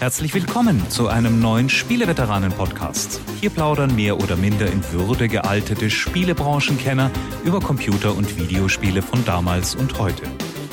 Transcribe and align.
Herzlich 0.00 0.32
willkommen 0.32 0.88
zu 0.88 1.08
einem 1.08 1.40
neuen 1.40 1.68
Spieleveteranen-Podcast. 1.68 3.20
Hier 3.38 3.50
plaudern 3.50 3.94
mehr 3.94 4.16
oder 4.16 4.34
minder 4.34 4.72
in 4.72 4.82
Würde 4.92 5.28
gealtete 5.28 5.90
Spielebranchenkenner 5.90 7.10
über 7.44 7.60
Computer- 7.60 8.16
und 8.16 8.38
Videospiele 8.38 9.02
von 9.02 9.22
damals 9.26 9.74
und 9.74 9.98
heute. 9.98 10.22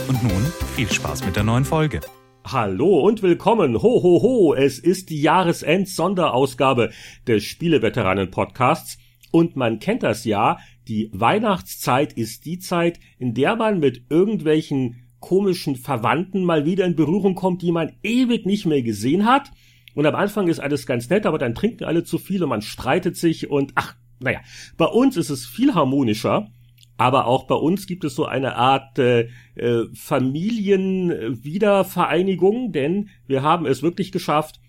Und 0.07 0.23
nun 0.23 0.45
viel 0.77 0.89
Spaß 0.89 1.25
mit 1.25 1.35
der 1.35 1.43
neuen 1.43 1.65
Folge. 1.65 1.99
Hallo 2.45 3.01
und 3.01 3.21
willkommen. 3.21 3.75
Ho, 3.75 4.01
ho, 4.01 4.21
ho. 4.21 4.53
Es 4.53 4.79
ist 4.79 5.09
die 5.09 5.21
Jahresend-Sonderausgabe 5.21 6.91
des 7.27 7.43
Spieleveteranen-Podcasts. 7.43 8.97
Und 9.31 9.57
man 9.57 9.79
kennt 9.79 10.03
das 10.03 10.23
ja. 10.23 10.57
Die 10.87 11.09
Weihnachtszeit 11.11 12.13
ist 12.13 12.45
die 12.45 12.59
Zeit, 12.59 12.97
in 13.19 13.33
der 13.33 13.57
man 13.57 13.81
mit 13.81 14.03
irgendwelchen 14.09 15.06
komischen 15.27 15.75
Verwandten 15.75 16.45
mal 16.45 16.63
wieder 16.63 16.85
in 16.85 16.95
Berührung 16.95 17.35
kommt, 17.35 17.61
die 17.61 17.73
man 17.73 17.91
ewig 18.01 18.45
nicht 18.45 18.65
mehr 18.65 18.81
gesehen 18.81 19.25
hat. 19.25 19.51
Und 19.93 20.05
am 20.05 20.15
Anfang 20.15 20.47
ist 20.47 20.61
alles 20.61 20.85
ganz 20.85 21.09
nett, 21.09 21.25
aber 21.25 21.37
dann 21.37 21.53
trinken 21.53 21.83
alle 21.83 22.05
zu 22.05 22.17
viel 22.17 22.41
und 22.43 22.49
man 22.49 22.61
streitet 22.61 23.17
sich 23.17 23.49
und 23.49 23.73
ach, 23.75 23.97
naja, 24.21 24.39
bei 24.77 24.85
uns 24.85 25.17
ist 25.17 25.29
es 25.29 25.45
viel 25.45 25.75
harmonischer. 25.75 26.47
Aber 26.95 27.27
auch 27.27 27.45
bei 27.45 27.55
uns 27.55 27.87
gibt 27.87 28.05
es 28.05 28.15
so 28.15 28.23
eine 28.25 28.55
Art 28.55 28.97
äh, 28.99 29.27
äh, 29.55 29.83
Familienwiedervereinigung, 29.93 32.71
denn 32.71 33.09
wir 33.27 33.43
haben 33.43 33.65
es 33.65 33.83
wirklich 33.83 34.13
geschafft, 34.13 34.61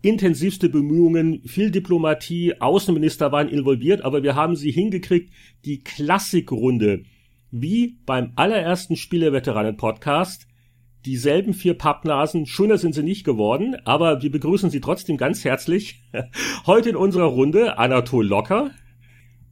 intensivste 0.00 0.68
Bemühungen, 0.68 1.42
viel 1.42 1.72
Diplomatie, 1.72 2.60
Außenminister 2.60 3.32
waren 3.32 3.48
involviert, 3.48 4.02
aber 4.02 4.22
wir 4.22 4.36
haben 4.36 4.54
sie 4.54 4.70
hingekriegt, 4.70 5.32
die 5.64 5.80
Klassikrunde 5.80 7.02
wie 7.50 7.98
beim 8.06 8.32
allerersten 8.36 8.96
Spieleveteranen-Podcast 8.96 10.46
dieselben 11.04 11.54
vier 11.54 11.74
Pappnasen. 11.74 12.46
Schöner 12.46 12.78
sind 12.78 12.94
sie 12.94 13.02
nicht 13.02 13.24
geworden, 13.24 13.76
aber 13.84 14.22
wir 14.22 14.30
begrüßen 14.30 14.70
sie 14.70 14.80
trotzdem 14.80 15.16
ganz 15.16 15.44
herzlich. 15.44 16.02
Heute 16.66 16.90
in 16.90 16.96
unserer 16.96 17.24
Runde 17.24 17.78
Anatol 17.78 18.26
Locker. 18.26 18.70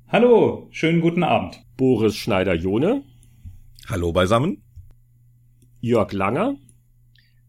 Hallo, 0.08 0.68
schönen 0.70 1.00
guten 1.00 1.22
Abend. 1.22 1.62
Boris 1.76 2.16
Schneider-Jone. 2.16 3.02
Hallo 3.88 4.12
beisammen. 4.12 4.62
Jörg 5.80 6.12
Langer. 6.12 6.56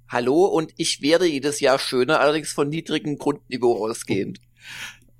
Hallo 0.08 0.46
und 0.46 0.74
ich 0.78 1.02
werde 1.02 1.28
jedes 1.28 1.60
Jahr 1.60 1.78
schöner, 1.78 2.20
allerdings 2.20 2.52
von 2.52 2.70
niedrigem 2.70 3.18
Grundniveau 3.18 3.86
ausgehend 3.86 4.40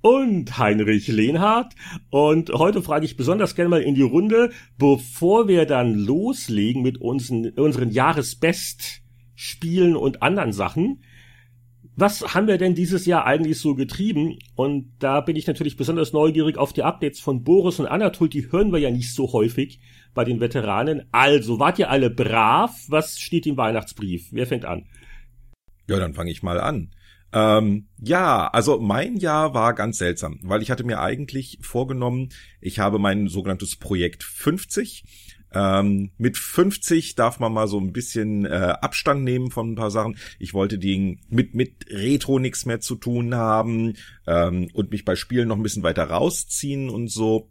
und 0.02 0.58
Heinrich 0.58 1.08
Lehnhardt. 1.08 1.74
Und 2.10 2.50
heute 2.50 2.82
frage 2.82 3.04
ich 3.04 3.16
besonders 3.16 3.54
gerne 3.54 3.68
mal 3.68 3.82
in 3.82 3.94
die 3.94 4.02
Runde, 4.02 4.50
bevor 4.78 5.48
wir 5.48 5.66
dann 5.66 5.94
loslegen 5.94 6.82
mit 6.82 7.00
unseren, 7.00 7.50
unseren 7.50 7.90
Jahresbestspielen 7.90 9.96
und 9.96 10.22
anderen 10.22 10.52
Sachen. 10.52 11.02
Was 11.96 12.34
haben 12.34 12.46
wir 12.46 12.56
denn 12.56 12.74
dieses 12.74 13.04
Jahr 13.04 13.26
eigentlich 13.26 13.58
so 13.58 13.74
getrieben? 13.74 14.38
Und 14.54 14.90
da 15.00 15.20
bin 15.20 15.36
ich 15.36 15.46
natürlich 15.46 15.76
besonders 15.76 16.14
neugierig 16.14 16.56
auf 16.56 16.72
die 16.72 16.82
Updates 16.82 17.20
von 17.20 17.44
Boris 17.44 17.78
und 17.78 17.86
Anatol. 17.86 18.30
Die 18.30 18.50
hören 18.50 18.72
wir 18.72 18.78
ja 18.78 18.90
nicht 18.90 19.12
so 19.12 19.32
häufig 19.32 19.80
bei 20.14 20.24
den 20.24 20.40
Veteranen. 20.40 21.02
Also, 21.12 21.58
wart 21.58 21.78
ihr 21.78 21.90
alle 21.90 22.08
brav? 22.08 22.74
Was 22.88 23.20
steht 23.20 23.46
im 23.46 23.58
Weihnachtsbrief? 23.58 24.28
Wer 24.30 24.46
fängt 24.46 24.64
an? 24.64 24.86
Ja, 25.88 25.98
dann 25.98 26.14
fange 26.14 26.30
ich 26.30 26.42
mal 26.42 26.58
an. 26.58 26.90
Ähm, 27.32 27.86
ja, 27.98 28.48
also 28.48 28.80
mein 28.80 29.16
Jahr 29.16 29.54
war 29.54 29.74
ganz 29.74 29.98
seltsam, 29.98 30.40
weil 30.42 30.62
ich 30.62 30.70
hatte 30.70 30.84
mir 30.84 31.00
eigentlich 31.00 31.58
vorgenommen, 31.60 32.30
ich 32.60 32.78
habe 32.78 32.98
mein 32.98 33.28
sogenanntes 33.28 33.76
Projekt 33.76 34.24
50. 34.24 35.04
Ähm, 35.52 36.12
mit 36.16 36.36
50 36.38 37.16
darf 37.16 37.40
man 37.40 37.52
mal 37.52 37.66
so 37.66 37.78
ein 37.78 37.92
bisschen 37.92 38.44
äh, 38.44 38.74
Abstand 38.80 39.24
nehmen 39.24 39.50
von 39.50 39.72
ein 39.72 39.74
paar 39.74 39.90
Sachen. 39.90 40.16
Ich 40.38 40.54
wollte 40.54 40.78
die 40.78 41.18
mit 41.28 41.54
mit 41.54 41.86
Retro 41.90 42.38
nichts 42.38 42.66
mehr 42.66 42.80
zu 42.80 42.94
tun 42.94 43.34
haben 43.34 43.94
ähm, 44.26 44.68
und 44.74 44.90
mich 44.92 45.04
bei 45.04 45.16
Spielen 45.16 45.48
noch 45.48 45.56
ein 45.56 45.62
bisschen 45.62 45.82
weiter 45.82 46.04
rausziehen 46.04 46.88
und 46.88 47.08
so. 47.08 47.50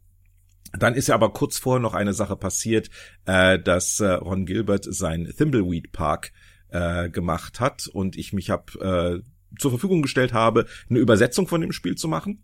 Dann 0.78 0.94
ist 0.94 1.08
ja 1.08 1.16
aber 1.16 1.34
kurz 1.34 1.58
vorher 1.58 1.82
noch 1.82 1.94
eine 1.94 2.14
Sache 2.14 2.38
passiert, 2.38 2.90
äh, 3.26 3.60
dass 3.60 4.00
äh, 4.00 4.12
Ron 4.12 4.46
Gilbert 4.46 4.86
sein 4.88 5.34
Thimbleweed 5.36 5.92
Park 5.92 6.32
äh, 6.70 7.10
gemacht 7.10 7.60
hat 7.60 7.88
und 7.88 8.18
ich 8.18 8.32
mich 8.32 8.50
habe 8.50 9.24
äh, 9.24 9.30
zur 9.58 9.72
Verfügung 9.72 10.02
gestellt 10.02 10.34
habe, 10.34 10.66
eine 10.90 11.00
Übersetzung 11.00 11.48
von 11.48 11.62
dem 11.62 11.72
Spiel 11.72 11.96
zu 11.96 12.08
machen. 12.08 12.44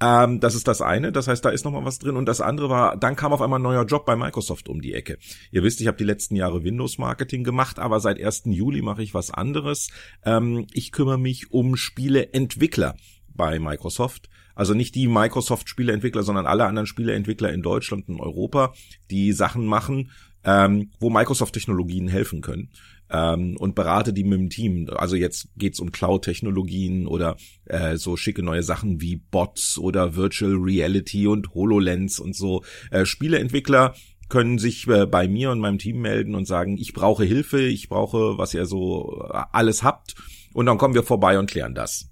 Ähm, 0.00 0.40
das 0.40 0.54
ist 0.54 0.66
das 0.66 0.82
eine, 0.82 1.12
das 1.12 1.28
heißt, 1.28 1.44
da 1.44 1.50
ist 1.50 1.64
noch 1.64 1.70
mal 1.70 1.84
was 1.84 1.98
drin. 1.98 2.16
Und 2.16 2.26
das 2.26 2.40
andere 2.40 2.68
war, 2.68 2.96
dann 2.96 3.16
kam 3.16 3.32
auf 3.32 3.40
einmal 3.40 3.60
ein 3.60 3.62
neuer 3.62 3.84
Job 3.84 4.04
bei 4.04 4.16
Microsoft 4.16 4.68
um 4.68 4.80
die 4.80 4.94
Ecke. 4.94 5.18
Ihr 5.50 5.62
wisst, 5.62 5.80
ich 5.80 5.86
habe 5.86 5.96
die 5.96 6.04
letzten 6.04 6.34
Jahre 6.34 6.64
Windows-Marketing 6.64 7.44
gemacht, 7.44 7.78
aber 7.78 8.00
seit 8.00 8.20
1. 8.20 8.42
Juli 8.46 8.82
mache 8.82 9.02
ich 9.02 9.14
was 9.14 9.30
anderes. 9.30 9.88
Ähm, 10.24 10.66
ich 10.72 10.92
kümmere 10.92 11.18
mich 11.18 11.52
um 11.52 11.76
Spieleentwickler 11.76 12.96
bei 13.28 13.58
Microsoft. 13.58 14.28
Also 14.54 14.74
nicht 14.74 14.94
die 14.94 15.06
Microsoft-Spieleentwickler, 15.06 16.22
sondern 16.22 16.46
alle 16.46 16.66
anderen 16.66 16.86
Spieleentwickler 16.86 17.52
in 17.52 17.62
Deutschland 17.62 18.08
und 18.08 18.20
Europa, 18.20 18.74
die 19.10 19.32
Sachen 19.32 19.66
machen, 19.66 20.10
ähm, 20.44 20.90
wo 20.98 21.10
Microsoft-Technologien 21.10 22.08
helfen 22.08 22.40
können 22.40 22.70
ähm, 23.12 23.56
und 23.58 23.74
berate 23.74 24.12
die 24.12 24.24
mit 24.24 24.38
dem 24.38 24.50
Team. 24.50 24.88
Also 24.96 25.16
jetzt 25.16 25.48
geht's 25.56 25.80
um 25.80 25.92
Cloud-Technologien 25.92 27.06
oder 27.06 27.36
äh, 27.66 27.96
so 27.96 28.16
schicke 28.16 28.42
neue 28.42 28.62
Sachen 28.62 29.00
wie 29.00 29.16
Bots 29.16 29.78
oder 29.78 30.16
Virtual 30.16 30.54
Reality 30.54 31.26
und 31.26 31.54
HoloLens 31.54 32.18
und 32.18 32.34
so. 32.34 32.62
Äh, 32.90 33.04
Spieleentwickler 33.04 33.94
können 34.28 34.58
sich 34.58 34.88
äh, 34.88 35.06
bei 35.06 35.28
mir 35.28 35.50
und 35.50 35.60
meinem 35.60 35.78
Team 35.78 36.00
melden 36.00 36.34
und 36.34 36.46
sagen, 36.46 36.78
ich 36.78 36.94
brauche 36.94 37.24
Hilfe, 37.24 37.60
ich 37.60 37.90
brauche, 37.90 38.38
was 38.38 38.54
ihr 38.54 38.64
so 38.64 39.28
äh, 39.30 39.42
alles 39.52 39.82
habt. 39.82 40.14
Und 40.54 40.66
dann 40.66 40.78
kommen 40.78 40.94
wir 40.94 41.02
vorbei 41.02 41.38
und 41.38 41.50
klären 41.50 41.74
das. 41.74 42.08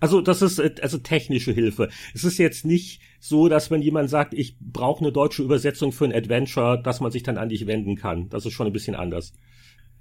Also 0.00 0.20
das 0.20 0.40
ist 0.40 0.58
äh, 0.58 0.74
also 0.80 0.96
technische 0.98 1.52
Hilfe. 1.52 1.90
Es 2.14 2.24
ist 2.24 2.38
jetzt 2.38 2.64
nicht 2.64 3.02
so, 3.20 3.48
dass 3.48 3.70
wenn 3.70 3.82
jemand 3.82 4.08
sagt, 4.08 4.32
ich 4.32 4.56
brauche 4.60 5.04
eine 5.04 5.12
deutsche 5.12 5.42
Übersetzung 5.42 5.92
für 5.92 6.06
ein 6.06 6.14
Adventure, 6.14 6.80
dass 6.82 7.00
man 7.00 7.10
sich 7.10 7.22
dann 7.22 7.36
an 7.36 7.50
dich 7.50 7.66
wenden 7.66 7.96
kann. 7.96 8.30
Das 8.30 8.46
ist 8.46 8.52
schon 8.52 8.66
ein 8.66 8.72
bisschen 8.72 8.94
anders. 8.94 9.34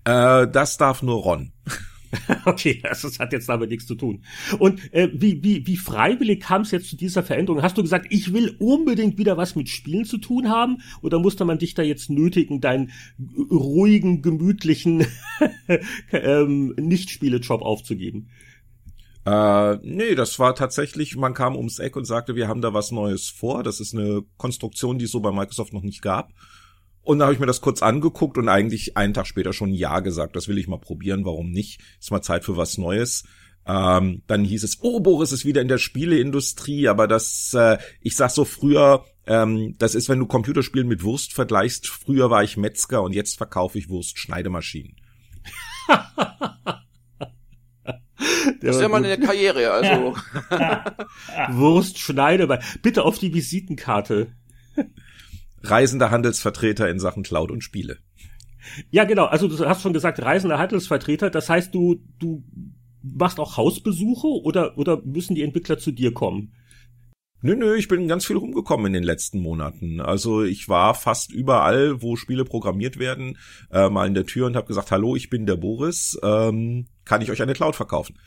Äh, 0.08 0.48
das 0.48 0.78
darf 0.78 1.04
nur 1.04 1.22
Ron. 1.22 1.52
Okay, 2.46 2.80
das, 2.82 3.02
das 3.02 3.20
hat 3.20 3.34
jetzt 3.34 3.50
damit 3.50 3.70
nichts 3.70 3.86
zu 3.86 3.94
tun. 3.94 4.24
Und 4.60 4.94
äh, 4.94 5.10
wie, 5.14 5.44
wie, 5.44 5.68
wie 5.68 5.76
freiwillig 5.76 6.40
kam 6.40 6.62
es 6.62 6.72
jetzt 6.72 6.90
zu 6.90 6.96
dieser 6.96 7.22
Veränderung? 7.22 7.62
Hast 7.62 7.78
du 7.78 7.82
gesagt, 7.82 8.08
ich 8.10 8.32
will 8.32 8.56
unbedingt 8.60 9.18
wieder 9.18 9.36
was 9.36 9.56
mit 9.58 9.68
Spielen 9.68 10.06
zu 10.06 10.18
tun 10.18 10.50
haben? 10.50 10.78
Oder 11.02 11.20
musste 11.20 11.44
man 11.44 11.60
dich 11.60 11.74
da 11.74 11.84
jetzt 11.84 12.10
nötigen, 12.10 12.62
deinen 12.62 12.92
ruhigen, 13.52 14.22
gemütlichen 14.22 15.06
ähm, 16.14 16.74
Nicht-Spiele-Job 16.80 17.62
aufzugeben? 17.62 18.30
Äh, 19.26 19.76
nee, 19.84 20.16
das 20.16 20.40
war 20.40 20.56
tatsächlich, 20.56 21.18
man 21.18 21.34
kam 21.34 21.58
ums 21.58 21.80
Eck 21.80 21.98
und 21.98 22.06
sagte, 22.06 22.36
wir 22.36 22.48
haben 22.48 22.62
da 22.62 22.74
was 22.74 22.92
Neues 22.92 23.28
vor. 23.28 23.64
Das 23.64 23.82
ist 23.82 23.94
eine 23.94 24.24
Konstruktion, 24.38 24.98
die 24.98 25.06
es 25.06 25.12
so 25.12 25.20
bei 25.20 25.34
Microsoft 25.34 25.74
noch 25.74 25.84
nicht 25.84 26.02
gab. 26.02 26.32
Und 27.08 27.20
da 27.20 27.26
habe 27.26 27.34
ich 27.34 27.40
mir 27.40 27.46
das 27.46 27.62
kurz 27.62 27.82
angeguckt 27.82 28.38
und 28.38 28.50
eigentlich 28.50 28.98
einen 28.98 29.14
Tag 29.14 29.28
später 29.28 29.54
schon 29.54 29.74
Ja 29.74 30.02
gesagt. 30.02 30.36
Das 30.36 30.50
will 30.50 30.58
ich 30.58 30.68
mal 30.68 30.78
probieren, 30.78 31.24
warum 31.24 31.52
nicht? 31.52 31.80
Ist 32.02 32.12
mal 32.12 32.22
Zeit 32.22 32.44
für 32.44 32.58
was 32.58 32.78
Neues. 32.78 33.24
Ähm, 33.66 34.24
dann 34.28 34.44
hieß 34.44 34.66
es, 34.66 34.80
oh, 34.82 35.00
Boris 35.00 35.32
ist 35.32 35.46
wieder 35.46 35.62
in 35.62 35.70
der 35.70 35.78
Spieleindustrie, 35.78 36.90
aber 36.90 37.08
das, 37.08 37.54
äh, 37.54 37.78
ich 38.02 38.18
sag 38.18 38.32
so 38.32 38.44
früher, 38.44 39.06
ähm, 39.26 39.76
das 39.78 39.96
ist, 39.96 40.10
wenn 40.10 40.20
du 40.20 40.26
Computerspielen 40.26 40.90
mit 40.90 41.02
Wurst 41.02 41.32
vergleichst. 41.32 41.88
Früher 41.88 42.30
war 42.30 42.44
ich 42.44 42.58
Metzger 42.58 43.02
und 43.02 43.16
jetzt 43.16 43.38
verkaufe 43.38 43.78
ich 43.78 43.88
Wurstschneidemaschinen. 43.88 44.98
das 48.60 48.76
ist 48.76 48.82
ja 48.82 48.90
mal 48.90 49.02
eine 49.02 49.18
Karriere, 49.18 49.72
also. 49.72 50.14
Wurstschneide, 51.58 52.60
bitte 52.82 53.04
auf 53.04 53.18
die 53.18 53.34
Visitenkarte 53.34 54.34
reisender 55.70 56.12
Handelsvertreter 56.12 56.90
in 56.90 57.00
Sachen 57.00 57.24
Cloud 57.24 57.52
und 57.52 57.62
Spiele. 57.62 57.98
Ja, 58.90 59.06
genau. 59.06 59.26
Also 59.26 59.48
du 59.48 59.58
hast 59.66 59.82
schon 59.82 59.94
gesagt, 59.94 60.22
reisender 60.22 60.60
Handelsvertreter. 60.60 61.30
Das 61.30 61.50
heißt, 61.50 61.74
du, 61.74 62.02
du 62.20 62.44
machst 63.02 63.40
auch 63.40 63.58
Hausbesuche 63.58 64.28
oder, 64.28 64.78
oder 64.78 65.02
müssen 65.04 65.36
die 65.36 65.44
Entwickler 65.44 65.78
zu 65.78 65.92
dir 65.92 66.14
kommen? 66.14 66.54
Nö, 67.42 67.56
nö, 67.56 67.76
ich 67.76 67.88
bin 67.88 68.08
ganz 68.08 68.26
viel 68.26 68.36
rumgekommen 68.36 68.88
in 68.88 68.94
den 68.94 69.04
letzten 69.04 69.40
Monaten. 69.40 70.02
Also 70.02 70.44
ich 70.44 70.68
war 70.70 70.96
fast 70.96 71.32
überall, 71.32 72.02
wo 72.02 72.16
Spiele 72.16 72.46
programmiert 72.46 72.98
werden, 72.98 73.38
äh, 73.72 73.90
mal 73.90 74.08
in 74.08 74.16
der 74.16 74.26
Tür 74.26 74.48
und 74.48 74.56
habe 74.56 74.66
gesagt, 74.66 74.90
hallo, 74.90 75.16
ich 75.16 75.30
bin 75.30 75.46
der 75.46 75.56
Boris, 75.56 76.18
ähm, 76.24 76.88
kann 77.06 77.22
ich 77.22 77.30
euch 77.30 77.42
eine 77.42 77.54
Cloud 77.54 77.76
verkaufen? 77.76 78.18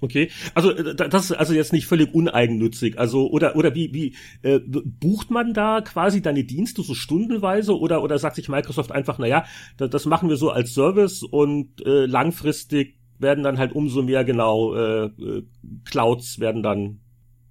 Okay, 0.00 0.30
also 0.54 0.70
äh, 0.70 0.94
das 0.94 1.30
ist 1.30 1.32
also 1.32 1.54
jetzt 1.54 1.72
nicht 1.72 1.86
völlig 1.86 2.12
uneigennützig. 2.14 2.98
Also 2.98 3.30
oder 3.30 3.56
oder 3.56 3.74
wie 3.74 3.92
wie 3.94 4.14
äh, 4.42 4.60
bucht 4.60 5.30
man 5.30 5.54
da 5.54 5.80
quasi 5.80 6.20
deine 6.20 6.44
Dienste 6.44 6.82
so 6.82 6.94
stundenweise 6.94 7.78
oder 7.78 8.02
oder 8.02 8.18
sagt 8.18 8.36
sich 8.36 8.48
Microsoft 8.48 8.92
einfach, 8.92 9.18
na 9.18 9.26
ja, 9.26 9.44
das 9.76 10.04
machen 10.06 10.28
wir 10.28 10.36
so 10.36 10.50
als 10.50 10.74
Service 10.74 11.22
und 11.22 11.84
äh, 11.86 12.06
langfristig 12.06 12.98
werden 13.18 13.44
dann 13.44 13.58
halt 13.58 13.72
umso 13.72 14.02
mehr 14.02 14.24
genau 14.24 14.74
äh, 14.74 15.04
äh, 15.06 15.42
Clouds 15.84 16.40
werden 16.40 16.62
dann 16.62 17.00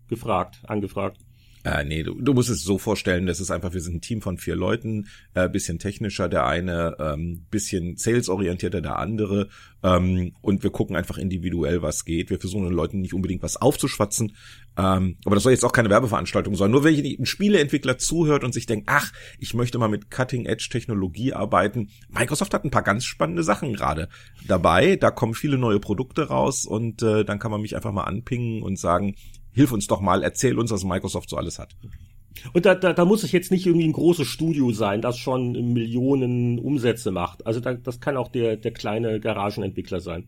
gefragt, 0.07 0.61
angefragt. 0.67 1.17
Äh, 1.63 1.85
nee, 1.85 2.03
du, 2.03 2.15
du 2.19 2.33
musst 2.33 2.49
es 2.49 2.63
so 2.63 2.77
vorstellen, 2.77 3.25
das 3.25 3.39
ist 3.39 3.49
einfach, 3.49 3.73
wir 3.73 3.81
sind 3.81 3.95
ein 3.95 4.01
Team 4.01 4.21
von 4.21 4.37
vier 4.37 4.55
Leuten, 4.55 5.07
äh, 5.33 5.47
bisschen 5.47 5.79
technischer 5.79 6.27
der 6.27 6.45
eine, 6.45 6.97
ähm, 6.99 7.45
bisschen 7.49 7.95
salesorientierter 7.95 8.81
der 8.81 8.99
andere 8.99 9.47
ähm, 9.81 10.33
und 10.41 10.63
wir 10.63 10.71
gucken 10.71 10.97
einfach 10.97 11.17
individuell, 11.17 11.81
was 11.81 12.03
geht. 12.03 12.29
Wir 12.29 12.39
versuchen 12.39 12.65
den 12.65 12.73
Leuten 12.73 12.99
nicht 12.99 13.13
unbedingt 13.13 13.43
was 13.43 13.55
aufzuschwatzen, 13.55 14.35
ähm, 14.77 15.17
aber 15.23 15.35
das 15.35 15.43
soll 15.43 15.53
jetzt 15.53 15.63
auch 15.63 15.71
keine 15.71 15.89
Werbeveranstaltung 15.89 16.55
sein. 16.55 16.71
Nur 16.71 16.83
wenn 16.83 16.93
ein 16.95 17.25
Spieleentwickler 17.25 17.97
zuhört 17.97 18.43
und 18.43 18.53
sich 18.53 18.65
denkt, 18.65 18.89
ach, 18.89 19.13
ich 19.39 19.53
möchte 19.53 19.77
mal 19.77 19.87
mit 19.87 20.11
Cutting-Edge-Technologie 20.11 21.33
arbeiten. 21.33 21.89
Microsoft 22.09 22.53
hat 22.53 22.65
ein 22.65 22.71
paar 22.71 22.83
ganz 22.83 23.05
spannende 23.05 23.43
Sachen 23.43 23.73
gerade 23.73 24.09
dabei. 24.47 24.97
Da 24.97 25.11
kommen 25.11 25.33
viele 25.33 25.57
neue 25.57 25.79
Produkte 25.79 26.27
raus 26.27 26.65
und 26.65 27.01
äh, 27.03 27.23
dann 27.23 27.39
kann 27.39 27.51
man 27.51 27.61
mich 27.61 27.75
einfach 27.75 27.93
mal 27.93 28.03
anpingen 28.03 28.63
und 28.63 28.77
sagen, 28.77 29.15
hilf 29.53 29.71
uns 29.71 29.87
doch 29.87 30.01
mal, 30.01 30.23
erzähl 30.23 30.57
uns, 30.59 30.71
was 30.71 30.83
Microsoft 30.83 31.29
so 31.29 31.37
alles 31.37 31.59
hat. 31.59 31.75
Und 32.51 32.65
da, 32.65 32.75
da, 32.75 32.93
da 32.93 33.05
muss 33.05 33.23
es 33.23 33.31
jetzt 33.31 33.51
nicht 33.51 33.65
irgendwie 33.65 33.87
ein 33.87 33.93
großes 33.93 34.27
Studio 34.27 34.71
sein, 34.71 35.01
das 35.01 35.17
schon 35.17 35.73
Millionen 35.73 36.59
Umsätze 36.59 37.11
macht. 37.11 37.45
Also 37.45 37.59
da, 37.59 37.73
das 37.73 37.99
kann 37.99 38.17
auch 38.17 38.27
der, 38.27 38.57
der 38.57 38.71
kleine 38.71 39.19
Garagenentwickler 39.19 39.99
sein. 39.99 40.27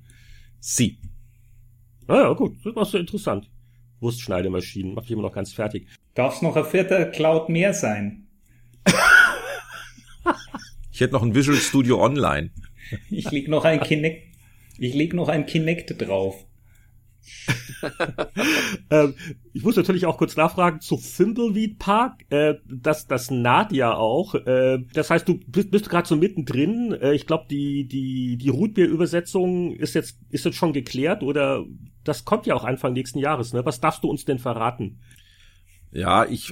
Sie. 0.59 0.99
Naja, 2.07 2.33
gut, 2.33 2.57
das 2.63 2.75
war 2.75 2.85
so 2.85 2.97
interessant. 2.97 3.49
Wurstschneidemaschinen, 3.99 4.93
macht 4.93 5.05
ich 5.05 5.11
immer 5.11 5.23
noch 5.23 5.33
ganz 5.33 5.53
fertig. 5.53 5.87
Darf 6.13 6.35
es 6.35 6.41
noch 6.41 6.55
ein 6.55 6.65
vierter 6.65 7.05
Cloud 7.05 7.49
mehr 7.49 7.73
sein? 7.73 8.27
ich 10.91 11.01
hätte 11.01 11.13
noch 11.13 11.23
ein 11.23 11.33
Visual 11.33 11.57
Studio 11.57 12.03
Online. 12.03 12.51
Ich 13.09 13.31
leg 13.31 13.47
noch 13.47 13.65
ein 13.65 13.79
Kinect, 13.79 14.35
ich 14.77 14.93
leg 14.93 15.13
noch 15.13 15.27
ein 15.27 15.45
Kinect 15.45 15.99
drauf. 15.99 16.45
ähm, 18.89 19.13
ich 19.53 19.63
muss 19.63 19.75
natürlich 19.75 20.05
auch 20.05 20.17
kurz 20.17 20.35
nachfragen 20.35 20.81
zu 20.81 20.97
Thimbleweed 20.97 21.79
Park. 21.79 22.25
Äh, 22.29 22.55
das, 22.67 23.07
das 23.07 23.31
naht 23.31 23.71
ja 23.71 23.93
auch. 23.93 24.35
Äh, 24.35 24.79
das 24.93 25.09
heißt, 25.09 25.27
du 25.27 25.39
bist, 25.47 25.71
bist 25.71 25.89
gerade 25.89 26.07
so 26.07 26.15
mittendrin. 26.15 26.93
Äh, 26.93 27.13
ich 27.13 27.27
glaube, 27.27 27.45
die, 27.49 27.87
die, 27.87 28.37
die 28.37 28.49
Rootbeer-Übersetzung 28.49 29.73
ist 29.75 29.95
jetzt, 29.95 30.19
ist 30.29 30.45
jetzt 30.45 30.57
schon 30.57 30.73
geklärt 30.73 31.23
oder 31.23 31.65
das 32.03 32.25
kommt 32.25 32.45
ja 32.45 32.55
auch 32.55 32.63
Anfang 32.63 32.93
nächsten 32.93 33.19
Jahres. 33.19 33.53
Ne? 33.53 33.65
Was 33.65 33.81
darfst 33.81 34.03
du 34.03 34.09
uns 34.09 34.25
denn 34.25 34.39
verraten? 34.39 34.99
Ja, 35.95 36.25
ich 36.25 36.51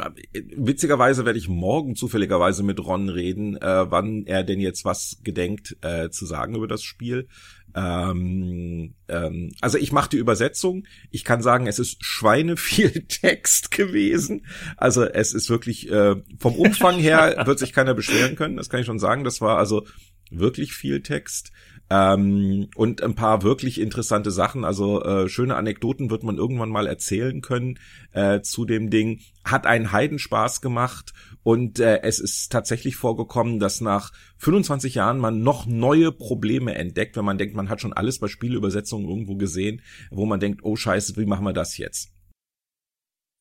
witzigerweise 0.56 1.26
werde 1.26 1.38
ich 1.38 1.50
morgen 1.50 1.98
zufälligerweise 1.98 2.64
mit 2.64 2.80
Ron 2.80 3.10
reden, 3.10 3.58
äh, 3.58 3.92
wann 3.92 4.26
er 4.26 4.46
denn 4.46 4.62
jetzt 4.62 4.86
was 4.86 5.20
gedenkt 5.22 5.76
äh, 5.82 6.10
zu 6.10 6.26
sagen 6.26 6.56
über 6.56 6.70
das 6.70 6.82
Spiel. 6.82 7.28
Ähm, 7.76 8.94
ähm, 9.08 9.52
also 9.62 9.78
ich 9.78 9.92
mache 9.92 10.10
die 10.10 10.18
Übersetzung. 10.18 10.86
Ich 11.12 11.24
kann 11.24 11.42
sagen, 11.42 11.68
es 11.68 11.80
ist 11.80 12.04
Schweine 12.04 12.58
viel 12.58 12.92
Text 13.08 13.72
gewesen. 13.72 14.46
Also 14.78 15.04
es 15.04 15.34
ist 15.34 15.50
wirklich 15.50 15.90
äh, 15.92 16.16
vom 16.40 16.56
Umfang 16.56 17.00
her 17.00 17.36
wird 17.46 17.60
sich 17.60 17.74
keiner 17.74 17.94
beschweren 17.94 18.36
können. 18.36 18.58
Das 18.58 18.70
kann 18.70 18.80
ich 18.80 18.86
schon 18.86 19.00
sagen. 19.00 19.24
Das 19.24 19.42
war 19.42 19.58
also 19.58 19.86
wirklich 20.30 20.74
viel 20.74 21.02
Text. 21.02 21.52
Ähm, 21.90 22.70
und 22.76 23.04
ein 23.04 23.16
paar 23.16 23.44
wirklich 23.44 23.80
interessante 23.80 24.32
Sachen, 24.32 24.64
also 24.64 25.04
äh, 25.04 25.30
schöne 25.30 25.56
Anekdoten 25.56 26.10
wird 26.10 26.24
man 26.24 26.38
irgendwann 26.38 26.70
mal 26.70 26.88
erzählen 26.88 27.42
können 27.42 27.78
äh, 28.14 28.42
zu 28.42 28.66
dem 28.66 28.90
Ding. 28.90 29.20
Hat 29.44 29.68
einen 29.68 29.92
Heidenspaß 29.92 30.62
gemacht 30.62 31.14
und 31.44 31.80
äh, 31.80 32.02
es 32.04 32.20
ist 32.20 32.52
tatsächlich 32.52 32.96
vorgekommen, 32.96 33.60
dass 33.60 33.82
nach 33.82 34.12
25 34.38 34.96
Jahren 34.96 35.20
man 35.20 35.42
noch 35.42 35.66
neue 35.66 36.12
Probleme 36.12 36.76
entdeckt, 36.76 37.16
wenn 37.16 37.26
man 37.26 37.38
denkt, 37.38 37.56
man 37.56 37.70
hat 37.70 37.82
schon 37.82 37.94
alles 37.94 38.20
bei 38.20 38.28
Spielübersetzungen 38.28 39.08
irgendwo 39.08 39.36
gesehen, 39.36 39.82
wo 40.10 40.26
man 40.26 40.40
denkt, 40.40 40.62
oh 40.64 40.76
scheiße, 40.76 41.16
wie 41.18 41.26
machen 41.26 41.46
wir 41.46 41.54
das 41.54 41.78
jetzt? 41.78 42.10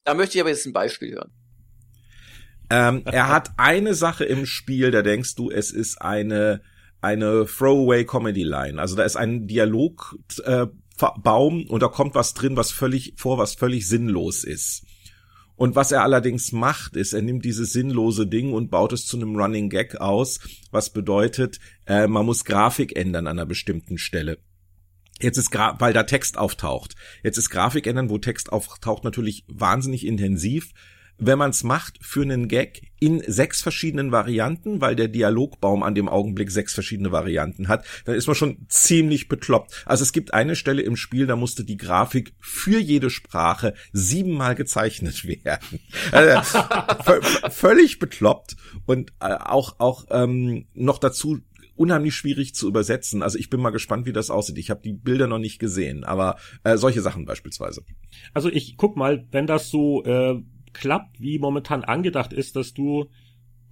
Da 0.04 0.14
möchte 0.14 0.36
ich 0.36 0.40
aber 0.40 0.50
jetzt 0.50 0.66
ein 0.66 0.72
Beispiel 0.72 1.12
hören. 1.12 1.32
Ähm, 2.70 3.02
er 3.04 3.28
hat 3.28 3.52
eine 3.56 3.94
Sache 3.94 4.24
im 4.24 4.46
Spiel, 4.46 4.90
da 4.90 5.02
denkst 5.02 5.36
du, 5.36 5.50
es 5.50 5.70
ist 5.70 6.00
eine 6.00 6.62
eine 7.02 7.46
Throwaway 7.46 8.06
Comedy 8.06 8.44
Line. 8.44 8.80
Also 8.80 8.96
da 8.96 9.02
ist 9.02 9.16
ein 9.16 9.46
Dialog 9.46 10.16
äh, 10.44 10.66
Baum 11.22 11.66
und 11.66 11.82
da 11.82 11.88
kommt 11.88 12.14
was 12.14 12.32
drin, 12.32 12.56
was 12.56 12.70
völlig 12.70 13.14
vor, 13.16 13.38
was 13.38 13.54
völlig 13.54 13.88
sinnlos 13.88 14.44
ist. 14.44 14.84
Und 15.62 15.76
was 15.76 15.92
er 15.92 16.02
allerdings 16.02 16.50
macht, 16.50 16.96
ist, 16.96 17.12
er 17.12 17.22
nimmt 17.22 17.44
dieses 17.44 17.72
sinnlose 17.72 18.26
Ding 18.26 18.52
und 18.52 18.68
baut 18.68 18.92
es 18.92 19.06
zu 19.06 19.16
einem 19.16 19.36
Running 19.36 19.70
Gag 19.70 19.94
aus, 20.00 20.40
was 20.72 20.90
bedeutet, 20.90 21.60
äh, 21.86 22.08
man 22.08 22.26
muss 22.26 22.44
Grafik 22.44 22.96
ändern 22.96 23.28
an 23.28 23.38
einer 23.38 23.46
bestimmten 23.46 23.96
Stelle. 23.96 24.38
Jetzt 25.20 25.38
ist 25.38 25.52
Gra 25.52 25.78
weil 25.78 25.92
da 25.92 26.02
Text 26.02 26.36
auftaucht. 26.36 26.96
Jetzt 27.22 27.38
ist 27.38 27.48
Grafik 27.48 27.86
ändern, 27.86 28.10
wo 28.10 28.18
Text 28.18 28.50
auftaucht, 28.50 29.04
natürlich 29.04 29.44
wahnsinnig 29.46 30.04
intensiv 30.04 30.72
wenn 31.18 31.38
man 31.38 31.50
es 31.50 31.62
macht 31.62 31.98
für 32.02 32.22
einen 32.22 32.48
Gag 32.48 32.82
in 33.00 33.22
sechs 33.26 33.62
verschiedenen 33.62 34.12
Varianten, 34.12 34.80
weil 34.80 34.96
der 34.96 35.08
Dialogbaum 35.08 35.82
an 35.82 35.94
dem 35.94 36.08
Augenblick 36.08 36.50
sechs 36.50 36.74
verschiedene 36.74 37.12
Varianten 37.12 37.68
hat, 37.68 37.84
dann 38.04 38.14
ist 38.14 38.26
man 38.26 38.36
schon 38.36 38.66
ziemlich 38.68 39.28
bekloppt. 39.28 39.84
Also 39.86 40.02
es 40.02 40.12
gibt 40.12 40.34
eine 40.34 40.56
Stelle 40.56 40.82
im 40.82 40.96
Spiel, 40.96 41.26
da 41.26 41.36
musste 41.36 41.64
die 41.64 41.76
Grafik 41.76 42.34
für 42.40 42.78
jede 42.78 43.10
Sprache 43.10 43.74
siebenmal 43.92 44.54
gezeichnet 44.54 45.24
werden. 45.44 45.80
Also, 46.10 46.58
völlig 47.50 47.98
bekloppt 47.98 48.56
und 48.86 49.12
äh, 49.20 49.34
auch 49.34 49.78
auch 49.78 50.06
ähm, 50.10 50.66
noch 50.74 50.98
dazu 50.98 51.40
unheimlich 51.74 52.14
schwierig 52.14 52.54
zu 52.54 52.68
übersetzen. 52.68 53.22
Also 53.22 53.38
ich 53.38 53.50
bin 53.50 53.60
mal 53.60 53.70
gespannt, 53.70 54.06
wie 54.06 54.12
das 54.12 54.30
aussieht. 54.30 54.58
Ich 54.58 54.70
habe 54.70 54.82
die 54.82 54.92
Bilder 54.92 55.26
noch 55.26 55.38
nicht 55.38 55.58
gesehen, 55.58 56.04
aber 56.04 56.36
äh, 56.64 56.76
solche 56.76 57.00
Sachen 57.00 57.24
beispielsweise. 57.24 57.82
Also 58.34 58.48
ich 58.50 58.76
guck 58.76 58.96
mal, 58.96 59.26
wenn 59.30 59.46
das 59.46 59.70
so 59.70 60.04
äh, 60.04 60.40
klappt, 60.72 61.20
wie 61.20 61.38
momentan 61.38 61.84
angedacht 61.84 62.32
ist, 62.32 62.56
dass 62.56 62.74
du 62.74 63.06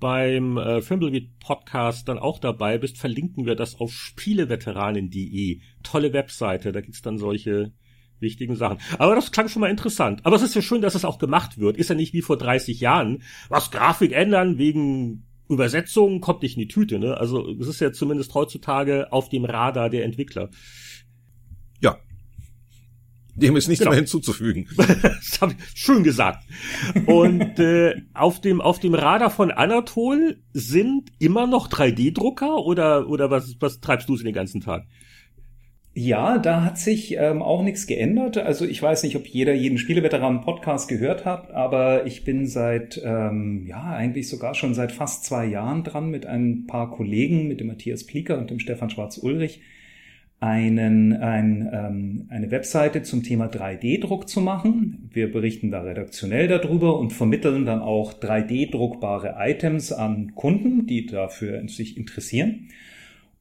beim 0.01 0.57
äh, 0.57 0.81
Fimbleweed 0.81 1.39
Podcast 1.39 2.09
dann 2.09 2.19
auch 2.19 2.39
dabei 2.39 2.79
bist, 2.79 2.99
verlinken 2.99 3.45
wir 3.47 3.55
das 3.55 3.79
auf 3.79 3.93
spieleveteranen.de. 3.93 5.61
Tolle 5.83 6.13
Webseite, 6.13 6.73
da 6.73 6.81
gibt's 6.81 7.03
dann 7.03 7.19
solche 7.19 7.73
wichtigen 8.19 8.57
Sachen. 8.57 8.79
Aber 8.99 9.15
das 9.15 9.33
klang 9.33 9.49
schon 9.49 9.61
mal 9.61 9.71
interessant. 9.71 10.25
Aber 10.25 10.37
es 10.37 10.43
ist 10.43 10.55
ja 10.55 10.63
schön, 10.63 10.83
dass 10.83 10.95
es 10.95 11.05
auch 11.05 11.19
gemacht 11.19 11.59
wird. 11.59 11.77
Ist 11.77 11.91
ja 11.91 11.97
nicht 11.97 12.13
wie 12.13 12.23
vor 12.23 12.37
30 12.37 12.81
Jahren. 12.81 13.23
Was 13.49 13.71
Grafik 13.71 14.13
ändern 14.13 14.59
wegen 14.59 15.27
Übersetzung 15.49 16.21
kommt 16.21 16.43
nicht 16.43 16.57
in 16.57 16.63
die 16.63 16.69
Tüte, 16.69 16.99
ne? 16.99 17.17
Also 17.17 17.49
es 17.59 17.67
ist 17.67 17.81
ja 17.81 17.93
zumindest 17.93 18.35
heutzutage 18.35 19.13
auf 19.13 19.29
dem 19.29 19.45
Radar 19.45 19.91
der 19.91 20.05
Entwickler. 20.05 20.51
Ja, 21.81 21.99
dem 23.35 23.57
ist 23.57 23.69
nichts 23.69 23.81
genau. 23.81 23.91
mehr 23.91 23.99
hinzuzufügen. 23.99 24.69
das 24.77 25.41
habe 25.41 25.55
ich 25.59 25.81
schön 25.81 26.03
gesagt. 26.03 26.45
Und 27.07 27.59
äh, 27.59 28.03
auf 28.15 28.41
dem 28.41 28.61
auf 28.61 28.79
dem 28.79 28.95
Radar 28.95 29.31
von 29.31 29.51
Anatol 29.51 30.39
sind 30.53 31.11
immer 31.19 31.47
noch 31.47 31.69
3D-Drucker 31.69 32.65
oder 32.65 33.09
oder 33.09 33.31
was 33.31 33.57
was 33.61 33.81
treibst 33.81 34.09
du 34.09 34.17
den 34.17 34.33
ganzen 34.33 34.61
Tag? 34.61 34.87
Ja, 35.93 36.39
da 36.39 36.65
hat 36.65 36.79
sich 36.79 37.17
ähm, 37.19 37.43
auch 37.43 37.63
nichts 37.63 37.89
geändert. 37.89 38.39
Also 38.39 38.65
ich 38.65 38.81
weiß 38.81 39.03
nicht, 39.03 39.17
ob 39.17 39.27
jeder 39.27 39.55
jeden 39.55 39.77
Spieleveteranen-Podcast 39.77 40.89
gehört 40.89 41.25
hat, 41.25 41.51
aber 41.51 42.07
ich 42.07 42.23
bin 42.25 42.47
seit, 42.47 43.01
ähm, 43.05 43.67
ja, 43.67 43.83
eigentlich 43.83 44.29
sogar 44.29 44.55
schon 44.55 44.73
seit 44.73 44.93
fast 44.93 45.25
zwei 45.25 45.47
Jahren 45.47 45.83
dran 45.83 46.09
mit 46.09 46.27
ein 46.27 46.67
paar 46.69 46.93
Kollegen, 46.93 47.49
mit 47.49 47.59
dem 47.59 47.67
Matthias 47.67 48.07
Plieker 48.07 48.39
und 48.39 48.51
dem 48.51 48.61
Stefan 48.61 48.89
Schwarz-Ulrich, 48.89 49.63
einen, 50.41 51.13
ein, 51.13 51.69
ähm, 51.71 52.27
eine 52.31 52.51
Webseite 52.51 53.03
zum 53.03 53.23
Thema 53.23 53.47
3D-Druck 53.47 54.27
zu 54.27 54.41
machen. 54.41 55.11
Wir 55.13 55.31
berichten 55.31 55.71
da 55.71 55.83
redaktionell 55.83 56.49
darüber 56.49 56.99
und 56.99 57.13
vermitteln 57.13 57.67
dann 57.67 57.81
auch 57.81 58.15
3D-druckbare 58.15 59.35
Items 59.39 59.93
an 59.93 60.35
Kunden, 60.35 60.87
die 60.87 61.05
dafür 61.05 61.69
sich 61.69 61.99
interessieren. 61.99 62.69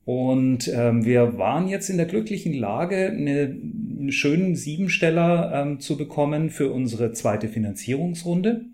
Und 0.03 0.67
ähm, 0.73 1.05
wir 1.05 1.37
waren 1.37 1.69
jetzt 1.69 1.89
in 1.89 1.97
der 1.97 2.05
glücklichen 2.05 2.53
Lage, 2.53 3.11
eine, 3.11 3.55
einen 3.99 4.11
schönen 4.11 4.55
Siebensteller 4.55 5.53
ähm, 5.53 5.79
zu 5.79 5.97
bekommen 5.97 6.49
für 6.49 6.71
unsere 6.71 7.13
zweite 7.13 7.47
Finanzierungsrunde. 7.47 8.65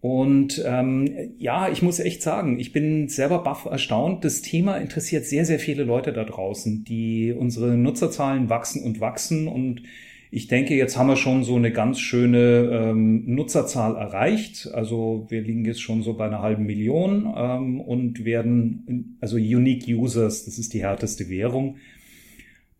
Und 0.00 0.62
ähm, 0.64 1.10
ja, 1.38 1.68
ich 1.68 1.82
muss 1.82 1.98
echt 1.98 2.22
sagen, 2.22 2.60
ich 2.60 2.72
bin 2.72 3.08
selber 3.08 3.40
baff 3.42 3.64
erstaunt. 3.64 4.24
Das 4.24 4.42
Thema 4.42 4.76
interessiert 4.76 5.24
sehr, 5.24 5.44
sehr 5.44 5.58
viele 5.58 5.82
Leute 5.82 6.12
da 6.12 6.24
draußen, 6.24 6.84
die 6.84 7.34
unsere 7.36 7.76
Nutzerzahlen 7.76 8.48
wachsen 8.48 8.84
und 8.84 9.00
wachsen. 9.00 9.48
Und 9.48 9.82
ich 10.30 10.46
denke, 10.46 10.76
jetzt 10.76 10.96
haben 10.96 11.08
wir 11.08 11.16
schon 11.16 11.42
so 11.42 11.56
eine 11.56 11.72
ganz 11.72 11.98
schöne 11.98 12.70
ähm, 12.70 13.24
Nutzerzahl 13.26 13.96
erreicht. 13.96 14.70
Also 14.72 15.26
wir 15.30 15.40
liegen 15.40 15.64
jetzt 15.64 15.82
schon 15.82 16.02
so 16.02 16.14
bei 16.14 16.26
einer 16.26 16.42
halben 16.42 16.64
Million 16.64 17.32
ähm, 17.36 17.80
und 17.80 18.24
werden, 18.24 19.16
also 19.20 19.36
Unique 19.36 19.88
Users, 19.88 20.44
das 20.44 20.58
ist 20.58 20.74
die 20.74 20.82
härteste 20.82 21.28
Währung, 21.28 21.76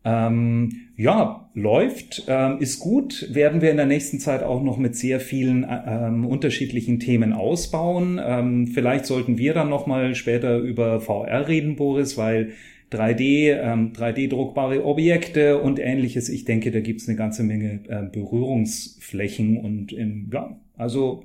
ähm, 0.05 0.89
ja, 0.95 1.49
läuft, 1.53 2.23
ähm, 2.27 2.57
ist 2.59 2.79
gut, 2.79 3.27
werden 3.33 3.61
wir 3.61 3.71
in 3.71 3.77
der 3.77 3.85
nächsten 3.85 4.19
Zeit 4.19 4.43
auch 4.43 4.63
noch 4.63 4.77
mit 4.77 4.95
sehr 4.95 5.19
vielen 5.19 5.63
äh, 5.63 5.81
ähm, 5.87 6.25
unterschiedlichen 6.25 6.99
Themen 6.99 7.33
ausbauen. 7.33 8.19
Ähm, 8.23 8.67
vielleicht 8.67 9.05
sollten 9.05 9.37
wir 9.37 9.53
dann 9.53 9.69
noch 9.69 9.87
mal 9.87 10.15
später 10.15 10.57
über 10.57 11.01
VR 11.01 11.47
reden, 11.47 11.75
Boris, 11.75 12.17
weil 12.17 12.53
3D, 12.91 13.51
ähm, 13.61 13.93
3D-druckbare 13.93 14.83
Objekte 14.83 15.59
und 15.59 15.79
ähnliches, 15.79 16.29
ich 16.29 16.45
denke, 16.45 16.71
da 16.71 16.79
gibt's 16.79 17.07
eine 17.07 17.17
ganze 17.17 17.43
Menge 17.43 17.81
äh, 17.87 18.03
Berührungsflächen 18.11 19.57
und 19.57 19.93
ähm, 19.93 20.29
ja, 20.33 20.59
also 20.77 21.23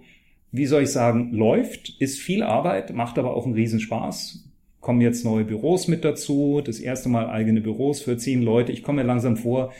wie 0.52 0.66
soll 0.66 0.82
ich 0.82 0.90
sagen, 0.90 1.32
läuft, 1.32 2.00
ist 2.00 2.20
viel 2.20 2.42
Arbeit, 2.42 2.94
macht 2.94 3.18
aber 3.18 3.34
auch 3.34 3.44
einen 3.44 3.54
Riesenspaß. 3.54 4.48
Kommen 4.84 5.00
jetzt 5.00 5.24
neue 5.24 5.44
Büros 5.44 5.88
mit 5.88 6.04
dazu, 6.04 6.60
das 6.62 6.78
erste 6.78 7.08
Mal 7.08 7.30
eigene 7.30 7.62
Büros 7.62 8.02
für 8.02 8.18
zehn 8.18 8.42
Leute. 8.42 8.70
Ich 8.70 8.82
komme 8.82 9.00
mir 9.00 9.08
langsam 9.08 9.38
vor, 9.38 9.72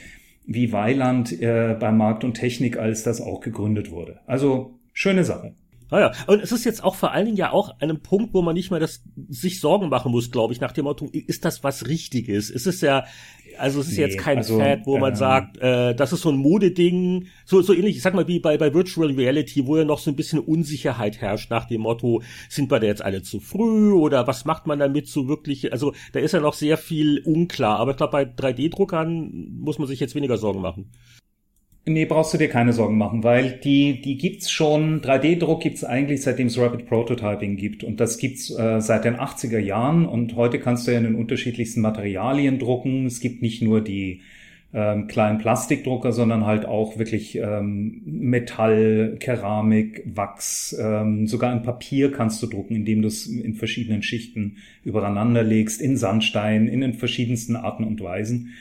wie 0.47 0.71
Weiland 0.71 1.31
äh, 1.43 1.77
bei 1.79 1.91
Markt 1.91 2.23
und 2.23 2.33
Technik, 2.33 2.79
als 2.79 3.03
das 3.03 3.21
auch 3.21 3.39
gegründet 3.39 3.91
wurde. 3.91 4.21
Also 4.25 4.79
schöne 4.93 5.23
Sache. 5.23 5.53
Ah 5.91 6.11
und 6.25 6.41
es 6.41 6.51
ist 6.51 6.65
jetzt 6.65 6.83
auch 6.83 6.95
vor 6.95 7.11
allen 7.11 7.25
Dingen 7.25 7.37
ja 7.37 7.51
auch 7.51 7.79
einem 7.79 8.01
Punkt, 8.01 8.33
wo 8.33 8.41
man 8.41 8.55
nicht 8.55 8.71
mehr 8.71 8.79
das 8.79 9.03
sich 9.29 9.59
Sorgen 9.59 9.89
machen 9.89 10.11
muss, 10.11 10.31
glaube 10.31 10.53
ich, 10.53 10.59
nach 10.59 10.71
dem 10.71 10.85
Motto, 10.85 11.07
ist 11.11 11.45
das 11.45 11.63
was 11.63 11.87
Richtiges? 11.87 12.49
Es 12.49 12.65
ist 12.65 12.81
ja, 12.81 13.05
also 13.57 13.81
es 13.81 13.87
ist 13.87 13.97
nee, 13.97 14.03
jetzt 14.03 14.17
kein 14.17 14.37
also, 14.37 14.59
Fad, 14.59 14.85
wo 14.85 14.97
man 14.97 15.13
ähm, 15.13 15.15
sagt, 15.15 15.57
äh, 15.57 15.95
das 15.95 16.13
ist 16.13 16.21
so 16.21 16.29
ein 16.29 16.37
Modeding, 16.37 17.27
so, 17.45 17.61
so 17.61 17.73
ähnlich, 17.73 17.97
ich 17.97 18.01
sag 18.01 18.13
mal, 18.13 18.27
wie 18.27 18.39
bei, 18.39 18.57
bei 18.57 18.73
Virtual 18.73 19.11
Reality, 19.11 19.65
wo 19.65 19.77
ja 19.77 19.83
noch 19.83 19.99
so 19.99 20.11
ein 20.11 20.15
bisschen 20.15 20.39
Unsicherheit 20.39 21.21
herrscht 21.21 21.49
nach 21.49 21.65
dem 21.65 21.81
Motto, 21.81 22.21
sind 22.49 22.71
wir 22.71 22.79
da 22.79 22.87
jetzt 22.87 23.03
alle 23.03 23.21
zu 23.21 23.39
früh 23.39 23.91
oder 23.93 24.27
was 24.27 24.45
macht 24.45 24.67
man 24.67 24.79
damit 24.79 25.07
so 25.07 25.27
wirklich, 25.27 25.71
also 25.71 25.93
da 26.13 26.19
ist 26.19 26.33
ja 26.33 26.39
noch 26.39 26.53
sehr 26.53 26.77
viel 26.77 27.21
unklar, 27.25 27.79
aber 27.79 27.91
ich 27.91 27.97
glaube, 27.97 28.11
bei 28.11 28.23
3D-Druckern 28.23 29.49
muss 29.59 29.79
man 29.79 29.87
sich 29.87 29.99
jetzt 29.99 30.15
weniger 30.15 30.37
Sorgen 30.37 30.61
machen. 30.61 30.91
Nee, 31.87 32.05
brauchst 32.05 32.33
du 32.33 32.39
dir 32.39 32.49
keine 32.49 32.73
Sorgen 32.73 32.97
machen, 32.97 33.23
weil 33.23 33.59
die, 33.63 34.01
die 34.01 34.17
gibt's 34.17 34.49
schon, 34.49 35.01
3D-Druck 35.01 35.61
gibt's 35.61 35.83
eigentlich 35.83 36.23
seitdem 36.23 36.47
es 36.47 36.57
Rapid 36.57 36.87
Prototyping 36.87 37.57
gibt. 37.57 37.83
Und 37.83 37.99
das 37.99 38.17
gibt's 38.17 38.49
äh, 38.49 38.81
seit 38.81 39.05
den 39.05 39.17
80er 39.17 39.59
Jahren 39.59 40.07
und 40.07 40.35
heute 40.35 40.59
kannst 40.59 40.87
du 40.87 40.91
ja 40.91 40.97
in 40.97 41.03
den 41.03 41.15
unterschiedlichsten 41.15 41.81
Materialien 41.81 42.57
drucken. 42.57 43.05
Es 43.05 43.19
gibt 43.19 43.43
nicht 43.43 43.61
nur 43.61 43.81
die 43.81 44.21
ähm, 44.73 45.05
kleinen 45.05 45.37
Plastikdrucker, 45.37 46.11
sondern 46.11 46.47
halt 46.47 46.65
auch 46.65 46.97
wirklich 46.97 47.37
ähm, 47.37 48.01
Metall, 48.03 49.17
Keramik, 49.19 50.01
Wachs, 50.07 50.75
ähm, 50.79 51.27
sogar 51.27 51.53
in 51.53 51.61
Papier 51.61 52.11
kannst 52.11 52.41
du 52.41 52.47
drucken, 52.47 52.75
indem 52.75 53.03
du 53.03 53.09
es 53.09 53.27
in 53.27 53.53
verschiedenen 53.53 54.01
Schichten 54.01 54.57
übereinander 54.83 55.43
legst, 55.43 55.81
in 55.81 55.97
Sandstein, 55.97 56.67
in 56.67 56.81
den 56.81 56.95
verschiedensten 56.95 57.55
Arten 57.55 57.83
und 57.83 58.01
Weisen. 58.01 58.53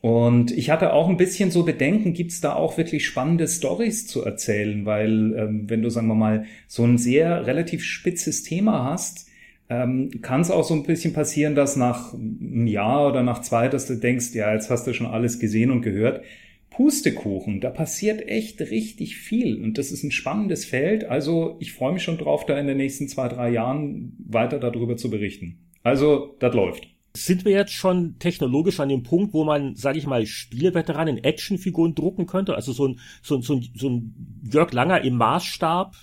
Und 0.00 0.50
ich 0.50 0.70
hatte 0.70 0.94
auch 0.94 1.08
ein 1.08 1.18
bisschen 1.18 1.50
so 1.50 1.64
Bedenken, 1.64 2.14
gibt 2.14 2.32
es 2.32 2.40
da 2.40 2.54
auch 2.54 2.78
wirklich 2.78 3.04
spannende 3.06 3.46
Stories 3.46 4.06
zu 4.06 4.24
erzählen, 4.24 4.86
weil 4.86 5.34
ähm, 5.36 5.68
wenn 5.68 5.82
du, 5.82 5.90
sagen 5.90 6.08
wir 6.08 6.14
mal, 6.14 6.46
so 6.68 6.84
ein 6.84 6.96
sehr 6.96 7.46
relativ 7.46 7.84
spitzes 7.84 8.42
Thema 8.42 8.90
hast, 8.90 9.28
ähm, 9.68 10.10
kann 10.22 10.40
es 10.40 10.50
auch 10.50 10.64
so 10.64 10.74
ein 10.74 10.84
bisschen 10.84 11.12
passieren, 11.12 11.54
dass 11.54 11.76
nach 11.76 12.14
einem 12.14 12.66
Jahr 12.66 13.08
oder 13.08 13.22
nach 13.22 13.42
zwei, 13.42 13.68
dass 13.68 13.86
du 13.86 13.94
denkst, 13.94 14.34
ja, 14.34 14.54
jetzt 14.54 14.70
hast 14.70 14.86
du 14.86 14.94
schon 14.94 15.06
alles 15.06 15.38
gesehen 15.38 15.70
und 15.70 15.82
gehört. 15.82 16.24
Pustekuchen, 16.70 17.60
da 17.60 17.68
passiert 17.68 18.26
echt 18.26 18.60
richtig 18.60 19.18
viel 19.18 19.62
und 19.62 19.76
das 19.76 19.92
ist 19.92 20.02
ein 20.02 20.12
spannendes 20.12 20.64
Feld. 20.64 21.04
Also 21.04 21.56
ich 21.60 21.72
freue 21.72 21.92
mich 21.92 22.02
schon 22.02 22.16
drauf, 22.16 22.46
da 22.46 22.58
in 22.58 22.66
den 22.66 22.78
nächsten 22.78 23.06
zwei, 23.06 23.28
drei 23.28 23.50
Jahren 23.50 24.16
weiter 24.26 24.58
darüber 24.58 24.96
zu 24.96 25.10
berichten. 25.10 25.58
Also, 25.82 26.36
das 26.38 26.54
läuft. 26.54 26.88
Sind 27.14 27.44
wir 27.44 27.52
jetzt 27.52 27.72
schon 27.72 28.18
technologisch 28.18 28.78
an 28.78 28.88
dem 28.88 29.02
Punkt, 29.02 29.34
wo 29.34 29.44
man, 29.44 29.74
sage 29.74 29.98
ich 29.98 30.06
mal, 30.06 30.26
Spieleveteranen 30.26 31.18
Actionfiguren 31.18 31.94
drucken 31.94 32.26
könnte? 32.26 32.54
Also 32.54 32.72
so 32.72 32.86
ein, 32.88 33.00
so 33.22 33.36
ein, 33.36 33.42
so 33.42 33.54
ein, 33.54 33.68
so 33.74 33.88
ein 33.88 34.40
Jörg 34.50 34.72
Langer 34.72 35.02
im 35.02 35.16
Maßstab 35.16 35.94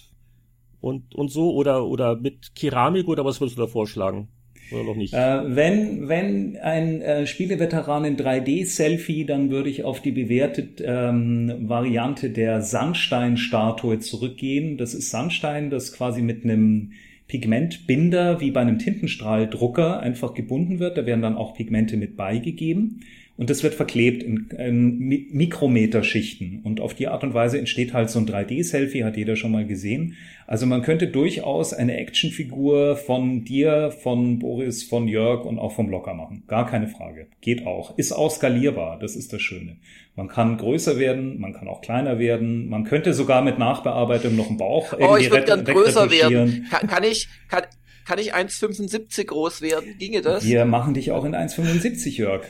und, 0.82 1.16
und 1.16 1.30
so 1.30 1.54
oder, 1.54 1.86
oder 1.86 2.18
mit 2.18 2.56
Keramik 2.56 3.08
oder 3.08 3.24
was 3.24 3.40
würdest 3.40 3.58
du 3.58 3.62
da 3.62 3.68
vorschlagen? 3.68 4.28
Oder 4.72 4.84
noch 4.84 4.96
nicht? 4.96 5.14
Äh, 5.14 5.56
wenn, 5.56 6.08
wenn 6.08 6.58
ein 6.58 7.02
äh, 7.02 7.26
Spieleveteran 7.26 8.06
in 8.06 8.18
3D-Selfie, 8.18 9.26
dann 9.26 9.50
würde 9.50 9.70
ich 9.70 9.84
auf 9.84 10.02
die 10.02 10.12
bewährte 10.12 10.68
ähm, 10.84 11.70
Variante 11.70 12.30
der 12.30 12.62
Sandstein-Statue 12.62 14.00
zurückgehen. 14.00 14.78
Das 14.78 14.94
ist 14.94 15.10
Sandstein, 15.10 15.70
das 15.70 15.94
quasi 15.94 16.22
mit 16.22 16.44
einem 16.44 16.92
Pigmentbinder 17.28 18.40
wie 18.40 18.52
bei 18.52 18.62
einem 18.62 18.80
Tintenstrahldrucker 18.80 20.00
einfach 20.00 20.34
gebunden 20.34 20.80
wird. 20.80 20.98
Da 20.98 21.06
werden 21.06 21.22
dann 21.22 21.36
auch 21.36 21.54
Pigmente 21.54 21.98
mit 21.98 22.16
beigegeben. 22.16 23.02
Und 23.38 23.52
das 23.52 23.62
wird 23.62 23.76
verklebt 23.76 24.24
in, 24.24 24.50
in 24.58 24.98
Mikrometerschichten. 24.98 26.62
Und 26.64 26.82
auf 26.82 26.96
die 26.96 27.08
Art 27.08 27.24
und 27.24 27.36
Weise 27.36 27.60
entsteht 27.60 27.94
halt 27.94 28.10
so 28.10 28.18
ein 28.18 28.26
3D-Selfie, 28.26 29.04
hat 29.04 29.16
jeder 29.16 29.36
schon 29.36 29.52
mal 29.52 29.66
gesehen. 29.66 30.16
Also 30.48 30.66
man 30.66 30.82
könnte 30.82 31.08
durchaus 31.08 31.72
eine 31.72 31.98
Actionfigur 31.98 32.96
von 32.96 33.44
dir, 33.44 33.92
von 33.92 34.40
Boris, 34.40 34.82
von 34.84 35.08
Jörg 35.08 35.46
und 35.46 35.60
auch 35.60 35.74
vom 35.74 35.90
Locker 35.90 36.16
machen. 36.16 36.44
Gar 36.48 36.68
keine 36.68 36.88
Frage. 36.88 37.28
Geht 37.42 37.68
auch. 37.68 37.96
Ist 37.98 38.12
auch 38.12 38.32
skalierbar. 38.32 38.98
Das 38.98 39.16
ist 39.16 39.32
das 39.34 39.42
Schöne. 39.42 39.78
Man 40.16 40.30
kann 40.30 40.58
größer 40.58 40.98
werden, 40.98 41.40
man 41.40 41.54
kann 41.54 41.68
auch 41.68 41.82
kleiner 41.82 42.18
werden. 42.18 42.70
Man 42.70 42.86
könnte 42.86 43.14
sogar 43.14 43.44
mit 43.44 43.60
Nachbearbeitung 43.60 44.36
noch 44.36 44.48
einen 44.48 44.58
Bauch 44.58 44.94
irgendwie 44.94 45.12
Oh, 45.12 45.16
ich 45.16 45.30
würde 45.30 45.46
gern 45.46 45.64
größer 45.64 46.10
werden. 46.10 46.66
Kann, 46.72 46.88
kann 46.88 47.04
ich, 47.04 47.30
kann, 47.50 47.64
kann 48.08 48.20
ich 48.20 48.34
1,75 48.34 49.26
groß 49.26 49.62
werden? 49.62 49.98
Ginge 50.00 50.22
das? 50.22 50.46
Wir 50.46 50.64
machen 50.64 50.94
dich 50.94 51.12
auch 51.12 51.26
in 51.26 51.36
1,75, 51.36 52.12
Jörg. 52.12 52.46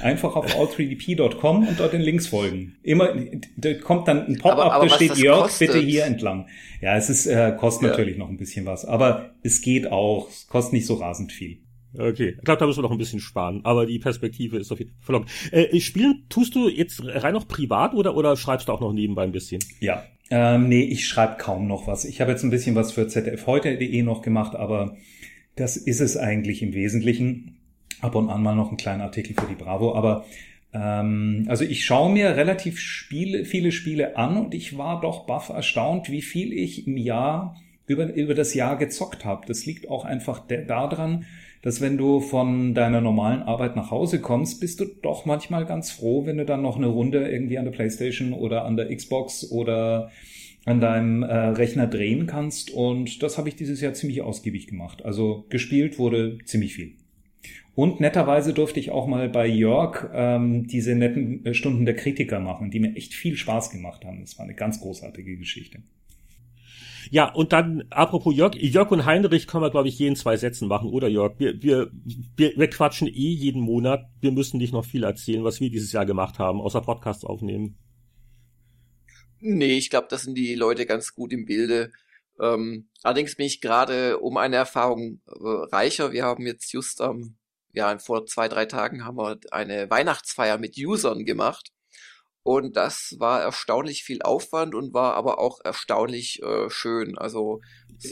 Einfach 0.00 0.34
auf 0.34 0.46
all3dp.com 0.56 1.68
und 1.68 1.78
dort 1.78 1.92
den 1.92 2.00
Links 2.00 2.26
folgen. 2.26 2.76
Immer, 2.82 3.14
da 3.58 3.74
kommt 3.74 4.08
dann 4.08 4.26
ein 4.26 4.38
Pop-up, 4.38 4.80
da 4.80 4.88
steht 4.88 5.16
Jörg, 5.16 5.42
kostet. 5.42 5.72
bitte 5.72 5.84
hier 5.84 6.06
entlang. 6.06 6.48
Ja, 6.80 6.96
es 6.96 7.10
ist, 7.10 7.26
äh, 7.26 7.54
kostet 7.54 7.82
ja. 7.82 7.88
natürlich 7.90 8.16
noch 8.16 8.30
ein 8.30 8.38
bisschen 8.38 8.64
was, 8.64 8.86
aber 8.86 9.34
es 9.42 9.60
geht 9.60 9.92
auch, 9.92 10.30
es 10.30 10.46
kostet 10.48 10.72
nicht 10.72 10.86
so 10.86 10.94
rasend 10.94 11.32
viel. 11.32 11.58
Okay, 11.96 12.34
ich 12.36 12.44
glaube, 12.44 12.58
da 12.58 12.66
müssen 12.66 12.78
wir 12.78 12.82
noch 12.82 12.90
ein 12.90 12.98
bisschen 12.98 13.20
sparen, 13.20 13.60
aber 13.64 13.86
die 13.86 13.98
Perspektive 13.98 14.58
ist 14.58 14.72
auf 14.72 14.78
jeden 14.78 14.90
Fall 14.92 15.02
verlockend. 15.02 15.30
Äh, 15.52 15.80
spielen 15.80 16.24
tust 16.28 16.54
du 16.54 16.68
jetzt 16.68 17.02
rein 17.04 17.34
noch 17.34 17.46
privat 17.46 17.94
oder, 17.94 18.16
oder 18.16 18.36
schreibst 18.36 18.68
du 18.68 18.72
auch 18.72 18.80
noch 18.80 18.92
nebenbei 18.92 19.22
ein 19.22 19.32
bisschen? 19.32 19.62
Ja, 19.80 20.04
ähm, 20.30 20.68
nee, 20.68 20.82
ich 20.82 21.06
schreibe 21.06 21.36
kaum 21.38 21.66
noch 21.68 21.86
was. 21.86 22.04
Ich 22.04 22.20
habe 22.20 22.32
jetzt 22.32 22.42
ein 22.42 22.50
bisschen 22.50 22.74
was 22.74 22.92
für 22.92 23.06
zdfheute.de 23.06 24.02
noch 24.02 24.22
gemacht, 24.22 24.56
aber 24.56 24.96
das 25.56 25.76
ist 25.76 26.00
es 26.00 26.16
eigentlich 26.16 26.62
im 26.62 26.74
Wesentlichen. 26.74 27.58
Ab 28.00 28.16
und 28.16 28.28
an 28.28 28.42
mal 28.42 28.54
noch 28.54 28.68
einen 28.68 28.76
kleinen 28.76 29.00
Artikel 29.00 29.34
für 29.34 29.46
die 29.46 29.54
Bravo, 29.54 29.94
aber 29.94 30.24
ähm, 30.72 31.46
also 31.48 31.64
ich 31.64 31.84
schaue 31.84 32.12
mir 32.12 32.36
relativ 32.36 32.80
Spiele, 32.80 33.44
viele 33.44 33.70
Spiele 33.70 34.16
an 34.16 34.36
und 34.36 34.54
ich 34.54 34.76
war 34.76 35.00
doch 35.00 35.26
baff 35.26 35.48
erstaunt, 35.48 36.10
wie 36.10 36.20
viel 36.20 36.52
ich 36.52 36.86
im 36.86 36.96
Jahr 36.96 37.56
über, 37.86 38.12
über 38.12 38.34
das 38.34 38.54
Jahr 38.54 38.76
gezockt 38.76 39.24
habe. 39.24 39.46
Das 39.46 39.64
liegt 39.64 39.88
auch 39.88 40.04
einfach 40.04 40.46
daran, 40.46 41.24
dass 41.64 41.80
wenn 41.80 41.96
du 41.96 42.20
von 42.20 42.74
deiner 42.74 43.00
normalen 43.00 43.42
Arbeit 43.42 43.74
nach 43.74 43.90
Hause 43.90 44.20
kommst, 44.20 44.60
bist 44.60 44.80
du 44.80 44.84
doch 44.84 45.24
manchmal 45.24 45.64
ganz 45.64 45.90
froh, 45.90 46.26
wenn 46.26 46.36
du 46.36 46.44
dann 46.44 46.60
noch 46.60 46.76
eine 46.76 46.88
Runde 46.88 47.26
irgendwie 47.26 47.56
an 47.56 47.64
der 47.64 47.72
Playstation 47.72 48.34
oder 48.34 48.66
an 48.66 48.76
der 48.76 48.94
Xbox 48.94 49.50
oder 49.50 50.10
an 50.66 50.82
deinem 50.82 51.22
äh, 51.22 51.34
Rechner 51.34 51.86
drehen 51.86 52.26
kannst. 52.26 52.70
Und 52.70 53.22
das 53.22 53.38
habe 53.38 53.48
ich 53.48 53.56
dieses 53.56 53.80
Jahr 53.80 53.94
ziemlich 53.94 54.20
ausgiebig 54.20 54.66
gemacht. 54.66 55.06
Also 55.06 55.46
gespielt 55.48 55.98
wurde 55.98 56.36
ziemlich 56.44 56.74
viel. 56.74 56.96
Und 57.74 57.98
netterweise 57.98 58.52
durfte 58.52 58.78
ich 58.78 58.90
auch 58.90 59.06
mal 59.06 59.30
bei 59.30 59.46
Jörg 59.46 60.10
ähm, 60.12 60.66
diese 60.66 60.94
netten 60.94 61.46
äh, 61.46 61.54
Stunden 61.54 61.86
der 61.86 61.96
Kritiker 61.96 62.40
machen, 62.40 62.70
die 62.70 62.78
mir 62.78 62.94
echt 62.94 63.14
viel 63.14 63.38
Spaß 63.38 63.70
gemacht 63.70 64.04
haben. 64.04 64.20
Das 64.20 64.36
war 64.36 64.44
eine 64.44 64.54
ganz 64.54 64.80
großartige 64.82 65.38
Geschichte. 65.38 65.78
Ja, 67.10 67.32
und 67.32 67.52
dann, 67.52 67.84
apropos 67.90 68.34
Jörg, 68.34 68.54
Jörg 68.54 68.90
und 68.90 69.04
Heinrich 69.04 69.46
können 69.46 69.62
wir, 69.62 69.70
glaube 69.70 69.88
ich, 69.88 69.98
jeden 69.98 70.16
zwei 70.16 70.36
Sätzen 70.36 70.68
machen, 70.68 70.90
oder 70.90 71.08
Jörg? 71.08 71.38
Wir, 71.38 71.62
wir, 71.62 71.90
wir, 72.36 72.52
wir 72.56 72.70
quatschen 72.70 73.08
eh 73.08 73.12
jeden 73.12 73.60
Monat. 73.60 74.06
Wir 74.20 74.32
müssen 74.32 74.58
dich 74.58 74.72
noch 74.72 74.84
viel 74.84 75.04
erzählen, 75.04 75.44
was 75.44 75.60
wir 75.60 75.70
dieses 75.70 75.92
Jahr 75.92 76.06
gemacht 76.06 76.38
haben, 76.38 76.60
außer 76.60 76.80
Podcasts 76.80 77.24
aufnehmen. 77.24 77.76
Nee, 79.40 79.76
ich 79.76 79.90
glaube, 79.90 80.06
das 80.08 80.22
sind 80.22 80.36
die 80.36 80.54
Leute 80.54 80.86
ganz 80.86 81.14
gut 81.14 81.32
im 81.32 81.44
Bilde. 81.44 81.92
Ähm, 82.40 82.88
allerdings 83.02 83.36
bin 83.36 83.46
ich 83.46 83.60
gerade 83.60 84.18
um 84.18 84.36
eine 84.36 84.56
Erfahrung 84.56 85.20
äh, 85.26 85.74
reicher. 85.74 86.12
Wir 86.12 86.24
haben 86.24 86.46
jetzt 86.46 86.72
just 86.72 87.00
am, 87.00 87.16
ähm, 87.16 87.36
ja, 87.74 87.98
vor 87.98 88.24
zwei, 88.26 88.48
drei 88.48 88.66
Tagen 88.66 89.04
haben 89.04 89.18
wir 89.18 89.38
eine 89.50 89.90
Weihnachtsfeier 89.90 90.58
mit 90.58 90.78
Usern 90.78 91.24
gemacht. 91.24 91.73
Und 92.44 92.76
das 92.76 93.16
war 93.18 93.40
erstaunlich 93.40 94.04
viel 94.04 94.20
Aufwand 94.20 94.74
und 94.74 94.92
war 94.92 95.14
aber 95.14 95.38
auch 95.38 95.60
erstaunlich 95.64 96.42
äh, 96.42 96.68
schön. 96.68 97.16
Also 97.16 97.62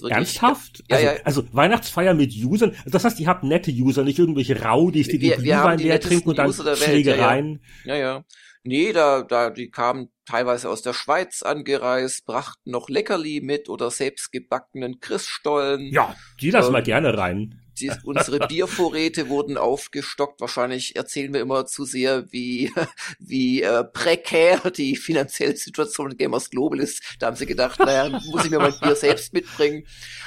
Ernsthaft? 0.08 0.82
Ja, 0.88 0.96
also, 0.96 1.06
ja. 1.06 1.14
also 1.24 1.44
Weihnachtsfeier 1.52 2.14
mit 2.14 2.32
Usern. 2.34 2.74
Das 2.86 3.04
heißt, 3.04 3.20
ihr 3.20 3.26
habt 3.26 3.44
nette 3.44 3.70
User, 3.70 4.04
nicht 4.04 4.18
irgendwelche 4.18 4.62
Raudis, 4.62 5.08
die 5.08 5.20
wir, 5.20 5.36
die 5.36 5.42
Glühwein 5.42 5.78
leer 5.78 6.00
trinken 6.00 6.30
und 6.30 6.38
dann 6.38 6.50
Schlägereien. 6.50 7.62
Ja, 7.84 7.94
ja, 7.94 8.00
ja. 8.00 8.24
Nee, 8.64 8.92
da, 8.92 9.22
da, 9.22 9.50
die 9.50 9.70
kamen 9.70 10.08
teilweise 10.24 10.70
aus 10.70 10.80
der 10.80 10.94
Schweiz 10.94 11.42
angereist, 11.42 12.24
brachten 12.24 12.70
noch 12.70 12.88
Leckerli 12.88 13.40
mit 13.42 13.68
oder 13.68 13.90
selbstgebackenen 13.90 15.00
Christstollen. 15.00 15.92
Ja, 15.92 16.16
die 16.40 16.50
lassen 16.50 16.68
ähm, 16.68 16.74
wir 16.74 16.82
gerne 16.82 17.18
rein 17.18 17.62
die, 17.82 17.92
unsere 18.04 18.46
Biervorräte 18.46 19.28
wurden 19.28 19.58
aufgestockt. 19.58 20.40
Wahrscheinlich 20.40 20.96
erzählen 20.96 21.32
wir 21.32 21.40
immer 21.40 21.66
zu 21.66 21.84
sehr, 21.84 22.32
wie, 22.32 22.72
wie 23.18 23.62
äh, 23.62 23.84
prekär 23.84 24.70
die 24.70 24.96
finanzielle 24.96 25.56
Situation 25.56 26.12
in 26.12 26.16
Gamers 26.16 26.50
Global 26.50 26.80
ist. 26.80 27.02
Da 27.18 27.26
haben 27.26 27.36
sie 27.36 27.46
gedacht, 27.46 27.78
naja, 27.80 28.20
muss 28.30 28.44
ich 28.44 28.50
mir 28.50 28.58
mein 28.58 28.78
Bier 28.80 28.96
selbst 28.96 29.32
mitbringen. 29.32 29.86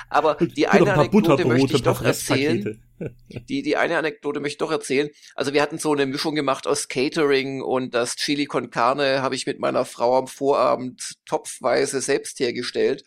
Aber 0.10 0.36
die 0.36 0.68
eine 0.68 0.94
ein 0.94 1.00
Anekdote 1.00 1.46
möchte 1.46 1.76
ich 1.76 1.84
doch 1.84 2.02
erzählen. 2.02 2.82
Die, 3.30 3.62
die 3.62 3.76
eine 3.76 3.98
Anekdote 3.98 4.40
möchte 4.40 4.54
ich 4.54 4.58
doch 4.60 4.72
erzählen. 4.72 5.10
Also 5.36 5.54
wir 5.54 5.62
hatten 5.62 5.78
so 5.78 5.92
eine 5.92 6.06
Mischung 6.06 6.36
gemacht 6.36 6.66
aus 6.68 6.88
Catering 6.88 7.62
und 7.62 7.94
das 7.94 8.16
Chili 8.16 8.46
con 8.46 8.70
Carne 8.70 9.22
habe 9.22 9.36
ich 9.36 9.46
mit 9.46 9.60
meiner 9.60 9.86
Frau 9.86 10.18
am 10.18 10.28
Vorabend 10.28 11.16
topfweise 11.26 12.00
selbst 12.02 12.40
hergestellt. 12.40 13.04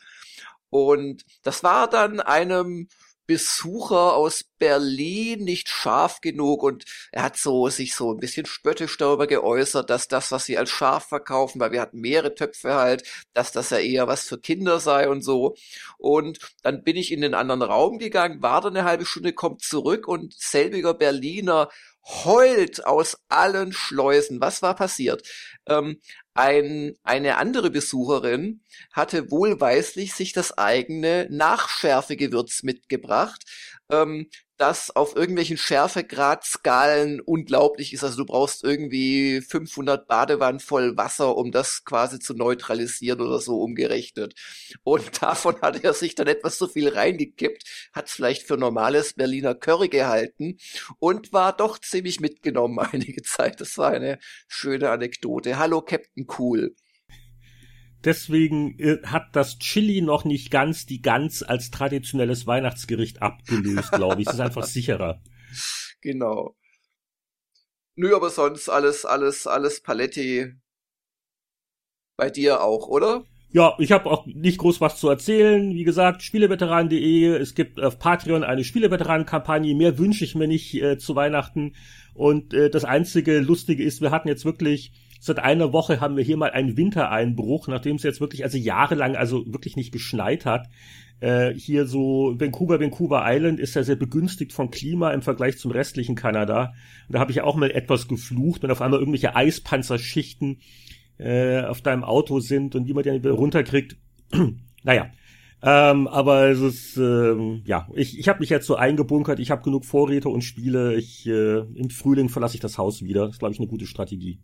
Und 0.70 1.24
das 1.42 1.62
war 1.62 1.88
dann 1.88 2.20
einem 2.20 2.88
Besucher 3.28 4.14
aus 4.14 4.42
Berlin 4.58 5.44
nicht 5.44 5.68
scharf 5.68 6.22
genug 6.22 6.62
und 6.62 6.86
er 7.12 7.22
hat 7.24 7.36
so 7.36 7.68
sich 7.68 7.94
so 7.94 8.12
ein 8.14 8.18
bisschen 8.18 8.46
spöttisch 8.46 8.96
darüber 8.96 9.26
geäußert, 9.26 9.90
dass 9.90 10.08
das, 10.08 10.32
was 10.32 10.46
sie 10.46 10.56
als 10.56 10.70
scharf 10.70 11.04
verkaufen, 11.04 11.60
weil 11.60 11.70
wir 11.70 11.82
hatten 11.82 12.00
mehrere 12.00 12.34
Töpfe 12.34 12.74
halt, 12.74 13.04
dass 13.34 13.52
das 13.52 13.68
ja 13.68 13.78
eher 13.78 14.08
was 14.08 14.26
für 14.26 14.38
Kinder 14.38 14.80
sei 14.80 15.10
und 15.10 15.20
so. 15.22 15.54
Und 15.98 16.38
dann 16.62 16.82
bin 16.82 16.96
ich 16.96 17.12
in 17.12 17.20
den 17.20 17.34
anderen 17.34 17.60
Raum 17.60 17.98
gegangen, 17.98 18.40
war 18.42 18.62
da 18.62 18.68
eine 18.68 18.84
halbe 18.84 19.04
Stunde, 19.04 19.34
kommt 19.34 19.60
zurück 19.62 20.08
und 20.08 20.32
selbiger 20.32 20.94
Berliner 20.94 21.68
heult 22.24 22.86
aus 22.86 23.18
allen 23.28 23.72
Schleusen. 23.72 24.40
Was 24.40 24.62
war 24.62 24.74
passiert? 24.74 25.28
Ähm, 25.66 26.00
ein, 26.38 26.94
eine 27.02 27.36
andere 27.38 27.68
Besucherin 27.68 28.60
hatte 28.92 29.32
wohlweislich 29.32 30.14
sich 30.14 30.32
das 30.32 30.56
eigene 30.56 31.26
Nachschärfegewürz 31.30 32.62
mitgebracht, 32.62 33.44
ähm, 33.90 34.28
das 34.58 34.94
auf 34.94 35.16
irgendwelchen 35.16 35.56
Schärfegradskalen 35.56 37.20
unglaublich 37.20 37.92
ist. 37.92 38.04
Also 38.04 38.18
du 38.18 38.26
brauchst 38.26 38.64
irgendwie 38.64 39.40
500 39.40 40.06
Badewannen 40.08 40.60
voll 40.60 40.96
Wasser, 40.96 41.36
um 41.36 41.52
das 41.52 41.84
quasi 41.84 42.18
zu 42.18 42.34
neutralisieren 42.34 43.20
oder 43.20 43.40
so 43.40 43.60
umgerechnet. 43.62 44.34
Und 44.82 45.22
davon 45.22 45.60
hat 45.62 45.82
er 45.84 45.94
sich 45.94 46.14
dann 46.14 46.26
etwas 46.26 46.58
zu 46.58 46.68
viel 46.68 46.88
reingekippt, 46.88 47.64
hat 47.92 48.06
es 48.08 48.12
vielleicht 48.12 48.42
für 48.42 48.56
normales 48.56 49.14
Berliner 49.14 49.54
Curry 49.54 49.88
gehalten 49.88 50.58
und 50.98 51.32
war 51.32 51.56
doch 51.56 51.78
ziemlich 51.78 52.20
mitgenommen 52.20 52.78
einige 52.92 53.22
Zeit. 53.22 53.60
Das 53.60 53.78
war 53.78 53.92
eine 53.92 54.18
schöne 54.48 54.90
Anekdote. 54.90 55.58
Hallo 55.58 55.82
Captain 55.82 56.26
Cool. 56.38 56.74
Deswegen 58.04 58.78
äh, 58.78 58.98
hat 59.04 59.34
das 59.34 59.58
Chili 59.58 60.00
noch 60.00 60.24
nicht 60.24 60.50
ganz 60.50 60.86
die 60.86 61.02
Gans 61.02 61.42
als 61.42 61.70
traditionelles 61.70 62.46
Weihnachtsgericht 62.46 63.22
abgelöst, 63.22 63.92
glaube 63.92 64.22
ich. 64.22 64.28
Es 64.28 64.34
ist 64.34 64.40
einfach 64.40 64.64
sicherer. 64.64 65.20
Genau. 66.00 66.54
Nö, 67.96 68.14
aber 68.14 68.30
sonst 68.30 68.68
alles, 68.68 69.04
alles, 69.04 69.48
alles 69.48 69.82
Paletti. 69.82 70.54
Bei 72.16 72.30
dir 72.30 72.62
auch, 72.62 72.86
oder? 72.86 73.24
Ja, 73.50 73.74
ich 73.78 73.92
habe 73.92 74.10
auch 74.10 74.26
nicht 74.26 74.58
groß 74.58 74.80
was 74.80 75.00
zu 75.00 75.08
erzählen. 75.08 75.74
Wie 75.74 75.84
gesagt, 75.84 76.22
Spieleveteran.de, 76.22 77.28
es 77.36 77.54
gibt 77.54 77.80
auf 77.80 77.98
Patreon 77.98 78.44
eine 78.44 78.62
Spieleveteran-Kampagne. 78.62 79.74
Mehr 79.74 79.98
wünsche 79.98 80.24
ich 80.24 80.34
mir 80.34 80.46
nicht 80.46 80.74
äh, 80.74 80.98
zu 80.98 81.16
Weihnachten. 81.16 81.74
Und 82.14 82.52
äh, 82.52 82.70
das 82.70 82.84
einzige 82.84 83.40
Lustige 83.40 83.82
ist, 83.82 84.02
wir 84.02 84.10
hatten 84.10 84.28
jetzt 84.28 84.44
wirklich 84.44 84.92
Seit 85.18 85.38
einer 85.38 85.72
Woche 85.72 86.00
haben 86.00 86.16
wir 86.16 86.24
hier 86.24 86.36
mal 86.36 86.50
einen 86.50 86.76
Wintereinbruch, 86.76 87.68
nachdem 87.68 87.96
es 87.96 88.02
jetzt 88.02 88.20
wirklich 88.20 88.44
also 88.44 88.56
jahrelang 88.56 89.16
also 89.16 89.44
wirklich 89.52 89.76
nicht 89.76 89.92
geschneit 89.92 90.44
hat. 90.44 90.68
Äh, 91.20 91.54
hier 91.54 91.86
so 91.86 92.34
Vancouver, 92.38 92.80
Vancouver 92.80 93.22
Island 93.24 93.58
ist 93.58 93.74
ja 93.74 93.82
sehr 93.82 93.96
begünstigt 93.96 94.52
vom 94.52 94.70
Klima 94.70 95.10
im 95.10 95.22
Vergleich 95.22 95.58
zum 95.58 95.72
restlichen 95.72 96.14
Kanada. 96.14 96.72
Und 97.08 97.14
da 97.14 97.18
habe 97.18 97.32
ich 97.32 97.38
ja 97.38 97.44
auch 97.44 97.56
mal 97.56 97.70
etwas 97.70 98.06
geflucht, 98.06 98.62
wenn 98.62 98.70
auf 98.70 98.80
einmal 98.80 99.00
irgendwelche 99.00 99.34
Eispanzerschichten 99.34 100.60
äh, 101.18 101.62
auf 101.62 101.82
deinem 101.82 102.04
Auto 102.04 102.38
sind 102.38 102.76
und 102.76 102.86
wie 102.86 102.94
man 102.94 103.02
die 103.02 103.20
dann 103.20 103.32
runterkriegt. 103.32 103.96
naja, 104.84 105.10
ähm, 105.60 106.06
aber 106.06 106.48
es 106.48 106.60
ist, 106.60 106.96
ähm, 106.98 107.62
ja, 107.64 107.88
ich, 107.94 108.16
ich 108.16 108.28
habe 108.28 108.38
mich 108.38 108.50
jetzt 108.50 108.66
so 108.66 108.76
eingebunkert, 108.76 109.40
ich 109.40 109.50
habe 109.50 109.62
genug 109.62 109.84
Vorräte 109.84 110.28
und 110.28 110.42
Spiele. 110.42 110.94
Ich, 110.94 111.26
äh, 111.26 111.58
Im 111.58 111.90
Frühling 111.90 112.28
verlasse 112.28 112.54
ich 112.54 112.60
das 112.60 112.78
Haus 112.78 113.02
wieder. 113.02 113.22
Das 113.22 113.32
ist, 113.32 113.38
glaube 113.40 113.54
ich, 113.54 113.58
eine 113.58 113.68
gute 113.68 113.86
Strategie. 113.86 114.38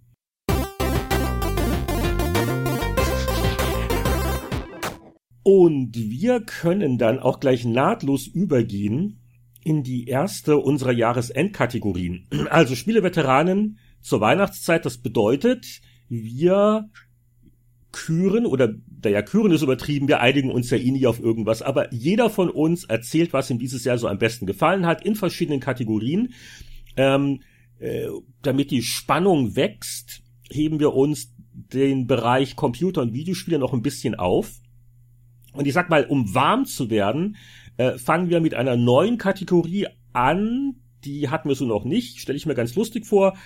Und 5.45 5.95
wir 5.95 6.41
können 6.41 6.97
dann 6.97 7.21
auch 7.21 7.39
gleich 7.39 7.67
nahtlos 7.67 8.27
übergehen 8.27 9.21
in 9.63 9.83
die 9.83 10.07
erste 10.07 10.57
unserer 10.57 10.93
Jahresendkategorien. 10.93 12.27
Also 12.51 12.75
Spieleveteranen 12.75 13.79
zur 14.01 14.21
Weihnachtszeit, 14.21 14.85
das 14.87 14.99
bedeutet, 14.99 15.83
wir 16.09 16.89
küren 17.93 18.47
oder 18.47 18.75
naja, 19.05 19.21
küren 19.21 19.52
ist 19.52 19.63
übertrieben, 19.63 20.09
wir 20.09 20.21
einigen 20.21 20.50
uns 20.50 20.71
ja 20.71 20.78
eh 20.78 20.91
nie 20.91 21.07
auf 21.07 21.21
irgendwas, 21.21 21.61
aber 21.61 21.93
jeder 21.93 22.30
von 22.30 22.49
uns 22.49 22.85
erzählt, 22.85 23.35
was 23.35 23.50
ihm 23.50 23.59
dieses 23.59 23.85
Jahr 23.85 23.99
so 23.99 24.09
am 24.09 24.19
besten 24.19 24.47
gefallen 24.47 24.87
hat, 24.87 25.04
in 25.04 25.15
verschiedenen 25.15 25.61
Kategorien. 25.61 26.33
Ähm, 26.97 27.43
äh, 27.78 28.09
damit 28.41 28.71
die 28.71 28.83
Spannung 28.83 29.57
wächst, 29.57 30.23
heben 30.50 30.80
wir 30.80 30.95
uns 30.95 31.35
den 31.52 32.07
Bereich 32.07 32.57
Computer- 32.57 33.02
und 33.02 33.13
Videospiele 33.13 33.59
noch 33.59 33.75
ein 33.75 33.83
bisschen 33.83 34.15
auf 34.15 34.61
und 35.54 35.67
ich 35.67 35.73
sag 35.73 35.88
mal, 35.88 36.04
um 36.06 36.34
warm 36.34 36.67
zu 36.67 36.90
werden, 36.90 37.36
äh, 37.76 37.99
fangen 37.99 38.28
wir 38.28 38.40
mit 38.40 38.54
einer 38.54 38.76
neuen 38.76 39.19
Kategorie 39.19 39.86
an. 40.12 40.76
Die 41.04 41.28
hatten 41.28 41.49
wir 41.49 41.56
so 41.56 41.64
noch 41.64 41.84
nicht, 41.84 42.21
stelle 42.21 42.36
ich 42.36 42.47
mir 42.47 42.54
ganz 42.54 42.75
lustig 42.75 43.06
vor. 43.06 43.36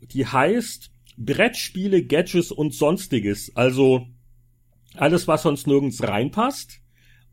Die 0.00 0.26
heißt 0.26 0.90
Brettspiele, 1.16 2.04
Gadgets 2.04 2.52
und 2.52 2.74
sonstiges. 2.74 3.54
Also 3.54 4.06
alles, 4.94 5.28
was 5.28 5.42
sonst 5.42 5.66
nirgends 5.66 6.02
reinpasst. 6.02 6.80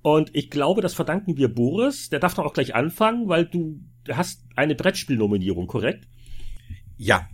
Und 0.02 0.30
ich 0.34 0.50
glaube, 0.50 0.82
das 0.82 0.94
verdanken 0.94 1.38
wir 1.38 1.54
Boris. 1.54 2.10
Der 2.10 2.20
darf 2.20 2.36
doch 2.36 2.46
auch 2.46 2.54
gleich 2.54 2.76
anfangen, 2.76 3.28
weil 3.28 3.46
du 3.46 3.80
hast 4.10 4.46
eine 4.56 4.76
Brettspielnominierung, 4.76 5.68
korrekt? 5.68 6.08
Ja, 6.98 7.28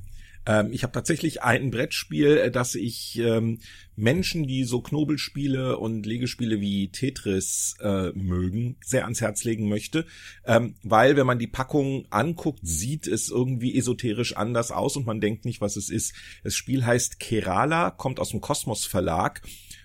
ähm, 0.46 0.74
ich 0.74 0.84
habe 0.84 0.94
tatsächlich 0.94 1.42
ein 1.42 1.72
Brettspiel, 1.72 2.38
äh, 2.38 2.52
das 2.52 2.76
ich 2.76 3.18
ähm, 3.20 3.60
Menschen, 3.96 4.48
die 4.48 4.64
so 4.64 4.82
Knobelspiele 4.82 5.78
und 5.78 6.06
Legespiele 6.06 6.60
wie 6.60 6.90
Tetris 6.90 7.76
äh, 7.80 8.12
mögen, 8.12 8.78
sehr 8.84 9.04
ans 9.04 9.22
Herz 9.22 9.44
legen 9.44 9.70
möchte. 9.70 10.06
Ähm, 10.46 10.76
weil, 10.84 11.16
wenn 11.16 11.28
man 11.28 11.40
die 11.40 11.48
Packung 11.48 12.08
anguckt, 12.10 12.60
sieht 12.64 13.08
es 13.08 13.30
irgendwie 13.30 13.78
esoterisch 13.78 14.36
anders 14.36 14.72
aus 14.72 14.98
und 14.98 15.06
man 15.06 15.22
denkt 15.22 15.46
nicht, 15.46 15.62
was 15.62 15.76
es 15.76 15.90
ist. 15.90 16.14
Das 16.44 16.56
Spiel 16.56 16.86
heißt 16.86 17.20
Kerala, 17.20 17.92
kommt 17.92 18.20
aus 18.20 18.30
dem 18.30 18.42
Kosmos 18.42 18.86
Verlag 18.86 19.42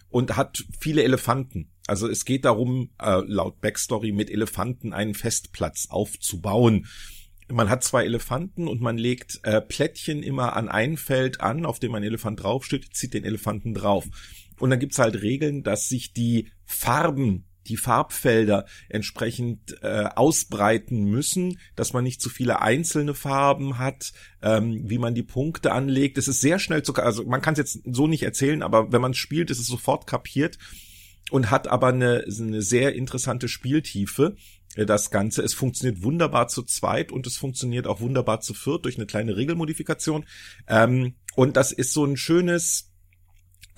und 0.09 0.37
hat 0.37 0.65
viele 0.81 1.05
Elefanten. 1.05 1.71
Also 1.87 2.09
es 2.09 2.25
geht 2.25 2.45
darum, 2.45 2.91
äh, 3.01 3.23
laut 3.27 3.61
Backstory 3.61 4.13
mit 4.13 4.31
Elefanten 4.31 4.93
einen 4.93 5.15
Festplatz 5.15 5.87
aufzubauen 5.91 6.87
man 7.51 7.69
hat 7.69 7.83
zwei 7.83 8.05
Elefanten 8.05 8.69
und 8.69 8.81
man 8.81 8.99
legt 8.99 9.41
äh, 9.43 9.61
Plättchen 9.61 10.23
immer 10.23 10.55
an 10.57 10.69
ein 10.69 10.97
Feld 10.97 11.41
an, 11.41 11.67
auf 11.67 11.79
dem 11.79 11.95
ein 11.95 12.03
Elefant 12.03 12.43
draufsteht, 12.43 12.95
zieht 12.95 13.15
den 13.15 13.25
Elefanten 13.25 13.75
drauf. 13.75 14.07
Und 14.59 14.71
dann 14.71 14.79
gibt's 14.79 14.99
halt 14.99 15.23
Regeln, 15.23 15.63
dass 15.63 15.89
sich 15.89 16.13
die 16.13 16.51
Farben 16.65 17.45
die 17.69 17.77
Farbfelder 17.77 18.65
entsprechend 18.89 19.83
äh, 19.83 20.05
ausbreiten 20.15 21.05
müssen, 21.05 21.59
dass 21.77 21.93
man 21.93 22.03
nicht 22.03 22.21
zu 22.21 22.31
viele 22.31 22.63
einzelne 22.63 23.15
Farben 23.15 23.79
hat, 23.79 24.13
ähm, 24.43 24.89
wie 24.89 24.99
man 24.99 25.15
die 25.15 25.23
Punkte 25.23 25.73
anlegt. 25.73 26.19
Es 26.19 26.29
ist 26.29 26.41
sehr 26.41 26.59
schnell 26.59 26.83
zu, 26.83 26.95
also 26.95 27.25
man 27.25 27.43
kann 27.43 27.53
es 27.53 27.59
jetzt 27.59 27.81
so 27.85 28.07
nicht 28.07 28.23
erzählen, 28.23 28.63
aber 28.63 28.91
wenn 28.93 29.03
man 29.03 29.15
spielt, 29.15 29.51
ist 29.51 29.61
es 29.61 29.67
sofort 29.67 30.07
kapiert 30.07 30.59
und 31.31 31.51
hat 31.51 31.69
aber 31.69 31.89
eine, 31.89 32.25
eine 32.27 32.63
sehr 32.63 32.95
interessante 32.95 33.49
Spieltiefe 33.49 34.37
das 34.77 35.11
Ganze. 35.11 35.43
Es 35.43 35.55
funktioniert 35.55 36.03
wunderbar 36.03 36.49
zu 36.49 36.63
zweit 36.63 37.13
und 37.13 37.27
es 37.27 37.37
funktioniert 37.37 37.87
auch 37.87 38.01
wunderbar 38.01 38.41
zu 38.41 38.55
viert 38.55 38.85
durch 38.85 38.97
eine 38.97 39.07
kleine 39.07 39.37
Regelmodifikation. 39.37 40.25
Ähm, 40.67 41.15
und 41.35 41.57
das 41.57 41.73
ist 41.73 41.93
so 41.93 42.05
ein 42.05 42.17
schönes, 42.17 42.88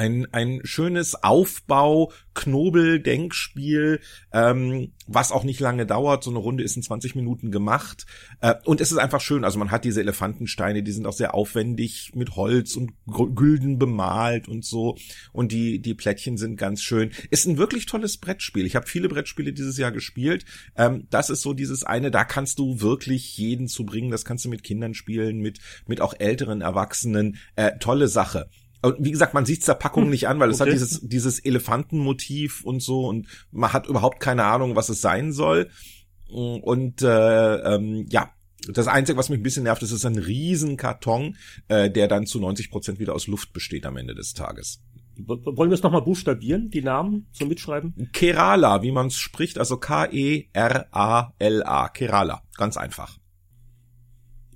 ein, 0.00 0.26
ein 0.32 0.60
schönes 0.64 1.22
Aufbau, 1.22 2.10
Knobel, 2.32 3.00
Denkspiel, 3.00 4.00
ähm, 4.32 4.92
was 5.06 5.30
auch 5.30 5.44
nicht 5.44 5.60
lange 5.60 5.84
dauert. 5.84 6.24
So 6.24 6.30
eine 6.30 6.38
Runde 6.38 6.64
ist 6.64 6.74
in 6.74 6.82
20 6.82 7.16
Minuten 7.16 7.50
gemacht. 7.50 8.06
Äh, 8.40 8.54
und 8.64 8.80
es 8.80 8.92
ist 8.92 8.98
einfach 8.98 9.20
schön. 9.20 9.44
Also 9.44 9.58
man 9.58 9.70
hat 9.70 9.84
diese 9.84 10.00
Elefantensteine, 10.00 10.82
die 10.82 10.92
sind 10.92 11.06
auch 11.06 11.12
sehr 11.12 11.34
aufwendig 11.34 12.12
mit 12.14 12.34
Holz 12.34 12.76
und 12.76 12.92
Gülden 13.06 13.78
bemalt 13.78 14.48
und 14.48 14.64
so. 14.64 14.96
Und 15.32 15.52
die, 15.52 15.80
die 15.82 15.94
Plättchen 15.94 16.38
sind 16.38 16.56
ganz 16.56 16.80
schön. 16.80 17.10
Ist 17.28 17.46
ein 17.46 17.58
wirklich 17.58 17.84
tolles 17.84 18.16
Brettspiel. 18.16 18.64
Ich 18.64 18.76
habe 18.76 18.86
viele 18.86 19.10
Brettspiele 19.10 19.52
dieses 19.52 19.76
Jahr 19.76 19.92
gespielt. 19.92 20.46
Ähm, 20.76 21.08
das 21.10 21.28
ist 21.28 21.42
so 21.42 21.52
dieses 21.52 21.84
eine, 21.84 22.10
da 22.10 22.24
kannst 22.24 22.58
du 22.58 22.80
wirklich 22.80 23.36
jeden 23.36 23.68
zu 23.68 23.84
bringen. 23.84 24.10
Das 24.10 24.24
kannst 24.24 24.46
du 24.46 24.48
mit 24.48 24.62
Kindern 24.62 24.94
spielen, 24.94 25.40
mit, 25.40 25.58
mit 25.86 26.00
auch 26.00 26.14
älteren 26.18 26.62
Erwachsenen. 26.62 27.36
Äh, 27.54 27.76
tolle 27.80 28.08
Sache. 28.08 28.48
Und 28.82 28.96
wie 28.98 29.10
gesagt, 29.10 29.34
man 29.34 29.44
sieht 29.44 29.66
der 29.66 29.74
Packung 29.74 30.04
hm, 30.04 30.10
nicht 30.10 30.28
an, 30.28 30.40
weil 30.40 30.50
es 30.50 30.60
okay. 30.60 30.70
hat 30.70 30.74
dieses, 30.74 31.00
dieses 31.02 31.38
Elefantenmotiv 31.38 32.64
und 32.64 32.80
so 32.80 33.06
und 33.06 33.26
man 33.50 33.72
hat 33.72 33.86
überhaupt 33.86 34.20
keine 34.20 34.44
Ahnung, 34.44 34.76
was 34.76 34.88
es 34.88 35.00
sein 35.00 35.32
soll. 35.32 35.70
Und 36.28 37.02
äh, 37.02 37.56
ähm, 37.74 38.06
ja, 38.08 38.30
das 38.68 38.86
Einzige, 38.88 39.18
was 39.18 39.28
mich 39.28 39.40
ein 39.40 39.42
bisschen 39.42 39.64
nervt, 39.64 39.82
ist, 39.82 39.90
es 39.90 39.98
ist 39.98 40.06
ein 40.06 40.18
Riesenkarton, 40.18 41.36
äh, 41.68 41.90
der 41.90 42.08
dann 42.08 42.26
zu 42.26 42.38
90 42.40 42.70
Prozent 42.70 42.98
wieder 42.98 43.14
aus 43.14 43.26
Luft 43.26 43.52
besteht 43.52 43.84
am 43.86 43.96
Ende 43.96 44.14
des 44.14 44.34
Tages. 44.34 44.82
Wollen 45.26 45.70
wir 45.70 45.74
es 45.74 45.82
nochmal 45.82 46.02
buchstabieren, 46.02 46.70
die 46.70 46.82
Namen 46.82 47.26
zum 47.32 47.48
Mitschreiben? 47.48 48.10
Kerala, 48.12 48.82
wie 48.82 48.92
man 48.92 49.08
es 49.08 49.18
spricht, 49.18 49.58
also 49.58 49.76
K-E-R-A-L-A, 49.76 51.28
Kerala, 51.88 52.42
ganz 52.56 52.76
einfach. 52.78 53.19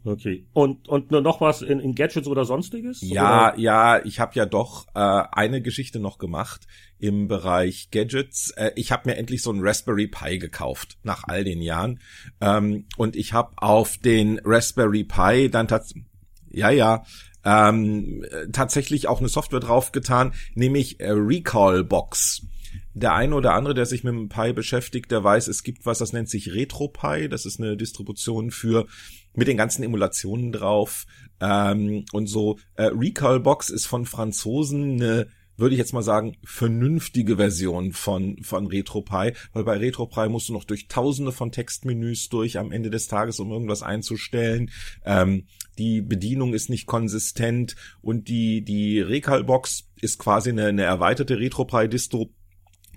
Okay. 0.04 0.44
Und 0.52 0.86
und 0.88 1.10
nur 1.10 1.22
noch 1.22 1.40
was 1.40 1.62
in, 1.62 1.80
in 1.80 1.94
Gadgets 1.94 2.28
oder 2.28 2.44
sonstiges? 2.44 3.00
Ja, 3.00 3.52
oder? 3.52 3.58
ja, 3.58 4.04
ich 4.04 4.20
habe 4.20 4.32
ja 4.34 4.44
doch 4.44 4.86
äh, 4.94 4.98
eine 4.98 5.62
Geschichte 5.62 5.98
noch 5.98 6.18
gemacht 6.18 6.66
im 6.98 7.26
Bereich 7.26 7.90
Gadgets. 7.90 8.50
Äh, 8.50 8.72
ich 8.76 8.92
habe 8.92 9.08
mir 9.08 9.16
endlich 9.16 9.42
so 9.42 9.50
ein 9.50 9.60
Raspberry 9.60 10.06
Pi 10.06 10.38
gekauft 10.38 10.98
nach 11.02 11.24
all 11.26 11.44
den 11.44 11.62
Jahren 11.62 12.00
ähm, 12.40 12.84
und 12.98 13.16
ich 13.16 13.32
habe 13.32 13.52
auf 13.56 13.96
den 13.96 14.40
Raspberry 14.44 15.04
Pi 15.04 15.48
dann 15.50 15.68
tatsächlich 15.68 16.04
ja, 16.50 16.70
ja, 16.70 17.04
ähm, 17.44 18.24
tatsächlich 18.52 19.08
auch 19.08 19.18
eine 19.18 19.28
Software 19.28 19.60
draufgetan, 19.60 20.34
nämlich 20.54 21.00
äh, 21.00 21.10
Recall 21.10 21.82
Box 21.82 22.46
der 22.94 23.12
eine 23.14 23.34
oder 23.34 23.54
andere, 23.54 23.74
der 23.74 23.86
sich 23.86 24.04
mit 24.04 24.14
dem 24.14 24.28
Pi 24.28 24.52
beschäftigt, 24.52 25.10
der 25.10 25.24
weiß, 25.24 25.48
es 25.48 25.64
gibt 25.64 25.84
was, 25.84 25.98
das 25.98 26.12
nennt 26.12 26.28
sich 26.28 26.54
RetroPie. 26.54 27.28
Das 27.28 27.44
ist 27.44 27.60
eine 27.60 27.76
Distribution 27.76 28.50
für 28.52 28.86
mit 29.34 29.48
den 29.48 29.56
ganzen 29.56 29.82
Emulationen 29.82 30.52
drauf 30.52 31.06
ähm, 31.40 32.04
und 32.12 32.26
so. 32.26 32.58
Äh, 32.74 32.84
Recalbox 32.84 33.70
ist 33.70 33.86
von 33.86 34.06
Franzosen 34.06 34.94
eine 34.94 35.26
würde 35.56 35.74
ich 35.74 35.78
jetzt 35.78 35.92
mal 35.92 36.02
sagen, 36.02 36.36
vernünftige 36.44 37.36
Version 37.36 37.92
von, 37.92 38.42
von 38.42 38.66
RetroPie, 38.66 39.32
weil 39.52 39.64
bei 39.64 39.76
RetroPie 39.76 40.28
musst 40.28 40.48
du 40.48 40.52
noch 40.52 40.64
durch 40.64 40.88
tausende 40.88 41.32
von 41.32 41.52
Textmenüs 41.52 42.28
durch 42.28 42.58
am 42.58 42.72
Ende 42.72 42.90
des 42.90 43.06
Tages, 43.06 43.38
um 43.40 43.50
irgendwas 43.50 43.82
einzustellen. 43.82 44.70
Ähm, 45.04 45.46
die 45.78 46.02
Bedienung 46.02 46.54
ist 46.54 46.70
nicht 46.70 46.86
konsistent 46.86 47.76
und 48.00 48.28
die, 48.28 48.62
die 48.62 49.00
Recalbox 49.00 49.88
ist 50.00 50.18
quasi 50.18 50.50
eine, 50.50 50.66
eine 50.66 50.82
erweiterte 50.82 51.38
RetroPie-Distro 51.38 52.30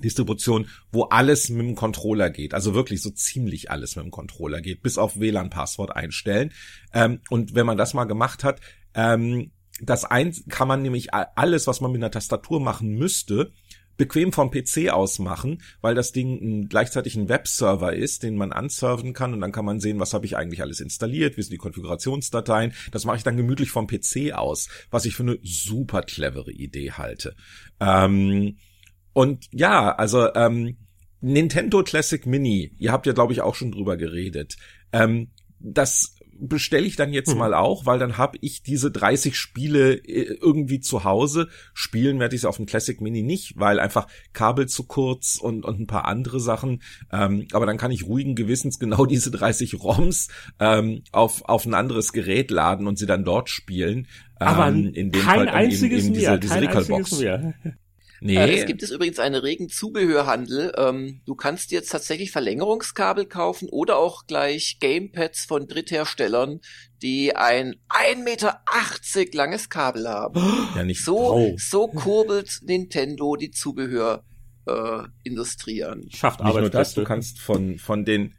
Distribution, 0.03 0.67
wo 0.91 1.03
alles 1.03 1.49
mit 1.49 1.65
dem 1.65 1.75
Controller 1.75 2.29
geht. 2.29 2.53
Also 2.53 2.73
wirklich 2.73 3.01
so 3.01 3.09
ziemlich 3.09 3.71
alles 3.71 3.95
mit 3.95 4.05
dem 4.05 4.11
Controller 4.11 4.61
geht, 4.61 4.81
bis 4.81 4.97
auf 4.97 5.19
WLAN-Passwort 5.19 5.95
einstellen. 5.95 6.51
Ähm, 6.93 7.21
und 7.29 7.55
wenn 7.55 7.65
man 7.65 7.77
das 7.77 7.93
mal 7.93 8.05
gemacht 8.05 8.43
hat, 8.43 8.61
ähm, 8.93 9.51
das 9.81 10.05
eins 10.05 10.43
kann 10.49 10.67
man 10.67 10.81
nämlich 10.81 11.13
alles, 11.13 11.67
was 11.67 11.81
man 11.81 11.91
mit 11.91 12.01
einer 12.01 12.11
Tastatur 12.11 12.59
machen 12.59 12.89
müsste, 12.95 13.51
bequem 13.97 14.31
vom 14.31 14.51
PC 14.51 14.89
aus 14.89 15.19
machen, 15.19 15.61
weil 15.81 15.95
das 15.95 16.11
Ding 16.11 16.69
gleichzeitig 16.69 17.15
ein 17.15 17.29
Webserver 17.29 17.93
ist, 17.93 18.23
den 18.23 18.35
man 18.35 18.51
ansurfen 18.51 19.13
kann 19.13 19.33
und 19.33 19.41
dann 19.41 19.51
kann 19.51 19.65
man 19.65 19.79
sehen, 19.79 19.99
was 19.99 20.13
habe 20.13 20.25
ich 20.25 20.37
eigentlich 20.37 20.61
alles 20.61 20.79
installiert, 20.79 21.35
wie 21.35 21.41
sind 21.41 21.51
die 21.51 21.57
Konfigurationsdateien. 21.57 22.73
Das 22.91 23.05
mache 23.05 23.17
ich 23.17 23.23
dann 23.23 23.37
gemütlich 23.37 23.71
vom 23.71 23.87
PC 23.87 24.33
aus, 24.33 24.69
was 24.91 25.05
ich 25.05 25.15
für 25.15 25.23
eine 25.23 25.39
super 25.41 26.03
clevere 26.03 26.51
Idee 26.51 26.91
halte. 26.91 27.35
Ähm, 27.79 28.57
und 29.17 29.47
ja, 29.51 29.95
also 29.95 30.31
ähm, 30.35 30.77
Nintendo 31.21 31.81
Classic 31.81 32.23
Mini, 32.27 32.75
ihr 32.77 32.91
habt 32.91 33.07
ja, 33.07 33.13
glaube 33.13 33.33
ich, 33.33 33.41
auch 33.41 33.55
schon 33.55 33.71
drüber 33.71 33.97
geredet. 33.97 34.57
Ähm, 34.93 35.31
das 35.59 36.17
bestelle 36.39 36.85
ich 36.85 36.97
dann 36.97 37.11
jetzt 37.11 37.31
mhm. 37.31 37.39
mal 37.39 37.55
auch, 37.55 37.87
weil 37.87 37.97
dann 37.97 38.19
habe 38.19 38.37
ich 38.41 38.61
diese 38.61 38.91
30 38.91 39.35
Spiele 39.35 39.95
äh, 39.95 40.37
irgendwie 40.39 40.81
zu 40.81 41.03
Hause. 41.03 41.49
Spielen 41.73 42.19
werde 42.19 42.35
ich 42.35 42.41
sie 42.41 42.47
auf 42.47 42.57
dem 42.57 42.67
Classic 42.67 43.01
Mini 43.01 43.23
nicht, 43.23 43.53
weil 43.57 43.79
einfach 43.79 44.05
Kabel 44.33 44.67
zu 44.67 44.83
kurz 44.83 45.39
und, 45.41 45.65
und 45.65 45.79
ein 45.79 45.87
paar 45.87 46.05
andere 46.05 46.39
Sachen. 46.39 46.83
Ähm, 47.11 47.47
aber 47.53 47.65
dann 47.65 47.79
kann 47.79 47.89
ich 47.89 48.05
ruhigen 48.05 48.35
Gewissens 48.35 48.77
genau 48.79 49.07
diese 49.07 49.31
30 49.31 49.81
ROMs 49.81 50.27
ähm, 50.59 51.01
auf, 51.11 51.41
auf 51.45 51.65
ein 51.65 51.73
anderes 51.73 52.13
Gerät 52.13 52.51
laden 52.51 52.85
und 52.85 52.99
sie 52.99 53.07
dann 53.07 53.25
dort 53.25 53.49
spielen. 53.49 54.05
Aber 54.35 54.67
ähm, 54.67 54.93
in 54.93 55.11
dem 55.11 55.23
kein 55.23 55.39
Fall 55.39 55.49
einziges 55.49 56.05
eben, 56.05 56.13
eben 56.13 56.13
diese, 56.13 56.29
mehr, 56.29 56.37
diese 56.37 56.53
mehr. 57.23 57.55
Nee. 58.19 58.35
Äh, 58.35 58.59
es 58.59 58.65
gibt 58.65 58.83
es 58.83 58.91
übrigens 58.91 59.19
einen 59.19 59.35
regen 59.35 59.69
Zubehörhandel. 59.69 60.73
Ähm, 60.77 61.21
du 61.25 61.35
kannst 61.35 61.71
jetzt 61.71 61.91
tatsächlich 61.91 62.31
Verlängerungskabel 62.31 63.25
kaufen 63.25 63.69
oder 63.69 63.97
auch 63.97 64.25
gleich 64.25 64.77
Gamepads 64.79 65.45
von 65.45 65.67
Drittherstellern, 65.67 66.59
die 67.01 67.35
ein 67.35 67.75
1,80 67.89 68.23
Meter 68.23 68.61
langes 69.33 69.69
Kabel 69.69 70.09
haben. 70.09 70.37
Ja, 70.75 70.83
nicht 70.83 71.03
so, 71.03 71.33
oh. 71.33 71.55
so 71.57 71.87
kurbelt 71.87 72.59
Nintendo 72.63 73.35
die 73.35 73.49
Zubehörindustrie 73.51 75.79
äh, 75.79 75.85
an. 75.85 76.05
Schafft 76.09 76.43
Nicht 76.43 76.55
nur 76.55 76.69
das, 76.69 76.93
du 76.93 77.03
kannst 77.03 77.39
von, 77.39 77.79
von 77.79 78.05
den 78.05 78.35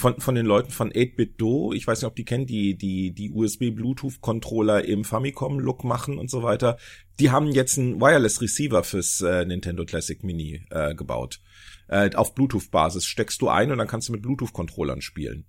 von, 0.00 0.18
von 0.20 0.34
den 0.34 0.46
Leuten 0.46 0.70
von 0.70 0.90
8-Bit-Do, 0.90 1.72
ich 1.74 1.86
weiß 1.86 2.00
nicht, 2.00 2.08
ob 2.08 2.16
die 2.16 2.24
kennen, 2.24 2.46
die, 2.46 2.76
die, 2.76 3.12
die 3.12 3.30
USB-Bluetooth-Controller 3.30 4.84
im 4.84 5.04
Famicom-Look 5.04 5.84
machen 5.84 6.18
und 6.18 6.30
so 6.30 6.42
weiter. 6.42 6.78
Die 7.20 7.30
haben 7.30 7.52
jetzt 7.52 7.78
einen 7.78 8.00
Wireless-Receiver 8.00 8.82
fürs 8.82 9.20
äh, 9.20 9.44
Nintendo 9.44 9.84
Classic 9.84 10.24
Mini 10.24 10.64
äh, 10.70 10.94
gebaut. 10.94 11.40
Äh, 11.88 12.14
auf 12.14 12.34
Bluetooth-Basis 12.34 13.04
steckst 13.04 13.42
du 13.42 13.48
ein 13.48 13.70
und 13.70 13.78
dann 13.78 13.88
kannst 13.88 14.08
du 14.08 14.12
mit 14.12 14.22
Bluetooth-Controllern 14.22 15.02
spielen. 15.02 15.46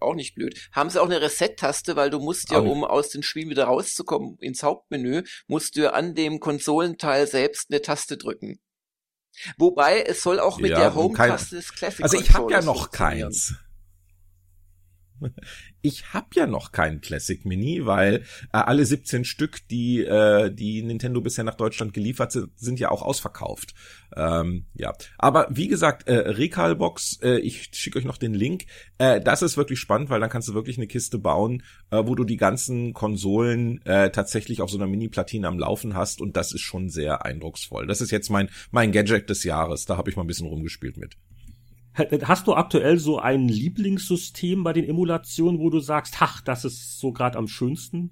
Auch 0.00 0.14
nicht 0.14 0.34
blöd. 0.34 0.68
Haben 0.72 0.90
sie 0.90 1.00
auch 1.00 1.06
eine 1.06 1.20
Reset-Taste, 1.20 1.94
weil 1.94 2.10
du 2.10 2.18
musst 2.18 2.50
ja, 2.50 2.58
um 2.58 2.84
aus 2.84 3.10
den 3.10 3.22
Spielen 3.22 3.50
wieder 3.50 3.64
rauszukommen 3.64 4.38
ins 4.40 4.62
Hauptmenü, 4.62 5.22
musst 5.46 5.76
du 5.76 5.92
an 5.92 6.14
dem 6.14 6.40
Konsolenteil 6.40 7.26
selbst 7.26 7.70
eine 7.70 7.82
Taste 7.82 8.16
drücken. 8.16 8.58
Wobei 9.58 10.02
es 10.02 10.22
soll 10.22 10.40
auch 10.40 10.58
mit 10.58 10.70
ja, 10.70 10.78
der 10.78 10.94
Home-Taste 10.94 11.56
des 11.56 11.72
Classic 11.72 12.02
Also 12.02 12.18
ich 12.18 12.32
habe 12.32 12.50
ja 12.50 12.62
noch 12.62 12.90
keins. 12.90 13.54
Ich 15.82 16.14
habe 16.14 16.28
ja 16.34 16.46
noch 16.46 16.72
keinen 16.72 17.00
Classic 17.00 17.44
Mini, 17.44 17.84
weil 17.84 18.24
äh, 18.52 18.58
alle 18.58 18.86
17 18.86 19.24
Stück, 19.24 19.68
die 19.68 20.02
äh, 20.02 20.50
die 20.50 20.82
Nintendo 20.82 21.20
bisher 21.20 21.44
nach 21.44 21.56
Deutschland 21.56 21.92
geliefert 21.92 22.32
sind, 22.32 22.58
sind 22.58 22.80
ja 22.80 22.90
auch 22.90 23.02
ausverkauft. 23.02 23.74
Ähm, 24.16 24.66
ja, 24.74 24.92
aber 25.18 25.48
wie 25.50 25.68
gesagt, 25.68 26.08
äh, 26.08 26.14
Recalbox, 26.14 27.18
äh, 27.22 27.38
ich 27.38 27.70
schicke 27.72 27.98
euch 27.98 28.04
noch 28.04 28.16
den 28.16 28.32
Link. 28.32 28.64
Äh, 28.98 29.20
das 29.20 29.42
ist 29.42 29.56
wirklich 29.56 29.78
spannend, 29.78 30.08
weil 30.08 30.20
dann 30.20 30.30
kannst 30.30 30.48
du 30.48 30.54
wirklich 30.54 30.78
eine 30.78 30.86
Kiste 30.86 31.18
bauen, 31.18 31.62
äh, 31.90 32.02
wo 32.04 32.14
du 32.14 32.24
die 32.24 32.36
ganzen 32.36 32.94
Konsolen 32.94 33.84
äh, 33.84 34.10
tatsächlich 34.10 34.62
auf 34.62 34.70
so 34.70 34.78
einer 34.78 34.86
Mini-Platine 34.86 35.48
am 35.48 35.58
Laufen 35.58 35.94
hast 35.94 36.20
und 36.20 36.36
das 36.36 36.52
ist 36.52 36.62
schon 36.62 36.88
sehr 36.88 37.24
eindrucksvoll. 37.24 37.86
Das 37.86 38.00
ist 38.00 38.10
jetzt 38.10 38.30
mein 38.30 38.48
mein 38.70 38.92
Gadget 38.92 39.28
des 39.28 39.44
Jahres. 39.44 39.84
Da 39.84 39.96
habe 39.96 40.10
ich 40.10 40.16
mal 40.16 40.24
ein 40.24 40.28
bisschen 40.28 40.46
rumgespielt 40.46 40.96
mit. 40.96 41.16
Hast 41.94 42.46
du 42.46 42.54
aktuell 42.54 42.98
so 42.98 43.18
ein 43.18 43.48
Lieblingssystem 43.48 44.64
bei 44.64 44.72
den 44.72 44.84
Emulationen, 44.84 45.60
wo 45.60 45.70
du 45.70 45.78
sagst, 45.78 46.16
ach, 46.18 46.40
das 46.40 46.64
ist 46.64 46.98
so 46.98 47.12
gerade 47.12 47.38
am 47.38 47.46
schönsten? 47.46 48.10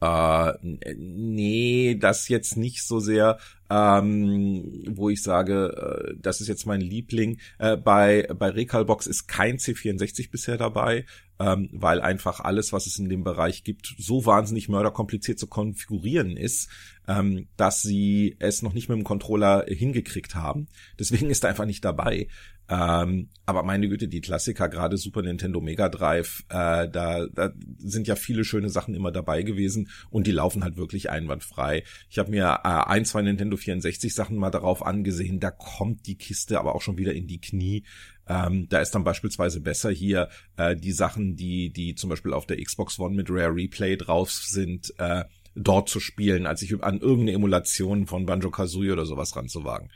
Äh, 0.00 0.52
nee, 0.96 1.96
das 1.98 2.28
jetzt 2.28 2.56
nicht 2.56 2.86
so 2.86 3.00
sehr, 3.00 3.38
ähm, 3.70 4.84
wo 4.88 5.08
ich 5.08 5.22
sage, 5.22 6.12
äh, 6.12 6.14
das 6.20 6.40
ist 6.40 6.48
jetzt 6.48 6.66
mein 6.66 6.82
Liebling. 6.82 7.38
Äh, 7.58 7.78
bei 7.78 8.28
bei 8.38 8.50
Recalbox 8.50 9.06
ist 9.06 9.26
kein 9.26 9.56
C64 9.56 10.30
bisher 10.30 10.58
dabei, 10.58 11.06
ähm, 11.38 11.68
weil 11.72 12.00
einfach 12.00 12.40
alles, 12.40 12.72
was 12.72 12.86
es 12.86 12.98
in 12.98 13.08
dem 13.08 13.24
Bereich 13.24 13.64
gibt, 13.64 13.94
so 13.98 14.26
wahnsinnig 14.26 14.68
mörderkompliziert 14.68 15.38
zu 15.38 15.46
konfigurieren 15.46 16.36
ist, 16.36 16.68
ähm, 17.08 17.48
dass 17.56 17.82
sie 17.82 18.36
es 18.38 18.62
noch 18.62 18.72
nicht 18.72 18.88
mit 18.88 18.98
dem 18.98 19.04
Controller 19.04 19.64
hingekriegt 19.68 20.34
haben. 20.34 20.68
Deswegen 20.98 21.30
ist 21.30 21.44
er 21.44 21.50
einfach 21.50 21.66
nicht 21.66 21.84
dabei. 21.84 22.28
Ähm, 22.68 23.28
aber 23.44 23.62
meine 23.62 23.88
Güte, 23.88 24.08
die 24.08 24.20
Klassiker, 24.20 24.68
gerade 24.68 24.96
Super 24.96 25.22
Nintendo 25.22 25.60
Mega 25.60 25.88
Drive, 25.88 26.44
äh, 26.48 26.88
da, 26.88 27.26
da 27.26 27.52
sind 27.78 28.08
ja 28.08 28.16
viele 28.16 28.44
schöne 28.44 28.70
Sachen 28.70 28.94
immer 28.94 29.12
dabei 29.12 29.42
gewesen 29.42 29.88
und 30.10 30.26
die 30.26 30.32
laufen 30.32 30.64
halt 30.64 30.76
wirklich 30.76 31.10
einwandfrei. 31.10 31.84
Ich 32.10 32.18
habe 32.18 32.30
mir 32.30 32.60
äh, 32.64 32.68
ein, 32.68 33.04
zwei 33.04 33.22
Nintendo 33.22 33.56
64 33.56 34.12
Sachen 34.12 34.36
mal 34.36 34.50
darauf 34.50 34.84
angesehen, 34.84 35.38
da 35.38 35.52
kommt 35.52 36.08
die 36.08 36.16
Kiste 36.16 36.58
aber 36.58 36.74
auch 36.74 36.82
schon 36.82 36.98
wieder 36.98 37.14
in 37.14 37.28
die 37.28 37.40
Knie. 37.40 37.84
Ähm, 38.28 38.66
da 38.68 38.80
ist 38.80 38.92
dann 38.92 39.04
beispielsweise 39.04 39.60
besser 39.60 39.90
hier 39.90 40.28
äh, 40.56 40.74
die 40.74 40.92
Sachen, 40.92 41.36
die, 41.36 41.70
die 41.70 41.94
zum 41.94 42.10
Beispiel 42.10 42.32
auf 42.32 42.46
der 42.46 42.62
Xbox 42.62 42.98
One 42.98 43.14
mit 43.14 43.30
Rare 43.30 43.54
Replay 43.54 43.96
drauf 43.96 44.30
sind, 44.30 44.92
äh, 44.98 45.24
dort 45.54 45.88
zu 45.88 46.00
spielen, 46.00 46.46
als 46.46 46.60
sich 46.60 46.82
an 46.82 46.98
irgendeine 47.00 47.32
Emulation 47.32 48.06
von 48.06 48.26
Banjo 48.26 48.50
Kazooie 48.50 48.92
oder 48.92 49.06
sowas 49.06 49.34
ranzuwagen. 49.36 49.90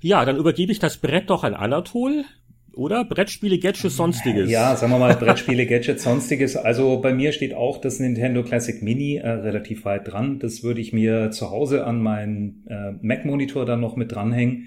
Ja, 0.00 0.24
dann 0.24 0.36
übergebe 0.36 0.70
ich 0.70 0.78
das 0.78 0.98
Brett 0.98 1.30
doch 1.30 1.44
an 1.44 1.54
Anatol. 1.54 2.24
Oder? 2.74 3.06
Brettspiele, 3.06 3.58
Gadgets, 3.58 3.96
Sonstiges. 3.96 4.50
Ja, 4.50 4.76
sagen 4.76 4.92
wir 4.92 4.98
mal 4.98 5.16
Brettspiele, 5.16 5.64
Gadgets, 5.64 6.02
Sonstiges. 6.02 6.56
Also 6.56 7.00
bei 7.00 7.14
mir 7.14 7.32
steht 7.32 7.54
auch 7.54 7.80
das 7.80 8.00
Nintendo 8.00 8.42
Classic 8.42 8.82
Mini 8.82 9.16
äh, 9.16 9.26
relativ 9.26 9.86
weit 9.86 10.06
dran. 10.06 10.38
Das 10.40 10.62
würde 10.62 10.82
ich 10.82 10.92
mir 10.92 11.30
zu 11.30 11.50
Hause 11.50 11.86
an 11.86 12.02
meinen 12.02 12.66
äh, 12.68 12.92
Mac-Monitor 13.00 13.64
dann 13.64 13.80
noch 13.80 13.96
mit 13.96 14.12
dranhängen. 14.12 14.66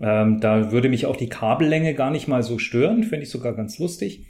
Ähm, 0.00 0.40
da 0.40 0.72
würde 0.72 0.88
mich 0.88 1.06
auch 1.06 1.16
die 1.16 1.28
Kabellänge 1.28 1.94
gar 1.94 2.10
nicht 2.10 2.28
mal 2.28 2.42
so 2.42 2.58
stören. 2.58 3.04
Finde 3.04 3.24
ich 3.24 3.30
sogar 3.30 3.54
ganz 3.54 3.78
lustig. 3.78 4.26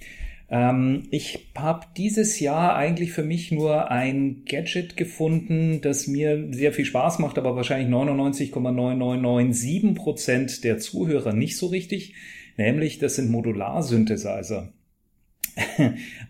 Ähm, 0.50 1.04
ich 1.10 1.48
habe 1.56 1.86
dieses 1.96 2.38
Jahr 2.38 2.76
eigentlich 2.76 3.12
für 3.12 3.22
mich 3.22 3.50
nur 3.50 3.90
ein 3.90 4.44
Gadget 4.44 4.96
gefunden, 4.96 5.80
das 5.80 6.06
mir 6.06 6.52
sehr 6.52 6.72
viel 6.72 6.84
Spaß 6.84 7.18
macht, 7.18 7.38
aber 7.38 7.56
wahrscheinlich 7.56 7.88
99,9997 7.88 9.94
Prozent 9.94 10.64
der 10.64 10.78
Zuhörer 10.78 11.32
nicht 11.32 11.56
so 11.56 11.68
richtig. 11.68 12.14
Nämlich, 12.56 12.98
das 12.98 13.16
sind 13.16 13.30
Modular-Synthesizer. 13.30 14.73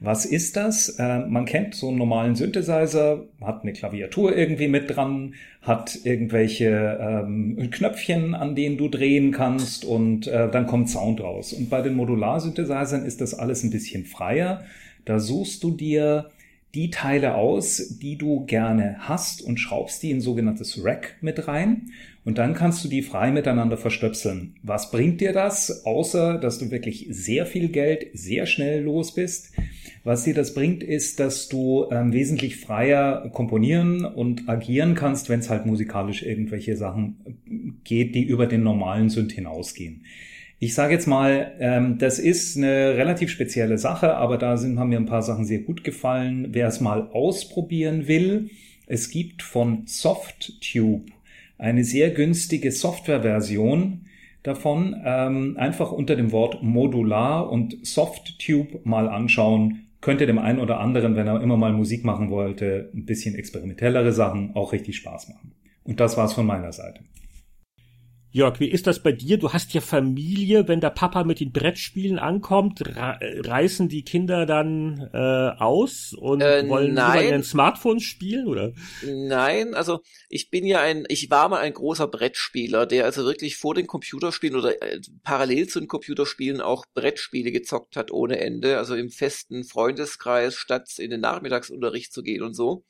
Was 0.00 0.26
ist 0.26 0.56
das? 0.56 0.90
Äh, 0.98 1.20
man 1.20 1.44
kennt 1.46 1.74
so 1.74 1.88
einen 1.88 1.98
normalen 1.98 2.34
Synthesizer, 2.34 3.24
hat 3.40 3.62
eine 3.62 3.72
Klaviatur 3.72 4.36
irgendwie 4.36 4.68
mit 4.68 4.94
dran, 4.94 5.34
hat 5.62 5.98
irgendwelche 6.04 6.98
ähm, 7.00 7.70
Knöpfchen, 7.70 8.34
an 8.34 8.54
denen 8.54 8.76
du 8.76 8.88
drehen 8.88 9.32
kannst 9.32 9.84
und 9.84 10.26
äh, 10.26 10.50
dann 10.50 10.66
kommt 10.66 10.90
Sound 10.90 11.20
raus. 11.20 11.52
Und 11.52 11.70
bei 11.70 11.80
den 11.80 11.94
Modular-Synthesizern 11.94 13.04
ist 13.04 13.20
das 13.20 13.34
alles 13.34 13.62
ein 13.62 13.70
bisschen 13.70 14.04
freier. 14.04 14.64
Da 15.04 15.18
suchst 15.18 15.62
du 15.62 15.70
dir 15.70 16.30
die 16.74 16.90
Teile 16.90 17.34
aus, 17.34 17.98
die 18.00 18.16
du 18.16 18.44
gerne 18.46 18.96
hast 18.98 19.42
und 19.42 19.58
schraubst 19.58 20.02
die 20.02 20.10
in 20.10 20.20
sogenanntes 20.20 20.84
Rack 20.84 21.16
mit 21.20 21.46
rein. 21.46 21.90
Und 22.24 22.38
dann 22.38 22.54
kannst 22.54 22.82
du 22.84 22.88
die 22.88 23.02
frei 23.02 23.30
miteinander 23.30 23.76
verstöpseln. 23.76 24.56
Was 24.62 24.90
bringt 24.90 25.20
dir 25.20 25.32
das? 25.32 25.84
Außer, 25.84 26.38
dass 26.38 26.58
du 26.58 26.70
wirklich 26.70 27.06
sehr 27.10 27.46
viel 27.46 27.68
Geld 27.68 28.06
sehr 28.14 28.46
schnell 28.46 28.82
los 28.82 29.14
bist. 29.14 29.52
Was 30.04 30.24
dir 30.24 30.34
das 30.34 30.52
bringt, 30.54 30.82
ist, 30.82 31.20
dass 31.20 31.48
du 31.48 31.86
ähm, 31.90 32.12
wesentlich 32.12 32.56
freier 32.56 33.30
komponieren 33.30 34.04
und 34.04 34.48
agieren 34.48 34.94
kannst, 34.94 35.28
wenn 35.28 35.40
es 35.40 35.50
halt 35.50 35.66
musikalisch 35.66 36.22
irgendwelche 36.22 36.76
Sachen 36.76 37.80
geht, 37.84 38.14
die 38.14 38.24
über 38.24 38.46
den 38.46 38.62
normalen 38.62 39.10
Synth 39.10 39.32
hinausgehen. 39.32 40.04
Ich 40.64 40.72
sage 40.72 40.94
jetzt 40.94 41.06
mal, 41.06 41.52
ähm, 41.60 41.98
das 41.98 42.18
ist 42.18 42.56
eine 42.56 42.96
relativ 42.96 43.28
spezielle 43.28 43.76
Sache, 43.76 44.16
aber 44.16 44.38
da 44.38 44.56
sind, 44.56 44.78
haben 44.78 44.88
mir 44.88 44.98
ein 44.98 45.04
paar 45.04 45.20
Sachen 45.20 45.44
sehr 45.44 45.58
gut 45.58 45.84
gefallen. 45.84 46.48
Wer 46.52 46.68
es 46.68 46.80
mal 46.80 47.10
ausprobieren 47.12 48.08
will, 48.08 48.48
es 48.86 49.10
gibt 49.10 49.42
von 49.42 49.82
Softtube 49.84 51.12
eine 51.58 51.84
sehr 51.84 52.12
günstige 52.12 52.72
Softwareversion 52.72 54.06
davon. 54.42 54.96
Ähm, 55.04 55.58
einfach 55.58 55.92
unter 55.92 56.16
dem 56.16 56.32
Wort 56.32 56.62
Modular 56.62 57.52
und 57.52 57.86
Softtube 57.86 58.80
mal 58.84 59.10
anschauen. 59.10 59.88
Könnte 60.00 60.24
dem 60.24 60.38
einen 60.38 60.60
oder 60.60 60.80
anderen, 60.80 61.14
wenn 61.14 61.26
er 61.26 61.42
immer 61.42 61.58
mal 61.58 61.74
Musik 61.74 62.06
machen 62.06 62.30
wollte, 62.30 62.90
ein 62.94 63.04
bisschen 63.04 63.34
experimentellere 63.34 64.14
Sachen 64.14 64.56
auch 64.56 64.72
richtig 64.72 64.96
Spaß 64.96 65.28
machen. 65.28 65.52
Und 65.84 66.00
das 66.00 66.16
war's 66.16 66.32
von 66.32 66.46
meiner 66.46 66.72
Seite. 66.72 67.00
Jörg, 68.34 68.58
wie 68.58 68.68
ist 68.68 68.88
das 68.88 69.00
bei 69.00 69.12
dir? 69.12 69.38
Du 69.38 69.52
hast 69.52 69.74
ja 69.74 69.80
Familie. 69.80 70.66
Wenn 70.66 70.80
der 70.80 70.90
Papa 70.90 71.22
mit 71.22 71.38
den 71.38 71.52
Brettspielen 71.52 72.18
ankommt, 72.18 72.82
reißen 72.84 73.88
die 73.88 74.02
Kinder 74.02 74.44
dann 74.44 75.08
äh, 75.12 75.62
aus 75.62 76.12
und 76.18 76.40
äh, 76.40 76.68
wollen 76.68 76.94
nein. 76.94 77.26
über 77.26 77.34
ein 77.36 77.44
Smartphone 77.44 78.00
spielen, 78.00 78.48
oder? 78.48 78.72
Nein, 79.04 79.74
also 79.74 80.00
ich 80.28 80.50
bin 80.50 80.66
ja 80.66 80.80
ein, 80.80 81.04
ich 81.06 81.30
war 81.30 81.48
mal 81.48 81.60
ein 81.60 81.74
großer 81.74 82.08
Brettspieler, 82.08 82.86
der 82.86 83.04
also 83.04 83.24
wirklich 83.24 83.56
vor 83.56 83.72
den 83.72 83.86
Computerspielen 83.86 84.56
oder 84.56 84.82
äh, 84.82 84.98
parallel 85.22 85.68
zu 85.68 85.78
den 85.78 85.86
Computerspielen 85.86 86.60
auch 86.60 86.86
Brettspiele 86.92 87.52
gezockt 87.52 87.94
hat 87.94 88.10
ohne 88.10 88.40
Ende, 88.40 88.78
also 88.78 88.96
im 88.96 89.10
festen 89.10 89.62
Freundeskreis, 89.62 90.56
statt 90.56 90.98
in 90.98 91.10
den 91.10 91.20
Nachmittagsunterricht 91.20 92.12
zu 92.12 92.24
gehen 92.24 92.42
und 92.42 92.54
so. 92.54 92.82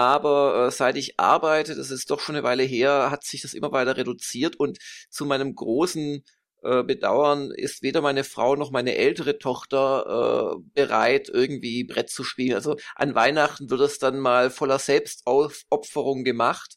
Aber 0.00 0.68
äh, 0.68 0.70
seit 0.70 0.96
ich 0.96 1.20
arbeite, 1.20 1.74
das 1.74 1.90
ist 1.90 2.10
doch 2.10 2.20
schon 2.20 2.34
eine 2.34 2.42
Weile 2.42 2.62
her, 2.62 3.10
hat 3.10 3.22
sich 3.22 3.42
das 3.42 3.52
immer 3.52 3.70
weiter 3.70 3.98
reduziert 3.98 4.56
und 4.56 4.78
zu 5.10 5.26
meinem 5.26 5.54
großen 5.54 6.24
äh, 6.62 6.82
Bedauern 6.82 7.50
ist 7.50 7.82
weder 7.82 8.00
meine 8.00 8.24
Frau 8.24 8.56
noch 8.56 8.70
meine 8.70 8.94
ältere 8.96 9.38
Tochter 9.38 10.56
äh, 10.56 10.62
bereit, 10.74 11.28
irgendwie 11.28 11.84
Brett 11.84 12.08
zu 12.08 12.24
spielen. 12.24 12.54
Also 12.54 12.76
an 12.94 13.14
Weihnachten 13.14 13.68
wird 13.68 13.82
es 13.82 13.98
dann 13.98 14.18
mal 14.20 14.48
voller 14.50 14.78
Selbstaufopferung 14.78 16.24
gemacht, 16.24 16.76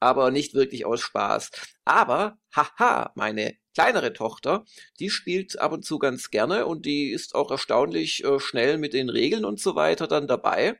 aber 0.00 0.32
nicht 0.32 0.54
wirklich 0.54 0.84
aus 0.84 1.00
Spaß. 1.00 1.52
Aber, 1.84 2.38
haha, 2.56 3.12
meine 3.14 3.54
kleinere 3.74 4.12
Tochter, 4.14 4.64
die 4.98 5.10
spielt 5.10 5.60
ab 5.60 5.70
und 5.72 5.84
zu 5.84 6.00
ganz 6.00 6.30
gerne 6.30 6.66
und 6.66 6.86
die 6.86 7.10
ist 7.12 7.36
auch 7.36 7.52
erstaunlich 7.52 8.24
äh, 8.24 8.40
schnell 8.40 8.78
mit 8.78 8.94
den 8.94 9.10
Regeln 9.10 9.44
und 9.44 9.60
so 9.60 9.76
weiter 9.76 10.08
dann 10.08 10.26
dabei. 10.26 10.76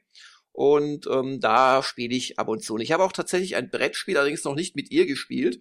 Und 0.54 1.08
ähm, 1.08 1.40
da 1.40 1.82
spiele 1.82 2.14
ich 2.14 2.38
ab 2.38 2.46
und 2.46 2.62
zu. 2.62 2.74
Und 2.74 2.80
ich 2.80 2.92
habe 2.92 3.02
auch 3.02 3.10
tatsächlich 3.10 3.56
ein 3.56 3.70
Brettspiel, 3.70 4.16
allerdings 4.16 4.44
noch 4.44 4.54
nicht 4.54 4.76
mit 4.76 4.88
ihr 4.92 5.04
gespielt, 5.04 5.60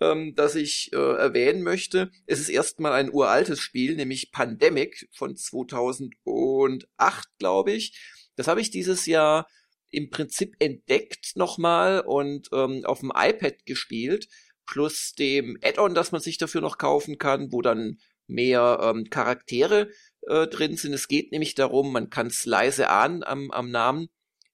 ähm, 0.00 0.36
das 0.36 0.54
ich 0.54 0.92
äh, 0.92 0.96
erwähnen 0.96 1.64
möchte. 1.64 2.12
Es 2.24 2.38
ist 2.38 2.48
erstmal 2.48 2.92
ein 2.92 3.12
uraltes 3.12 3.58
Spiel, 3.58 3.96
nämlich 3.96 4.30
Pandemic 4.30 5.08
von 5.12 5.34
2008, 5.34 7.28
glaube 7.40 7.72
ich. 7.72 7.98
Das 8.36 8.46
habe 8.46 8.60
ich 8.60 8.70
dieses 8.70 9.06
Jahr 9.06 9.48
im 9.90 10.08
Prinzip 10.08 10.54
entdeckt 10.60 11.32
nochmal 11.34 12.02
und 12.02 12.48
ähm, 12.52 12.84
auf 12.84 13.00
dem 13.00 13.10
iPad 13.12 13.66
gespielt, 13.66 14.28
plus 14.66 15.14
dem 15.14 15.58
Add-on, 15.64 15.96
das 15.96 16.12
man 16.12 16.20
sich 16.20 16.38
dafür 16.38 16.60
noch 16.60 16.78
kaufen 16.78 17.18
kann, 17.18 17.50
wo 17.50 17.60
dann 17.60 17.98
mehr 18.28 18.78
ähm, 18.82 19.10
Charaktere 19.10 19.90
äh, 20.28 20.46
drin 20.46 20.76
sind. 20.76 20.92
Es 20.92 21.08
geht 21.08 21.32
nämlich 21.32 21.56
darum, 21.56 21.92
man 21.92 22.08
kann 22.08 22.28
es 22.28 22.46
leise 22.46 22.88
ahnen 22.88 23.24
am, 23.24 23.50
am 23.50 23.72
Namen, 23.72 24.08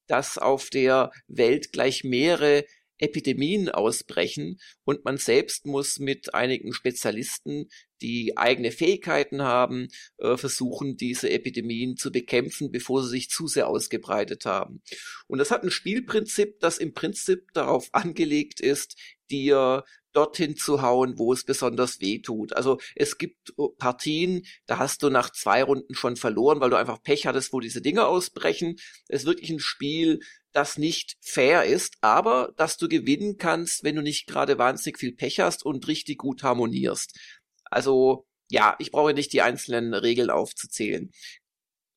dass 0.07 0.39
auf 0.39 0.71
der 0.71 1.11
Welt 1.27 1.73
gleich 1.73 2.05
mehrere 2.05 2.65
Epidemien 2.99 3.69
ausbrechen 3.69 4.61
und 4.85 5.05
man 5.05 5.19
selbst 5.19 5.67
muss 5.67 5.99
mit 5.99 6.35
einigen 6.35 6.73
Spezialisten, 6.73 7.69
die 8.01 8.37
eigene 8.37 8.71
Fähigkeiten 8.71 9.43
haben, 9.43 9.89
äh, 10.19 10.37
versuchen, 10.37 10.97
diese 10.97 11.31
Epidemien 11.31 11.97
zu 11.97 12.13
bekämpfen, 12.13 12.71
bevor 12.71 13.03
sie 13.03 13.11
sich 13.11 13.31
zu 13.31 13.49
sehr 13.49 13.69
ausgebreitet 13.69 14.45
haben. 14.45 14.83
Und 15.27 15.39
das 15.39 15.51
hat 15.51 15.65
ein 15.65 15.71
Spielprinzip, 15.71 16.61
das 16.61 16.79
im 16.79 16.95
Prinzip 16.95 17.53
darauf 17.53 17.89
angelegt 17.93 18.61
ist, 18.61 18.97
dir 19.31 19.85
dorthin 20.15 20.57
zu 20.57 20.81
hauen, 20.81 21.19
wo 21.19 21.33
es 21.33 21.45
besonders 21.45 22.01
weh 22.01 22.21
tut. 22.21 22.55
Also 22.55 22.79
es 22.95 23.19
gibt 23.19 23.51
äh, 23.59 23.69
Partien, 23.79 24.47
da 24.67 24.79
hast 24.79 25.03
du 25.03 25.11
nach 25.11 25.31
zwei 25.31 25.63
Runden 25.63 25.95
schon 25.95 26.17
verloren, 26.17 26.61
weil 26.61 26.71
du 26.71 26.77
einfach 26.77 27.03
Pech 27.03 27.27
hattest, 27.27 27.53
wo 27.53 27.61
diese 27.61 27.83
Dinge 27.83 28.07
ausbrechen. 28.07 28.77
Es 29.09 29.23
ist 29.23 29.27
wirklich 29.27 29.51
ein 29.51 29.61
Spiel, 29.61 30.21
das 30.53 30.79
nicht 30.79 31.17
fair 31.21 31.65
ist, 31.65 31.97
aber 32.01 32.55
dass 32.57 32.77
du 32.77 32.89
gewinnen 32.89 33.37
kannst, 33.39 33.83
wenn 33.83 33.97
du 33.97 34.03
nicht 34.03 34.27
gerade 34.27 34.57
wahnsinnig 34.57 34.99
viel 34.99 35.13
Pech 35.13 35.41
hast 35.41 35.65
und 35.65 35.87
richtig 35.89 36.19
gut 36.19 36.43
harmonierst. 36.43 37.19
Also 37.65 38.27
ja, 38.51 38.77
ich 38.79 38.93
brauche 38.93 39.15
nicht 39.15 39.33
die 39.33 39.43
einzelnen 39.43 39.95
Regeln 39.95 40.31
aufzuzählen. 40.31 41.11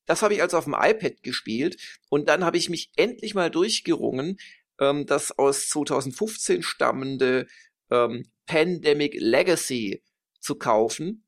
Das 0.06 0.22
habe 0.22 0.34
ich 0.34 0.42
also 0.42 0.56
auf 0.56 0.64
dem 0.64 0.74
iPad 0.74 1.22
gespielt 1.22 1.76
und 2.08 2.28
dann 2.28 2.44
habe 2.44 2.56
ich 2.56 2.68
mich 2.68 2.90
endlich 2.96 3.34
mal 3.34 3.50
durchgerungen, 3.50 4.38
ähm, 4.80 5.06
das 5.06 5.38
aus 5.38 5.68
2015 5.68 6.62
stammende 6.62 7.46
ähm, 7.90 8.24
Pandemic 8.46 9.14
Legacy 9.18 10.02
zu 10.40 10.56
kaufen. 10.56 11.24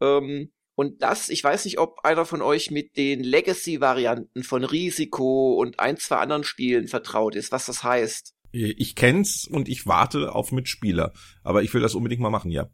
Ähm, 0.00 0.52
und 0.74 1.02
das, 1.02 1.28
ich 1.28 1.44
weiß 1.44 1.66
nicht, 1.66 1.78
ob 1.78 2.04
einer 2.04 2.24
von 2.24 2.40
euch 2.40 2.70
mit 2.70 2.96
den 2.96 3.22
Legacy-Varianten 3.22 4.42
von 4.42 4.64
Risiko 4.64 5.54
und 5.54 5.78
ein, 5.78 5.98
zwei 5.98 6.16
anderen 6.16 6.44
Spielen 6.44 6.88
vertraut 6.88 7.34
ist, 7.34 7.52
was 7.52 7.66
das 7.66 7.84
heißt. 7.84 8.34
Ich 8.52 8.96
kenn's 8.96 9.46
und 9.46 9.68
ich 9.68 9.86
warte 9.86 10.34
auf 10.34 10.52
Mitspieler, 10.52 11.12
aber 11.42 11.62
ich 11.62 11.72
will 11.74 11.82
das 11.82 11.94
unbedingt 11.94 12.22
mal 12.22 12.30
machen, 12.30 12.50
ja. 12.50 12.70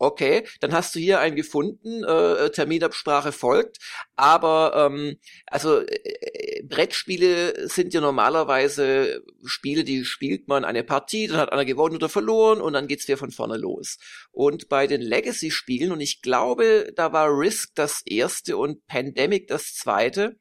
Okay, 0.00 0.46
dann 0.60 0.72
hast 0.72 0.94
du 0.94 1.00
hier 1.00 1.18
einen 1.18 1.34
gefunden, 1.34 2.04
äh, 2.04 2.50
Terminabsprache 2.50 3.32
folgt. 3.32 3.78
Aber 4.14 4.72
ähm, 4.76 5.16
also 5.46 5.80
äh, 5.80 6.62
Brettspiele 6.62 7.68
sind 7.68 7.92
ja 7.92 8.00
normalerweise 8.00 9.24
Spiele, 9.44 9.82
die 9.82 10.04
spielt 10.04 10.46
man 10.46 10.64
eine 10.64 10.84
Partie, 10.84 11.26
dann 11.26 11.38
hat 11.38 11.52
einer 11.52 11.64
gewonnen 11.64 11.96
oder 11.96 12.08
verloren 12.08 12.60
und 12.60 12.74
dann 12.74 12.86
geht's 12.86 13.08
wieder 13.08 13.18
von 13.18 13.32
vorne 13.32 13.56
los. 13.56 13.98
Und 14.30 14.68
bei 14.68 14.86
den 14.86 15.00
Legacy-Spielen, 15.00 15.90
und 15.90 16.00
ich 16.00 16.22
glaube, 16.22 16.92
da 16.94 17.12
war 17.12 17.28
Risk 17.28 17.74
das 17.74 18.02
erste 18.06 18.56
und 18.56 18.86
Pandemic 18.86 19.48
das 19.48 19.74
zweite, 19.74 20.36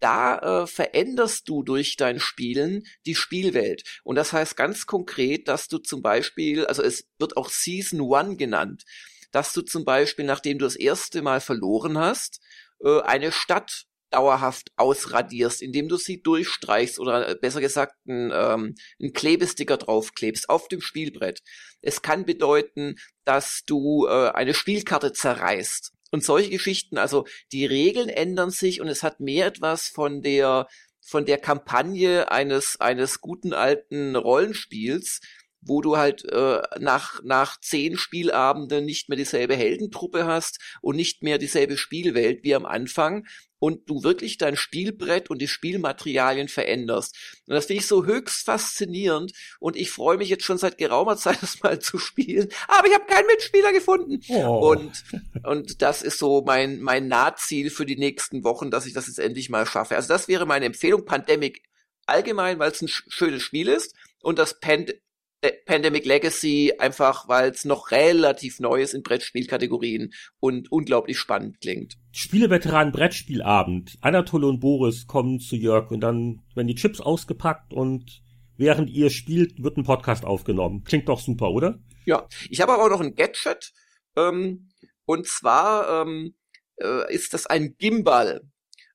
da 0.00 0.62
äh, 0.62 0.66
veränderst 0.66 1.48
du 1.48 1.62
durch 1.62 1.96
dein 1.96 2.18
Spielen 2.18 2.84
die 3.06 3.14
Spielwelt. 3.14 4.00
Und 4.02 4.16
das 4.16 4.32
heißt 4.32 4.56
ganz 4.56 4.86
konkret, 4.86 5.48
dass 5.48 5.68
du 5.68 5.78
zum 5.78 6.02
Beispiel, 6.02 6.66
also 6.66 6.82
es 6.82 7.08
wird 7.18 7.36
auch 7.36 7.50
Season 7.50 8.00
One 8.00 8.36
genannt, 8.36 8.84
dass 9.30 9.52
du 9.52 9.62
zum 9.62 9.84
Beispiel, 9.84 10.24
nachdem 10.24 10.58
du 10.58 10.64
das 10.64 10.76
erste 10.76 11.22
Mal 11.22 11.40
verloren 11.40 11.98
hast, 11.98 12.40
äh, 12.82 13.00
eine 13.02 13.30
Stadt 13.30 13.86
dauerhaft 14.10 14.72
ausradierst, 14.76 15.62
indem 15.62 15.88
du 15.88 15.96
sie 15.96 16.20
durchstreichst 16.20 16.98
oder 16.98 17.28
äh, 17.28 17.34
besser 17.36 17.60
gesagt 17.60 17.94
einen, 18.08 18.32
ähm, 18.34 18.74
einen 19.00 19.12
Klebesticker 19.12 19.76
draufklebst 19.76 20.48
auf 20.48 20.66
dem 20.68 20.80
Spielbrett. 20.80 21.42
Es 21.80 22.02
kann 22.02 22.24
bedeuten, 22.24 22.96
dass 23.24 23.62
du 23.66 24.06
äh, 24.06 24.30
eine 24.30 24.54
Spielkarte 24.54 25.12
zerreißt 25.12 25.92
und 26.10 26.24
solche 26.24 26.50
Geschichten. 26.50 26.98
Also 26.98 27.26
die 27.52 27.66
Regeln 27.66 28.08
ändern 28.08 28.50
sich 28.50 28.80
und 28.80 28.88
es 28.88 29.02
hat 29.02 29.20
mehr 29.20 29.46
etwas 29.46 29.88
von 29.88 30.22
der 30.22 30.68
von 31.02 31.24
der 31.24 31.38
Kampagne 31.38 32.30
eines 32.30 32.80
eines 32.80 33.20
guten 33.20 33.52
alten 33.52 34.16
Rollenspiels, 34.16 35.20
wo 35.62 35.80
du 35.80 35.96
halt 35.96 36.24
äh, 36.24 36.60
nach 36.78 37.22
nach 37.22 37.60
zehn 37.60 37.96
Spielabenden 37.96 38.84
nicht 38.84 39.08
mehr 39.08 39.16
dieselbe 39.16 39.54
Heldentruppe 39.54 40.26
hast 40.26 40.58
und 40.80 40.96
nicht 40.96 41.22
mehr 41.22 41.38
dieselbe 41.38 41.76
Spielwelt 41.76 42.42
wie 42.44 42.54
am 42.54 42.66
Anfang, 42.66 43.26
und 43.60 43.88
du 43.88 44.02
wirklich 44.02 44.38
dein 44.38 44.56
Spielbrett 44.56 45.30
und 45.30 45.40
die 45.40 45.46
Spielmaterialien 45.46 46.48
veränderst. 46.48 47.16
Und 47.46 47.54
das 47.54 47.66
finde 47.66 47.82
ich 47.82 47.86
so 47.86 48.04
höchst 48.04 48.44
faszinierend 48.44 49.32
und 49.60 49.76
ich 49.76 49.90
freue 49.90 50.16
mich 50.16 50.28
jetzt 50.28 50.44
schon 50.44 50.58
seit 50.58 50.78
geraumer 50.78 51.16
Zeit, 51.16 51.38
das 51.40 51.62
mal 51.62 51.78
zu 51.78 51.98
spielen, 51.98 52.48
aber 52.66 52.88
ich 52.88 52.94
habe 52.94 53.04
keinen 53.06 53.26
Mitspieler 53.26 53.72
gefunden. 53.72 54.20
Oh. 54.28 54.70
Und, 54.72 55.04
und 55.44 55.82
das 55.82 56.02
ist 56.02 56.18
so 56.18 56.42
mein, 56.44 56.80
mein 56.80 57.06
Nahziel 57.06 57.70
für 57.70 57.86
die 57.86 57.98
nächsten 57.98 58.42
Wochen, 58.42 58.70
dass 58.70 58.86
ich 58.86 58.94
das 58.94 59.06
jetzt 59.06 59.20
endlich 59.20 59.50
mal 59.50 59.66
schaffe. 59.66 59.94
Also 59.94 60.08
das 60.08 60.26
wäre 60.26 60.46
meine 60.46 60.64
Empfehlung, 60.64 61.04
Pandemic 61.04 61.62
allgemein, 62.06 62.58
weil 62.58 62.72
es 62.72 62.82
ein 62.82 62.88
schönes 62.88 63.42
Spiel 63.42 63.68
ist 63.68 63.94
und 64.22 64.38
das 64.38 64.58
Pand 64.58 64.94
Pandemic 65.64 66.04
Legacy, 66.04 66.74
einfach 66.78 67.28
weil 67.28 67.50
es 67.50 67.64
noch 67.64 67.90
relativ 67.90 68.60
neu 68.60 68.82
ist 68.82 68.92
in 68.92 69.02
Brettspielkategorien 69.02 70.12
und 70.38 70.70
unglaublich 70.70 71.18
spannend 71.18 71.60
klingt. 71.60 71.96
Spieleveteran 72.12 72.92
Brettspielabend. 72.92 73.96
Anatole 74.02 74.46
und 74.46 74.60
Boris 74.60 75.06
kommen 75.06 75.40
zu 75.40 75.56
Jörg 75.56 75.90
und 75.90 76.00
dann 76.00 76.42
werden 76.54 76.68
die 76.68 76.74
Chips 76.74 77.00
ausgepackt 77.00 77.72
und 77.72 78.22
während 78.58 78.90
ihr 78.90 79.08
spielt, 79.08 79.62
wird 79.62 79.78
ein 79.78 79.84
Podcast 79.84 80.24
aufgenommen. 80.24 80.84
Klingt 80.84 81.08
doch 81.08 81.20
super, 81.20 81.50
oder? 81.50 81.78
Ja, 82.04 82.28
ich 82.50 82.60
habe 82.60 82.72
aber 82.72 82.84
auch 82.84 82.90
noch 82.90 83.00
ein 83.00 83.14
Gadget. 83.14 83.72
Ähm, 84.16 84.68
und 85.06 85.26
zwar 85.26 86.02
ähm, 86.02 86.34
äh, 86.76 87.12
ist 87.12 87.32
das 87.32 87.46
ein 87.46 87.76
Gimbal. 87.78 88.42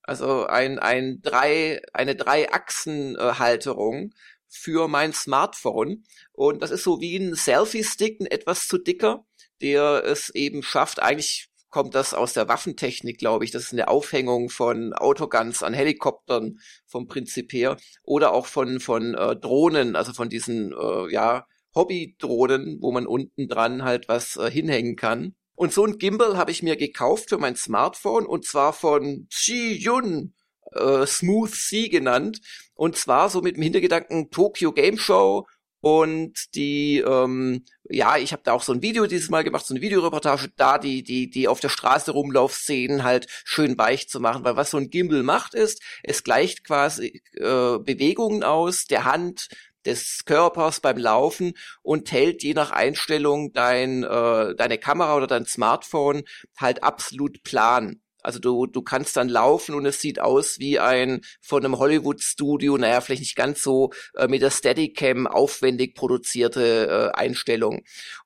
Also 0.03 0.45
ein, 0.45 0.77
ein 0.77 1.21
drei, 1.23 1.81
eine 1.93 2.15
Drei-Achsen-Halterung 2.15 4.11
für 4.47 4.87
mein 4.87 5.13
Smartphone. 5.13 6.03
Und 6.33 6.61
das 6.61 6.71
ist 6.71 6.83
so 6.83 6.99
wie 7.01 7.17
ein 7.17 7.35
Selfie-Stick, 7.35 8.19
ein 8.21 8.27
etwas 8.27 8.67
zu 8.67 8.77
dicker, 8.77 9.25
der 9.61 10.03
es 10.05 10.29
eben 10.29 10.63
schafft, 10.63 11.01
eigentlich 11.01 11.49
kommt 11.75 11.93
das 11.93 12.13
aus 12.13 12.31
der 12.31 12.47
Waffentechnik, 12.47 13.17
glaube 13.17 13.43
ich. 13.43 13.51
Das 13.51 13.63
ist 13.63 13.73
eine 13.73 13.89
Aufhängung 13.89 14.49
von 14.49 14.93
Autoguns 14.93 15.61
an 15.61 15.73
Helikoptern 15.73 16.59
vom 16.85 17.07
Prinzip 17.07 17.51
her 17.51 17.75
oder 18.03 18.31
auch 18.31 18.45
von 18.45 18.79
von 18.79 19.13
äh, 19.13 19.35
Drohnen, 19.35 19.97
also 19.97 20.13
von 20.13 20.29
diesen 20.29 20.71
äh, 20.71 21.11
ja 21.11 21.45
Hobby-Drohnen, 21.75 22.77
wo 22.79 22.93
man 22.93 23.05
unten 23.05 23.49
dran 23.49 23.83
halt 23.83 24.07
was 24.07 24.37
äh, 24.37 24.49
hinhängen 24.49 24.95
kann. 24.95 25.35
Und 25.55 25.73
so 25.73 25.85
ein 25.85 25.97
Gimbal 25.97 26.37
habe 26.37 26.51
ich 26.51 26.63
mir 26.63 26.77
gekauft 26.77 27.27
für 27.27 27.37
mein 27.37 27.57
Smartphone 27.57 28.25
und 28.25 28.45
zwar 28.45 28.71
von 28.71 29.27
Chi 29.29 29.73
Yun, 29.73 30.33
äh, 30.71 31.05
Smooth 31.05 31.53
C 31.53 31.89
genannt. 31.89 32.39
Und 32.75 32.97
zwar 32.97 33.29
so 33.29 33.41
mit 33.41 33.55
dem 33.55 33.63
Hintergedanken 33.63 34.29
Tokyo 34.29 34.71
Game 34.71 34.97
Show 34.97 35.47
und 35.81 36.55
die, 36.55 36.97
ähm, 36.97 37.63
ja, 37.83 38.17
ich 38.17 38.31
habe 38.31 38.41
da 38.43 38.53
auch 38.53 38.63
so 38.63 38.73
ein 38.73 38.81
Video 38.81 39.05
dieses 39.05 39.29
Mal 39.29 39.43
gemacht, 39.43 39.65
so 39.65 39.73
eine 39.73 39.81
Videoreportage, 39.81 40.49
da 40.55 40.77
die, 40.79 41.03
die, 41.03 41.29
die 41.29 41.47
auf 41.47 41.59
der 41.59 41.69
Straße 41.69 42.11
Rumlaufszenen 42.11 43.03
halt 43.03 43.27
schön 43.43 43.77
weich 43.77 44.09
zu 44.09 44.19
machen. 44.19 44.43
Weil 44.43 44.55
was 44.55 44.71
so 44.71 44.77
ein 44.77 44.89
Gimbal 44.89 45.21
macht 45.21 45.53
ist, 45.53 45.81
es 46.01 46.23
gleicht 46.23 46.63
quasi 46.63 47.21
äh, 47.33 47.77
Bewegungen 47.77 48.43
aus 48.43 48.85
der 48.85 49.05
Hand, 49.05 49.47
des 49.85 50.25
Körpers 50.25 50.79
beim 50.79 50.97
Laufen 50.97 51.53
und 51.81 52.11
hält 52.11 52.43
je 52.43 52.53
nach 52.53 52.71
Einstellung 52.71 53.53
dein, 53.53 54.03
äh, 54.03 54.55
deine 54.55 54.77
Kamera 54.77 55.15
oder 55.15 55.27
dein 55.27 55.45
Smartphone 55.45 56.23
halt 56.57 56.83
absolut 56.83 57.43
plan. 57.43 58.01
Also 58.25 58.39
du, 58.39 58.65
du 58.65 58.81
kannst 58.81 59.15
dann 59.17 59.29
laufen 59.29 59.75
und 59.75 59.85
es 59.85 60.01
sieht 60.01 60.19
aus 60.19 60.57
wie 60.57 60.79
ein 60.79 61.21
von 61.41 61.63
einem 61.63 61.77
Hollywood-Studio, 61.77 62.75
naja, 62.75 62.99
vielleicht 62.99 63.21
nicht 63.21 63.35
ganz 63.35 63.61
so 63.61 63.91
äh, 64.15 64.27
mit 64.27 64.41
der 64.41 64.49
Steadicam 64.49 65.27
aufwendig 65.27 65.93
produzierte 65.93 67.11
äh, 67.13 67.17
Einstellung. 67.17 67.83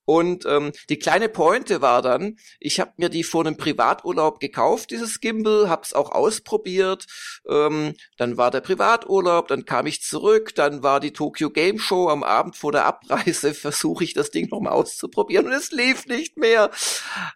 Und 0.10 0.44
ähm, 0.48 0.72
die 0.90 0.98
kleine 0.98 1.30
Pointe 1.30 1.84
war 1.84 2.02
dann, 2.02 2.38
ich 2.60 2.80
habe 2.80 2.94
mir 2.98 3.10
die 3.10 3.24
vor 3.24 3.46
einem 3.46 3.58
Privaturlaub 3.58 4.40
gekauft, 4.40 4.90
dieses 4.90 5.20
Gimbal, 5.20 5.70
hab's 5.70 5.94
auch 5.94 6.12
ausprobiert. 6.12 7.06
Ähm, 7.48 7.94
dann 8.18 8.36
war 8.36 8.50
der 8.50 8.62
Privaturlaub, 8.62 9.48
dann 9.50 9.66
kam 9.66 9.86
ich 9.86 10.02
zurück, 10.02 10.56
dann 10.56 10.82
war 10.82 11.00
die 11.00 11.14
Tokyo 11.14 11.52
Game 11.52 11.78
Show 11.78 12.10
am 12.10 12.24
Abend 12.24 12.56
vor 12.56 12.72
der 12.72 12.88
Abreise, 12.88 13.54
versuche 13.54 14.04
ich 14.04 14.16
das 14.16 14.32
Ding 14.32 14.50
nochmal 14.50 14.74
auszuprobieren 14.74 15.46
und 15.46 15.54
es 15.54 15.70
lief 15.70 16.08
nicht 16.08 16.38
mehr. 16.38 16.72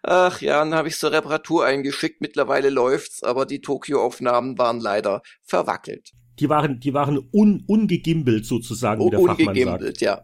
Ach 0.01 0.41
ja, 0.41 0.57
dann 0.57 0.73
habe 0.73 0.87
ich 0.87 0.97
zur 0.97 1.11
Reparatur 1.11 1.65
eingeschickt, 1.65 2.21
mittlerweile 2.21 2.71
läuft's, 2.71 3.21
aber 3.21 3.45
die 3.45 3.61
Tokyo-Aufnahmen 3.61 4.57
waren 4.57 4.79
leider 4.79 5.21
verwackelt. 5.43 6.13
Die 6.39 6.49
waren, 6.49 6.79
die 6.79 6.95
waren 6.95 7.19
un, 7.31 7.63
ungegimbelt 7.67 8.47
sozusagen, 8.47 9.05
wie 9.05 9.11
der 9.11 9.19
Fachmann 9.19 9.55
sagt. 9.55 10.01
ja. 10.01 10.23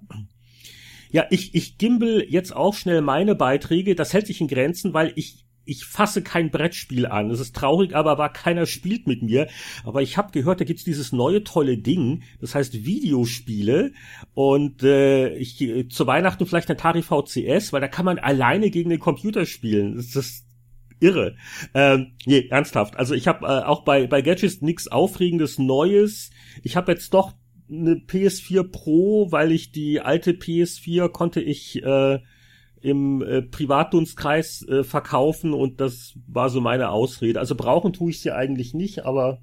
Ja, 1.11 1.25
ich, 1.29 1.55
ich 1.55 1.77
gimbel 1.77 2.25
jetzt 2.27 2.55
auch 2.55 2.73
schnell 2.73 3.01
meine 3.01 3.35
Beiträge. 3.35 3.95
Das 3.95 4.13
hält 4.13 4.27
sich 4.27 4.41
in 4.41 4.47
Grenzen, 4.47 4.93
weil 4.93 5.11
ich 5.15 5.45
ich 5.69 5.85
fasse 5.85 6.23
kein 6.23 6.49
Brettspiel 6.49 7.05
an. 7.05 7.29
Es 7.29 7.39
ist 7.39 7.55
traurig, 7.55 7.95
aber 7.95 8.17
war 8.17 8.33
keiner 8.33 8.65
spielt 8.65 9.05
mit 9.05 9.21
mir. 9.21 9.47
Aber 9.83 10.01
ich 10.01 10.17
habe 10.17 10.31
gehört, 10.31 10.59
da 10.59 10.65
gibt's 10.65 10.83
dieses 10.83 11.11
neue 11.11 11.43
tolle 11.43 11.77
Ding, 11.77 12.23
das 12.41 12.55
heißt 12.55 12.85
Videospiele. 12.85 13.91
Und 14.33 14.81
äh, 14.81 15.35
ich 15.35 15.63
zu 15.89 16.07
Weihnachten 16.07 16.47
vielleicht 16.47 16.69
ein 16.69 16.77
Atari 16.77 17.03
VCS, 17.03 17.71
weil 17.71 17.81
da 17.81 17.87
kann 17.87 18.05
man 18.05 18.17
alleine 18.17 18.71
gegen 18.71 18.89
den 18.89 18.99
Computer 18.99 19.45
spielen. 19.45 19.95
Das 19.95 20.15
ist 20.15 20.45
irre. 20.99 21.35
Ähm, 21.75 22.13
nee, 22.25 22.47
ernsthaft. 22.49 22.97
Also 22.97 23.13
ich 23.13 23.27
habe 23.27 23.45
äh, 23.45 23.63
auch 23.63 23.83
bei 23.83 24.07
bei 24.07 24.23
Gadgets 24.23 24.61
nichts 24.61 24.87
Aufregendes 24.87 25.59
Neues. 25.59 26.31
Ich 26.63 26.75
habe 26.77 26.91
jetzt 26.91 27.13
doch 27.13 27.33
eine 27.69 27.95
PS4 27.95 28.63
Pro, 28.63 29.31
weil 29.31 29.51
ich 29.51 29.71
die 29.71 30.01
alte 30.01 30.31
PS4 30.31 31.09
konnte 31.09 31.41
ich 31.41 31.83
äh, 31.83 32.19
im 32.81 33.21
äh, 33.21 33.41
Privatdunstkreis 33.41 34.65
äh, 34.67 34.83
verkaufen 34.83 35.53
und 35.53 35.81
das 35.81 36.13
war 36.27 36.49
so 36.49 36.61
meine 36.61 36.89
Ausrede. 36.89 37.39
Also 37.39 37.55
brauchen 37.55 37.93
tue 37.93 38.11
ich 38.11 38.21
sie 38.21 38.31
eigentlich 38.31 38.73
nicht, 38.73 39.05
aber 39.05 39.41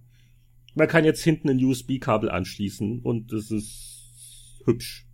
man 0.74 0.88
kann 0.88 1.04
jetzt 1.04 1.22
hinten 1.22 1.50
ein 1.50 1.64
USB-Kabel 1.64 2.30
anschließen 2.30 3.00
und 3.00 3.32
das 3.32 3.50
ist 3.50 4.62
hübsch. 4.64 5.06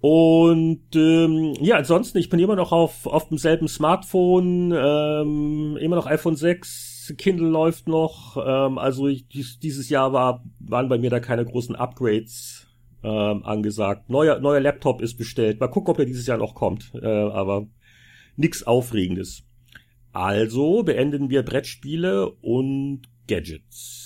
Und 0.00 0.96
ähm, 0.96 1.54
ja, 1.60 1.76
ansonsten, 1.76 2.18
ich 2.18 2.28
bin 2.28 2.40
immer 2.40 2.56
noch 2.56 2.72
auf, 2.72 3.06
auf 3.06 3.28
demselben 3.28 3.68
Smartphone, 3.68 4.72
ähm, 4.76 5.76
immer 5.80 5.94
noch 5.94 6.06
iPhone 6.06 6.34
6, 6.34 6.91
Kindle 7.16 7.48
läuft 7.48 7.88
noch. 7.88 8.36
Ähm, 8.36 8.78
also 8.78 9.08
ich, 9.08 9.28
dies, 9.28 9.58
dieses 9.58 9.88
Jahr 9.88 10.12
war, 10.12 10.44
waren 10.60 10.88
bei 10.88 10.98
mir 10.98 11.10
da 11.10 11.20
keine 11.20 11.44
großen 11.44 11.76
Upgrades 11.76 12.66
ähm, 13.02 13.44
angesagt. 13.44 14.10
Neuer, 14.10 14.38
neuer 14.40 14.60
Laptop 14.60 15.00
ist 15.02 15.16
bestellt. 15.16 15.60
Mal 15.60 15.68
gucken, 15.68 15.90
ob 15.90 15.96
der 15.96 16.06
dieses 16.06 16.26
Jahr 16.26 16.38
noch 16.38 16.54
kommt. 16.54 16.92
Äh, 16.94 17.06
aber 17.06 17.66
nix 18.36 18.62
Aufregendes. 18.62 19.44
Also 20.12 20.82
beenden 20.82 21.30
wir 21.30 21.42
Brettspiele 21.42 22.30
und 22.30 23.02
Gadgets. 23.26 24.01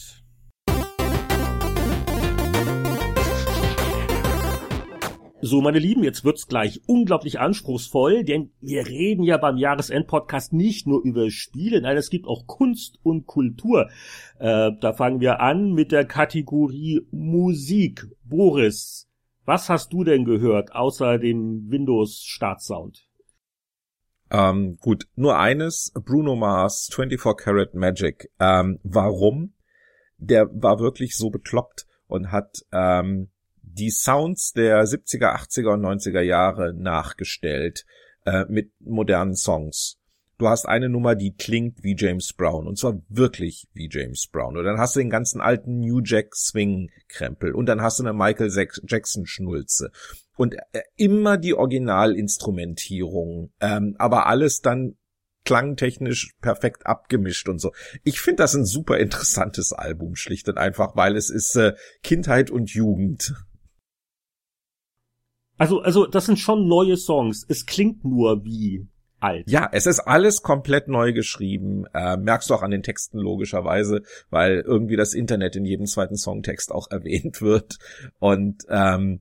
So, 5.46 5.60
meine 5.60 5.78
Lieben, 5.78 6.02
jetzt 6.02 6.24
wird's 6.24 6.48
gleich 6.48 6.80
unglaublich 6.88 7.38
anspruchsvoll, 7.38 8.24
denn 8.24 8.50
wir 8.60 8.84
reden 8.84 9.22
ja 9.22 9.36
beim 9.36 9.56
Jahresend-Podcast 9.56 10.52
nicht 10.52 10.88
nur 10.88 11.04
über 11.04 11.30
Spiele, 11.30 11.80
nein, 11.80 11.96
es 11.96 12.10
gibt 12.10 12.26
auch 12.26 12.48
Kunst 12.48 12.98
und 13.04 13.26
Kultur. 13.26 13.88
Äh, 14.40 14.72
da 14.80 14.92
fangen 14.92 15.20
wir 15.20 15.38
an 15.38 15.72
mit 15.72 15.92
der 15.92 16.04
Kategorie 16.04 17.06
Musik. 17.12 18.08
Boris, 18.24 19.08
was 19.44 19.68
hast 19.68 19.92
du 19.92 20.02
denn 20.02 20.24
gehört 20.24 20.74
außer 20.74 21.18
dem 21.18 21.70
Windows-Startsound? 21.70 23.06
Ähm, 24.32 24.78
gut, 24.80 25.06
nur 25.14 25.38
eines, 25.38 25.92
Bruno 25.94 26.34
Mars, 26.34 26.90
24 26.92 27.36
Karat 27.36 27.72
Magic. 27.72 28.32
Ähm, 28.40 28.80
warum? 28.82 29.54
Der 30.18 30.48
war 30.60 30.80
wirklich 30.80 31.16
so 31.16 31.30
bekloppt 31.30 31.86
und 32.08 32.32
hat 32.32 32.64
ähm, 32.72 33.30
die 33.78 33.90
Sounds 33.90 34.52
der 34.52 34.84
70er, 34.84 35.34
80er 35.36 35.74
und 35.74 35.82
90er 35.84 36.20
Jahre 36.20 36.72
nachgestellt 36.74 37.84
äh, 38.24 38.44
mit 38.48 38.72
modernen 38.80 39.36
Songs. 39.36 39.98
Du 40.38 40.48
hast 40.48 40.66
eine 40.66 40.90
Nummer, 40.90 41.14
die 41.14 41.34
klingt 41.34 41.82
wie 41.82 41.96
James 41.96 42.34
Brown 42.34 42.66
und 42.66 42.78
zwar 42.78 43.00
wirklich 43.08 43.68
wie 43.72 43.88
James 43.90 44.26
Brown. 44.30 44.58
Und 44.58 44.64
dann 44.64 44.78
hast 44.78 44.94
du 44.94 45.00
den 45.00 45.08
ganzen 45.08 45.40
alten 45.40 45.80
New 45.80 46.00
Jack 46.04 46.34
Swing 46.34 46.90
Krempel 47.08 47.54
und 47.54 47.66
dann 47.66 47.80
hast 47.80 47.98
du 47.98 48.02
eine 48.02 48.12
Michael 48.12 48.50
Jackson 48.86 49.24
Schnulze 49.26 49.90
und 50.36 50.54
äh, 50.72 50.82
immer 50.96 51.38
die 51.38 51.54
Originalinstrumentierung, 51.54 53.52
ähm, 53.60 53.96
aber 53.98 54.26
alles 54.26 54.60
dann 54.60 54.96
klangtechnisch 55.44 56.34
perfekt 56.42 56.86
abgemischt 56.86 57.48
und 57.48 57.58
so. 57.60 57.72
Ich 58.04 58.20
finde 58.20 58.42
das 58.42 58.54
ein 58.54 58.66
super 58.66 58.98
interessantes 58.98 59.72
Album, 59.72 60.16
schlicht 60.16 60.48
und 60.48 60.58
einfach, 60.58 60.96
weil 60.96 61.16
es 61.16 61.30
ist 61.30 61.56
äh, 61.56 61.74
Kindheit 62.02 62.50
und 62.50 62.74
Jugend. 62.74 63.32
Also, 65.58 65.80
also, 65.80 66.06
das 66.06 66.26
sind 66.26 66.38
schon 66.38 66.68
neue 66.68 66.96
Songs. 66.96 67.44
Es 67.48 67.66
klingt 67.66 68.04
nur 68.04 68.44
wie 68.44 68.86
alt. 69.20 69.50
Ja, 69.50 69.68
es 69.72 69.86
ist 69.86 70.00
alles 70.00 70.42
komplett 70.42 70.88
neu 70.88 71.12
geschrieben. 71.12 71.84
Äh, 71.94 72.16
merkst 72.16 72.50
du 72.50 72.54
auch 72.54 72.62
an 72.62 72.70
den 72.70 72.82
Texten 72.82 73.18
logischerweise, 73.18 74.02
weil 74.30 74.60
irgendwie 74.66 74.96
das 74.96 75.14
Internet 75.14 75.56
in 75.56 75.64
jedem 75.64 75.86
zweiten 75.86 76.16
Songtext 76.16 76.72
auch 76.72 76.88
erwähnt 76.90 77.40
wird. 77.40 77.76
Und 78.18 78.64
ähm, 78.68 79.20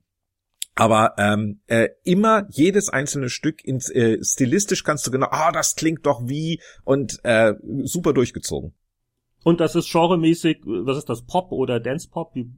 aber 0.78 1.14
ähm, 1.18 1.62
äh, 1.68 1.88
immer 2.04 2.48
jedes 2.50 2.90
einzelne 2.90 3.30
Stück 3.30 3.64
ins 3.64 3.90
äh, 3.90 4.18
stilistisch 4.22 4.84
kannst 4.84 5.08
du 5.08 5.12
genau, 5.12 5.28
ah, 5.32 5.54
das 5.54 5.76
klingt 5.76 6.06
doch 6.06 6.28
wie 6.28 6.60
und 6.84 7.20
äh, 7.24 7.54
super 7.84 8.12
durchgezogen. 8.12 8.74
Und 9.46 9.62
das 9.62 9.76
ist 9.76 9.90
genremäßig, 9.90 10.64
was 10.66 10.98
ist 10.98 11.08
das, 11.08 11.24
Pop 11.24 11.54
oder 11.54 11.80
Dance 11.80 12.10
Pop? 12.10 12.36
Wie 12.36 12.52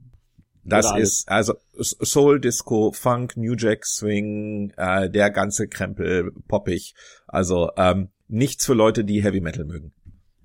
das 0.68 0.96
ist 0.96 1.28
also 1.28 1.54
Soul, 1.80 2.40
Disco, 2.40 2.92
Funk, 2.92 3.36
New 3.36 3.54
Jack 3.56 3.84
Swing, 3.86 4.72
äh, 4.76 5.10
der 5.10 5.30
ganze 5.30 5.68
Krempel, 5.68 6.32
poppig. 6.46 6.94
Also 7.26 7.70
ähm, 7.76 8.08
nichts 8.28 8.66
für 8.66 8.74
Leute, 8.74 9.04
die 9.04 9.22
Heavy 9.22 9.40
Metal 9.40 9.64
mögen. 9.64 9.92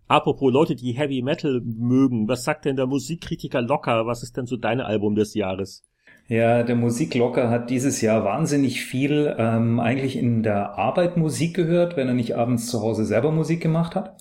Apropos 0.08 0.52
Leute, 0.52 0.76
die 0.76 0.92
Heavy 0.92 1.22
Metal 1.22 1.62
mögen, 1.64 2.28
was 2.28 2.44
sagt 2.44 2.66
denn 2.66 2.76
der 2.76 2.86
Musikkritiker 2.86 3.62
Locker? 3.62 4.06
Was 4.06 4.22
ist 4.22 4.38
denn 4.38 4.46
so 4.46 4.58
dein 4.58 4.82
Album 4.82 5.16
des 5.16 5.34
Jahres? 5.34 5.84
Ja, 6.28 6.64
der 6.64 6.76
Musiklocker 6.76 7.50
hat 7.50 7.70
dieses 7.70 8.00
Jahr 8.02 8.24
wahnsinnig 8.24 8.82
viel 8.84 9.36
ähm, 9.38 9.80
eigentlich 9.80 10.16
in 10.16 10.42
der 10.42 10.78
Arbeit 10.78 11.18
Musik 11.18 11.54
gehört, 11.56 11.98
wenn 11.98 12.08
er 12.08 12.14
nicht 12.14 12.36
abends 12.36 12.68
zu 12.68 12.82
Hause 12.82 13.06
selber 13.06 13.32
Musik 13.32 13.62
gemacht 13.62 13.96
hat. 13.96 14.16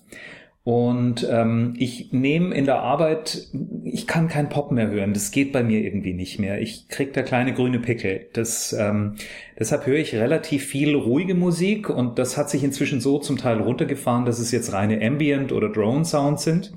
Und 0.65 1.27
ähm, 1.29 1.73
ich 1.77 2.13
nehme 2.13 2.55
in 2.55 2.63
der 2.63 2.79
Arbeit, 2.79 3.49
ich 3.83 4.07
kann 4.07 4.29
kein 4.29 4.47
Pop 4.47 4.71
mehr 4.71 4.89
hören. 4.89 5.13
Das 5.13 5.31
geht 5.31 5.51
bei 5.51 5.61
mir 5.61 5.81
irgendwie 5.81 6.13
nicht 6.13 6.39
mehr. 6.39 6.61
Ich 6.61 6.87
krieg 6.87 7.11
da 7.11 7.21
kleine 7.21 7.53
grüne 7.53 7.79
Pickel. 7.79 8.27
Das, 8.31 8.71
ähm, 8.71 9.15
deshalb 9.59 9.85
höre 9.85 9.97
ich 9.97 10.15
relativ 10.15 10.65
viel 10.65 10.95
ruhige 10.95 11.35
Musik 11.35 11.89
und 11.89 12.17
das 12.17 12.37
hat 12.37 12.49
sich 12.49 12.63
inzwischen 12.63 13.01
so 13.01 13.19
zum 13.19 13.37
Teil 13.37 13.59
runtergefahren, 13.59 14.23
dass 14.23 14.39
es 14.39 14.53
jetzt 14.53 14.71
reine 14.71 15.05
Ambient 15.05 15.51
oder 15.51 15.67
Drone 15.67 16.05
Sounds 16.05 16.45
sind. 16.45 16.71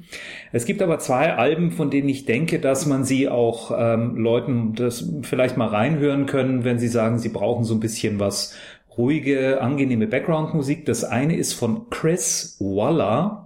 Es 0.50 0.64
gibt 0.64 0.82
aber 0.82 0.98
zwei 0.98 1.34
Alben, 1.34 1.70
von 1.70 1.88
denen 1.88 2.08
ich 2.08 2.24
denke, 2.24 2.58
dass 2.58 2.86
man 2.86 3.04
sie 3.04 3.28
auch 3.28 3.70
ähm, 3.78 4.16
Leuten 4.16 4.74
das 4.74 5.12
vielleicht 5.22 5.56
mal 5.56 5.68
reinhören 5.68 6.26
können, 6.26 6.64
wenn 6.64 6.80
sie 6.80 6.88
sagen, 6.88 7.20
sie 7.20 7.28
brauchen 7.28 7.62
so 7.62 7.74
ein 7.74 7.80
bisschen 7.80 8.18
was 8.18 8.52
ruhige, 8.98 9.60
angenehme 9.60 10.08
Background-Musik. 10.08 10.86
Das 10.86 11.04
eine 11.04 11.36
ist 11.36 11.52
von 11.52 11.88
Chris 11.88 12.56
Waller 12.58 13.45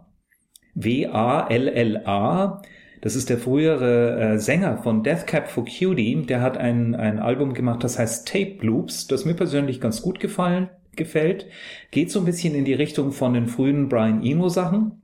W-A-L-L-A. 0.74 2.62
Das 3.00 3.16
ist 3.16 3.30
der 3.30 3.38
frühere 3.38 4.20
äh, 4.20 4.38
Sänger 4.38 4.78
von 4.78 5.02
Death 5.02 5.26
Cab 5.26 5.48
for 5.48 5.64
Cutie. 5.64 6.26
Der 6.26 6.42
hat 6.42 6.58
ein, 6.58 6.94
ein 6.94 7.18
Album 7.18 7.54
gemacht, 7.54 7.82
das 7.82 7.98
heißt 7.98 8.28
Tape 8.28 8.58
Loops, 8.60 9.06
das 9.06 9.24
mir 9.24 9.34
persönlich 9.34 9.80
ganz 9.80 10.02
gut 10.02 10.20
gefallen, 10.20 10.68
gefällt. 10.96 11.46
Geht 11.90 12.10
so 12.10 12.18
ein 12.18 12.26
bisschen 12.26 12.54
in 12.54 12.64
die 12.64 12.74
Richtung 12.74 13.12
von 13.12 13.32
den 13.32 13.46
frühen 13.46 13.88
Brian 13.88 14.22
Eno 14.22 14.48
Sachen. 14.48 15.00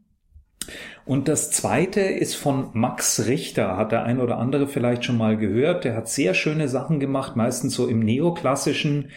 Und 1.05 1.29
das 1.29 1.53
zweite 1.53 2.01
ist 2.01 2.35
von 2.35 2.71
Max 2.73 3.27
Richter, 3.29 3.77
hat 3.77 3.93
der 3.93 4.03
ein 4.03 4.21
oder 4.21 4.39
andere 4.39 4.67
vielleicht 4.67 5.05
schon 5.05 5.17
mal 5.17 5.37
gehört. 5.37 5.85
Der 5.85 5.95
hat 5.95 6.09
sehr 6.09 6.35
schöne 6.35 6.69
Sachen 6.69 6.99
gemacht, 6.99 7.37
meistens 7.37 7.75
so 7.75 7.87
im 7.87 8.01
neoklassischen 8.01 9.11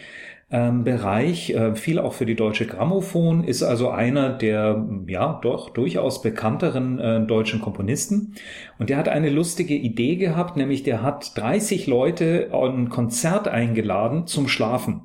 ähm, 0.52 0.82
Bereich, 0.82 1.50
äh, 1.50 1.76
viel 1.76 1.98
auch 1.98 2.12
für 2.12 2.26
die 2.26 2.34
Deutsche 2.34 2.66
Grammophon, 2.66 3.44
ist 3.44 3.62
also 3.62 3.90
einer 3.90 4.30
der 4.30 4.84
ja 5.06 5.38
doch 5.42 5.70
durchaus 5.70 6.22
bekannteren 6.22 6.98
äh, 6.98 7.24
deutschen 7.24 7.60
Komponisten. 7.60 8.34
Und 8.78 8.90
der 8.90 8.96
hat 8.96 9.08
eine 9.08 9.30
lustige 9.30 9.74
Idee 9.74 10.16
gehabt, 10.16 10.56
nämlich 10.56 10.82
der 10.82 11.02
hat 11.02 11.36
30 11.38 11.86
Leute 11.86 12.50
ein 12.52 12.88
Konzert 12.88 13.46
eingeladen 13.46 14.26
zum 14.26 14.48
Schlafen. 14.48 15.02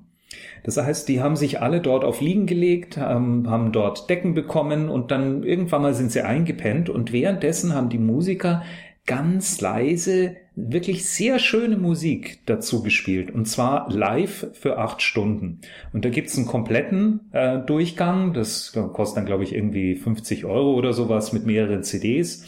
Das 0.64 0.78
heißt, 0.78 1.08
die 1.08 1.22
haben 1.22 1.36
sich 1.36 1.62
alle 1.62 1.80
dort 1.80 2.04
auf 2.04 2.22
Liegen 2.22 2.48
gelegt, 2.48 2.98
haben, 2.98 3.48
haben 3.48 3.72
dort 3.72 4.10
Decken 4.10 4.34
bekommen 4.34 4.90
und 4.90 5.12
dann 5.12 5.44
irgendwann 5.44 5.84
mal 5.84 5.94
sind 5.94 6.12
sie 6.12 6.22
eingepennt 6.22 6.90
und 6.90 7.12
währenddessen 7.12 7.76
haben 7.76 7.90
die 7.90 8.00
Musiker 8.00 8.64
ganz 9.06 9.62
leise 9.62 10.38
wirklich 10.56 11.06
sehr 11.10 11.40
schöne 11.40 11.78
Musik 11.78 12.40
dazu 12.46 12.82
gespielt 12.82 13.32
und 13.32 13.46
zwar 13.46 13.92
live 13.92 14.48
für 14.54 14.78
acht 14.78 15.02
Stunden. 15.02 15.60
Und 15.94 16.06
da 16.06 16.10
gibt's 16.10 16.38
einen 16.38 16.48
kompletten 16.48 17.22
äh, 17.34 17.60
Durchgang, 17.60 18.34
das 18.34 18.74
kostet 18.94 19.18
dann 19.18 19.26
glaube 19.26 19.44
ich 19.44 19.54
irgendwie 19.54 19.96
50 19.96 20.46
Euro 20.46 20.74
oder 20.74 20.94
sowas 20.94 21.34
mit 21.34 21.46
mehreren 21.46 21.84
CDs. 21.84 22.46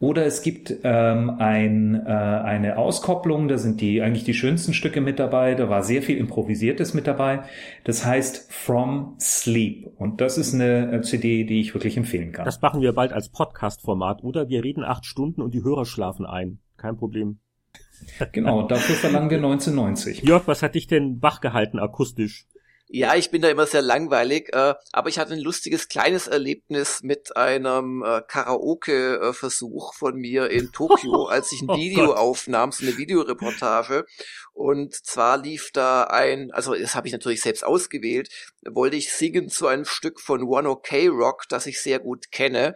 Oder 0.00 0.26
es 0.26 0.42
gibt 0.42 0.74
ähm, 0.82 1.30
ein, 1.38 1.94
äh, 2.04 2.10
eine 2.10 2.76
Auskopplung, 2.76 3.48
da 3.48 3.58
sind 3.58 3.80
die 3.80 4.02
eigentlich 4.02 4.24
die 4.24 4.34
schönsten 4.34 4.74
Stücke 4.74 5.00
mit 5.00 5.18
dabei, 5.18 5.54
da 5.54 5.70
war 5.70 5.82
sehr 5.82 6.02
viel 6.02 6.18
Improvisiertes 6.18 6.94
mit 6.94 7.06
dabei. 7.06 7.44
Das 7.84 8.04
heißt 8.04 8.52
From 8.52 9.14
Sleep. 9.18 9.86
Und 9.96 10.20
das 10.20 10.36
ist 10.36 10.52
eine 10.52 10.92
äh, 10.92 11.00
CD, 11.02 11.44
die 11.44 11.60
ich 11.60 11.74
wirklich 11.74 11.96
empfehlen 11.96 12.32
kann. 12.32 12.44
Das 12.44 12.60
machen 12.60 12.82
wir 12.82 12.92
bald 12.92 13.12
als 13.12 13.30
Podcast-Format, 13.30 14.22
oder? 14.24 14.48
Wir 14.48 14.64
reden 14.64 14.84
acht 14.84 15.06
Stunden 15.06 15.40
und 15.40 15.54
die 15.54 15.62
Hörer 15.62 15.86
schlafen 15.86 16.26
ein. 16.26 16.58
Kein 16.84 16.98
Problem. 16.98 17.38
Genau, 18.32 18.62
dafür 18.68 18.94
verlangen 18.96 19.30
wir 19.30 19.38
1990. 19.38 20.20
Jörg, 20.22 20.46
was 20.46 20.62
hat 20.62 20.74
dich 20.74 20.86
denn 20.86 21.22
wachgehalten 21.22 21.78
akustisch? 21.78 22.46
Ja, 22.88 23.14
ich 23.14 23.30
bin 23.30 23.40
da 23.40 23.48
immer 23.48 23.66
sehr 23.66 23.80
langweilig, 23.80 24.52
äh, 24.52 24.74
aber 24.92 25.08
ich 25.08 25.18
hatte 25.18 25.32
ein 25.32 25.40
lustiges 25.40 25.88
kleines 25.88 26.26
Erlebnis 26.26 27.02
mit 27.02 27.38
einem 27.38 28.04
äh, 28.04 28.20
Karaoke-Versuch 28.28 29.94
von 29.94 30.16
mir 30.16 30.50
in 30.50 30.72
Tokio, 30.72 31.24
als 31.28 31.52
ich 31.52 31.62
ein 31.62 31.70
oh 31.70 31.76
Video 31.76 32.06
Gott. 32.08 32.18
aufnahm, 32.18 32.70
so 32.70 32.84
eine 32.84 32.98
Videoreportage. 32.98 34.04
Und 34.52 34.94
zwar 34.94 35.38
lief 35.38 35.70
da 35.72 36.04
ein, 36.04 36.50
also 36.52 36.74
das 36.74 36.94
habe 36.94 37.06
ich 37.06 37.14
natürlich 37.14 37.40
selbst 37.40 37.64
ausgewählt, 37.64 38.28
wollte 38.64 38.96
ich 38.96 39.10
singen 39.10 39.48
zu 39.48 39.66
einem 39.66 39.86
Stück 39.86 40.20
von 40.20 40.42
One 40.42 40.68
OK 40.68 40.92
Rock, 41.08 41.44
das 41.48 41.64
ich 41.64 41.80
sehr 41.80 41.98
gut 41.98 42.30
kenne. 42.30 42.74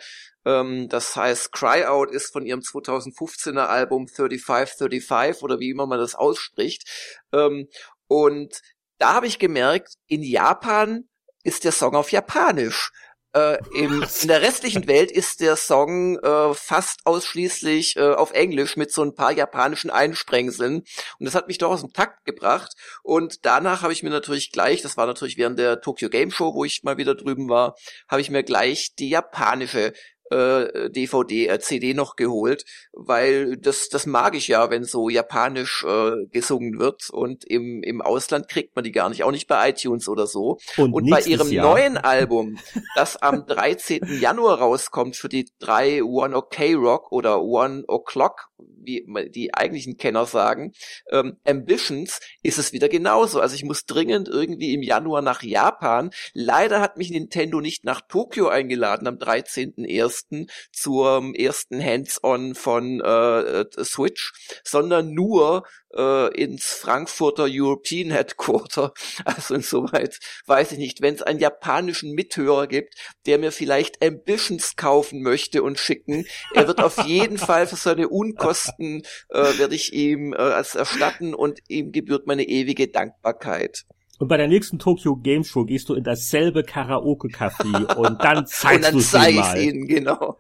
Ähm, 0.49 0.89
das 0.89 1.15
heißt, 1.15 1.53
Cry 1.53 1.85
Out 1.85 2.11
ist 2.11 2.33
von 2.33 2.47
ihrem 2.47 2.61
2015er 2.61 3.67
Album 3.67 4.07
3535 4.07 5.43
oder 5.43 5.61
wie 5.61 5.71
immer 5.71 5.87
man 5.87 5.99
das 5.99 6.15
ausspricht. 6.15 6.89
Ähm, 7.33 7.69
und 8.07 8.63
da 8.97 9.13
habe 9.13 9.27
ich 9.27 9.39
gemerkt, 9.39 9.95
in 10.07 10.23
Japan 10.23 11.05
ist 11.45 11.65
der 11.65 11.73
Song 11.73 11.95
auf 11.95 12.13
Japanisch. 12.13 12.91
Äh, 13.35 13.59
im, 13.75 14.03
in 14.23 14.29
der 14.29 14.41
restlichen 14.41 14.89
Welt 14.89 15.11
ist 15.11 15.41
der 15.41 15.57
Song 15.57 16.19
äh, 16.21 16.55
fast 16.55 17.01
ausschließlich 17.05 17.97
äh, 17.97 18.15
auf 18.15 18.33
Englisch 18.33 18.79
mit 18.79 18.91
so 18.91 19.03
ein 19.03 19.15
paar 19.15 19.33
japanischen 19.33 19.91
Einsprengseln. 19.91 20.77
Und 21.19 21.27
das 21.27 21.35
hat 21.35 21.47
mich 21.47 21.59
doch 21.59 21.71
aus 21.71 21.83
dem 21.83 21.93
Takt 21.93 22.25
gebracht. 22.25 22.73
Und 23.03 23.45
danach 23.45 23.83
habe 23.83 23.93
ich 23.93 24.03
mir 24.03 24.09
natürlich 24.09 24.51
gleich, 24.51 24.81
das 24.81 24.97
war 24.97 25.07
natürlich 25.07 25.37
während 25.37 25.59
der 25.59 25.83
Tokyo 25.83 26.09
Game 26.09 26.31
Show, 26.31 26.55
wo 26.55 26.65
ich 26.65 26.83
mal 26.85 26.97
wieder 26.97 27.15
drüben 27.15 27.51
war, 27.51 27.77
habe 28.09 28.23
ich 28.23 28.31
mir 28.31 28.43
gleich 28.43 28.95
die 28.99 29.11
japanische 29.11 29.93
äh, 30.31 30.91
DVD, 30.91 31.49
äh, 31.49 31.59
CD 31.61 31.95
noch 31.95 32.17
geholt, 32.17 32.65
weil 32.93 33.57
das, 33.57 33.89
das 33.89 34.07
mag 34.07 34.35
ich 34.35 34.49
ja, 34.49 34.71
wenn 34.71 34.85
so 34.85 35.09
japanisch 35.09 35.85
äh, 35.89 36.27
gesungen 36.31 36.79
wird 36.79 37.11
und 37.11 37.45
im, 37.45 37.83
im 37.83 38.01
Ausland 38.01 38.49
kriegt 38.49 38.77
man 38.77 38.85
die 38.85 38.93
gar 38.93 39.09
nicht, 39.09 39.25
auch 39.25 39.31
nicht 39.31 39.49
bei 39.49 39.71
iTunes 39.71 40.09
oder 40.09 40.27
so. 40.27 40.59
Und, 40.77 40.93
und 40.93 41.11
bei 41.11 41.21
ihrem 41.21 41.51
Jahr. 41.51 41.67
neuen 41.67 41.97
Album, 41.97 42.59
das 42.95 43.17
am 43.17 43.47
13. 43.47 44.19
Januar 44.21 44.59
rauskommt 44.59 45.17
für 45.17 45.29
die 45.29 45.49
drei 45.59 46.03
One 46.03 46.37
OK 46.37 46.59
Rock 46.75 47.13
oder 47.13 47.43
One 47.43 47.85
O'Clock, 47.87 48.49
wie 48.59 49.07
die 49.31 49.55
eigentlichen 49.55 49.97
Kenner 49.97 50.27
sagen, 50.27 50.73
ähm, 51.11 51.37
Ambitions, 51.47 52.21
ist 52.43 52.59
es 52.59 52.73
wieder 52.73 52.89
genauso. 52.89 53.41
Also 53.41 53.55
ich 53.55 53.65
muss 53.65 53.87
dringend 53.87 54.29
irgendwie 54.29 54.75
im 54.75 54.83
Januar 54.83 55.23
nach 55.23 55.43
Japan. 55.43 56.11
Leider 56.33 56.81
hat 56.81 56.97
mich 56.97 57.11
Nintendo 57.11 57.61
nicht 57.61 57.85
nach 57.85 58.01
Tokio 58.01 58.49
eingeladen 58.49 59.07
am 59.07 59.17
13.01 59.17 60.18
ersten 60.19 60.47
zum 60.73 61.35
ersten 61.35 61.83
Hands-on 61.83 62.55
von 62.55 63.01
äh, 63.01 63.65
Switch, 63.83 64.33
sondern 64.65 65.13
nur 65.13 65.65
äh, 65.95 66.35
ins 66.35 66.67
Frankfurter 66.67 67.47
European 67.49 68.11
Headquarter. 68.11 68.93
Also 69.25 69.55
insoweit 69.55 70.19
weiß 70.47 70.73
ich 70.73 70.79
nicht, 70.79 71.01
wenn 71.01 71.15
es 71.15 71.23
einen 71.23 71.39
japanischen 71.39 72.13
Mithörer 72.13 72.67
gibt, 72.67 72.95
der 73.27 73.39
mir 73.39 73.53
vielleicht 73.53 74.03
Ambitions 74.03 74.77
kaufen 74.77 75.23
möchte 75.23 75.63
und 75.63 75.79
schicken, 75.79 76.25
er 76.55 76.67
wird 76.67 76.83
auf 76.83 77.05
jeden 77.05 77.39
Fall 77.39 77.67
für 77.67 77.77
seine 77.77 78.09
Unkosten 78.09 79.03
äh, 79.29 79.59
werde 79.59 79.75
ich 79.75 79.93
ihm 79.93 80.33
äh, 80.33 80.37
als 80.37 80.75
erstatten 80.75 81.35
und 81.35 81.61
ihm 81.69 81.93
gebührt 81.93 82.27
meine 82.27 82.45
ewige 82.45 82.89
Dankbarkeit. 82.89 83.85
Und 84.19 84.29
bei 84.29 84.37
der 84.37 84.49
nächsten 84.49 84.79
Tokyo 84.79 85.17
Game 85.17 85.45
Show 85.45 85.65
gehst 85.65 85.89
du 85.89 85.95
in 85.95 86.05
dasselbe 86.05 86.63
Karaoke-Café 86.63 87.95
und 87.97 88.23
dann 88.23 88.47
zeigst 88.47 88.93
du 88.93 88.99
es 88.99 89.13
mal. 89.13 89.59
ihnen, 89.61 89.87
genau. 89.87 90.39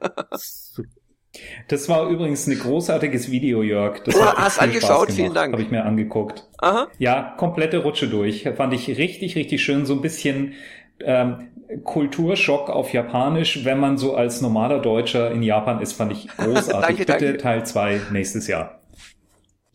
Das 1.68 1.88
war 1.88 2.08
übrigens 2.08 2.46
ein 2.46 2.58
großartiges 2.58 3.30
Video, 3.30 3.62
Jörg. 3.62 4.02
Das 4.04 4.16
oh, 4.16 4.24
hast 4.24 4.60
angeschaut, 4.60 5.12
vielen 5.12 5.34
Dank. 5.34 5.52
Habe 5.52 5.62
ich 5.62 5.70
mir 5.70 5.84
angeguckt. 5.84 6.48
Aha. 6.58 6.88
Ja, 6.98 7.34
komplette 7.36 7.78
Rutsche 7.78 8.08
durch. 8.08 8.48
Fand 8.56 8.72
ich 8.72 8.88
richtig, 8.88 9.36
richtig 9.36 9.62
schön. 9.62 9.86
So 9.86 9.94
ein 9.94 10.00
bisschen 10.00 10.54
ähm, 11.00 11.50
Kulturschock 11.84 12.70
auf 12.70 12.92
Japanisch, 12.92 13.64
wenn 13.64 13.78
man 13.78 13.98
so 13.98 14.14
als 14.14 14.40
normaler 14.40 14.80
Deutscher 14.80 15.30
in 15.30 15.42
Japan 15.42 15.80
ist, 15.80 15.92
fand 15.92 16.12
ich 16.12 16.28
großartig. 16.36 17.06
danke, 17.06 17.12
Bitte 17.12 17.24
danke. 17.26 17.36
Teil 17.38 17.66
2 17.66 18.00
nächstes 18.10 18.46
Jahr. 18.48 18.77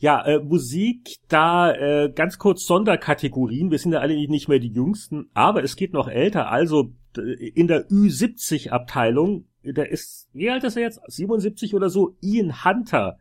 Ja, 0.03 0.21
äh, 0.25 0.39
Musik, 0.39 1.19
da 1.29 1.71
äh, 1.71 2.11
ganz 2.13 2.37
kurz 2.37 2.65
Sonderkategorien. 2.65 3.71
Wir 3.71 3.79
sind 3.79 3.93
ja 3.93 3.99
alle 3.99 4.15
nicht 4.27 4.49
mehr 4.49 4.59
die 4.59 4.73
Jüngsten, 4.73 5.29
aber 5.33 5.63
es 5.63 5.77
geht 5.77 5.93
noch 5.93 6.09
älter. 6.09 6.51
Also 6.51 6.91
in 7.15 7.69
der 7.69 7.87
Ü70-Abteilung, 7.87 9.45
der 9.63 9.89
ist, 9.89 10.27
wie 10.33 10.49
alt 10.49 10.65
ist 10.65 10.75
er 10.75 10.81
jetzt? 10.81 10.99
77 11.07 11.73
oder 11.73 11.89
so? 11.89 12.17
Ian 12.19 12.65
Hunter. 12.65 13.17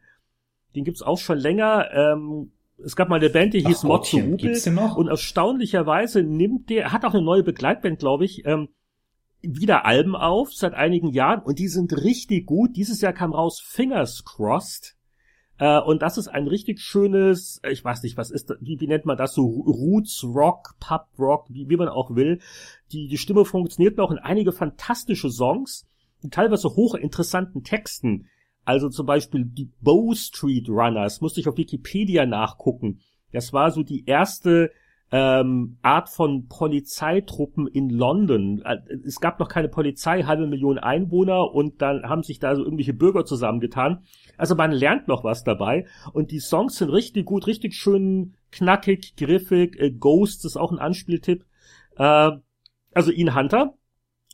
Den 0.74 0.82
gibt's 0.82 1.02
auch 1.02 1.18
schon 1.18 1.38
länger. 1.38 1.88
Ähm, 1.92 2.50
es 2.84 2.96
gab 2.96 3.08
mal 3.08 3.20
eine 3.20 3.30
Band, 3.30 3.54
die 3.54 3.64
hieß 3.64 3.84
Motsu 3.84 4.18
Und 4.96 5.06
erstaunlicherweise 5.06 6.24
nimmt 6.24 6.68
der, 6.68 6.90
hat 6.90 7.04
auch 7.04 7.14
eine 7.14 7.22
neue 7.22 7.44
Begleitband, 7.44 8.00
glaube 8.00 8.24
ich, 8.24 8.44
ähm, 8.44 8.70
wieder 9.40 9.86
Alben 9.86 10.16
auf 10.16 10.52
seit 10.52 10.74
einigen 10.74 11.10
Jahren 11.10 11.42
und 11.42 11.60
die 11.60 11.68
sind 11.68 11.92
richtig 11.92 12.44
gut. 12.44 12.74
Dieses 12.74 13.00
Jahr 13.00 13.12
kam 13.12 13.32
raus 13.32 13.60
Fingers 13.60 14.24
Crossed. 14.24 14.96
Äh, 15.62 15.80
und 15.80 16.02
das 16.02 16.18
ist 16.18 16.26
ein 16.26 16.48
richtig 16.48 16.80
schönes, 16.80 17.60
ich 17.70 17.84
weiß 17.84 18.02
nicht, 18.02 18.16
was 18.16 18.32
ist, 18.32 18.52
wie, 18.60 18.80
wie 18.80 18.88
nennt 18.88 19.04
man 19.04 19.16
das 19.16 19.32
so, 19.32 19.44
Roots 19.46 20.24
Rock, 20.24 20.74
Pub 20.80 21.06
Rock, 21.20 21.46
wie, 21.50 21.68
wie 21.68 21.76
man 21.76 21.88
auch 21.88 22.16
will. 22.16 22.40
Die, 22.90 23.06
die 23.06 23.16
Stimme 23.16 23.44
funktioniert 23.44 23.96
noch 23.96 24.10
in 24.10 24.18
einige 24.18 24.50
fantastische 24.50 25.30
Songs, 25.30 25.86
teilweise 26.32 26.70
hochinteressanten 26.70 27.62
Texten. 27.62 28.26
Also 28.64 28.88
zum 28.88 29.06
Beispiel 29.06 29.44
die 29.44 29.70
Bow 29.80 30.12
Street 30.16 30.68
Runners, 30.68 31.20
musste 31.20 31.38
ich 31.38 31.46
auf 31.46 31.56
Wikipedia 31.56 32.26
nachgucken. 32.26 32.98
Das 33.30 33.52
war 33.52 33.70
so 33.70 33.84
die 33.84 34.04
erste 34.04 34.72
ähm, 35.12 35.76
Art 35.82 36.08
von 36.08 36.48
Polizeitruppen 36.48 37.66
in 37.66 37.90
London. 37.90 38.62
Äh, 38.64 38.78
es 39.04 39.20
gab 39.20 39.38
noch 39.38 39.48
keine 39.48 39.68
Polizei, 39.68 40.22
halbe 40.22 40.46
Million 40.46 40.78
Einwohner 40.78 41.52
und 41.52 41.82
dann 41.82 42.04
haben 42.04 42.22
sich 42.22 42.38
da 42.38 42.56
so 42.56 42.64
irgendwelche 42.64 42.94
Bürger 42.94 43.26
zusammengetan. 43.26 44.04
Also 44.38 44.54
man 44.54 44.72
lernt 44.72 45.08
noch 45.08 45.22
was 45.22 45.44
dabei 45.44 45.84
und 46.14 46.30
die 46.30 46.40
Songs 46.40 46.76
sind 46.76 46.88
richtig 46.88 47.26
gut, 47.26 47.46
richtig 47.46 47.74
schön 47.74 48.34
knackig, 48.50 49.14
griffig. 49.16 49.78
Äh, 49.78 49.90
Ghost 49.90 50.46
ist 50.46 50.56
auch 50.56 50.72
ein 50.72 50.78
Anspieltipp. 50.78 51.44
Äh, 51.96 52.30
also 52.94 53.10
Ian 53.12 53.34
Hunter 53.36 53.74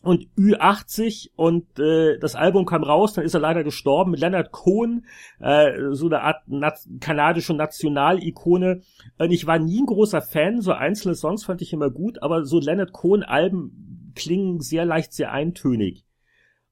und 0.02 0.28
Ü80 0.36 1.30
und 1.34 1.78
äh, 1.78 2.18
das 2.18 2.36
Album 2.36 2.66
kam 2.66 2.84
raus, 2.84 3.14
dann 3.14 3.24
ist 3.24 3.34
er 3.34 3.40
leider 3.40 3.64
gestorben 3.64 4.12
mit 4.12 4.20
Leonard 4.20 4.52
Cohen, 4.52 5.06
äh, 5.40 5.72
so 5.90 6.06
eine 6.06 6.22
Art 6.22 6.42
na 6.46 6.72
kanadische 7.00 7.54
Nationalikone. 7.54 8.82
Und 9.18 9.30
ich 9.32 9.46
war 9.46 9.58
nie 9.58 9.80
ein 9.80 9.86
großer 9.86 10.22
Fan, 10.22 10.60
so 10.60 10.72
einzelne 10.72 11.16
Songs 11.16 11.44
fand 11.44 11.62
ich 11.62 11.72
immer 11.72 11.90
gut, 11.90 12.22
aber 12.22 12.44
so 12.44 12.60
Leonard 12.60 12.92
Cohen 12.92 13.24
Alben 13.24 14.12
klingen 14.14 14.60
sehr 14.60 14.84
leicht, 14.84 15.12
sehr 15.12 15.32
eintönig. 15.32 16.04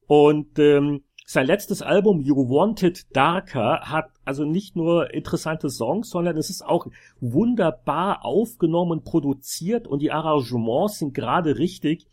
Und 0.07 0.59
ähm, 0.61 1.03
sein 1.25 1.49
letztes 1.49 1.83
Album 1.83 2.21
You 2.21 2.49
Wanted 2.49 3.17
Darker 3.17 3.81
hat 3.91 4.11
also 4.25 4.45
nicht 4.45 4.77
nur 4.77 5.13
interessante 5.13 5.69
Songs, 5.69 6.11
sondern 6.11 6.37
es 6.37 6.51
ist 6.51 6.65
auch 6.65 6.87
wunderbar 7.19 8.25
aufgenommen 8.25 8.93
und 8.93 9.05
produziert 9.05 9.89
und 9.89 10.01
die 10.01 10.13
Arrangements 10.13 11.01
sind 11.01 11.13
gerade 11.15 11.59
richtig 11.59 12.07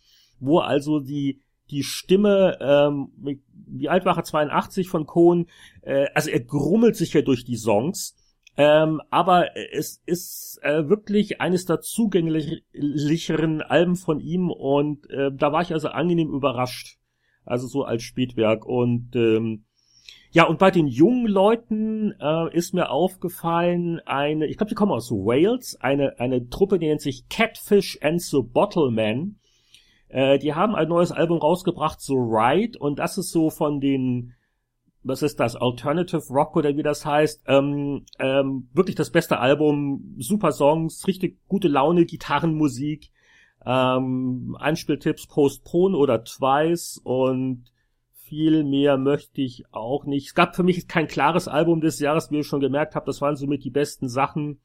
wo 0.46 0.60
also 0.60 1.00
die 1.00 1.41
die 1.72 1.84
Stimme, 1.84 2.58
ähm, 2.62 3.10
die 3.52 3.89
Altwache 3.89 4.24
82 4.24 4.89
von 4.89 5.06
Cohen, 5.06 5.48
äh, 5.82 6.06
also 6.14 6.30
er 6.30 6.41
grummelt 6.41 6.96
sich 6.96 7.14
ja 7.14 7.22
durch 7.22 7.46
die 7.46 7.56
Songs, 7.56 8.16
ähm, 8.56 9.02
aber 9.10 9.58
es 9.72 10.02
ist 10.06 10.60
äh, 10.62 10.88
wirklich 10.88 11.41
eines 11.41 11.66
der 11.66 11.82
zugänglicheren 11.82 13.62
Alben 13.62 13.96
von 13.96 14.20
ihm 14.20 14.52
und 14.52 15.10
äh, 15.10 15.32
da 15.34 15.52
war 15.52 15.64
ich 15.64 15.74
also 15.74 15.89
angenehm 15.89 16.30
überrascht. 16.30 17.00
Also 17.46 17.68
so 17.68 17.84
als 17.84 18.04
Spätwerk 18.04 18.66
und 18.66 19.16
ähm, 19.16 19.66
ja, 20.32 20.46
und 20.46 20.58
bei 20.60 20.72
den 20.72 20.88
jungen 20.88 21.28
Leuten 21.28 22.14
äh, 22.20 22.56
ist 22.56 22.74
mir 22.74 22.89
aufgefallen, 22.89 24.00
eine, 24.06 24.48
ich 24.48 24.58
glaube, 24.58 24.70
die 24.70 24.76
kommen 24.76 24.91
aus 24.91 25.12
Wales, 25.12 25.78
eine, 25.80 26.20
eine 26.20 26.50
Truppe, 26.50 26.80
die 26.80 26.88
nennt 26.88 27.02
sich 27.02 27.28
Catfish 27.30 28.00
and 28.02 28.22
the 28.22 28.41
Bottlemen. 28.41 29.39
Äh, 30.14 30.38
die 30.38 30.53
haben 30.53 30.76
ein 30.76 30.89
neues 30.89 31.11
Album 31.11 31.39
rausgebracht, 31.39 31.99
so 31.99 32.14
Ride, 32.14 32.78
und 32.78 32.99
das 32.99 33.18
ist 33.18 33.32
so 33.32 33.49
von 33.49 33.82
den, 33.82 34.34
was 35.01 35.24
ist 35.24 35.39
das, 35.39 35.55
Alternative 35.55 36.22
Rock 36.30 36.55
oder 36.55 36.78
wie 36.78 36.84
das 36.84 37.03
heißt, 37.03 37.45
ähm, 37.47 38.05
ähm, 38.20 38.70
wirklich 38.74 38.95
das 38.95 39.09
beste 39.09 39.39
Album, 39.39 40.14
super 40.20 40.51
Songs, 40.51 41.07
richtig 41.07 41.39
gute 41.47 41.68
Laune, 41.68 42.05
Gitarrenmusik, 42.05 43.09
ähm, 43.66 44.55
Einspieltipps 44.59 45.26
Postpone 45.26 45.97
oder 45.97 46.24
Twice 46.24 47.01
und 47.03 47.64
viel 48.14 48.64
mehr 48.64 48.97
möchte 48.97 49.41
ich 49.41 49.64
auch 49.72 50.05
nicht. 50.05 50.28
Es 50.28 50.36
gab 50.36 50.55
für 50.55 50.61
mich 50.61 50.88
kein 50.88 51.07
klares 51.07 51.47
Album 51.47 51.82
des 51.82 51.97
Jahres, 51.99 52.30
wie 52.30 52.38
ihr 52.38 52.43
schon 52.43 52.59
gemerkt 52.59 52.93
habt, 52.93 53.07
das 53.07 53.20
waren 53.20 53.36
somit 53.36 53.64
die 53.64 53.72
besten 53.72 54.09
Sachen. 54.09 54.59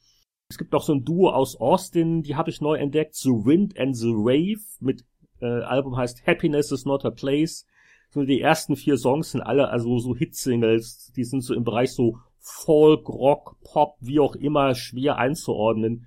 Es 0.51 0.59
gibt 0.59 0.73
noch 0.73 0.83
so 0.83 0.93
ein 0.93 1.07
Duo 1.07 1.31
aus 1.31 1.57
Austin, 1.57 2.23
die 2.23 2.37
habe 2.37 2.51
ich 2.51 2.61
neu 2.61 2.75
entdeckt, 2.75 3.15
The 3.15 3.31
Wind 3.31 3.79
and 3.79 3.97
the 3.97 4.13
Rave 4.15 4.61
mit 4.81 5.05
äh, 5.41 5.47
Album 5.47 5.97
heißt 5.97 6.27
Happiness 6.27 6.73
is 6.73 6.85
not 6.85 7.05
a 7.05 7.11
place. 7.11 7.67
So 8.11 8.25
die 8.25 8.41
ersten 8.41 8.77
vier 8.77 8.97
Songs 8.97 9.33
sind 9.33 9.43
alle 9.43 9.69
also 9.69 9.99
so 9.99 10.17
Hitsingles, 10.17 11.13
die 11.15 11.25
sind 11.25 11.43
so 11.43 11.55
im 11.55 11.65
Bereich 11.65 11.93
so 11.93 12.19
Folk, 12.39 13.09
Rock, 13.09 13.57
Pop, 13.63 13.97
wie 14.01 14.21
auch 14.21 14.35
immer, 14.35 14.75
schwer 14.75 15.19
einzuordnen. 15.19 16.07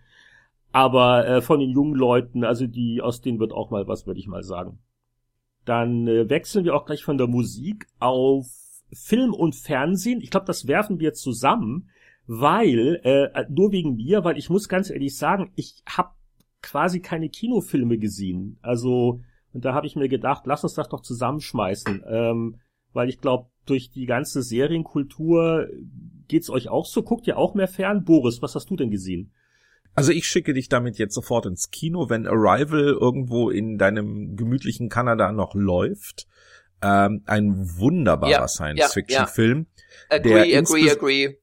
Aber 0.72 1.28
äh, 1.28 1.42
von 1.42 1.60
den 1.60 1.70
jungen 1.70 1.94
Leuten, 1.94 2.44
also 2.44 2.66
die, 2.66 3.02
aus 3.02 3.22
denen 3.22 3.40
wird 3.40 3.52
auch 3.52 3.70
mal 3.70 3.88
was, 3.88 4.08
würde 4.08 4.20
ich 4.20 4.28
mal 4.28 4.44
sagen. 4.44 4.80
Dann 5.66 6.08
äh, 6.08 6.30
wechseln 6.30 6.66
wir 6.66 6.76
auch 6.76 6.86
gleich 6.86 7.04
von 7.04 7.18
der 7.18 7.28
Musik 7.28 7.88
auf 8.00 8.48
Film 8.92 9.34
und 9.34 9.56
Fernsehen. 9.56 10.22
Ich 10.22 10.32
glaube, 10.32 10.46
das 10.46 10.68
werfen 10.68 11.00
wir 11.00 11.14
zusammen, 11.14 11.90
weil, 12.26 13.02
äh, 13.04 13.46
nur 13.50 13.72
wegen 13.72 13.96
mir, 13.96 14.24
weil 14.24 14.38
ich 14.38 14.50
muss 14.50 14.70
ganz 14.70 14.90
ehrlich 14.90 15.18
sagen, 15.18 15.52
ich 15.56 15.84
habe 15.86 16.12
quasi 16.62 17.00
keine 17.00 17.30
Kinofilme 17.30 17.98
gesehen. 17.98 18.58
Also, 18.62 19.22
und 19.54 19.66
da 19.66 19.74
habe 19.74 19.88
ich 19.88 19.96
mir 19.96 20.10
gedacht, 20.10 20.44
lass 20.46 20.64
uns 20.64 20.74
das 20.74 20.90
doch 20.90 21.02
zusammenschmeißen. 21.02 22.04
Ähm, 22.08 22.60
weil 22.94 23.10
ich 23.10 23.20
glaube, 23.20 23.50
durch 23.66 23.92
die 23.92 24.06
ganze 24.06 24.42
Serienkultur 24.42 25.68
geht's 26.28 26.50
euch 26.50 26.70
auch 26.70 26.86
so. 26.86 27.04
Guckt 27.04 27.28
ihr 27.28 27.38
auch 27.38 27.54
mehr 27.54 27.68
fern? 27.68 28.04
Boris, 28.04 28.42
was 28.42 28.56
hast 28.56 28.70
du 28.70 28.76
denn 28.76 28.92
gesehen? 28.92 29.32
Also 29.94 30.12
ich 30.12 30.26
schicke 30.26 30.54
dich 30.54 30.70
damit 30.70 30.98
jetzt 30.98 31.14
sofort 31.14 31.46
ins 31.46 31.70
Kino, 31.70 32.10
wenn 32.10 32.26
Arrival 32.26 32.96
irgendwo 33.00 33.50
in 33.50 33.78
deinem 33.78 34.36
gemütlichen 34.36 34.90
Kanada 34.90 35.32
noch 35.32 35.54
läuft. 35.54 36.28
Ähm, 36.82 37.24
ein 37.26 37.78
wunderbarer 37.78 38.32
ja, 38.32 38.48
Science-Fiction-Film. 38.48 39.68
Ja, 40.10 40.16
ja. 40.16 40.18
Agree, 40.18 40.58
agree, 40.58 40.90
agree. 40.90 41.38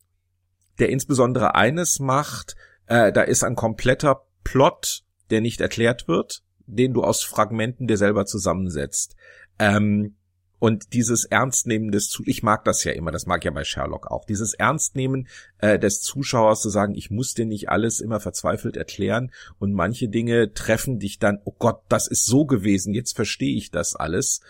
Der 0.78 0.88
insbesondere 0.88 1.54
eines 1.54 2.00
macht, 2.00 2.56
äh, 2.86 3.12
da 3.12 3.22
ist 3.22 3.44
ein 3.44 3.54
kompletter 3.54 4.24
Plot 4.44 5.04
der 5.30 5.40
nicht 5.40 5.60
erklärt 5.60 6.08
wird, 6.08 6.42
den 6.66 6.92
du 6.92 7.02
aus 7.02 7.22
Fragmenten 7.24 7.86
dir 7.86 7.96
selber 7.96 8.26
zusammensetzt. 8.26 9.16
Ähm, 9.58 10.16
und 10.60 10.92
dieses 10.92 11.24
Ernstnehmen 11.24 11.92
des 11.92 12.08
Zu 12.08 12.24
ich 12.26 12.42
mag 12.42 12.64
das 12.64 12.82
ja 12.82 12.92
immer, 12.92 13.12
das 13.12 13.26
mag 13.26 13.44
ja 13.44 13.52
bei 13.52 13.64
Sherlock 13.64 14.10
auch, 14.10 14.24
dieses 14.24 14.54
Ernstnehmen 14.54 15.28
äh, 15.58 15.78
des 15.78 16.00
Zuschauers 16.00 16.60
zu 16.60 16.68
sagen, 16.68 16.94
ich 16.94 17.10
muss 17.10 17.34
dir 17.34 17.46
nicht 17.46 17.68
alles 17.68 18.00
immer 18.00 18.18
verzweifelt 18.18 18.76
erklären 18.76 19.30
und 19.58 19.72
manche 19.72 20.08
Dinge 20.08 20.52
treffen 20.52 20.98
dich 20.98 21.18
dann, 21.18 21.38
oh 21.44 21.54
Gott, 21.56 21.82
das 21.88 22.08
ist 22.08 22.26
so 22.26 22.44
gewesen, 22.44 22.92
jetzt 22.92 23.14
verstehe 23.14 23.56
ich 23.56 23.70
das 23.70 23.94
alles. 23.94 24.40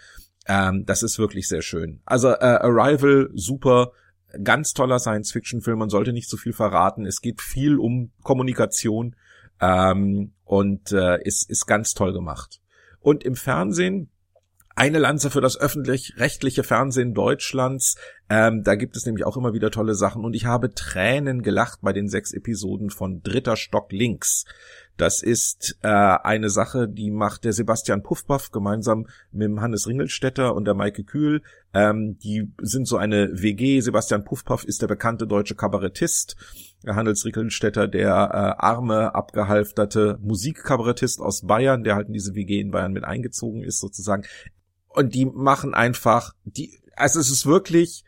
Ähm, 0.47 0.87
das 0.87 1.03
ist 1.03 1.19
wirklich 1.19 1.47
sehr 1.47 1.63
schön. 1.63 2.01
Also 2.07 2.29
äh, 2.29 2.39
Arrival, 2.39 3.29
super, 3.35 3.93
ganz 4.43 4.73
toller 4.73 4.99
Science-Fiction-Film, 4.99 5.79
man 5.79 5.91
sollte 5.91 6.15
nicht 6.15 6.29
zu 6.29 6.37
so 6.37 6.41
viel 6.41 6.55
verraten. 6.55 7.05
Es 7.05 7.21
geht 7.21 7.43
viel 7.43 7.79
um 7.79 8.13
Kommunikation 8.23 9.15
ähm, 9.61 10.33
und 10.45 10.93
äh, 10.93 11.23
ist, 11.23 11.49
ist 11.49 11.67
ganz 11.67 11.95
toll 11.95 12.13
gemacht. 12.13 12.61
Und 13.01 13.25
im 13.25 13.37
Fernsehen 13.37 14.11
eine 14.79 14.99
Lanze 14.99 15.31
für 15.31 15.41
das 15.41 15.59
öffentlich-rechtliche 15.59 16.63
Fernsehen 16.63 17.13
Deutschlands. 17.13 17.97
Ähm, 18.31 18.63
da 18.63 18.77
gibt 18.77 18.97
es 18.97 19.05
nämlich 19.07 19.25
auch 19.25 19.37
immer 19.37 19.53
wieder 19.53 19.73
tolle 19.73 19.97
Sachen. 19.97 20.25
Und 20.25 20.35
ich 20.35 20.45
habe 20.45 20.73
Tränen 20.73 21.43
gelacht 21.43 21.81
bei 21.83 21.93
den 21.93 22.09
sechs 22.09 22.33
Episoden 22.33 22.91
von 22.91 23.21
Dritter 23.23 23.57
Stock 23.57 23.91
links. 23.91 24.45
Das 24.99 25.23
ist 25.23 25.79
äh, 25.83 25.89
eine 25.89 26.51
Sache, 26.51 26.89
die 26.89 27.13
macht 27.13 27.45
der 27.45 27.53
Sebastian 27.53 28.03
Puffpaff 28.03 28.51
gemeinsam 28.51 29.07
mit 29.31 29.45
dem 29.45 29.61
Hannes 29.61 29.87
Ringelstetter 29.87 30.57
und 30.57 30.65
der 30.65 30.75
Maike 30.75 31.05
Kühl. 31.05 31.41
Ähm, 31.73 32.19
die 32.19 32.53
sind 32.61 32.89
so 32.89 32.97
eine 32.97 33.31
WG. 33.33 33.81
Sebastian 33.81 34.25
Puffpaff 34.25 34.65
ist 34.65 34.83
der 34.83 34.89
bekannte 34.89 35.29
deutsche 35.29 35.55
Kabarettist. 35.55 36.37
Handels 36.85 37.25
Ringelstetter, 37.25 37.87
der 37.87 38.09
äh, 38.09 38.61
arme, 38.61 39.15
abgehalfterte 39.15 40.19
Musikkabarettist 40.21 41.21
aus 41.21 41.47
Bayern, 41.47 41.85
der 41.85 41.95
halt 41.95 42.09
in 42.09 42.13
diese 42.13 42.35
WG 42.35 42.61
in 42.61 42.73
Bayern 42.73 42.93
mit 42.93 43.05
eingezogen 43.05 43.63
ist 43.63 43.79
sozusagen. 43.79 44.25
Und 44.89 45.15
die 45.15 45.27
machen 45.27 45.75
einfach, 45.75 46.35
die, 46.45 46.81
also 46.97 47.21
es 47.21 47.31
ist 47.31 47.47
wirklich 47.47 48.05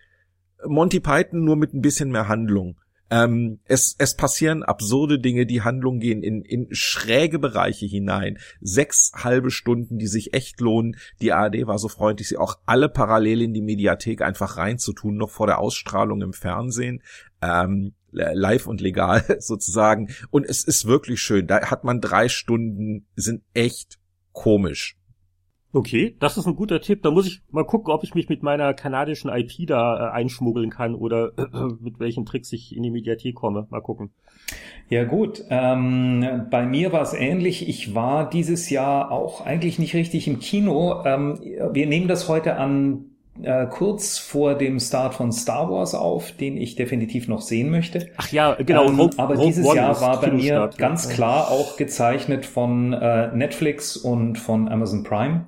Monty 0.67 0.99
Python 0.99 1.45
nur 1.45 1.55
mit 1.55 1.73
ein 1.73 1.83
bisschen 1.83 2.11
mehr 2.11 2.27
Handlung. 2.27 2.81
Ähm, 3.11 3.59
es, 3.65 3.97
es 3.99 4.17
passieren 4.17 4.63
absurde 4.63 5.19
Dinge, 5.19 5.45
die 5.45 5.63
Handlung 5.63 5.99
gehen 5.99 6.23
in, 6.23 6.43
in 6.43 6.69
schräge 6.71 7.39
Bereiche 7.39 7.87
hinein. 7.87 8.39
Sechs 8.61 9.13
halbe 9.15 9.51
Stunden, 9.51 9.99
die 9.99 10.07
sich 10.07 10.33
echt 10.33 10.61
lohnen. 10.61 10.97
Die 11.21 11.33
ARD 11.33 11.67
war 11.67 11.79
so 11.79 11.89
freundlich, 11.89 12.29
sie 12.29 12.37
auch 12.37 12.59
alle 12.67 12.89
parallel 12.89 13.43
in 13.43 13.53
die 13.53 13.63
Mediathek 13.63 14.23
einfach 14.23 14.57
reinzutun, 14.57 15.17
noch 15.17 15.31
vor 15.31 15.47
der 15.47 15.59
Ausstrahlung 15.59 16.23
im 16.23 16.33
Fernsehen. 16.33 17.03
Ähm, 17.43 17.95
live 18.13 18.67
und 18.67 18.81
legal 18.81 19.25
sozusagen. 19.41 20.15
Und 20.31 20.47
es 20.47 20.65
ist 20.65 20.87
wirklich 20.87 21.21
schön. 21.21 21.47
Da 21.47 21.71
hat 21.71 21.85
man 21.85 22.01
drei 22.01 22.29
Stunden, 22.29 23.07
sind 23.17 23.43
echt 23.55 23.99
komisch. 24.33 25.00
Okay, 25.73 26.17
das 26.19 26.37
ist 26.37 26.47
ein 26.47 26.57
guter 26.57 26.81
Tipp. 26.81 27.03
Da 27.03 27.13
muss 27.13 27.29
ich 27.29 27.43
mal 27.51 27.65
gucken, 27.65 27.93
ob 27.93 28.03
ich 28.03 28.15
mich 28.15 28.29
mit 28.29 28.43
meiner 28.43 28.75
kanadischen 28.75 29.31
IP 29.31 29.69
da 29.69 30.09
äh, 30.09 30.11
einschmuggeln 30.11 30.71
kann 30.71 30.97
oder 30.97 31.33
äh, 31.39 31.45
mit 31.81 32.01
welchen 32.01 32.27
Tricks 32.27 32.53
ich 32.53 32.75
in 32.75 32.83
die 32.83 32.91
Mediathek 32.91 33.37
komme. 33.37 33.69
Mal 33.71 33.81
gucken. 33.81 34.11
Ja 34.89 35.05
gut, 35.05 35.45
ähm, 35.49 36.47
bei 36.51 36.67
mir 36.67 36.93
war 36.93 37.03
es 37.03 37.15
ähnlich. 37.15 37.69
Ich 37.69 37.95
war 37.95 38.29
dieses 38.29 38.69
Jahr 38.71 39.13
auch 39.13 39.47
eigentlich 39.47 39.79
nicht 39.79 39.95
richtig 39.95 40.27
im 40.27 40.41
Kino. 40.41 41.05
Ähm, 41.05 41.39
wir 41.41 41.87
nehmen 41.87 42.09
das 42.09 42.29
heute 42.29 42.57
an 42.57 43.10
äh, 43.45 43.67
kurz 43.71 44.19
vor 44.19 44.55
dem 44.55 44.79
Start 44.81 45.15
von 45.15 45.33
Star 45.33 45.71
Wars 45.71 45.95
auf, 45.95 46.33
den 46.33 46.57
ich 46.57 46.77
definitiv 46.77 47.29
noch 47.29 47.41
sehen 47.41 47.71
möchte. 47.71 48.09
Ach 48.17 48.29
ja, 48.31 48.55
genau. 48.55 48.89
Ähm, 48.89 49.01
Rogue, 49.01 49.19
aber 49.19 49.35
Rogue 49.35 49.47
dieses 49.47 49.67
One 49.67 49.77
Jahr 49.77 50.01
war 50.01 50.21
bei 50.21 50.31
mir 50.31 50.71
ganz 50.77 51.07
ja. 51.07 51.13
klar 51.13 51.51
auch 51.51 51.77
gezeichnet 51.77 52.47
von 52.47 52.93
äh, 52.93 53.29
Netflix 53.35 53.97
und 53.97 54.39
von 54.39 54.69
Amazon 54.69 55.03
Prime. 55.03 55.47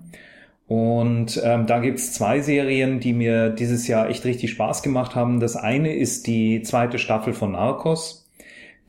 Und 0.69 1.41
ähm, 1.45 1.67
da 1.67 1.81
gibt's 1.81 2.15
zwei 2.15 2.41
Serien, 2.41 2.99
die 2.99 3.13
mir 3.13 3.51
dieses 3.51 3.89
Jahr 3.89 4.09
echt 4.09 4.25
richtig 4.25 4.53
Spaß 4.53 4.83
gemacht 4.83 5.15
haben. 5.15 5.39
Das 5.39 5.55
eine 5.55 5.95
ist 5.95 6.27
die 6.27 6.63
zweite 6.63 6.99
Staffel 6.99 7.35
von 7.35 7.53
Narcos. 7.53 8.22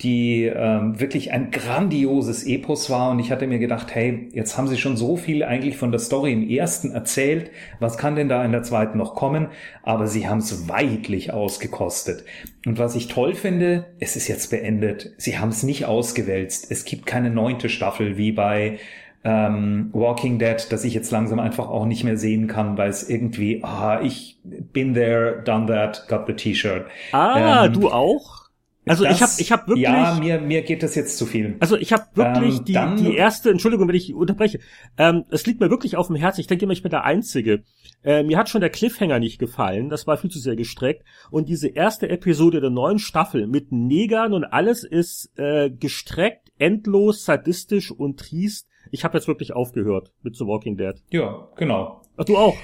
Die 0.01 0.45
ähm, 0.45 0.99
wirklich 0.99 1.31
ein 1.31 1.51
grandioses 1.51 2.45
Epos 2.45 2.89
war. 2.89 3.11
Und 3.11 3.19
ich 3.19 3.31
hatte 3.31 3.47
mir 3.47 3.59
gedacht, 3.59 3.93
hey, 3.95 4.29
jetzt 4.33 4.57
haben 4.57 4.67
sie 4.67 4.77
schon 4.77 4.97
so 4.97 5.15
viel 5.15 5.43
eigentlich 5.43 5.77
von 5.77 5.91
der 5.91 5.99
Story 5.99 6.33
im 6.33 6.49
ersten 6.49 6.91
erzählt. 6.91 7.51
Was 7.79 7.97
kann 7.97 8.15
denn 8.15 8.27
da 8.27 8.43
in 8.43 8.51
der 8.51 8.63
zweiten 8.63 8.97
noch 8.97 9.15
kommen? 9.15 9.47
Aber 9.83 10.07
sie 10.07 10.27
haben 10.27 10.39
es 10.39 10.67
weitlich 10.67 11.31
ausgekostet. 11.31 12.25
Und 12.65 12.79
was 12.79 12.95
ich 12.95 13.07
toll 13.07 13.33
finde, 13.33 13.85
es 13.99 14.15
ist 14.15 14.27
jetzt 14.27 14.49
beendet. 14.49 15.13
Sie 15.17 15.37
haben 15.37 15.49
es 15.49 15.63
nicht 15.63 15.85
ausgewälzt. 15.85 16.69
Es 16.69 16.85
gibt 16.85 17.05
keine 17.05 17.29
neunte 17.29 17.69
Staffel 17.69 18.17
wie 18.17 18.31
bei 18.31 18.79
ähm, 19.23 19.89
Walking 19.93 20.37
Dead, 20.37 20.67
das 20.69 20.83
ich 20.83 20.93
jetzt 20.93 21.11
langsam 21.11 21.39
einfach 21.39 21.69
auch 21.69 21.85
nicht 21.85 22.03
mehr 22.03 22.17
sehen 22.17 22.47
kann, 22.47 22.77
weil 22.77 22.89
es 22.89 23.09
irgendwie, 23.09 23.63
ah, 23.63 24.01
ich 24.01 24.37
bin 24.43 24.93
there, 24.93 25.41
done 25.45 25.67
that, 25.67 26.07
got 26.09 26.27
the 26.27 26.33
T-Shirt. 26.33 26.85
Ah, 27.13 27.65
ähm, 27.65 27.73
du 27.73 27.89
auch? 27.89 28.42
Also 28.85 29.05
das, 29.05 29.15
ich 29.15 29.21
habe 29.21 29.31
ich 29.37 29.51
hab 29.51 29.67
wirklich 29.67 29.83
Ja, 29.83 30.17
mir 30.19 30.41
mir 30.41 30.61
geht 30.61 30.83
das 30.83 30.95
jetzt 30.95 31.17
zu 31.17 31.25
viel. 31.25 31.55
Also 31.59 31.77
ich 31.77 31.93
habe 31.93 32.03
wirklich 32.15 32.59
ähm, 32.59 32.65
die 32.65 32.73
dann, 32.73 32.97
die 32.97 33.15
erste 33.15 33.49
Entschuldigung, 33.49 33.87
wenn 33.87 33.95
ich 33.95 34.13
unterbreche. 34.13 34.59
Ähm, 34.97 35.23
es 35.29 35.45
liegt 35.45 35.59
mir 35.59 35.69
wirklich 35.69 35.95
auf 35.95 36.07
dem 36.07 36.15
Herzen. 36.15 36.41
Ich 36.41 36.47
denke 36.47 36.65
immer, 36.65 36.73
ich 36.73 36.81
bin 36.81 36.91
der 36.91 37.03
einzige. 37.05 37.63
Äh, 38.03 38.23
mir 38.23 38.37
hat 38.37 38.49
schon 38.49 38.61
der 38.61 38.69
Cliffhanger 38.69 39.19
nicht 39.19 39.39
gefallen, 39.39 39.89
das 39.89 40.05
war 40.07 40.17
viel 40.17 40.29
zu 40.29 40.39
sehr 40.39 40.57
gestreckt 40.57 41.05
und 41.31 41.47
diese 41.47 41.69
erste 41.69 42.09
Episode 42.09 42.59
der 42.59 42.69
neuen 42.69 42.99
Staffel 42.99 43.47
mit 43.47 43.71
Negern 43.71 44.33
und 44.33 44.43
alles 44.43 44.83
ist 44.83 45.31
äh, 45.37 45.69
gestreckt, 45.69 46.51
endlos, 46.57 47.23
sadistisch 47.23 47.91
und 47.91 48.19
triest. 48.19 48.67
Ich 48.91 49.05
habe 49.05 49.17
jetzt 49.17 49.27
wirklich 49.27 49.53
aufgehört 49.53 50.11
mit 50.21 50.35
The 50.35 50.45
Walking 50.45 50.75
Dead. 50.75 50.95
Ja, 51.09 51.47
genau. 51.55 52.01
Ach, 52.17 52.25
du 52.25 52.37
auch? 52.37 52.57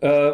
Äh, 0.00 0.32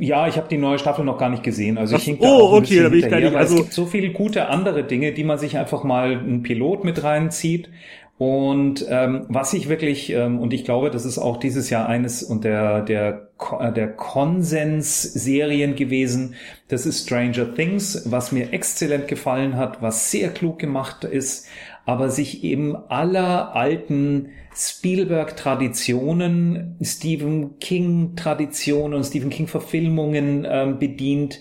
ja, 0.00 0.28
ich 0.28 0.36
habe 0.36 0.48
die 0.48 0.56
neue 0.56 0.78
Staffel 0.78 1.04
noch 1.04 1.18
gar 1.18 1.28
nicht 1.28 1.42
gesehen. 1.42 1.76
Also 1.76 1.96
ich 1.96 2.04
hink 2.04 2.20
da 2.20 2.28
oh, 2.28 2.56
okay, 2.56 2.82
da 2.82 2.88
bin 2.88 3.00
ich 3.00 3.08
gar 3.08 3.20
nicht. 3.20 3.34
Also 3.34 3.56
es 3.56 3.60
gibt 3.62 3.72
so 3.74 3.84
viele 3.86 4.10
gute 4.10 4.48
andere 4.48 4.84
Dinge, 4.84 5.12
die 5.12 5.24
man 5.24 5.38
sich 5.38 5.58
einfach 5.58 5.84
mal 5.84 6.12
einen 6.12 6.42
Pilot 6.42 6.84
mit 6.84 7.02
reinzieht. 7.02 7.68
Und 8.16 8.86
ähm, 8.88 9.26
was 9.28 9.52
ich 9.54 9.68
wirklich, 9.68 10.10
ähm, 10.10 10.38
und 10.38 10.52
ich 10.52 10.64
glaube, 10.64 10.90
das 10.90 11.04
ist 11.04 11.18
auch 11.18 11.36
dieses 11.36 11.68
Jahr 11.68 11.88
eines 11.88 12.22
und 12.22 12.44
der, 12.44 12.82
der, 12.82 13.28
äh, 13.58 13.72
der 13.72 13.88
Konsens-Serien 13.88 15.74
gewesen, 15.74 16.36
das 16.68 16.86
ist 16.86 17.02
Stranger 17.04 17.52
Things, 17.54 18.04
was 18.08 18.30
mir 18.30 18.52
exzellent 18.52 19.08
gefallen 19.08 19.56
hat, 19.56 19.82
was 19.82 20.12
sehr 20.12 20.30
klug 20.30 20.60
gemacht 20.60 21.02
ist, 21.02 21.48
aber 21.86 22.10
sich 22.10 22.44
eben 22.44 22.76
aller 22.76 23.54
alten 23.54 24.28
Spielberg-Traditionen, 24.56 26.76
Stephen 26.80 27.58
King-Traditionen 27.58 28.94
und 28.94 29.02
Stephen 29.04 29.28
King-Verfilmungen 29.30 30.46
ähm, 30.48 30.78
bedient, 30.78 31.40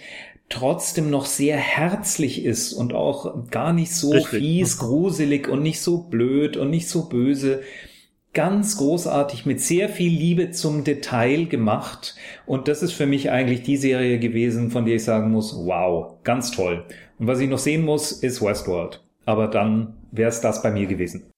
trotzdem 0.50 1.10
noch 1.10 1.26
sehr 1.26 1.56
herzlich 1.58 2.44
ist 2.46 2.74
und 2.74 2.94
auch 2.94 3.50
gar 3.50 3.74
nicht 3.74 3.92
so 3.94 4.12
Richtig. 4.12 4.40
fies, 4.40 4.78
gruselig 4.78 5.48
und 5.48 5.64
nicht 5.64 5.82
so 5.82 6.04
blöd 6.04 6.58
und 6.58 6.70
nicht 6.70 6.90
so 6.90 7.10
böse. 7.10 7.62
Ganz 8.34 8.78
großartig 8.78 9.46
mit 9.46 9.62
sehr 9.62 9.90
viel 9.90 10.12
Liebe 10.12 10.52
zum 10.52 10.84
Detail 10.84 11.46
gemacht. 11.46 12.16
Und 12.48 12.68
das 12.68 12.82
ist 12.82 12.94
für 12.94 13.06
mich 13.06 13.30
eigentlich 13.30 13.62
die 13.62 13.78
Serie 13.78 14.18
gewesen, 14.20 14.72
von 14.72 14.86
der 14.86 14.96
ich 14.96 15.04
sagen 15.04 15.30
muss, 15.32 15.56
wow, 15.56 16.16
ganz 16.24 16.50
toll. 16.52 16.84
Und 17.20 17.28
was 17.28 17.40
ich 17.40 17.50
noch 17.50 17.60
sehen 17.60 17.86
muss, 17.86 18.12
ist 18.12 18.42
Westworld. 18.42 19.03
Aber 19.26 19.48
dann 19.48 20.08
wäre 20.12 20.30
es 20.30 20.42
das 20.42 20.62
bei 20.62 20.72
mir 20.72 20.88
gewesen. 20.88 21.32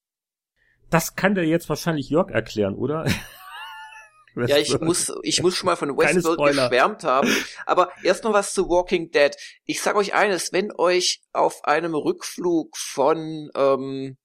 Das 0.89 1.15
kann 1.15 1.35
der 1.35 1.45
jetzt 1.45 1.69
wahrscheinlich 1.69 2.09
Jörg 2.09 2.31
erklären, 2.31 2.75
oder? 2.75 3.05
ja, 4.35 4.57
ich 4.57 4.79
muss, 4.79 5.11
ich 5.23 5.41
muss 5.41 5.55
schon 5.55 5.67
mal 5.67 5.75
von 5.75 5.89
Westworld 5.97 6.55
geschwärmt 6.55 7.03
haben. 7.03 7.29
Aber 7.65 7.91
erst 8.03 8.23
noch 8.23 8.33
was 8.33 8.53
zu 8.53 8.69
Walking 8.69 9.11
Dead. 9.11 9.35
Ich 9.65 9.81
sag 9.81 9.95
euch 9.95 10.13
eines, 10.13 10.51
wenn 10.53 10.71
euch 10.77 11.21
auf 11.33 11.63
einem 11.65 11.95
Rückflug 11.95 12.77
von 12.77 13.49
ähm, 13.55 14.17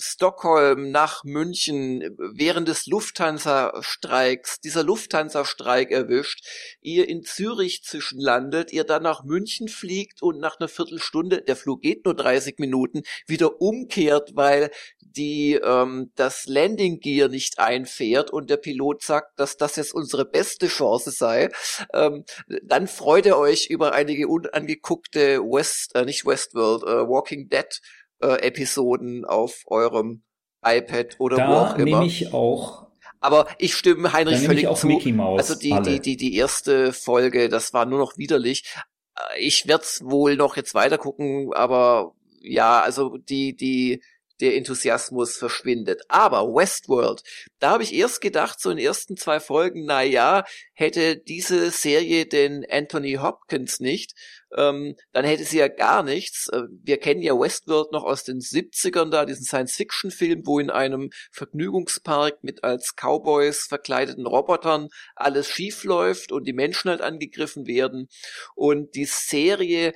Stockholm 0.00 0.90
nach 0.90 1.24
München 1.24 2.16
während 2.18 2.68
des 2.68 2.86
Lufthansa-Streiks, 2.86 4.60
dieser 4.60 4.82
Lufthansa-Streik 4.82 5.90
erwischt, 5.90 6.44
ihr 6.80 7.08
in 7.08 7.22
Zürich 7.22 7.82
zwischenlandet, 7.84 8.72
ihr 8.72 8.84
dann 8.84 9.02
nach 9.02 9.24
München 9.24 9.68
fliegt 9.68 10.22
und 10.22 10.38
nach 10.38 10.58
einer 10.58 10.68
Viertelstunde, 10.68 11.42
der 11.42 11.56
Flug 11.56 11.82
geht 11.82 12.04
nur 12.04 12.14
30 12.14 12.58
Minuten, 12.58 13.02
wieder 13.26 13.60
umkehrt, 13.60 14.30
weil 14.34 14.70
die 15.00 15.54
ähm, 15.54 16.12
das 16.14 16.46
Landing 16.46 17.00
Gear 17.00 17.28
nicht 17.28 17.58
einfährt 17.58 18.30
und 18.30 18.50
der 18.50 18.56
Pilot 18.56 19.02
sagt, 19.02 19.38
dass 19.38 19.56
das 19.56 19.76
jetzt 19.76 19.94
unsere 19.94 20.24
beste 20.24 20.68
Chance 20.68 21.10
sei, 21.10 21.50
ähm, 21.92 22.24
dann 22.62 22.86
freut 22.86 23.26
ihr 23.26 23.36
euch 23.36 23.66
über 23.68 23.92
einige 23.92 24.28
unangeguckte 24.28 25.40
West, 25.40 25.94
äh, 25.94 26.04
nicht 26.04 26.24
Westworld, 26.24 26.82
äh, 26.84 27.08
Walking 27.08 27.48
Dead 27.48 27.80
äh, 28.20 28.42
Episoden 28.42 29.24
auf 29.24 29.64
eurem 29.66 30.22
iPad 30.64 31.16
oder 31.18 31.36
da 31.36 31.48
wo 31.48 31.52
auch 31.52 31.74
immer. 31.76 31.84
nehme 31.84 32.06
ich 32.06 32.32
auch 32.32 32.90
aber 33.20 33.46
ich 33.58 33.74
stimme 33.74 34.12
Heinrich 34.12 34.40
völlig 34.40 34.74
zu. 34.74 34.86
Mickey 34.86 35.12
Mouse, 35.12 35.38
also 35.38 35.54
die, 35.54 35.72
alle. 35.72 35.82
die, 35.82 36.00
die, 36.00 36.16
die 36.16 36.36
erste 36.36 36.92
Folge, 36.92 37.48
das 37.48 37.72
war 37.72 37.84
nur 37.84 37.98
noch 37.98 38.16
widerlich. 38.16 38.74
Äh, 39.14 39.40
ich 39.40 39.68
werde 39.68 39.84
wohl 40.00 40.36
noch 40.36 40.56
jetzt 40.56 40.74
weiter 40.74 40.98
gucken, 40.98 41.52
aber 41.52 42.14
ja, 42.40 42.80
also 42.80 43.18
die, 43.18 43.54
die, 43.54 44.02
der 44.40 44.56
Enthusiasmus 44.56 45.36
verschwindet. 45.36 46.02
Aber 46.08 46.54
Westworld, 46.54 47.22
da 47.58 47.70
habe 47.72 47.82
ich 47.82 47.94
erst 47.94 48.22
gedacht, 48.22 48.58
so 48.58 48.70
in 48.70 48.78
den 48.78 48.86
ersten 48.86 49.18
zwei 49.18 49.38
Folgen, 49.38 49.84
na 49.84 50.02
ja, 50.02 50.44
hätte 50.72 51.18
diese 51.18 51.70
Serie 51.70 52.24
den 52.24 52.64
Anthony 52.70 53.18
Hopkins 53.20 53.80
nicht, 53.80 54.14
ähm, 54.56 54.96
dann 55.12 55.24
hätte 55.24 55.44
sie 55.44 55.58
ja 55.58 55.68
gar 55.68 56.02
nichts. 56.02 56.48
Äh, 56.48 56.62
wir 56.82 56.98
kennen 56.98 57.22
ja 57.22 57.38
Westworld 57.38 57.92
noch 57.92 58.04
aus 58.04 58.24
den 58.24 58.40
70ern 58.40 59.10
da, 59.10 59.24
diesen 59.24 59.44
Science-Fiction-Film, 59.44 60.42
wo 60.44 60.58
in 60.58 60.70
einem 60.70 61.10
Vergnügungspark 61.32 62.42
mit 62.42 62.64
als 62.64 62.94
Cowboys 62.96 63.66
verkleideten 63.68 64.26
Robotern 64.26 64.88
alles 65.14 65.48
schief 65.48 65.84
läuft 65.84 66.32
und 66.32 66.44
die 66.46 66.52
Menschen 66.52 66.90
halt 66.90 67.00
angegriffen 67.00 67.66
werden. 67.66 68.08
Und 68.54 68.94
die 68.94 69.06
Serie 69.06 69.94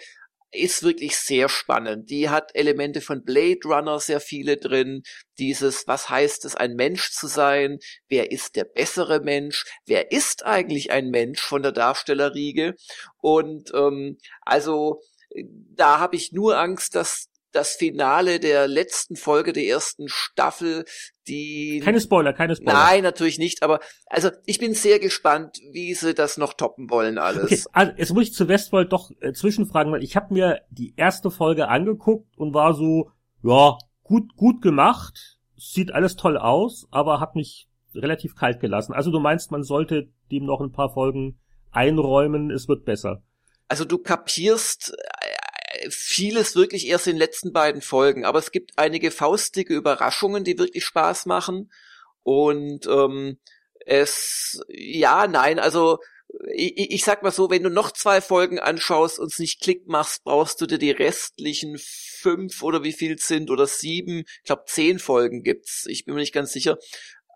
ist 0.56 0.82
wirklich 0.82 1.16
sehr 1.16 1.48
spannend. 1.48 2.10
Die 2.10 2.28
hat 2.28 2.50
Elemente 2.54 3.00
von 3.00 3.24
Blade 3.24 3.60
Runner 3.64 3.98
sehr 4.00 4.20
viele 4.20 4.56
drin. 4.56 5.02
Dieses, 5.38 5.86
was 5.86 6.08
heißt 6.08 6.44
es, 6.44 6.54
ein 6.54 6.74
Mensch 6.74 7.10
zu 7.10 7.26
sein? 7.26 7.78
Wer 8.08 8.30
ist 8.30 8.56
der 8.56 8.64
bessere 8.64 9.20
Mensch? 9.20 9.64
Wer 9.86 10.12
ist 10.12 10.44
eigentlich 10.44 10.90
ein 10.90 11.10
Mensch 11.10 11.40
von 11.40 11.62
der 11.62 11.72
Darstellerriege? 11.72 12.74
Und 13.20 13.72
ähm, 13.74 14.18
also 14.42 15.00
da 15.36 15.98
habe 15.98 16.16
ich 16.16 16.32
nur 16.32 16.58
Angst, 16.58 16.94
dass 16.94 17.28
das 17.54 17.74
Finale 17.74 18.40
der 18.40 18.68
letzten 18.68 19.16
Folge 19.16 19.52
der 19.52 19.64
ersten 19.64 20.08
Staffel, 20.08 20.84
die. 21.28 21.80
Keine 21.84 22.00
Spoiler, 22.00 22.32
keine 22.32 22.56
Spoiler. 22.56 22.72
Nein, 22.72 23.02
natürlich 23.02 23.38
nicht, 23.38 23.62
aber 23.62 23.80
also 24.06 24.30
ich 24.46 24.58
bin 24.58 24.74
sehr 24.74 24.98
gespannt, 24.98 25.58
wie 25.72 25.94
sie 25.94 26.14
das 26.14 26.36
noch 26.36 26.54
toppen 26.54 26.90
wollen 26.90 27.18
alles. 27.18 27.44
Okay, 27.44 27.62
also 27.72 27.92
jetzt 27.96 28.12
muss 28.12 28.24
ich 28.24 28.34
zu 28.34 28.48
Westworld 28.48 28.92
doch 28.92 29.10
äh, 29.20 29.32
zwischenfragen, 29.32 29.92
weil 29.92 30.02
ich 30.02 30.16
habe 30.16 30.34
mir 30.34 30.60
die 30.70 30.94
erste 30.96 31.30
Folge 31.30 31.68
angeguckt 31.68 32.36
und 32.36 32.54
war 32.54 32.74
so, 32.74 33.10
ja, 33.42 33.78
gut, 34.02 34.36
gut 34.36 34.62
gemacht, 34.62 35.38
sieht 35.56 35.92
alles 35.92 36.16
toll 36.16 36.36
aus, 36.36 36.86
aber 36.90 37.20
hat 37.20 37.36
mich 37.36 37.68
relativ 37.94 38.34
kalt 38.34 38.60
gelassen. 38.60 38.92
Also 38.92 39.10
du 39.10 39.20
meinst, 39.20 39.50
man 39.50 39.62
sollte 39.62 40.08
dem 40.30 40.44
noch 40.44 40.60
ein 40.60 40.72
paar 40.72 40.92
Folgen 40.92 41.38
einräumen, 41.70 42.50
es 42.50 42.68
wird 42.68 42.84
besser. 42.84 43.22
Also 43.68 43.84
du 43.84 43.98
kapierst 43.98 44.94
vieles 45.90 46.56
wirklich 46.56 46.86
erst 46.86 47.06
in 47.06 47.14
den 47.14 47.18
letzten 47.18 47.52
beiden 47.52 47.82
Folgen, 47.82 48.24
aber 48.24 48.38
es 48.38 48.52
gibt 48.52 48.72
einige 48.76 49.10
faustige 49.10 49.74
Überraschungen, 49.74 50.44
die 50.44 50.58
wirklich 50.58 50.84
Spaß 50.84 51.26
machen. 51.26 51.70
Und 52.22 52.86
ähm, 52.86 53.38
es, 53.86 54.60
ja, 54.68 55.26
nein, 55.26 55.58
also 55.58 55.98
ich, 56.52 56.90
ich 56.90 57.04
sag 57.04 57.22
mal 57.22 57.30
so, 57.30 57.50
wenn 57.50 57.62
du 57.62 57.70
noch 57.70 57.92
zwei 57.92 58.20
Folgen 58.20 58.58
anschaust 58.58 59.18
und 59.18 59.32
es 59.32 59.38
nicht 59.38 59.60
Klick 59.60 59.86
machst, 59.86 60.24
brauchst 60.24 60.60
du 60.60 60.66
dir 60.66 60.78
die 60.78 60.90
restlichen 60.90 61.78
fünf 61.78 62.62
oder 62.62 62.82
wie 62.82 62.92
viel 62.92 63.18
sind 63.18 63.50
oder 63.50 63.66
sieben, 63.66 64.20
ich 64.20 64.44
glaube 64.44 64.64
zehn 64.66 64.98
Folgen 64.98 65.42
gibt's, 65.42 65.86
ich 65.86 66.04
bin 66.04 66.14
mir 66.14 66.20
nicht 66.20 66.34
ganz 66.34 66.52
sicher, 66.52 66.78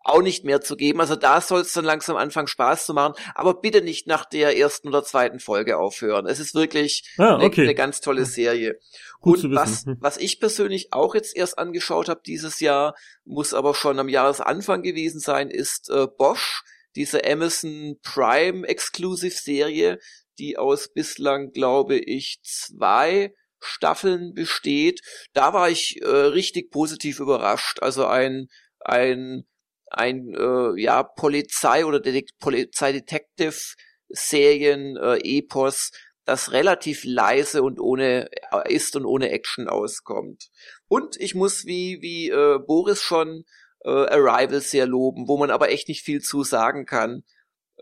auch 0.09 0.23
nicht 0.23 0.45
mehr 0.45 0.61
zu 0.61 0.77
geben. 0.77 1.01
Also 1.01 1.17
da 1.17 1.41
soll 1.41 1.61
es 1.61 1.73
dann 1.73 1.85
langsam 1.85 2.17
anfangen, 2.17 2.49
Spaß 2.49 2.87
zu 2.87 2.95
machen. 2.95 3.15
Aber 3.35 3.61
bitte 3.61 3.83
nicht 3.83 4.07
nach 4.07 4.25
der 4.25 4.57
ersten 4.57 4.89
oder 4.89 5.05
zweiten 5.05 5.39
Folge 5.39 5.79
aufhören. 5.79 6.27
Es 6.27 6.41
ist 6.41 6.55
wirklich 6.55 7.15
ah, 7.19 7.37
okay. 7.37 7.45
eine, 7.45 7.63
eine, 7.63 7.75
ganz 7.75 8.01
tolle 8.01 8.25
Serie. 8.25 8.79
Gut 9.21 9.45
Und 9.45 9.55
was, 9.55 9.85
was 10.01 10.17
ich 10.17 10.41
persönlich 10.41 10.93
auch 10.93 11.15
jetzt 11.15 11.37
erst 11.37 11.59
angeschaut 11.59 12.09
habe 12.09 12.21
dieses 12.25 12.61
Jahr, 12.61 12.95
muss 13.25 13.55
aber 13.55 13.75
schon 13.75 13.99
am 13.99 14.09
Jahresanfang 14.09 14.83
gewesen 14.83 15.21
sein, 15.21 15.51
ist 15.51 15.91
äh, 15.91 16.07
Bosch, 16.07 16.63
diese 16.97 17.25
Amazon 17.25 17.97
Prime 18.03 18.67
Exclusive 18.67 19.37
Serie, 19.37 19.99
die 20.39 20.57
aus 20.57 20.89
bislang, 20.93 21.51
glaube 21.51 21.99
ich, 21.99 22.39
zwei 22.43 23.35
Staffeln 23.61 24.35
besteht. 24.35 25.01
Da 25.33 25.53
war 25.53 25.69
ich 25.69 26.01
äh, 26.01 26.07
richtig 26.07 26.71
positiv 26.71 27.21
überrascht. 27.21 27.83
Also 27.83 28.07
ein 28.07 28.49
ein 28.81 29.45
ein 29.91 30.35
äh, 30.35 30.81
ja 30.81 31.03
Polizei 31.03 31.85
oder 31.85 32.01
Polizei-Detective-Serien, 32.41 34.97
äh, 34.97 35.19
Epos, 35.23 35.91
das 36.25 36.53
relativ 36.53 37.03
leise 37.05 37.63
und 37.63 37.81
ohne 37.81 38.29
äh, 38.53 38.73
ist 38.73 38.95
und 38.97 39.05
ohne 39.07 39.31
Action 39.31 39.69
auskommt. 39.69 40.49
Und 40.89 41.17
ich 41.19 41.35
muss 41.35 41.65
wie 41.65 41.99
wie 42.03 42.29
äh, 42.31 42.59
Boris 42.59 43.03
schon 43.03 43.45
äh, 43.85 43.91
Arrival 43.91 44.61
sehr 44.61 44.87
loben, 44.87 45.29
wo 45.29 45.39
man 45.39 45.51
aber 45.51 45.71
echt 45.71 45.89
nicht 45.89 46.05
viel 46.05 46.21
zu 46.21 46.45
sagen 46.45 46.85
kann. 46.85 47.25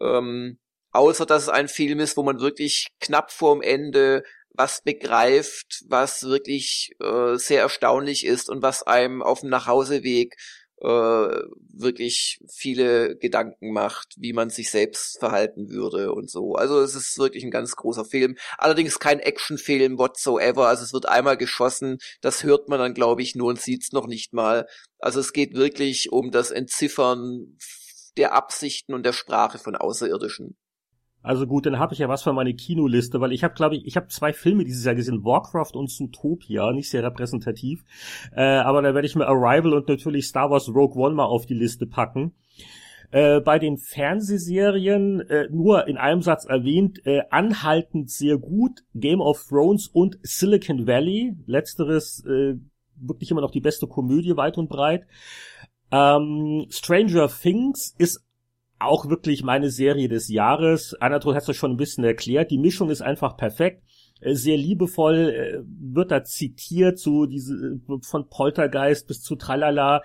Ähm, 0.01 0.59
außer 0.93 1.27
dass 1.27 1.45
es 1.45 1.49
ein 1.49 1.69
Film 1.69 2.01
ist, 2.01 2.17
wo 2.17 2.23
man 2.23 2.41
wirklich 2.41 2.89
knapp 3.01 3.33
vorm 3.33 3.63
Ende 3.63 4.23
was 4.51 4.83
begreift, 4.83 5.85
was 5.89 6.23
wirklich 6.23 6.93
äh, 7.01 7.37
sehr 7.37 7.63
erstaunlich 7.63 8.25
ist 8.25 8.49
und 8.49 8.63
was 8.63 8.83
einem 8.83 9.23
auf 9.23 9.41
dem 9.41 9.51
Nachhauseweg 9.51 10.35
äh, 10.83 11.43
wirklich 11.72 12.39
viele 12.49 13.16
Gedanken 13.16 13.72
macht, 13.72 14.14
wie 14.18 14.33
man 14.33 14.51
sich 14.51 14.70
selbst 14.70 15.18
verhalten 15.18 15.70
würde 15.70 16.12
und 16.12 16.31
so. 16.31 16.55
Also 16.55 16.81
es 16.81 16.95
ist 16.95 17.18
wirklich 17.18 17.45
ein 17.45 17.51
ganz 17.51 17.77
großer 17.77 18.05
Film. 18.05 18.37
Allerdings 18.59 18.99
kein 18.99 19.20
Actionfilm 19.20 19.99
whatsoever. 19.99 20.68
Also 20.68 20.85
es 20.85 20.93
wird 20.93 21.09
einmal 21.09 21.37
geschossen, 21.37 21.99
das 22.20 22.45
hört 22.45 22.68
man 22.68 22.79
dann, 22.79 22.95
glaube 22.95 23.22
ich, 23.22 23.35
nur 23.35 23.49
und 23.49 23.61
sieht's 23.61 23.93
noch 23.93 24.07
nicht 24.07 24.33
mal. 24.33 24.66
Also 24.99 25.20
es 25.20 25.33
geht 25.33 25.55
wirklich 25.55 26.12
um 26.12 26.31
das 26.31 26.51
Entziffern 26.51 27.57
der 28.16 28.33
Absichten 28.33 28.95
und 28.95 29.05
der 29.05 29.12
Sprache 29.12 29.59
von 29.59 29.77
Außerirdischen. 29.77 30.57
Also 31.27 31.49
gut, 31.49 31.66
dann 31.66 31.81
habe 31.81 31.93
ich 31.93 31.99
ja 31.99 32.09
was 32.09 32.22
für 32.22 32.33
meine 32.33 32.55
Kinoliste, 32.55 33.20
weil 33.20 33.33
ich 33.33 33.43
habe, 33.43 33.55
glaube 33.55 33.74
ich, 33.74 33.85
ich 33.85 33.97
habe 33.97 34.07
zwei 34.07 34.33
Filme 34.33 34.62
dieses 34.62 34.85
Jahr 34.85 34.95
gesehen, 34.95 35.24
Warcraft 35.24 35.72
und 35.74 35.91
Zootopia, 35.91 36.72
nicht 36.72 36.89
sehr 36.89 37.03
repräsentativ. 37.03 37.85
Äh, 38.33 38.43
aber 38.43 38.81
da 38.81 38.95
werde 38.95 39.09
ich 39.09 39.16
mir 39.16 39.27
Arrival 39.27 39.72
und 39.72 39.89
natürlich 39.89 40.29
Star 40.29 40.51
Wars 40.51 40.68
Rogue 40.68 40.95
One 40.97 41.16
mal 41.16 41.24
auf 41.24 41.45
die 41.45 41.55
Liste 41.55 41.89
packen. 41.89 42.33
Äh, 43.11 43.41
bei 43.41 43.59
den 43.59 43.77
Fernsehserien 43.77 45.20
äh, 45.22 45.49
nur 45.51 45.89
in 45.89 45.97
einem 45.97 46.22
Satz 46.22 46.45
erwähnt, 46.45 47.05
äh, 47.07 47.22
anhaltend 47.31 48.09
sehr 48.09 48.39
gut, 48.39 48.85
Game 48.95 49.20
of 49.20 49.45
Thrones 49.49 49.89
und 49.89 50.20
Silicon 50.22 50.87
Valley. 50.87 51.35
Letzteres 51.47 52.24
äh, 52.24 52.55
wirklich 52.95 53.33
immer 53.33 53.41
noch 53.41 53.51
die 53.51 53.61
beste 53.61 53.89
Komödie 53.89 54.37
weit 54.37 54.59
und 54.59 54.68
breit. 54.68 55.07
Ähm, 55.91 56.66
Stranger 56.70 57.29
Things 57.29 57.97
ist 57.99 58.26
auch 58.79 59.09
wirklich 59.09 59.43
meine 59.43 59.70
Serie 59.70 60.09
des 60.09 60.29
Jahres. 60.29 60.95
Anatol 60.95 61.35
hat 61.35 61.49
es 61.49 61.57
schon 61.57 61.72
ein 61.72 61.77
bisschen 61.77 62.05
erklärt. 62.05 62.51
Die 62.51 62.59
Mischung 62.59 62.91
ist 62.91 63.03
einfach 63.03 63.37
perfekt. 63.37 63.83
Äh, 64.20 64.35
sehr 64.35 64.57
liebevoll 64.57 65.31
äh, 65.31 65.62
wird 65.64 66.11
da 66.11 66.24
zitiert, 66.24 66.99
so 66.99 67.27
diese 67.27 67.55
äh, 67.55 67.99
von 68.03 68.29
Poltergeist 68.29 69.07
bis 69.07 69.22
zu 69.22 69.37
Tralala. 69.37 70.03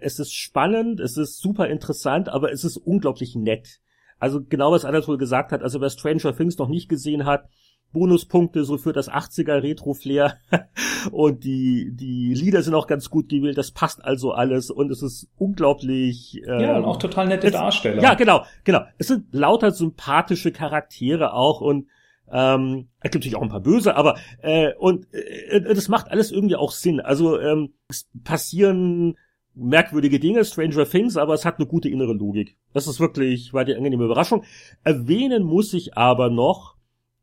Es 0.00 0.18
ist 0.18 0.34
spannend, 0.34 1.00
es 1.00 1.16
ist 1.16 1.38
super 1.38 1.68
interessant, 1.68 2.28
aber 2.28 2.52
es 2.52 2.64
ist 2.64 2.76
unglaublich 2.76 3.34
nett. 3.36 3.80
Also 4.18 4.42
genau 4.42 4.72
was 4.72 4.84
Anatol 4.84 5.18
gesagt 5.18 5.52
hat, 5.52 5.62
also 5.62 5.80
wer 5.80 5.90
Stranger 5.90 6.34
Things 6.36 6.58
noch 6.58 6.68
nicht 6.68 6.88
gesehen 6.88 7.24
hat, 7.26 7.48
Bonuspunkte 7.94 8.64
so 8.64 8.76
für 8.76 8.92
das 8.92 9.10
80er 9.10 9.62
Retro-Flair. 9.62 10.36
und 11.12 11.44
die, 11.44 11.90
die 11.92 12.34
Lieder 12.34 12.62
sind 12.62 12.74
auch 12.74 12.86
ganz 12.86 13.08
gut 13.08 13.30
gewählt. 13.30 13.56
Das 13.56 13.70
passt 13.70 14.04
also 14.04 14.32
alles 14.32 14.70
und 14.70 14.90
es 14.90 15.00
ist 15.00 15.28
unglaublich. 15.38 16.42
Ähm, 16.46 16.60
ja, 16.60 16.76
und 16.76 16.84
auch 16.84 16.98
total 16.98 17.28
nette 17.28 17.46
es, 17.46 17.54
Darsteller. 17.54 18.02
Ja, 18.02 18.12
genau, 18.12 18.44
genau. 18.64 18.80
Es 18.98 19.06
sind 19.06 19.32
lauter 19.32 19.70
sympathische 19.70 20.52
Charaktere 20.52 21.32
auch 21.32 21.62
und 21.62 21.86
ähm, 22.30 22.88
es 23.00 23.10
gibt 23.10 23.22
natürlich 23.22 23.36
auch 23.36 23.42
ein 23.42 23.48
paar 23.48 23.60
böse, 23.60 23.96
aber 23.96 24.16
äh, 24.42 24.74
und 24.74 25.06
äh, 25.14 25.60
das 25.74 25.88
macht 25.88 26.10
alles 26.10 26.30
irgendwie 26.30 26.56
auch 26.56 26.72
Sinn. 26.72 27.00
Also 27.00 27.40
ähm, 27.40 27.74
es 27.88 28.10
passieren 28.24 29.16
merkwürdige 29.54 30.18
Dinge, 30.18 30.44
Stranger 30.44 30.88
Things, 30.88 31.16
aber 31.16 31.34
es 31.34 31.44
hat 31.44 31.58
eine 31.58 31.66
gute 31.66 31.88
innere 31.88 32.12
Logik. 32.12 32.56
Das 32.72 32.86
ist 32.86 33.00
wirklich, 33.00 33.52
war 33.54 33.64
die 33.64 33.74
angenehme 33.74 34.04
Überraschung. 34.04 34.44
Erwähnen 34.82 35.44
muss 35.44 35.72
ich 35.74 35.96
aber 35.96 36.28
noch, 36.28 36.73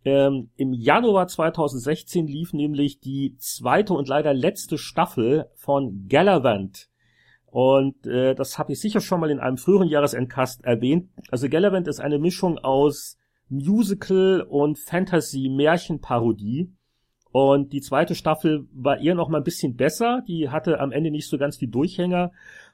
ähm, 0.03 0.49
Im 0.55 0.73
Januar 0.73 1.27
2016 1.27 2.25
lief 2.27 2.53
nämlich 2.53 2.99
die 2.99 3.35
zweite 3.37 3.93
und 3.93 4.07
leider 4.07 4.33
letzte 4.33 4.77
Staffel 4.77 5.47
von 5.55 6.07
Galavant. 6.07 6.89
Und 7.45 8.07
äh, 8.07 8.33
das 8.33 8.57
habe 8.57 8.71
ich 8.71 8.79
sicher 8.79 9.01
schon 9.01 9.19
mal 9.19 9.29
in 9.29 9.39
einem 9.39 9.57
früheren 9.57 9.87
Jahresendcast 9.87 10.63
erwähnt. 10.63 11.09
Also 11.29 11.49
Galavant 11.49 11.87
ist 11.87 11.99
eine 11.99 12.17
Mischung 12.17 12.57
aus 12.57 13.17
Musical 13.49 14.45
und 14.49 14.79
Fantasy-Märchenparodie. 14.79 16.71
Und 17.31 17.71
die 17.73 17.81
zweite 17.81 18.15
Staffel 18.15 18.67
war 18.73 18.99
eher 18.99 19.15
noch 19.15 19.29
mal 19.29 19.37
ein 19.37 19.43
bisschen 19.43 19.75
besser. 19.75 20.23
Die 20.27 20.49
hatte 20.49 20.79
am 20.79 20.91
Ende 20.91 21.11
nicht 21.11 21.29
so 21.29 21.37
ganz 21.37 21.57
die 21.57 21.69
Durchhänger. 21.69 22.31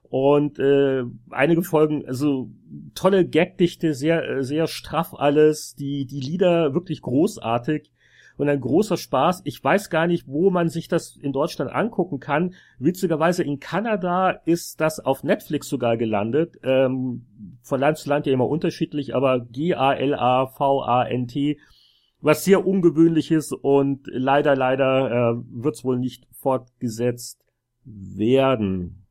Und 0.10 0.60
äh, 0.60 1.04
einige 1.30 1.64
Folgen, 1.64 2.06
also 2.08 2.50
tolle 2.96 3.28
Gagdichte, 3.28 3.94
sehr, 3.94 4.44
sehr 4.44 4.68
straff 4.68 5.14
alles, 5.14 5.76
die, 5.76 6.06
die 6.06 6.22
Lieder 6.22 6.74
wirklich 6.74 7.02
großartig 7.02 7.92
und 8.38 8.48
ein 8.50 8.62
großer 8.62 8.98
Spaß. 8.98 9.42
Ich 9.46 9.64
weiß 9.64 9.90
gar 9.90 10.08
nicht, 10.08 10.28
wo 10.28 10.50
man 10.50 10.70
sich 10.70 10.88
das 10.88 11.18
in 11.18 11.34
Deutschland 11.34 11.72
angucken 11.72 12.20
kann. 12.20 12.54
Witzigerweise 12.80 13.44
in 13.44 13.60
Kanada 13.60 14.30
ist 14.46 14.80
das 14.80 15.00
auf 15.00 15.24
Netflix 15.24 15.68
sogar 15.68 15.98
gelandet. 15.98 16.60
Ähm, 16.64 17.26
von 17.62 17.80
Land 17.80 17.98
zu 17.98 18.08
Land 18.10 18.28
ja 18.28 18.34
immer 18.34 18.48
unterschiedlich, 18.48 19.16
aber 19.16 19.40
G-A-L-A-V-A-N-T, 19.40 20.00
was 22.22 22.46
sehr 22.46 22.66
ungewöhnlich 22.66 23.32
ist 23.32 23.52
und 23.54 24.08
leider, 24.08 24.56
leider 24.56 25.12
äh, 25.12 25.36
wird 25.50 25.76
es 25.76 25.84
wohl 25.84 26.00
nicht 26.00 26.28
fortgesetzt 26.32 27.44
werden. 27.84 29.07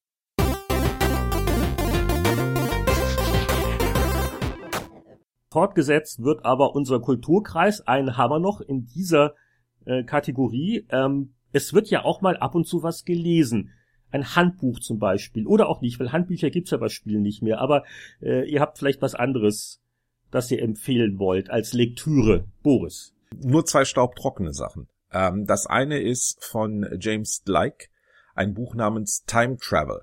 Fortgesetzt 5.56 6.22
wird 6.22 6.44
aber 6.44 6.74
unser 6.74 7.00
Kulturkreis, 7.00 7.80
einen 7.80 8.18
haben 8.18 8.30
wir 8.30 8.38
noch 8.38 8.60
in 8.60 8.84
dieser 8.84 9.32
äh, 9.86 10.04
Kategorie. 10.04 10.86
Ähm, 10.90 11.32
es 11.50 11.72
wird 11.72 11.88
ja 11.88 12.04
auch 12.04 12.20
mal 12.20 12.36
ab 12.36 12.54
und 12.54 12.66
zu 12.66 12.82
was 12.82 13.06
gelesen. 13.06 13.70
Ein 14.10 14.36
Handbuch 14.36 14.80
zum 14.80 14.98
Beispiel. 14.98 15.46
Oder 15.46 15.70
auch 15.70 15.80
nicht, 15.80 15.98
weil 15.98 16.12
Handbücher 16.12 16.50
gibt's 16.50 16.72
ja 16.72 16.76
bei 16.76 16.90
Spielen 16.90 17.22
nicht 17.22 17.40
mehr. 17.40 17.58
Aber 17.58 17.84
äh, 18.20 18.46
ihr 18.46 18.60
habt 18.60 18.76
vielleicht 18.76 19.00
was 19.00 19.14
anderes, 19.14 19.80
das 20.30 20.50
ihr 20.50 20.60
empfehlen 20.60 21.18
wollt 21.18 21.48
als 21.48 21.72
Lektüre. 21.72 22.44
Boris. 22.62 23.14
Nur 23.42 23.64
zwei 23.64 23.86
staubtrockene 23.86 24.52
Sachen. 24.52 24.88
Ähm, 25.10 25.46
das 25.46 25.66
eine 25.66 26.02
ist 26.02 26.44
von 26.44 26.86
James 27.00 27.40
Blake, 27.46 27.86
ein 28.34 28.52
Buch 28.52 28.74
namens 28.74 29.24
Time 29.24 29.56
Travel. 29.56 30.02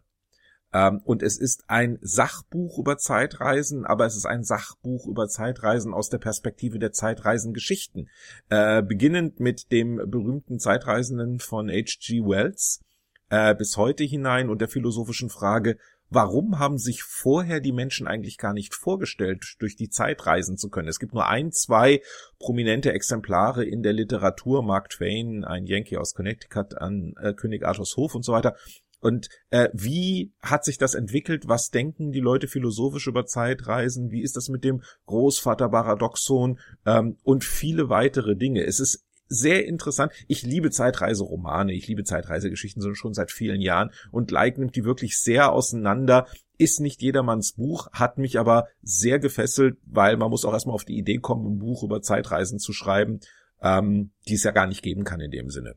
Ähm, 0.74 1.02
und 1.04 1.22
es 1.22 1.38
ist 1.38 1.64
ein 1.68 2.00
Sachbuch 2.02 2.80
über 2.80 2.98
Zeitreisen, 2.98 3.86
aber 3.86 4.06
es 4.06 4.16
ist 4.16 4.26
ein 4.26 4.44
Sachbuch 4.44 5.08
über 5.08 5.28
Zeitreisen 5.28 5.94
aus 5.94 6.10
der 6.10 6.18
Perspektive 6.18 6.80
der 6.80 6.92
Zeitreisengeschichten. 6.92 8.10
Äh, 8.50 8.82
beginnend 8.82 9.40
mit 9.40 9.72
dem 9.72 9.98
berühmten 10.10 10.60
Zeitreisenden 10.60 11.40
von 11.40 11.70
H.G. 11.70 12.22
Wells 12.26 12.82
äh, 13.30 13.56
bis 13.56 13.78
heute 13.78 14.04
hinein 14.04 14.50
und 14.50 14.62
der 14.62 14.68
philosophischen 14.68 15.30
Frage, 15.30 15.78
warum 16.10 16.60
haben 16.60 16.78
sich 16.78 17.04
vorher 17.04 17.60
die 17.60 17.72
Menschen 17.72 18.08
eigentlich 18.08 18.38
gar 18.38 18.54
nicht 18.54 18.74
vorgestellt, 18.74 19.56
durch 19.60 19.76
die 19.76 19.90
Zeit 19.90 20.26
reisen 20.26 20.58
zu 20.58 20.70
können? 20.70 20.88
Es 20.88 21.00
gibt 21.00 21.14
nur 21.14 21.28
ein, 21.28 21.52
zwei 21.52 22.02
prominente 22.40 22.94
Exemplare 22.94 23.66
in 23.66 23.84
der 23.84 23.94
Literatur, 23.94 24.64
Mark 24.64 24.90
Twain, 24.90 25.44
ein 25.44 25.66
Yankee 25.66 25.98
aus 25.98 26.14
Connecticut 26.14 26.76
an 26.76 27.14
äh, 27.20 27.34
König 27.34 27.66
Arthurs 27.66 27.96
Hof 27.98 28.16
und 28.16 28.24
so 28.24 28.34
weiter. 28.34 28.56
Und 29.04 29.28
äh, 29.50 29.68
wie 29.74 30.32
hat 30.42 30.64
sich 30.64 30.78
das 30.78 30.94
entwickelt? 30.94 31.48
Was 31.48 31.70
denken 31.70 32.14
die 32.14 32.22
Leute 32.22 32.48
philosophisch 32.48 33.08
über 33.08 33.26
Zeitreisen? 33.26 34.12
Wie 34.12 34.22
ist 34.22 34.38
das 34.38 34.48
mit 34.48 34.64
dem 34.64 34.82
Großvater-Paradoxon 35.08 36.58
ähm, 36.86 37.18
und 37.22 37.44
viele 37.44 37.90
weitere 37.90 38.38
Dinge? 38.38 38.64
Es 38.66 38.80
ist 38.80 39.04
sehr 39.28 39.66
interessant. 39.66 40.14
Ich 40.30 40.44
liebe 40.44 40.72
Zeitreiseromane, 40.72 41.74
ich 41.74 41.88
liebe 41.88 42.06
Zeitreisegeschichten 42.06 42.96
schon 42.96 43.14
seit 43.14 43.32
vielen 43.32 43.60
Jahren 43.60 43.92
und 44.12 44.32
Like 44.32 44.58
nimmt 44.58 44.76
die 44.78 44.86
wirklich 44.86 45.20
sehr 45.20 45.52
auseinander. 45.52 46.26
Ist 46.58 46.80
nicht 46.80 47.02
jedermanns 47.02 47.54
Buch, 47.54 47.90
hat 47.92 48.18
mich 48.18 48.40
aber 48.40 48.68
sehr 48.82 49.20
gefesselt, 49.20 49.78
weil 49.86 50.16
man 50.16 50.30
muss 50.30 50.46
auch 50.46 50.54
erstmal 50.54 50.76
auf 50.76 50.86
die 50.86 50.98
Idee 50.98 51.18
kommen, 51.18 51.56
ein 51.56 51.60
Buch 51.60 51.84
über 51.84 52.02
Zeitreisen 52.02 52.58
zu 52.58 52.72
schreiben, 52.72 53.20
ähm, 53.62 54.12
die 54.30 54.36
es 54.36 54.44
ja 54.44 54.52
gar 54.52 54.68
nicht 54.68 54.82
geben 54.82 55.04
kann 55.04 55.20
in 55.20 55.32
dem 55.32 55.50
Sinne. 55.50 55.76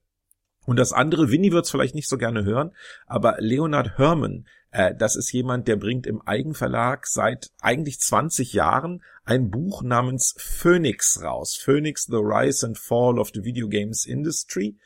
Und 0.66 0.76
das 0.76 0.92
andere, 0.92 1.30
Winnie 1.30 1.52
wird 1.52 1.64
es 1.64 1.70
vielleicht 1.70 1.94
nicht 1.94 2.08
so 2.08 2.18
gerne 2.18 2.44
hören, 2.44 2.72
aber 3.06 3.36
Leonard 3.38 3.96
Herman, 3.96 4.46
äh, 4.72 4.94
das 4.94 5.16
ist 5.16 5.32
jemand, 5.32 5.68
der 5.68 5.76
bringt 5.76 6.06
im 6.06 6.20
Eigenverlag 6.20 7.06
seit 7.06 7.50
eigentlich 7.60 8.00
20 8.00 8.52
Jahren 8.52 9.02
ein 9.24 9.50
Buch 9.50 9.82
namens 9.82 10.34
Phoenix 10.38 11.22
raus. 11.22 11.56
Phoenix, 11.56 12.04
The 12.04 12.16
Rise 12.16 12.66
and 12.66 12.76
Fall 12.76 13.18
of 13.18 13.30
the 13.32 13.44
Video 13.44 13.68
Games 13.68 14.04
Industry. 14.06 14.76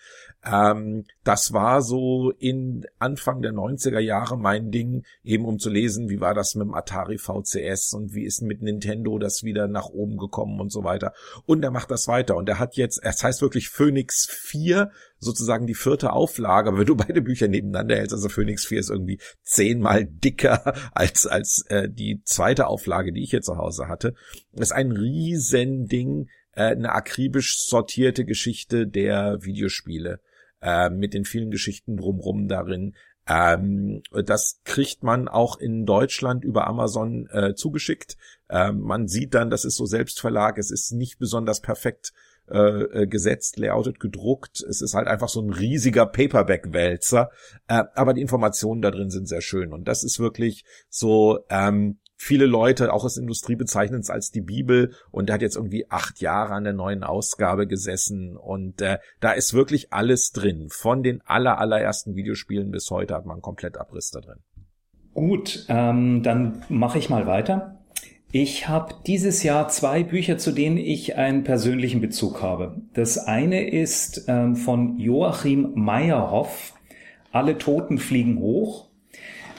Ähm, 0.45 1.05
das 1.23 1.53
war 1.53 1.83
so 1.83 2.31
in 2.39 2.87
Anfang 2.99 3.43
der 3.43 3.53
90er 3.53 3.99
Jahre 3.99 4.39
mein 4.39 4.71
Ding, 4.71 5.05
eben 5.23 5.45
um 5.45 5.59
zu 5.59 5.69
lesen, 5.69 6.09
wie 6.09 6.21
war 6.21 6.33
das 6.33 6.55
mit 6.55 6.67
dem 6.67 6.75
Atari 6.75 7.19
VCS 7.19 7.93
und 7.93 8.15
wie 8.15 8.25
ist 8.25 8.41
mit 8.41 8.63
Nintendo 8.63 9.19
das 9.19 9.43
wieder 9.43 9.69
nach 9.69 9.87
oben 9.87 10.17
gekommen 10.17 10.59
und 10.61 10.73
so 10.73 10.83
weiter. 10.83 11.13
Und 11.45 11.63
er 11.63 11.71
macht 11.71 11.91
das 11.91 12.09
weiter 12.09 12.37
und 12.37 12.49
er 12.49 12.59
hat 12.59 12.77
jetzt, 12.77 13.01
es 13.03 13.23
heißt 13.23 13.43
wirklich 13.43 13.69
Phoenix 13.69 14.27
4, 14.31 14.91
sozusagen 15.19 15.67
die 15.67 15.75
vierte 15.75 16.13
Auflage, 16.15 16.71
aber 16.71 16.79
wenn 16.79 16.87
du 16.87 16.97
beide 16.97 17.21
Bücher 17.21 17.49
nebeneinander 17.49 17.97
hältst, 17.97 18.15
also 18.15 18.31
Phoenix 18.31 18.65
4 18.65 18.81
ist 18.81 18.91
irgendwie 18.91 19.21
zehnmal 19.43 20.07
dicker 20.07 20.75
als, 20.93 21.27
als 21.27 21.67
äh, 21.69 21.91
die 21.91 22.23
zweite 22.25 22.67
Auflage, 22.67 23.13
die 23.13 23.23
ich 23.23 23.31
hier 23.31 23.43
zu 23.43 23.59
Hause 23.59 23.89
hatte. 23.89 24.15
Das 24.53 24.69
ist 24.69 24.73
ein 24.73 24.93
Riesending 24.93 26.29
äh, 26.53 26.63
eine 26.63 26.93
akribisch 26.93 27.59
sortierte 27.59 28.25
Geschichte 28.25 28.87
der 28.87 29.39
Videospiele 29.43 30.21
äh, 30.61 30.91
mit 30.91 31.15
den 31.15 31.25
vielen 31.25 31.51
Geschichten 31.51 31.97
drumrum 31.97 32.49
darin. 32.49 32.95
Ähm, 33.27 34.03
das 34.25 34.61
kriegt 34.65 35.03
man 35.03 35.29
auch 35.29 35.59
in 35.59 35.87
Deutschland 35.87 36.45
über 36.45 36.67
Amazon 36.67 37.29
äh, 37.31 37.55
zugeschickt. 37.55 38.17
Ähm, 38.49 38.81
man 38.81 39.07
sieht 39.07 39.35
dann, 39.35 39.51
das 39.51 39.65
ist 39.65 39.77
so 39.77 39.87
Selbstverlag, 39.87 40.59
es 40.59 40.71
ist 40.71 40.93
nicht 40.93 41.19
besonders 41.19 41.61
perfekt 41.61 42.13
äh, 42.51 43.03
äh, 43.03 43.07
gesetzt, 43.07 43.59
layoutet, 43.59 44.01
gedruckt. 44.01 44.61
Es 44.61 44.83
ist 44.83 44.95
halt 44.95 45.07
einfach 45.07 45.29
so 45.29 45.41
ein 45.41 45.53
riesiger 45.53 46.07
Paperback-Wälzer. 46.07 47.31
Äh, 47.69 47.85
aber 47.95 48.13
die 48.13 48.23
Informationen 48.23 48.83
da 48.83 48.91
drin 48.91 49.11
sind 49.11 49.29
sehr 49.29 49.41
schön. 49.41 49.73
Und 49.73 49.87
das 49.87 50.03
ist 50.03 50.19
wirklich 50.19 50.65
so, 50.89 51.45
ähm, 51.49 52.01
viele 52.21 52.45
Leute, 52.45 52.93
auch 52.93 53.05
aus 53.05 53.17
Industrie, 53.17 53.57
bezeichnen 53.57 54.01
es 54.01 54.11
als 54.11 54.31
die 54.31 54.43
Bibel 54.43 54.93
und 55.11 55.31
er 55.31 55.35
hat 55.35 55.43
jetzt 55.43 55.57
irgendwie 55.57 55.91
acht 55.91 56.21
Jahre 56.21 56.53
an 56.53 56.65
der 56.65 56.75
neuen 56.75 57.03
Ausgabe 57.03 57.67
gesessen 57.67 58.37
und 58.37 58.83
äh, 58.83 58.99
da 59.21 59.33
ist 59.33 59.55
wirklich 59.55 59.93
alles 59.93 60.31
drin. 60.31 60.69
Von 60.71 61.03
den 61.03 61.23
aller, 61.25 61.59
allerersten 61.59 62.15
Videospielen 62.17 62.71
bis 62.71 62.91
heute 62.91 63.15
hat 63.15 63.25
man 63.25 63.37
einen 63.37 63.43
Komplettabriss 63.43 64.11
da 64.11 64.21
drin. 64.21 64.37
Gut, 65.15 65.65
ähm, 65.69 66.23
dann 66.23 66.63
mache 66.69 66.99
ich 66.99 67.09
mal 67.09 67.27
weiter. 67.27 67.81
Ich 68.33 68.69
habe 68.69 68.97
dieses 69.07 69.43
Jahr 69.43 69.69
zwei 69.69 70.03
Bücher, 70.03 70.37
zu 70.37 70.53
denen 70.53 70.77
ich 70.77 71.17
einen 71.17 71.43
persönlichen 71.43 72.03
Bezug 72.03 72.43
habe. 72.43 72.83
Das 72.93 73.17
eine 73.17 73.67
ist 73.67 74.27
ähm, 74.29 74.57
von 74.57 74.99
Joachim 74.99 75.73
Meyerhoff, 75.75 76.75
Alle 77.33 77.57
Toten 77.57 77.97
fliegen 77.97 78.39
hoch. 78.39 78.90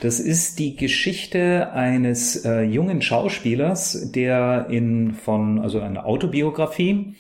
Das 0.02 0.20
ist 0.20 0.58
die 0.58 0.76
Geschichte 0.76 1.74
eines 1.74 2.44
äh, 2.44 2.64
jungen 2.64 3.04
Schauspielers, 3.04 4.12
der 4.12 4.66
in 4.72 5.14
von, 5.14 5.60
also 5.60 5.80
eine 5.80 6.06
Autobiografie, 6.06 7.14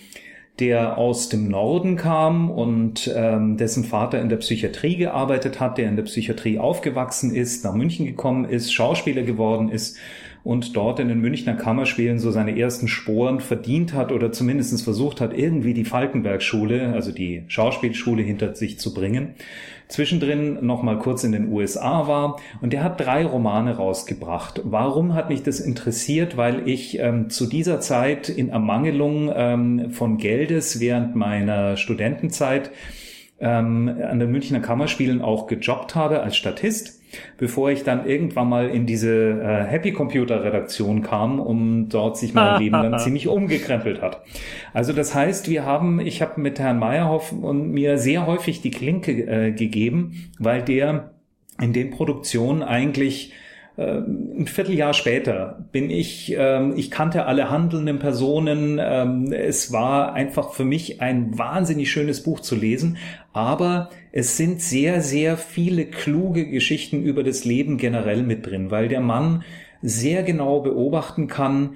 der 0.60 0.98
aus 0.98 1.30
dem 1.30 1.48
Norden 1.48 1.96
kam 1.96 2.50
und 2.50 3.12
ähm, 3.16 3.58
dessen 3.58 3.84
Vater 3.84 4.20
in 4.20 4.30
der 4.30 4.38
Psychiatrie 4.38 4.96
gearbeitet 4.96 5.60
hat, 5.60 5.78
der 5.78 5.90
in 5.90 5.96
der 5.96 6.04
Psychiatrie 6.04 6.58
aufgewachsen 6.58 7.36
ist, 7.36 7.64
nach 7.64 7.76
München 7.76 8.08
gekommen 8.08 8.46
ist, 8.46 8.74
Schauspieler 8.74 9.22
geworden 9.22 9.70
ist 9.70 9.98
und 10.44 10.76
dort 10.76 11.00
in 11.00 11.08
den 11.08 11.20
Münchner 11.20 11.54
Kammerspielen 11.54 12.20
so 12.20 12.32
seine 12.32 12.58
ersten 12.58 12.88
Sporen 12.88 13.40
verdient 13.40 13.94
hat 13.94 14.12
oder 14.12 14.32
zumindest 14.32 14.84
versucht 14.84 15.22
hat, 15.22 15.38
irgendwie 15.38 15.74
die 15.74 15.86
Falkenberg-Schule, 15.86 16.94
also 16.94 17.12
die 17.12 17.44
Schauspielschule 17.48 18.24
hinter 18.24 18.56
sich 18.56 18.80
zu 18.80 18.94
bringen. 18.94 19.36
Zwischendrin 19.88 20.66
noch 20.66 20.84
mal 20.84 20.98
kurz 21.00 21.24
in 21.24 21.34
den 21.34 21.52
USA 21.52 22.08
war 22.08 22.38
und 22.62 22.72
der 22.72 22.84
hat 22.84 23.00
drei 23.00 23.26
Romane 23.26 23.76
rausgebracht. 23.76 24.62
Warum 24.64 25.14
hat 25.14 25.30
mich 25.30 25.44
das 25.44 25.60
interessiert? 25.60 26.38
Weil 26.38 26.68
ich 26.68 26.98
ähm, 27.00 27.30
zu 27.30 27.46
dieser 27.46 27.82
Zeit 27.82 28.30
in 28.30 28.50
Ermangelung 28.50 29.32
ähm, 29.36 29.92
von 29.92 30.18
Geldes 30.18 30.80
während 30.80 31.16
meiner 31.16 31.76
Studentenzeit 31.76 32.72
ähm, 33.42 33.94
an 34.10 34.20
den 34.20 34.32
Münchner 34.32 34.62
Kammerspielen 34.62 35.22
auch 35.22 35.48
gejobbt 35.48 35.94
habe 35.94 36.22
als 36.22 36.38
Statist 36.38 37.01
bevor 37.38 37.72
ich 37.72 37.84
dann 37.84 38.06
irgendwann 38.06 38.50
mal 38.50 38.70
in 38.70 38.86
diese 38.86 39.42
äh, 39.42 39.64
Happy 39.66 39.92
Computer 39.92 40.44
Redaktion 40.44 41.02
kam, 41.02 41.40
um 41.40 41.90
dort 41.90 42.18
sich 42.18 42.34
mein 42.34 42.60
Leben 42.60 42.74
dann 42.74 43.00
ziemlich 43.00 43.28
umgekrempelt 43.28 44.02
hat. 44.02 44.22
Also 44.74 44.94
das 44.94 45.14
heißt, 45.16 45.50
wir 45.50 45.66
haben, 45.66 46.00
ich 46.00 46.22
habe 46.22 46.40
mit 46.40 46.60
Herrn 46.60 46.80
Meyerhoff 46.80 47.32
und 47.32 47.72
mir 47.72 47.98
sehr 47.98 48.26
häufig 48.26 48.62
die 48.62 48.72
Klinke 48.72 49.12
äh, 49.12 49.52
gegeben, 49.52 50.32
weil 50.40 50.62
der 50.62 51.12
in 51.60 51.74
den 51.74 51.92
Produktionen 51.92 52.64
eigentlich 52.64 53.34
ein 53.78 54.48
Vierteljahr 54.48 54.94
später 54.94 55.66
bin 55.72 55.90
ich, 55.90 56.36
ähm, 56.38 56.74
ich 56.76 56.92
kannte 56.92 57.26
alle 57.26 57.50
handelnden 57.50 58.00
Personen. 58.00 58.80
Ähm, 58.82 59.32
es 59.32 59.72
war 59.72 60.14
einfach 60.14 60.52
für 60.52 60.66
mich 60.66 61.02
ein 61.02 61.38
wahnsinnig 61.38 61.90
schönes 61.90 62.22
Buch 62.22 62.42
zu 62.42 62.56
lesen, 62.56 62.98
aber 63.34 63.90
es 64.12 64.36
sind 64.36 64.62
sehr, 64.62 65.02
sehr 65.02 65.38
viele 65.38 65.86
kluge 65.86 66.48
Geschichten 66.48 67.02
über 67.04 67.24
das 67.24 67.46
Leben 67.46 67.78
generell 67.78 68.24
mit 68.24 68.46
drin, 68.46 68.72
weil 68.72 68.90
der 68.90 69.02
Mann 69.02 69.44
sehr 69.82 70.24
genau 70.24 70.60
beobachten 70.60 71.28
kann, 71.28 71.76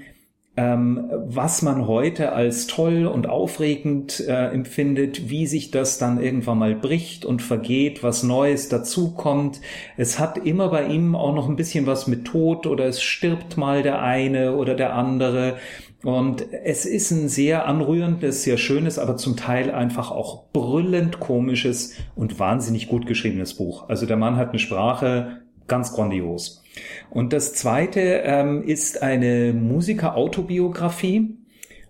ähm, 0.57 1.09
was 1.25 1.61
man 1.61 1.85
heute 1.85 2.31
als 2.31 2.67
toll 2.67 3.05
und 3.07 3.27
aufregend 3.27 4.21
äh, 4.21 4.47
empfindet, 4.47 5.29
wie 5.29 5.47
sich 5.47 5.69
das 5.69 5.97
dann 5.97 6.21
irgendwann 6.21 6.59
mal 6.59 6.75
bricht 6.75 7.25
und 7.25 7.41
vergeht, 7.41 8.03
was 8.03 8.23
Neues 8.23 8.69
dazukommt. 8.69 9.59
Es 9.97 10.17
hat 10.17 10.37
immer 10.37 10.69
bei 10.69 10.87
ihm 10.87 11.15
auch 11.15 11.35
noch 11.35 11.49
ein 11.49 11.57
bisschen 11.57 11.87
was 11.87 12.07
mit 12.07 12.25
Tod 12.25 12.67
oder 12.67 12.85
es 12.85 13.01
stirbt 13.01 13.57
mal 13.57 13.83
der 13.83 14.01
eine 14.01 14.55
oder 14.55 14.75
der 14.75 14.93
andere. 14.93 15.57
Und 16.03 16.45
es 16.63 16.85
ist 16.85 17.11
ein 17.11 17.27
sehr 17.27 17.65
anrührendes, 17.65 18.43
sehr 18.43 18.57
schönes, 18.57 18.99
aber 18.99 19.17
zum 19.17 19.35
Teil 19.35 19.71
einfach 19.71 20.11
auch 20.11 20.43
brüllend 20.53 21.19
komisches 21.19 21.95
und 22.15 22.39
wahnsinnig 22.39 22.87
gut 22.87 23.07
geschriebenes 23.07 23.55
Buch. 23.55 23.89
Also 23.89 24.05
der 24.05 24.15
Mann 24.15 24.37
hat 24.37 24.49
eine 24.49 24.59
Sprache 24.59 25.44
ganz 25.67 25.93
grandios. 25.93 26.63
Und 27.09 27.33
das 27.33 27.53
zweite 27.53 27.99
ähm, 27.99 28.63
ist 28.63 29.01
eine 29.01 29.53
Musiker-Autobiografie. 29.53 31.37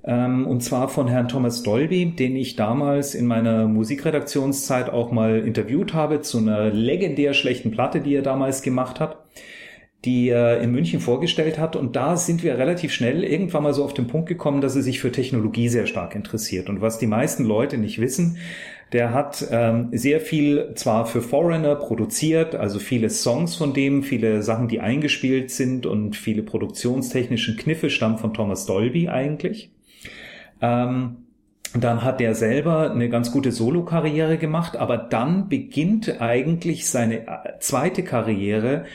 Ähm, 0.04 0.46
und 0.46 0.62
zwar 0.62 0.88
von 0.90 1.08
Herrn 1.08 1.28
Thomas 1.28 1.64
Dolby, 1.64 2.12
den 2.12 2.36
ich 2.36 2.56
damals 2.56 3.16
in 3.16 3.26
meiner 3.26 3.68
Musikredaktionszeit 3.68 4.90
auch 4.90 5.12
mal 5.12 5.40
interviewt 5.40 5.94
habe 5.94 6.22
zu 6.22 6.38
einer 6.38 6.70
legendär 6.70 7.34
schlechten 7.34 7.72
Platte, 7.72 8.02
die 8.02 8.14
er 8.14 8.22
damals 8.22 8.62
gemacht 8.62 9.00
hat 9.00 9.18
die 10.06 10.30
er 10.30 10.62
in 10.62 10.72
München 10.72 11.00
vorgestellt 11.00 11.58
hat. 11.58 11.76
Und 11.76 11.96
da 11.96 12.16
sind 12.16 12.44
wir 12.44 12.58
relativ 12.58 12.94
schnell 12.94 13.24
irgendwann 13.24 13.64
mal 13.64 13.74
so 13.74 13.84
auf 13.84 13.94
den 13.94 14.08
Punkt 14.08 14.30
gekommen, 14.30 14.62
dass 14.62 14.76
er 14.76 14.84
sich 14.84 15.00
für 15.00 15.12
Technologie 15.12 15.68
sehr 15.68 15.88
stark 15.88 16.16
interessiert. 16.16 16.70
Und 16.70 16.82
was 16.82 17.00
die 17.00 17.08
meisten 17.08 17.44
Leute 17.44 17.78
nicht 17.78 18.00
wissen, 18.00 18.38
der 18.92 19.14
hat 19.14 19.46
ähm, 19.52 19.90
sehr 19.92 20.20
viel 20.20 20.74
zwar 20.76 21.06
für 21.06 21.22
Foreigner 21.22 21.76
produziert, 21.76 22.56
also 22.56 22.80
viele 22.80 23.10
Songs 23.10 23.56
von 23.56 23.74
dem, 23.74 24.04
viele 24.04 24.42
Sachen, 24.42 24.68
die 24.68 24.80
eingespielt 24.80 25.52
sind 25.52 25.86
und 25.86 26.16
viele 26.16 26.44
produktionstechnischen 26.44 27.58
Kniffe 27.58 27.90
stammen 27.90 28.18
von 28.18 28.34
Thomas 28.34 28.66
Dolby 28.66 29.10
eigentlich. 29.10 29.72
Ähm, 30.62 31.18
dann 31.74 32.04
hat 32.04 32.22
er 32.22 32.36
selber 32.36 32.92
eine 32.92 33.10
ganz 33.10 33.32
gute 33.32 33.52
Solo-Karriere 33.52 34.38
gemacht, 34.38 34.78
aber 34.78 34.98
dann 34.98 35.50
beginnt 35.50 36.22
eigentlich 36.22 36.88
seine 36.88 37.28
äh, 37.28 37.60
zweite 37.60 38.04
Karriere 38.04 38.86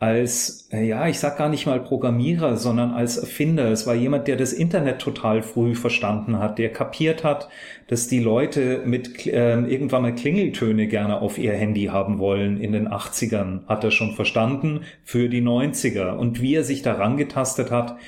als, 0.00 0.66
äh, 0.72 0.82
ja, 0.82 1.06
ich 1.08 1.18
sag 1.18 1.36
gar 1.36 1.50
nicht 1.50 1.66
mal 1.66 1.78
Programmierer, 1.78 2.56
sondern 2.56 2.92
als 2.92 3.18
Erfinder. 3.18 3.70
Es 3.70 3.86
war 3.86 3.94
jemand, 3.94 4.28
der 4.28 4.36
das 4.36 4.54
Internet 4.54 4.98
total 4.98 5.42
früh 5.42 5.74
verstanden 5.74 6.38
hat, 6.38 6.58
der 6.58 6.72
kapiert 6.72 7.22
hat, 7.22 7.50
dass 7.86 8.08
die 8.08 8.18
Leute 8.18 8.80
mit 8.86 9.26
äh, 9.26 9.60
irgendwann 9.60 10.00
mal 10.00 10.14
Klingeltöne 10.14 10.86
gerne 10.86 11.20
auf 11.20 11.36
ihr 11.36 11.52
Handy 11.52 11.84
haben 11.84 12.18
wollen. 12.18 12.58
In 12.58 12.72
den 12.72 12.88
80ern 12.88 13.66
hat 13.66 13.84
er 13.84 13.90
schon 13.90 14.14
verstanden 14.14 14.84
für 15.04 15.28
die 15.28 15.42
90er. 15.42 16.16
Und 16.16 16.40
wie 16.40 16.54
er 16.54 16.64
sich 16.64 16.80
daran 16.80 17.18
getastet 17.18 17.70
hat, 17.70 17.98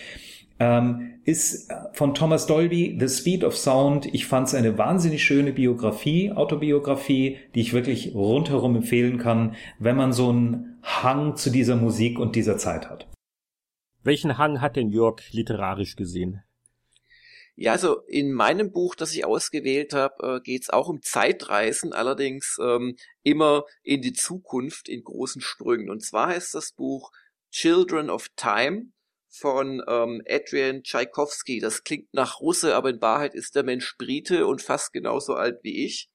ähm, 0.60 1.10
ist 1.24 1.70
von 1.92 2.14
Thomas 2.14 2.46
Dolby 2.46 2.96
The 2.98 3.08
Speed 3.08 3.44
of 3.44 3.54
Sound. 3.54 4.06
Ich 4.14 4.26
fand 4.26 4.48
es 4.48 4.54
eine 4.54 4.78
wahnsinnig 4.78 5.22
schöne 5.22 5.52
Biografie, 5.52 6.32
Autobiografie, 6.32 7.36
die 7.54 7.60
ich 7.60 7.74
wirklich 7.74 8.14
rundherum 8.14 8.76
empfehlen 8.76 9.18
kann, 9.18 9.56
wenn 9.78 9.96
man 9.96 10.14
so 10.14 10.30
einen 10.30 10.71
Hang 10.82 11.36
zu 11.36 11.50
dieser 11.50 11.76
Musik 11.76 12.18
und 12.18 12.36
dieser 12.36 12.58
Zeit 12.58 12.88
hat. 12.88 13.08
Welchen 14.02 14.36
Hang 14.36 14.60
hat 14.60 14.76
denn 14.76 14.90
Jörg 14.90 15.20
literarisch 15.30 15.96
gesehen? 15.96 16.42
Ja, 17.54 17.72
also 17.72 18.00
in 18.06 18.32
meinem 18.32 18.72
Buch, 18.72 18.94
das 18.94 19.12
ich 19.14 19.24
ausgewählt 19.24 19.92
habe, 19.92 20.38
äh, 20.38 20.40
geht 20.40 20.62
es 20.62 20.70
auch 20.70 20.88
um 20.88 21.02
Zeitreisen, 21.02 21.92
allerdings 21.92 22.56
ähm, 22.60 22.96
immer 23.22 23.64
in 23.82 24.00
die 24.00 24.14
Zukunft 24.14 24.88
in 24.88 25.04
großen 25.04 25.42
Sprüngen. 25.42 25.90
Und 25.90 26.02
zwar 26.02 26.28
heißt 26.28 26.54
das 26.54 26.72
Buch 26.72 27.12
Children 27.50 28.08
of 28.08 28.28
Time 28.36 28.86
von 29.28 29.82
ähm, 29.86 30.22
Adrian 30.28 30.82
Tchaikovsky. 30.82 31.60
Das 31.60 31.84
klingt 31.84 32.12
nach 32.14 32.40
Russe, 32.40 32.74
aber 32.74 32.90
in 32.90 33.02
Wahrheit 33.02 33.34
ist 33.34 33.54
der 33.54 33.62
Mensch 33.62 33.96
Brite 33.98 34.46
und 34.46 34.62
fast 34.62 34.92
genauso 34.92 35.34
alt 35.34 35.60
wie 35.62 35.84
ich 35.84 36.10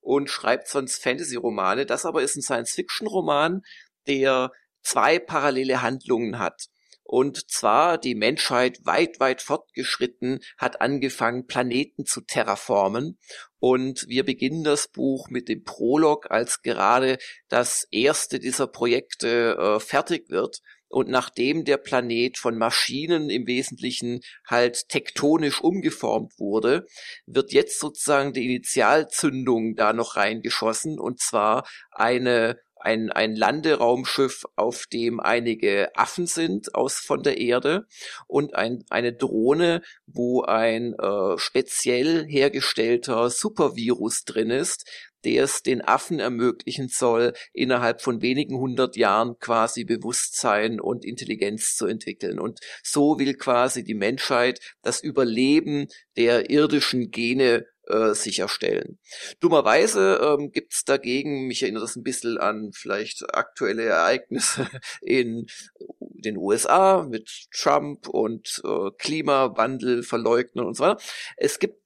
und 0.00 0.30
schreibt 0.30 0.68
sonst 0.68 1.02
Fantasy-Romane. 1.02 1.84
Das 1.84 2.06
aber 2.06 2.22
ist 2.22 2.36
ein 2.36 2.42
Science-Fiction-Roman, 2.42 3.62
der 4.08 4.50
zwei 4.82 5.18
parallele 5.18 5.82
Handlungen 5.82 6.38
hat. 6.38 6.68
Und 7.10 7.50
zwar 7.50 7.96
die 7.96 8.14
Menschheit 8.14 8.80
weit, 8.84 9.18
weit 9.18 9.40
fortgeschritten 9.40 10.40
hat 10.58 10.82
angefangen, 10.82 11.46
Planeten 11.46 12.04
zu 12.04 12.20
terraformen. 12.20 13.18
Und 13.58 14.04
wir 14.08 14.26
beginnen 14.26 14.62
das 14.62 14.88
Buch 14.88 15.30
mit 15.30 15.48
dem 15.48 15.64
Prolog, 15.64 16.30
als 16.30 16.60
gerade 16.60 17.16
das 17.48 17.88
erste 17.90 18.38
dieser 18.38 18.66
Projekte 18.66 19.56
äh, 19.58 19.80
fertig 19.80 20.28
wird. 20.28 20.60
Und 20.88 21.08
nachdem 21.08 21.64
der 21.64 21.78
Planet 21.78 22.36
von 22.36 22.58
Maschinen 22.58 23.30
im 23.30 23.46
Wesentlichen 23.46 24.20
halt 24.46 24.88
tektonisch 24.88 25.62
umgeformt 25.62 26.34
wurde, 26.38 26.86
wird 27.26 27.52
jetzt 27.52 27.80
sozusagen 27.80 28.34
die 28.34 28.44
Initialzündung 28.44 29.76
da 29.76 29.94
noch 29.94 30.16
reingeschossen 30.16 30.98
und 30.98 31.20
zwar 31.20 31.66
eine 31.90 32.58
ein, 32.80 33.10
ein 33.10 33.34
Landeraumschiff, 33.34 34.44
auf 34.56 34.86
dem 34.86 35.20
einige 35.20 35.94
Affen 35.96 36.26
sind 36.26 36.74
aus 36.74 36.94
von 36.94 37.22
der 37.22 37.38
Erde 37.38 37.86
und 38.26 38.54
ein, 38.54 38.84
eine 38.90 39.12
Drohne, 39.12 39.82
wo 40.06 40.42
ein 40.42 40.94
äh, 40.94 41.38
speziell 41.38 42.26
hergestellter 42.26 43.30
Supervirus 43.30 44.24
drin 44.24 44.50
ist, 44.50 44.84
der 45.24 45.44
es 45.44 45.62
den 45.62 45.82
Affen 45.82 46.20
ermöglichen 46.20 46.88
soll, 46.88 47.32
innerhalb 47.52 48.02
von 48.02 48.22
wenigen 48.22 48.58
hundert 48.58 48.96
Jahren 48.96 49.38
quasi 49.38 49.84
Bewusstsein 49.84 50.80
und 50.80 51.04
Intelligenz 51.04 51.74
zu 51.74 51.86
entwickeln. 51.86 52.38
Und 52.38 52.60
so 52.82 53.18
will 53.18 53.34
quasi 53.34 53.82
die 53.82 53.94
Menschheit 53.94 54.60
das 54.82 55.00
Überleben 55.02 55.88
der 56.16 56.50
irdischen 56.50 57.10
Gene 57.10 57.66
äh, 57.88 58.14
sicherstellen. 58.14 58.98
Dummerweise 59.40 60.20
ähm, 60.22 60.50
gibt 60.52 60.74
es 60.74 60.84
dagegen, 60.84 61.46
mich 61.46 61.62
erinnert 61.62 61.82
das 61.82 61.96
ein 61.96 62.02
bisschen 62.02 62.38
an 62.38 62.70
vielleicht 62.72 63.34
aktuelle 63.34 63.84
Ereignisse 63.84 64.68
in 65.00 65.46
den 65.98 66.36
USA 66.36 67.04
mit 67.08 67.30
Trump 67.52 68.08
und 68.08 68.60
äh, 68.64 68.90
Klimawandel 68.98 70.02
verleugnen 70.02 70.66
und 70.66 70.76
so 70.76 70.84
weiter. 70.84 71.00
Es 71.36 71.58
gibt 71.58 71.78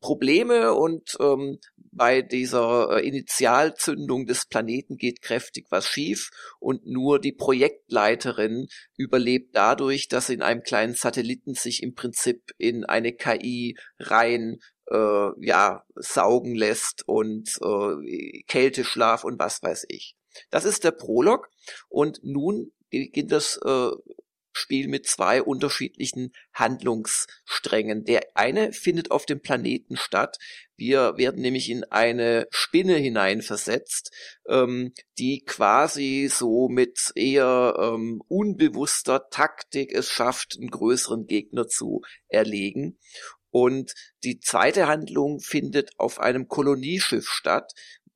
Probleme 0.00 0.74
und 0.74 1.16
ähm, 1.20 1.58
bei 1.92 2.22
dieser 2.22 2.96
äh, 2.96 3.06
Initialzündung 3.06 4.26
des 4.26 4.46
Planeten 4.46 4.96
geht 4.96 5.22
kräftig 5.22 5.66
was 5.70 5.86
schief 5.86 6.30
und 6.58 6.86
nur 6.86 7.20
die 7.20 7.32
Projektleiterin 7.32 8.68
überlebt 8.96 9.54
dadurch, 9.54 10.08
dass 10.08 10.28
sie 10.28 10.34
in 10.34 10.42
einem 10.42 10.62
kleinen 10.62 10.94
Satelliten 10.94 11.54
sich 11.54 11.82
im 11.82 11.94
Prinzip 11.94 12.52
in 12.58 12.84
eine 12.84 13.12
KI 13.12 13.76
rein 13.98 14.58
äh, 14.90 15.46
ja 15.46 15.84
saugen 15.94 16.54
lässt 16.54 17.06
und 17.06 17.58
äh, 17.62 18.42
Kälteschlaf 18.46 19.24
und 19.24 19.38
was 19.38 19.62
weiß 19.62 19.86
ich. 19.88 20.16
Das 20.50 20.64
ist 20.64 20.84
der 20.84 20.92
Prolog 20.92 21.48
und 21.88 22.20
nun 22.22 22.72
beginnt 22.90 23.32
das 23.32 23.58
äh, 23.64 23.90
Spiel 24.52 24.88
mit 24.88 25.06
zwei 25.06 25.42
unterschiedlichen 25.42 26.32
Handlungssträngen. 26.52 28.04
Der 28.04 28.22
eine 28.34 28.72
findet 28.72 29.10
auf 29.10 29.24
dem 29.24 29.40
Planeten 29.40 29.96
statt. 29.96 30.38
Wir 30.76 31.16
werden 31.16 31.42
nämlich 31.42 31.70
in 31.70 31.84
eine 31.84 32.48
Spinne 32.50 32.96
hineinversetzt, 32.96 34.12
ähm, 34.48 34.92
die 35.18 35.44
quasi 35.44 36.28
so 36.32 36.68
mit 36.68 37.12
eher 37.14 37.76
ähm, 37.78 38.22
unbewusster 38.26 39.28
Taktik 39.30 39.92
es 39.92 40.10
schafft, 40.10 40.56
einen 40.58 40.70
größeren 40.70 41.26
Gegner 41.26 41.68
zu 41.68 42.02
erlegen. 42.28 42.98
Und 43.50 43.92
die 44.22 44.38
zweite 44.38 44.86
Handlung 44.86 45.40
findet 45.40 45.90
auf 45.98 46.20
einem 46.20 46.48
Kolonieschiff 46.48 47.28
statt, 47.28 47.72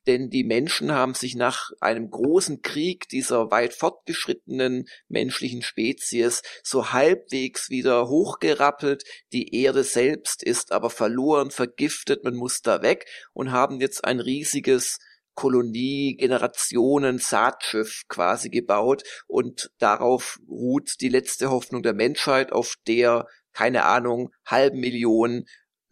denn 0.07 0.29
die 0.29 0.43
Menschen 0.43 0.91
haben 0.91 1.15
sich 1.15 1.35
nach 1.35 1.71
einem 1.81 2.09
großen 2.09 2.61
Krieg 2.61 3.09
dieser 3.09 3.49
weit 3.49 3.73
fortgeschrittenen 3.73 4.85
menschlichen 5.07 5.63
Spezies 5.63 6.43
so 6.63 6.91
halbwegs 6.91 7.69
wieder 7.69 8.07
hochgerappelt, 8.07 9.03
die 9.33 9.55
Erde 9.55 9.83
selbst 9.83 10.43
ist 10.43 10.71
aber 10.71 10.89
verloren, 10.89 11.49
vergiftet, 11.49 12.23
man 12.23 12.35
muss 12.35 12.61
da 12.61 12.81
weg 12.81 13.07
und 13.33 13.51
haben 13.51 13.79
jetzt 13.79 14.05
ein 14.05 14.19
riesiges 14.19 14.99
Kolonie, 15.33 16.15
Generationen, 16.15 17.19
Saatschiff 17.19 18.03
quasi 18.07 18.49
gebaut. 18.49 19.03
Und 19.27 19.69
darauf 19.79 20.39
ruht 20.47 21.01
die 21.01 21.09
letzte 21.09 21.49
Hoffnung 21.51 21.83
der 21.83 21.93
Menschheit, 21.93 22.53
auf 22.53 22.75
der 22.87 23.27
keine 23.55 23.85
Ahnung, 23.85 24.29
halben 24.45 24.79
Millionen 24.79 25.45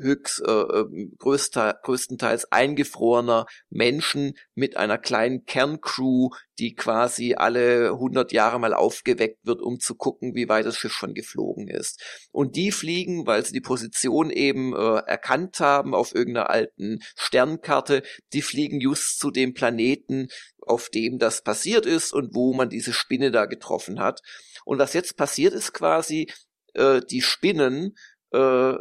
höchst 0.04 0.42
äh, 0.46 0.52
äh, 0.52 1.10
größter, 1.18 1.80
größtenteils 1.84 2.52
eingefrorener 2.52 3.46
Menschen 3.70 4.34
mit 4.54 4.78
einer 4.78 4.98
kleinen 4.98 5.46
Kerncrew, 5.46 6.30
die 6.60 6.76
quasi 6.76 7.36
alle 7.36 7.92
100 7.92 8.32
Jahre 8.32 8.60
mal 8.60 8.74
aufgeweckt 8.74 9.40
wird, 9.44 9.62
um 9.62 9.80
zu 9.80 9.96
gucken, 9.96 10.36
wie 10.36 10.50
weit 10.50 10.66
das 10.66 10.78
Schiff 10.78 10.94
schon 10.94 11.14
geflogen 11.14 11.68
ist. 11.68 12.02
Und 12.32 12.56
die 12.56 12.72
fliegen, 12.72 13.26
weil 13.26 13.46
sie 13.46 13.54
die 13.54 13.62
Position 13.62 14.30
eben 14.30 14.74
äh, 14.74 15.02
erkannt 15.06 15.60
haben 15.60 15.96
auf 15.96 16.14
irgendeiner 16.14 16.50
alten 16.50 17.00
Sternkarte, 17.16 18.04
die 18.34 18.42
fliegen 18.42 18.80
just 18.80 19.20
zu 19.20 19.32
dem 19.32 19.54
Planeten, 19.54 20.28
auf 20.60 20.90
dem 20.90 21.18
das 21.20 21.44
passiert 21.44 21.86
ist 21.86 22.14
und 22.14 22.36
wo 22.36 22.54
man 22.54 22.70
diese 22.70 22.94
Spinne 22.94 23.32
da 23.32 23.46
getroffen 23.46 24.00
hat. 24.00 24.22
Und 24.66 24.80
was 24.80 24.94
jetzt 24.94 25.18
passiert 25.18 25.54
ist 25.54 25.74
quasi, 25.74 26.32
äh, 26.74 27.02
die 27.02 27.22
Spinnen 27.22 27.96
äh, 28.32 28.76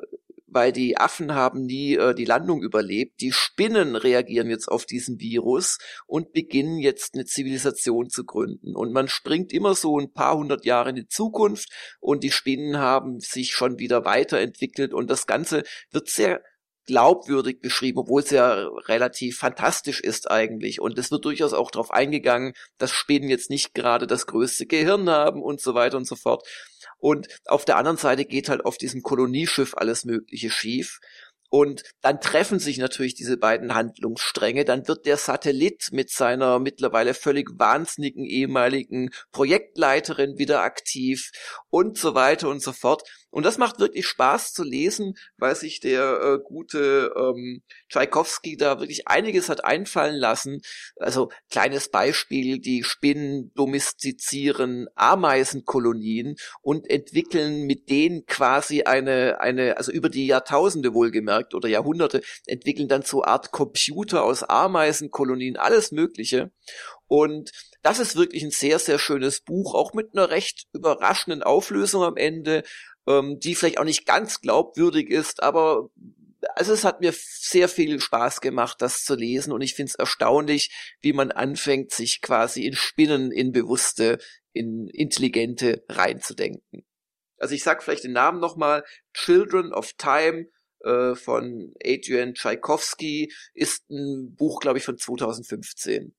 weil 0.53 0.72
die 0.72 0.99
Affen 0.99 1.34
haben 1.34 1.64
nie 1.64 1.97
äh, 1.97 2.14
die 2.14 2.24
Landung 2.24 2.62
überlebt. 2.62 3.20
Die 3.20 3.32
Spinnen 3.32 3.97
reagieren 3.97 4.51
jetzt 4.51 4.68
auf 4.68 4.84
diesen 4.84 5.18
Virus 5.18 5.78
und 6.07 6.32
beginnen 6.32 6.78
jetzt 6.78 7.14
eine 7.14 7.24
Zivilisation 7.24 8.11
zu 8.11 8.24
gründen. 8.24 8.76
Und 8.76 8.93
man 8.93 9.09
springt 9.09 9.53
immer 9.53 9.74
so 9.74 9.99
ein 9.99 10.12
paar 10.12 10.36
hundert 10.36 10.64
Jahre 10.64 10.90
in 10.90 10.97
die 10.97 11.09
Zukunft 11.09 11.70
und 12.01 12.22
die 12.22 12.30
Spinnen 12.30 12.78
haben 12.78 13.20
sich 13.20 13.53
schon 13.53 13.78
wieder 13.78 14.05
weiterentwickelt 14.05 14.93
und 14.93 15.11
das 15.11 15.26
Ganze 15.26 15.62
wird 15.90 16.09
sehr 16.09 16.43
glaubwürdig 16.86 17.61
beschrieben, 17.61 18.01
obwohl 18.01 18.22
es 18.22 18.30
ja 18.30 18.66
relativ 18.88 19.38
fantastisch 19.38 20.01
ist 20.01 20.30
eigentlich. 20.30 20.80
Und 20.80 20.99
es 20.99 21.11
wird 21.11 21.24
durchaus 21.24 21.53
auch 21.53 21.70
darauf 21.70 21.93
eingegangen, 21.93 22.55
dass 22.76 22.90
Spinnen 22.90 23.30
jetzt 23.30 23.51
nicht 23.51 23.72
gerade 23.72 24.07
das 24.07 24.26
größte 24.26 24.66
Gehirn 24.66 25.09
haben 25.09 25.43
und 25.43 25.61
so 25.61 25.74
weiter 25.74 25.97
und 25.97 26.07
so 26.07 26.16
fort. 26.16 26.47
Und 27.03 27.26
auf 27.46 27.64
der 27.64 27.78
anderen 27.78 27.96
Seite 27.96 28.24
geht 28.24 28.48
halt 28.48 28.64
auf 28.64 28.78
diesem 28.78 29.03
Kolonieschiff 29.03 29.74
alles 29.74 30.05
Mögliche 30.05 30.50
schief. 30.50 31.00
Und 31.50 31.82
dann 32.00 32.20
treffen 32.20 32.61
sich 32.61 32.78
natürlich 32.78 33.14
diese 33.14 33.36
beiden 33.36 33.74
Handlungsstränge. 33.74 34.64
Dann 34.64 34.86
wird 34.86 35.05
der 35.05 35.16
Satellit 35.16 35.88
mit 35.90 36.11
seiner 36.11 36.61
mittlerweile 36.61 37.12
völlig 37.14 37.50
wahnsinnigen 37.59 38.24
ehemaligen 38.24 39.11
Projektleiterin 39.32 40.38
wieder 40.38 40.62
aktiv 40.62 41.32
und 41.70 41.98
so 41.98 42.14
weiter 42.14 42.48
und 42.48 42.62
so 42.62 42.72
fort. 42.72 43.03
Und 43.32 43.46
das 43.46 43.56
macht 43.56 43.80
wirklich 43.80 44.06
Spaß 44.06 44.52
zu 44.52 44.62
lesen, 44.62 45.14
weil 45.38 45.56
sich 45.56 45.80
der 45.80 46.20
äh, 46.20 46.38
gute 46.44 47.12
ähm, 47.16 47.62
Tchaikovsky 47.88 48.58
da 48.58 48.78
wirklich 48.78 49.08
einiges 49.08 49.48
hat 49.48 49.64
einfallen 49.64 50.16
lassen. 50.16 50.60
Also 50.96 51.30
kleines 51.50 51.88
Beispiel, 51.88 52.58
die 52.58 52.84
Spinnen 52.84 53.50
domestizieren 53.54 54.86
Ameisenkolonien 54.96 56.36
und 56.60 56.90
entwickeln 56.90 57.62
mit 57.62 57.88
denen 57.88 58.26
quasi 58.26 58.82
eine, 58.82 59.40
eine, 59.40 59.78
also 59.78 59.92
über 59.92 60.10
die 60.10 60.26
Jahrtausende 60.26 60.92
wohlgemerkt 60.92 61.54
oder 61.54 61.70
Jahrhunderte, 61.70 62.20
entwickeln 62.44 62.88
dann 62.88 63.00
so 63.00 63.24
Art 63.24 63.50
Computer 63.50 64.24
aus 64.24 64.42
Ameisenkolonien, 64.42 65.56
alles 65.56 65.90
Mögliche. 65.90 66.50
Und 67.06 67.50
das 67.82 67.98
ist 67.98 68.16
wirklich 68.16 68.42
ein 68.42 68.50
sehr, 68.50 68.78
sehr 68.78 68.98
schönes 68.98 69.40
Buch, 69.40 69.74
auch 69.74 69.92
mit 69.92 70.10
einer 70.12 70.30
recht 70.30 70.66
überraschenden 70.72 71.42
Auflösung 71.42 72.02
am 72.04 72.16
Ende 72.16 72.62
ähm, 73.07 73.38
die 73.38 73.55
vielleicht 73.55 73.78
auch 73.78 73.84
nicht 73.84 74.07
ganz 74.07 74.40
glaubwürdig 74.40 75.11
ist, 75.11 75.42
aber 75.42 75.90
also 76.55 76.72
es 76.72 76.84
hat 76.84 77.00
mir 77.00 77.12
sehr 77.14 77.68
viel 77.68 78.00
Spaß 78.00 78.40
gemacht, 78.40 78.78
das 78.80 79.05
zu 79.05 79.14
lesen 79.14 79.53
und 79.53 79.62
ich 79.62 79.74
finde 79.74 79.90
es 79.90 79.94
erstaunlich, 79.94 80.96
wie 81.00 81.12
man 81.12 81.30
anfängt, 81.30 81.92
sich 81.92 82.20
quasi 82.20 82.66
in 82.66 82.74
Spinnen, 82.74 83.30
in 83.30 83.53
bewusste, 83.53 84.18
in 84.53 84.88
intelligente 84.88 85.84
reinzudenken. 85.88 86.84
Also 87.38 87.55
ich 87.55 87.62
sag 87.62 87.82
vielleicht 87.82 88.05
den 88.05 88.12
Namen 88.12 88.40
nochmal, 88.40 88.84
Children 89.14 89.72
of 89.72 89.92
Time 89.94 90.46
äh, 90.84 91.14
von 91.14 91.74
Adrian 91.84 92.34
Tchaikovsky 92.34 93.32
ist 93.55 93.88
ein 93.90 94.34
Buch, 94.34 94.61
glaube 94.61 94.78
ich, 94.78 94.84
von 94.84 94.98
2015. 94.98 96.14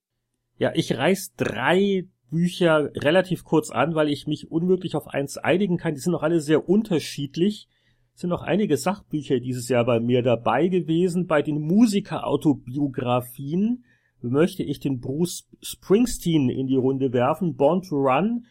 Ja, 0.57 0.71
ich 0.75 0.95
reiß 0.95 1.33
drei 1.35 2.07
Bücher 2.33 2.89
relativ 2.95 3.43
kurz 3.43 3.69
an, 3.69 3.93
weil 3.93 4.09
ich 4.09 4.25
mich 4.25 4.49
unmöglich 4.51 4.95
auf 4.95 5.07
eins 5.07 5.37
einigen 5.37 5.77
kann. 5.77 5.93
Die 5.93 5.99
sind 5.99 6.13
noch 6.13 6.23
alle 6.23 6.39
sehr 6.39 6.67
unterschiedlich. 6.67 7.67
Es 8.15 8.21
sind 8.21 8.31
noch 8.31 8.41
einige 8.41 8.75
Sachbücher 8.75 9.39
dieses 9.39 9.69
Jahr 9.69 9.85
bei 9.85 9.99
mir 9.99 10.23
dabei 10.23 10.67
gewesen. 10.67 11.27
Bei 11.27 11.43
den 11.43 11.61
Musikerautobiografien 11.61 13.83
möchte 14.21 14.63
ich 14.63 14.79
den 14.79 14.99
Bruce 14.99 15.47
Springsteen 15.61 16.49
in 16.49 16.65
die 16.65 16.75
Runde 16.75 17.13
werfen. 17.13 17.55
Born 17.55 17.83
to 17.83 17.97
Run, 17.97 18.47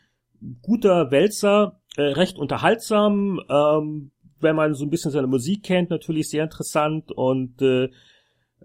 guter 0.63 1.11
Wälzer, 1.11 1.81
äh, 1.97 2.03
recht 2.03 2.39
unterhaltsam. 2.39 3.41
Ähm, 3.51 4.13
wenn 4.39 4.55
man 4.55 4.75
so 4.75 4.85
ein 4.85 4.91
bisschen 4.91 5.11
seine 5.11 5.27
Musik 5.27 5.65
kennt, 5.65 5.91
natürlich 5.91 6.31
sehr 6.31 6.45
interessant 6.45 7.11
und 7.11 7.61
äh, 7.63 7.89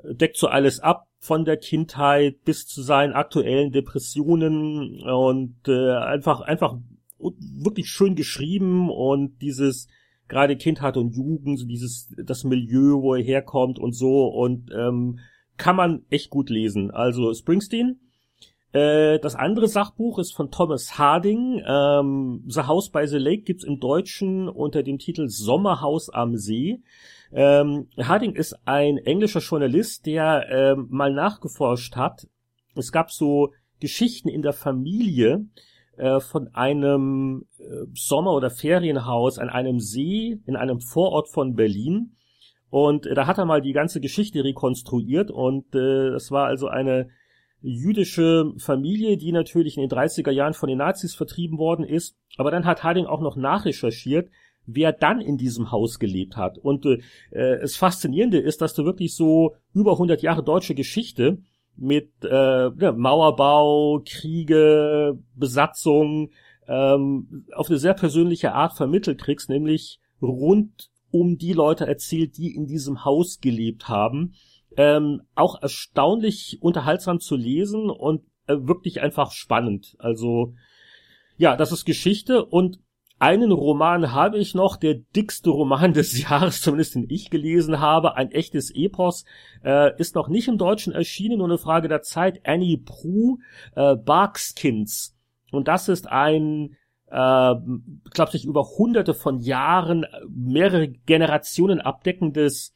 deckt 0.04 0.38
so 0.38 0.48
alles 0.48 0.80
ab 0.80 1.08
von 1.20 1.46
der 1.46 1.58
Kindheit 1.58 2.44
bis 2.44 2.68
zu 2.68 2.82
seinen 2.82 3.14
aktuellen 3.14 3.72
Depressionen 3.72 5.02
und 5.02 5.56
äh, 5.68 5.92
einfach 5.96 6.42
einfach 6.42 6.78
wirklich 7.20 7.88
schön 7.90 8.16
geschrieben 8.16 8.90
und 8.90 9.42
dieses 9.42 9.88
gerade 10.28 10.58
Kindheit 10.58 10.98
und 10.98 11.16
Jugend, 11.16 11.60
so 11.60 11.66
dieses 11.66 12.14
das 12.18 12.44
Milieu, 12.44 13.02
wo 13.02 13.16
er 13.16 13.24
herkommt 13.24 13.80
und 13.80 13.94
so 13.94 14.28
und 14.28 14.72
ähm, 14.72 15.20
kann 15.58 15.76
man 15.76 16.04
echt 16.10 16.30
gut 16.30 16.50
lesen. 16.50 16.92
Also 16.92 17.34
Springsteen. 17.34 18.00
Äh, 18.74 19.20
das 19.20 19.36
andere 19.36 19.68
Sachbuch 19.68 20.20
ist 20.20 20.36
von 20.36 20.52
Thomas 20.52 20.98
Harding. 20.98 21.64
Ähm, 21.66 22.44
the 22.48 22.62
House 22.62 22.92
by 22.92 23.08
the 23.08 23.18
Lake 23.18 23.44
gibt's 23.44 23.64
im 23.64 23.80
Deutschen 23.80 24.50
unter 24.50 24.84
dem 24.84 25.00
Titel 25.00 25.28
Sommerhaus 25.30 26.10
am 26.10 26.38
See. 26.38 26.82
Ähm, 27.32 27.90
Harding 27.98 28.34
ist 28.34 28.56
ein 28.66 28.98
englischer 28.98 29.40
Journalist, 29.40 30.06
der 30.06 30.48
ähm, 30.50 30.88
mal 30.90 31.14
nachgeforscht 31.14 31.96
hat. 31.96 32.28
Es 32.76 32.92
gab 32.92 33.12
so 33.12 33.52
Geschichten 33.80 34.30
in 34.30 34.42
der 34.42 34.54
Familie 34.54 35.46
äh, 35.98 36.20
von 36.20 36.54
einem 36.54 37.46
äh, 37.60 37.86
Sommer- 37.94 38.34
oder 38.34 38.50
Ferienhaus 38.50 39.40
an 39.40 39.50
einem 39.50 39.80
See 39.80 40.40
in 40.46 40.56
einem 40.56 40.80
Vorort 40.80 41.30
von 41.30 41.56
Berlin. 41.56 42.16
Und 42.70 43.06
äh, 43.06 43.14
da 43.14 43.28
hat 43.28 43.38
er 43.38 43.46
mal 43.46 43.62
die 43.62 43.74
ganze 43.74 44.00
Geschichte 44.00 44.44
rekonstruiert 44.44 45.32
und 45.32 45.74
äh, 45.76 46.10
es 46.10 46.32
war 46.32 46.46
also 46.46 46.68
eine 46.68 47.10
jüdische 47.62 48.54
Familie, 48.58 49.18
die 49.18 49.32
natürlich 49.32 49.78
in 49.78 49.82
den 49.82 49.90
30er 49.90 50.32
Jahren 50.32 50.54
von 50.54 50.70
den 50.70 50.78
Nazis 50.78 51.16
vertrieben 51.16 51.58
worden 51.58 51.86
ist. 51.86 52.16
Aber 52.38 52.52
dann 52.52 52.66
hat 52.66 52.84
Harding 52.84 53.08
auch 53.08 53.22
noch 53.22 53.36
nachrecherchiert, 53.36 54.30
wer 54.68 54.92
dann 54.92 55.22
in 55.22 55.38
diesem 55.38 55.72
Haus 55.72 55.98
gelebt 55.98 56.38
hat. 56.38 56.58
Und 56.60 56.86
äh, 56.86 57.00
das 57.32 57.76
Faszinierende 57.76 58.38
ist, 58.38 58.62
dass 58.62 58.76
du 58.76 58.86
wirklich 58.86 59.16
so 59.16 59.56
über 59.74 59.94
100 59.94 60.22
Jahre 60.22 60.44
deutsche 60.44 60.76
Geschichte 60.76 61.40
mit 61.76 62.12
äh, 62.24 62.70
Mauerbau, 62.70 64.02
Kriege, 64.06 65.18
Besatzung 65.36 66.32
ähm, 66.68 67.46
auf 67.54 67.70
eine 67.70 67.80
sehr 67.80 67.94
persönliche 67.94 68.54
Art 68.54 68.74
vermittelt 68.74 69.20
kriegst, 69.20 69.50
nämlich 69.50 70.00
rund 70.22 70.90
um 71.12 71.38
die 71.38 71.54
Leute 71.54 71.88
erzählt, 71.88 72.38
die 72.38 72.54
in 72.54 72.66
diesem 72.66 73.06
Haus 73.06 73.40
gelebt 73.40 73.88
haben. 73.88 74.34
Ähm, 74.76 75.22
auch 75.34 75.62
erstaunlich 75.62 76.58
unterhaltsam 76.62 77.20
zu 77.20 77.36
lesen 77.36 77.90
und 77.90 78.22
äh, 78.48 78.56
wirklich 78.60 79.02
einfach 79.02 79.32
spannend. 79.32 79.96
Also 80.00 80.54
ja, 81.38 81.56
das 81.56 81.72
ist 81.72 81.86
Geschichte 81.86 82.46
und 82.46 82.80
einen 83.20 83.52
Roman 83.52 84.12
habe 84.12 84.38
ich 84.38 84.54
noch, 84.54 84.78
der 84.78 84.96
dickste 85.16 85.50
Roman 85.50 85.94
des 85.94 86.22
Jahres, 86.22 86.62
zumindest 86.62 86.96
den 86.96 87.08
ich 87.10 87.30
gelesen 87.30 87.80
habe, 87.80 88.16
ein 88.16 88.32
echtes 88.32 88.72
Epos, 88.74 89.26
äh, 89.64 89.98
ist 90.00 90.16
noch 90.16 90.28
nicht 90.28 90.48
im 90.48 90.58
Deutschen 90.58 90.94
erschienen, 90.94 91.40
nur 91.40 91.48
eine 91.48 91.58
Frage 91.58 91.88
der 91.88 92.02
Zeit. 92.02 92.42
Annie 92.46 92.78
Prue, 92.78 93.38
äh, 93.76 93.96
Barkskins. 93.96 95.16
Und 95.52 95.68
das 95.68 95.90
ist 95.90 96.08
ein, 96.08 96.76
äh, 97.08 97.56
glaube 98.12 98.32
ich, 98.34 98.46
über 98.46 98.68
hunderte 98.78 99.14
von 99.14 99.40
Jahren, 99.40 100.06
mehrere 100.30 100.88
Generationen 100.88 101.80
abdeckendes 101.82 102.74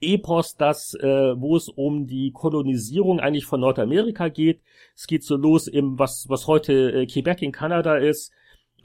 Epos, 0.00 0.56
das, 0.56 0.94
äh, 0.94 1.40
wo 1.40 1.56
es 1.56 1.68
um 1.68 2.06
die 2.06 2.30
Kolonisierung 2.32 3.20
eigentlich 3.20 3.46
von 3.46 3.60
Nordamerika 3.60 4.28
geht. 4.28 4.60
Es 4.94 5.06
geht 5.06 5.24
so 5.24 5.36
los 5.36 5.68
im, 5.68 5.98
was, 5.98 6.26
was 6.28 6.46
heute 6.46 6.92
äh, 6.92 7.06
Quebec 7.06 7.40
in 7.42 7.52
Kanada 7.52 7.96
ist, 7.96 8.32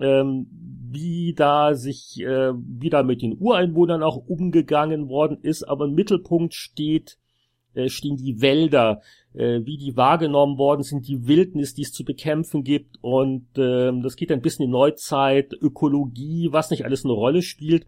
ähm, 0.01 0.47
wie 0.91 1.33
da 1.33 1.73
sich 1.73 2.19
äh, 2.21 2.53
wieder 2.53 3.03
mit 3.03 3.21
den 3.21 3.37
Ureinwohnern 3.39 4.03
auch 4.03 4.17
umgegangen 4.17 5.07
worden 5.07 5.37
ist, 5.41 5.63
aber 5.63 5.85
im 5.85 5.93
Mittelpunkt 5.93 6.53
steht 6.53 7.17
äh, 7.73 7.87
stehen 7.87 8.17
die 8.17 8.41
Wälder, 8.41 9.01
äh, 9.33 9.61
wie 9.63 9.77
die 9.77 9.95
wahrgenommen 9.95 10.57
worden 10.57 10.83
sind, 10.83 11.07
die 11.07 11.27
Wildnis, 11.27 11.73
die 11.73 11.83
es 11.83 11.93
zu 11.93 12.03
bekämpfen 12.03 12.63
gibt 12.63 12.97
und 13.01 13.47
äh, 13.57 13.91
das 14.01 14.17
geht 14.17 14.31
ein 14.31 14.41
bisschen 14.41 14.65
in 14.65 14.71
Neuzeit, 14.71 15.53
Ökologie, 15.53 16.49
was 16.51 16.69
nicht 16.69 16.83
alles 16.83 17.05
eine 17.05 17.13
Rolle 17.13 17.41
spielt. 17.41 17.87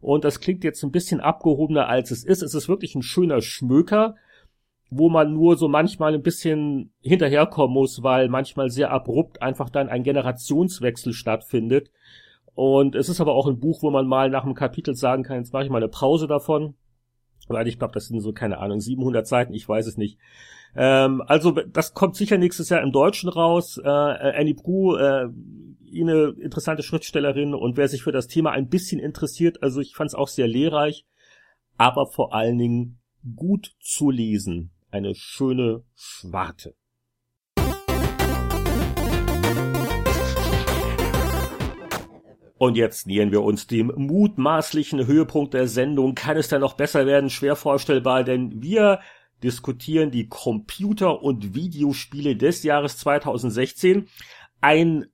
Und 0.00 0.24
das 0.24 0.40
klingt 0.40 0.64
jetzt 0.64 0.82
ein 0.82 0.90
bisschen 0.90 1.20
abgehobener 1.20 1.86
als 1.86 2.10
es 2.10 2.24
ist. 2.24 2.42
Es 2.42 2.54
ist 2.54 2.70
wirklich 2.70 2.94
ein 2.94 3.02
schöner 3.02 3.42
Schmöker, 3.42 4.14
wo 4.90 5.08
man 5.08 5.32
nur 5.32 5.56
so 5.56 5.68
manchmal 5.68 6.14
ein 6.14 6.22
bisschen 6.22 6.92
hinterherkommen 7.00 7.72
muss, 7.72 8.02
weil 8.02 8.28
manchmal 8.28 8.70
sehr 8.70 8.90
abrupt 8.90 9.40
einfach 9.40 9.70
dann 9.70 9.88
ein 9.88 10.02
Generationswechsel 10.02 11.12
stattfindet. 11.12 11.90
Und 12.54 12.96
es 12.96 13.08
ist 13.08 13.20
aber 13.20 13.34
auch 13.34 13.46
ein 13.46 13.60
Buch, 13.60 13.82
wo 13.82 13.90
man 13.90 14.06
mal 14.06 14.28
nach 14.28 14.44
einem 14.44 14.54
Kapitel 14.54 14.96
sagen 14.96 15.22
kann, 15.22 15.38
jetzt 15.38 15.52
mache 15.52 15.64
ich 15.64 15.70
mal 15.70 15.78
eine 15.78 15.88
Pause 15.88 16.26
davon. 16.26 16.74
Weil 17.46 17.68
ich 17.68 17.78
glaube, 17.78 17.94
das 17.94 18.06
sind 18.06 18.20
so, 18.20 18.32
keine 18.32 18.58
Ahnung, 18.58 18.80
700 18.80 19.26
Seiten, 19.26 19.54
ich 19.54 19.68
weiß 19.68 19.86
es 19.86 19.96
nicht. 19.96 20.18
Ähm, 20.74 21.22
also 21.26 21.52
das 21.52 21.94
kommt 21.94 22.16
sicher 22.16 22.36
nächstes 22.36 22.68
Jahr 22.68 22.82
im 22.82 22.92
Deutschen 22.92 23.28
raus. 23.28 23.78
Äh, 23.78 23.88
Annie 23.88 24.54
Bru, 24.54 24.96
äh, 24.96 25.28
eine 25.92 26.34
interessante 26.40 26.82
Schriftstellerin 26.82 27.54
und 27.54 27.76
wer 27.76 27.88
sich 27.88 28.02
für 28.02 28.12
das 28.12 28.26
Thema 28.26 28.50
ein 28.50 28.68
bisschen 28.68 29.00
interessiert, 29.00 29.62
also 29.62 29.80
ich 29.80 29.94
fand 29.94 30.08
es 30.08 30.14
auch 30.14 30.28
sehr 30.28 30.46
lehrreich, 30.46 31.04
aber 31.76 32.06
vor 32.06 32.34
allen 32.34 32.58
Dingen 32.58 33.00
gut 33.34 33.74
zu 33.80 34.10
lesen 34.10 34.70
eine 34.90 35.14
schöne 35.14 35.84
Schwarte. 35.94 36.74
Und 42.58 42.76
jetzt 42.76 43.06
nähern 43.06 43.32
wir 43.32 43.42
uns 43.42 43.66
dem 43.66 43.90
mutmaßlichen 43.96 45.06
Höhepunkt 45.06 45.54
der 45.54 45.66
Sendung. 45.66 46.14
Kann 46.14 46.36
es 46.36 46.48
da 46.48 46.58
noch 46.58 46.74
besser 46.74 47.06
werden? 47.06 47.30
Schwer 47.30 47.56
vorstellbar, 47.56 48.22
denn 48.22 48.62
wir 48.62 49.00
diskutieren 49.42 50.10
die 50.10 50.28
Computer- 50.28 51.22
und 51.22 51.54
Videospiele 51.54 52.36
des 52.36 52.62
Jahres 52.62 52.98
2016. 52.98 54.08
Ein 54.60 55.06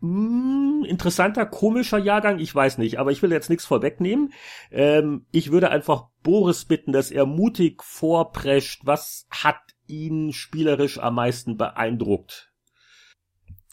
hm, 0.00 0.84
interessanter, 0.86 1.44
komischer 1.44 1.98
Jahrgang, 1.98 2.38
ich 2.38 2.54
weiß 2.54 2.78
nicht, 2.78 3.00
aber 3.00 3.10
ich 3.10 3.20
will 3.20 3.32
jetzt 3.32 3.50
nichts 3.50 3.64
vorwegnehmen. 3.64 4.32
Ähm, 4.70 5.26
ich 5.32 5.50
würde 5.50 5.70
einfach 5.70 6.06
Boris 6.22 6.64
bitten, 6.64 6.92
dass 6.92 7.10
er 7.10 7.26
mutig 7.26 7.82
vorprescht. 7.82 8.82
Was 8.84 9.26
hat 9.30 9.60
ihn 9.86 10.32
spielerisch 10.32 10.98
am 10.98 11.16
meisten 11.16 11.56
beeindruckt? 11.56 12.52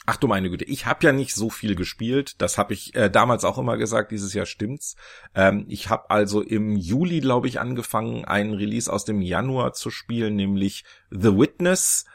Ach 0.06 0.16
du 0.16 0.26
meine 0.26 0.50
Güte, 0.50 0.64
ich 0.64 0.86
habe 0.86 1.04
ja 1.06 1.12
nicht 1.12 1.34
so 1.34 1.50
viel 1.50 1.76
gespielt. 1.76 2.40
Das 2.40 2.58
habe 2.58 2.72
ich 2.72 2.94
äh, 2.96 3.10
damals 3.10 3.44
auch 3.44 3.58
immer 3.58 3.76
gesagt. 3.76 4.10
Dieses 4.10 4.34
Jahr 4.34 4.46
stimmt's. 4.46 4.96
Ähm, 5.34 5.66
ich 5.68 5.88
habe 5.88 6.10
also 6.10 6.40
im 6.40 6.74
Juli, 6.74 7.20
glaube 7.20 7.48
ich, 7.48 7.60
angefangen, 7.60 8.24
einen 8.24 8.54
Release 8.54 8.92
aus 8.92 9.04
dem 9.04 9.22
Januar 9.22 9.72
zu 9.72 9.90
spielen, 9.90 10.36
nämlich 10.36 10.84
The 11.10 11.36
Witness, 11.38 12.06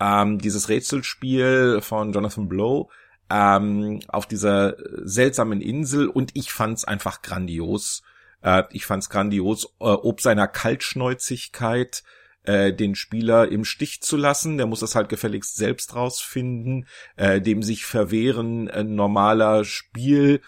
ähm, 0.00 0.38
dieses 0.38 0.68
Rätselspiel 0.68 1.80
von 1.80 2.12
Jonathan 2.12 2.48
Blow 2.48 2.90
ähm, 3.30 4.00
auf 4.08 4.26
dieser 4.26 4.76
seltsamen 5.04 5.60
Insel 5.60 6.08
und 6.08 6.30
ich 6.34 6.52
fand's 6.52 6.84
einfach 6.84 7.22
grandios. 7.22 8.02
Äh, 8.44 8.64
ich 8.70 8.86
fand's 8.86 9.10
grandios, 9.10 9.64
äh, 9.80 9.84
ob 9.86 10.20
seiner 10.20 10.46
Kaltschnäuzigkeit 10.46 12.04
äh, 12.44 12.72
den 12.72 12.94
Spieler 12.94 13.48
im 13.48 13.64
Stich 13.64 14.02
zu 14.02 14.16
lassen. 14.16 14.58
Der 14.58 14.66
muss 14.66 14.80
das 14.80 14.94
halt 14.94 15.08
gefälligst 15.08 15.56
selbst 15.56 15.96
rausfinden, 15.96 16.86
äh, 17.16 17.40
dem 17.40 17.62
sich 17.62 17.84
verwehren 17.84 18.68
äh, 18.68 18.84
normaler 18.84 19.64
Spiel. 19.64 20.40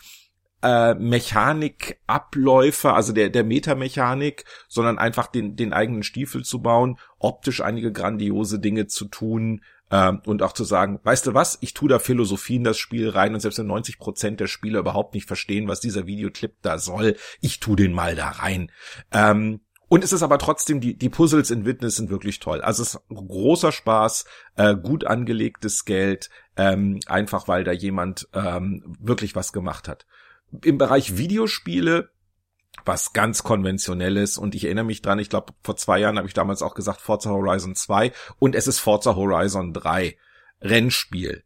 Äh, 0.63 0.95
Mechanik, 0.95 2.01
Abläufe, 2.07 2.95
also 2.95 3.13
der, 3.13 3.29
der 3.29 3.45
Metamechanik, 3.45 4.45
sondern 4.69 4.99
einfach 4.99 5.27
den, 5.27 5.55
den 5.55 5.73
eigenen 5.73 6.03
Stiefel 6.03 6.45
zu 6.45 6.63
bauen, 6.63 6.99
optisch 7.19 7.61
einige 7.61 7.93
grandiose 7.93 8.59
Dinge 8.59 8.87
zu 8.87 9.05
tun, 9.05 9.63
ähm, 9.91 10.21
und 10.27 10.43
auch 10.43 10.53
zu 10.53 10.65
sagen, 10.65 11.01
weißt 11.03 11.27
du 11.27 11.35
was, 11.35 11.59
ich 11.61 11.75
tue 11.75 11.89
da 11.89 11.99
Philosophie 11.99 12.57
in 12.57 12.65
das 12.65 12.79
Spiel 12.79 13.09
rein 13.09 13.35
und 13.35 13.41
selbst 13.41 13.59
wenn 13.59 13.67
90 13.67 13.99
Prozent 13.99 14.41
der 14.41 14.47
Spieler 14.47 14.81
überhaupt 14.81 15.15
nicht 15.15 15.27
verstehen, 15.27 15.69
was 15.69 15.81
dieser 15.81 16.07
Videoclip 16.07 16.55
da 16.63 16.79
soll, 16.79 17.17
ich 17.41 17.61
tu 17.61 17.77
den 17.77 17.93
mal 17.93 18.17
da 18.17 18.29
rein. 18.29 18.73
Ähm, 19.13 19.61
und 19.89 20.03
es 20.03 20.13
ist 20.13 20.23
aber 20.23 20.39
trotzdem, 20.39 20.81
die, 20.81 20.99
die 20.99 21.09
Puzzles 21.09 21.51
in 21.51 21.65
Witness 21.65 21.97
sind 21.97 22.11
wirklich 22.11 22.41
toll. 22.41 22.61
Also 22.61 22.83
es 22.83 22.95
ist 22.95 23.01
großer 23.09 23.71
Spaß, 23.71 24.25
äh, 24.57 24.75
gut 24.75 25.05
angelegtes 25.05 25.85
Geld, 25.85 26.29
ähm, 26.57 26.99
einfach 27.07 27.47
weil 27.47 27.63
da 27.63 27.71
jemand 27.71 28.29
ähm, 28.33 28.97
wirklich 28.99 29.37
was 29.37 29.53
gemacht 29.53 29.87
hat. 29.87 30.07
Im 30.65 30.79
Bereich 30.79 31.17
Videospiele 31.17 32.11
was 32.85 33.13
ganz 33.13 33.43
konventionelles. 33.43 34.39
Und 34.39 34.55
ich 34.55 34.65
erinnere 34.65 34.85
mich 34.85 35.03
dran, 35.03 35.19
ich 35.19 35.31
glaube 35.31 35.53
vor 35.63 35.77
zwei 35.77 35.99
Jahren 35.99 36.19
habe 36.19 36.29
ich 36.29 36.35
damals 36.35 36.63
auch 36.63 36.75
gesagt 36.75 37.01
Forza 37.01 37.31
Horizon 37.31 37.75
2 37.75 38.13
und 38.39 38.55
es 38.55 38.67
ist 38.67 38.79
Forza 38.79 39.17
Horizon 39.17 39.73
3 39.73 40.17
Rennspiel. 40.61 41.45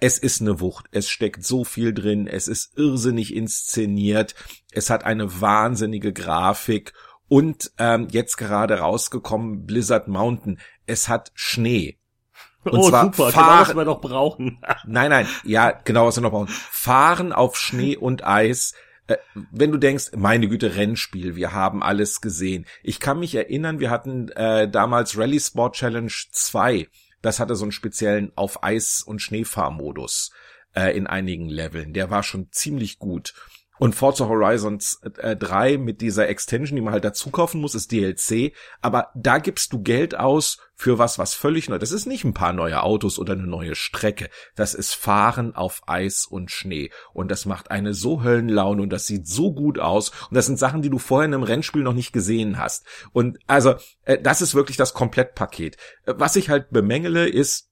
Es 0.00 0.18
ist 0.18 0.42
eine 0.42 0.60
Wucht, 0.60 0.86
es 0.90 1.08
steckt 1.08 1.42
so 1.42 1.64
viel 1.64 1.94
drin, 1.94 2.26
es 2.26 2.48
ist 2.48 2.76
irrsinnig 2.76 3.34
inszeniert, 3.34 4.34
es 4.72 4.90
hat 4.90 5.04
eine 5.04 5.40
wahnsinnige 5.40 6.12
Grafik. 6.12 6.92
Und 7.28 7.70
ähm, 7.78 8.08
jetzt 8.10 8.36
gerade 8.36 8.80
rausgekommen 8.80 9.64
Blizzard 9.64 10.08
Mountain, 10.08 10.58
es 10.86 11.08
hat 11.08 11.30
Schnee. 11.34 11.96
Und 12.64 12.78
oh, 12.78 12.88
zwar 12.88 13.04
super, 13.04 13.30
fahren, 13.30 13.46
genau, 13.46 13.60
was 13.60 13.76
wir 13.76 13.84
noch 13.84 14.00
brauchen. 14.00 14.60
nein, 14.84 15.10
nein, 15.10 15.26
ja, 15.44 15.70
genau, 15.70 16.06
was 16.06 16.16
wir 16.16 16.22
noch 16.22 16.32
brauchen. 16.32 16.48
Fahren 16.48 17.32
auf 17.32 17.56
Schnee 17.56 17.96
und 17.96 18.26
Eis 18.26 18.74
wenn 19.50 19.72
du 19.72 19.78
denkst, 19.78 20.12
meine 20.16 20.48
Güte, 20.48 20.76
Rennspiel, 20.76 21.36
wir 21.36 21.52
haben 21.52 21.82
alles 21.82 22.20
gesehen. 22.20 22.66
Ich 22.82 23.00
kann 23.00 23.18
mich 23.18 23.34
erinnern, 23.34 23.80
wir 23.80 23.90
hatten 23.90 24.28
äh, 24.30 24.68
damals 24.68 25.16
Rally 25.16 25.40
Sport 25.40 25.76
Challenge 25.76 26.12
2. 26.32 26.88
Das 27.22 27.40
hatte 27.40 27.56
so 27.56 27.64
einen 27.64 27.72
speziellen 27.72 28.32
auf 28.36 28.62
Eis- 28.62 29.02
und 29.02 29.20
Schneefahrmodus 29.20 30.32
äh, 30.74 30.96
in 30.96 31.06
einigen 31.06 31.48
Leveln. 31.48 31.92
Der 31.92 32.10
war 32.10 32.22
schon 32.22 32.50
ziemlich 32.50 32.98
gut. 32.98 33.34
Und 33.80 33.94
Forza 33.94 34.28
Horizon 34.28 34.78
3 35.02 35.72
äh, 35.72 35.78
mit 35.78 36.02
dieser 36.02 36.28
Extension, 36.28 36.76
die 36.76 36.82
man 36.82 36.92
halt 36.92 37.02
dazu 37.02 37.30
kaufen 37.30 37.62
muss, 37.62 37.74
ist 37.74 37.90
DLC. 37.90 38.52
Aber 38.82 39.08
da 39.14 39.38
gibst 39.38 39.72
du 39.72 39.82
Geld 39.82 40.14
aus 40.14 40.58
für 40.74 40.98
was, 40.98 41.18
was 41.18 41.32
völlig 41.32 41.70
neu. 41.70 41.78
Das 41.78 41.90
ist 41.90 42.04
nicht 42.04 42.24
ein 42.24 42.34
paar 42.34 42.52
neue 42.52 42.82
Autos 42.82 43.18
oder 43.18 43.32
eine 43.32 43.46
neue 43.46 43.74
Strecke. 43.74 44.28
Das 44.54 44.74
ist 44.74 44.92
Fahren 44.92 45.54
auf 45.54 45.80
Eis 45.86 46.26
und 46.26 46.50
Schnee. 46.50 46.90
Und 47.14 47.30
das 47.30 47.46
macht 47.46 47.70
eine 47.70 47.94
so 47.94 48.22
Höllenlaune 48.22 48.82
und 48.82 48.90
das 48.90 49.06
sieht 49.06 49.26
so 49.26 49.54
gut 49.54 49.78
aus. 49.78 50.10
Und 50.10 50.34
das 50.34 50.44
sind 50.44 50.58
Sachen, 50.58 50.82
die 50.82 50.90
du 50.90 50.98
vorher 50.98 51.24
in 51.24 51.32
einem 51.32 51.42
Rennspiel 51.42 51.82
noch 51.82 51.94
nicht 51.94 52.12
gesehen 52.12 52.58
hast. 52.58 52.84
Und 53.12 53.38
also, 53.46 53.76
äh, 54.04 54.18
das 54.20 54.42
ist 54.42 54.54
wirklich 54.54 54.76
das 54.76 54.92
Komplettpaket. 54.92 55.78
Äh, 56.04 56.12
was 56.18 56.36
ich 56.36 56.50
halt 56.50 56.68
bemängele, 56.68 57.26
ist, 57.26 57.69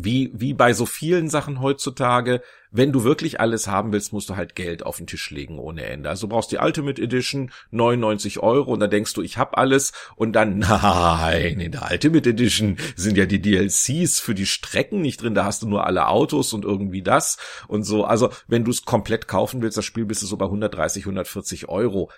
wie, 0.00 0.32
wie 0.34 0.54
bei 0.54 0.72
so 0.72 0.86
vielen 0.86 1.28
Sachen 1.28 1.60
heutzutage, 1.60 2.42
wenn 2.70 2.90
du 2.90 3.04
wirklich 3.04 3.38
alles 3.38 3.68
haben 3.68 3.92
willst, 3.92 4.12
musst 4.12 4.28
du 4.28 4.36
halt 4.36 4.56
Geld 4.56 4.84
auf 4.84 4.96
den 4.96 5.06
Tisch 5.06 5.30
legen 5.30 5.60
ohne 5.60 5.84
Ende. 5.84 6.08
Also 6.08 6.26
du 6.26 6.32
brauchst 6.32 6.50
die 6.50 6.58
Ultimate 6.58 7.00
Edition, 7.00 7.52
99 7.70 8.40
Euro, 8.40 8.72
und 8.72 8.80
dann 8.80 8.90
denkst 8.90 9.14
du, 9.14 9.22
ich 9.22 9.38
hab 9.38 9.56
alles, 9.56 9.92
und 10.16 10.32
dann, 10.32 10.58
nein, 10.58 11.60
in 11.60 11.70
der 11.70 11.88
Ultimate 11.90 12.28
Edition 12.28 12.76
sind 12.96 13.16
ja 13.16 13.26
die 13.26 13.40
DLCs 13.40 14.18
für 14.18 14.34
die 14.34 14.46
Strecken 14.46 15.00
nicht 15.00 15.22
drin, 15.22 15.34
da 15.34 15.44
hast 15.44 15.62
du 15.62 15.68
nur 15.68 15.86
alle 15.86 16.08
Autos 16.08 16.52
und 16.52 16.64
irgendwie 16.64 17.02
das 17.02 17.38
und 17.68 17.84
so. 17.84 18.04
Also 18.04 18.30
wenn 18.48 18.64
du 18.64 18.72
es 18.72 18.84
komplett 18.84 19.28
kaufen 19.28 19.62
willst, 19.62 19.78
das 19.78 19.84
Spiel 19.84 20.04
bist 20.04 20.22
du 20.22 20.26
so 20.26 20.36
bei 20.36 20.46
130, 20.46 21.04
140 21.04 21.68
Euro. 21.68 22.10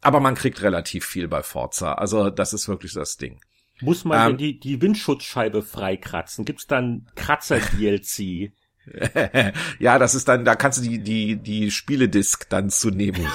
Aber 0.00 0.18
man 0.18 0.34
kriegt 0.34 0.62
relativ 0.62 1.04
viel 1.04 1.28
bei 1.28 1.42
Forza. 1.42 1.94
Also 1.94 2.30
das 2.30 2.52
ist 2.52 2.68
wirklich 2.68 2.94
das 2.94 3.16
Ding. 3.16 3.40
Muss 3.80 4.04
man 4.04 4.32
ähm, 4.32 4.36
die, 4.36 4.60
die 4.60 4.80
Windschutzscheibe 4.80 5.62
freikratzen? 5.62 6.44
Gibt's 6.44 6.66
dann 6.66 7.06
Kratzer-DLC? 7.14 8.52
ja, 9.78 9.98
das 9.98 10.14
ist 10.14 10.28
dann, 10.28 10.44
da 10.44 10.54
kannst 10.54 10.78
du 10.78 10.88
die, 10.88 11.02
die, 11.02 11.36
die 11.36 11.70
Spieledisk 11.70 12.48
dann 12.48 12.70
zu 12.70 12.90
nehmen. 12.90 13.26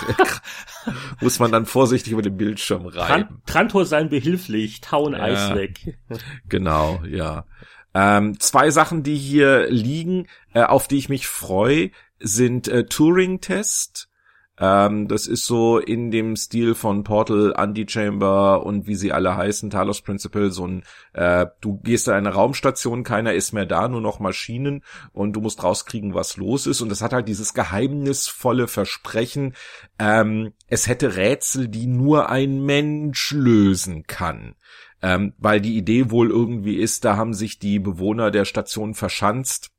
Muss 1.21 1.39
man 1.39 1.51
dann 1.51 1.65
vorsichtig 1.65 2.13
über 2.13 2.21
den 2.21 2.37
Bildschirm 2.37 2.85
reiben. 2.85 3.41
Trantor 3.45 3.85
sein 3.85 4.09
behilflich, 4.09 4.81
tauen 4.81 5.13
ja, 5.13 5.23
Eis 5.23 5.55
weg. 5.55 5.97
genau, 6.49 7.01
ja. 7.07 7.45
Ähm, 7.93 8.39
zwei 8.39 8.71
Sachen, 8.71 9.03
die 9.03 9.15
hier 9.15 9.69
liegen, 9.69 10.27
äh, 10.53 10.63
auf 10.63 10.87
die 10.87 10.97
ich 10.97 11.09
mich 11.09 11.27
freue, 11.27 11.91
sind 12.19 12.67
äh, 12.67 12.85
Turing-Test 12.85 14.09
ähm, 14.57 15.07
das 15.09 15.27
ist 15.27 15.45
so 15.45 15.79
in 15.79 16.11
dem 16.11 16.35
Stil 16.37 16.75
von 16.75 17.03
Portal, 17.03 17.53
Anti-Chamber 17.55 18.65
und 18.65 18.87
wie 18.87 18.95
sie 18.95 19.11
alle 19.11 19.35
heißen, 19.35 19.69
Talos 19.69 20.01
Principle, 20.01 20.49
so 20.49 20.65
ein, 20.65 20.83
äh, 21.13 21.47
du 21.59 21.77
gehst 21.79 22.07
in 22.07 22.13
eine 22.13 22.29
Raumstation, 22.29 23.03
keiner 23.03 23.33
ist 23.33 23.51
mehr 23.51 23.65
da, 23.65 23.89
nur 23.89 24.01
noch 24.01 24.19
Maschinen 24.19 24.83
und 25.11 25.33
du 25.33 25.41
musst 25.41 25.63
rauskriegen, 25.63 26.13
was 26.13 26.37
los 26.37 26.67
ist. 26.67 26.81
Und 26.81 26.89
das 26.89 27.01
hat 27.01 27.11
halt 27.11 27.27
dieses 27.27 27.53
geheimnisvolle 27.53 28.67
Versprechen, 28.67 29.55
ähm, 29.99 30.53
es 30.67 30.87
hätte 30.87 31.17
Rätsel, 31.17 31.67
die 31.67 31.87
nur 31.87 32.29
ein 32.29 32.63
Mensch 32.63 33.31
lösen 33.31 34.03
kann. 34.03 34.55
Ähm, 35.01 35.33
weil 35.37 35.59
die 35.59 35.77
Idee 35.77 36.09
wohl 36.09 36.31
irgendwie 36.31 36.77
ist, 36.77 37.03
da 37.03 37.17
haben 37.17 37.33
sich 37.33 37.59
die 37.59 37.79
Bewohner 37.79 38.31
der 38.31 38.45
Station 38.45 38.93
verschanzt 38.93 39.74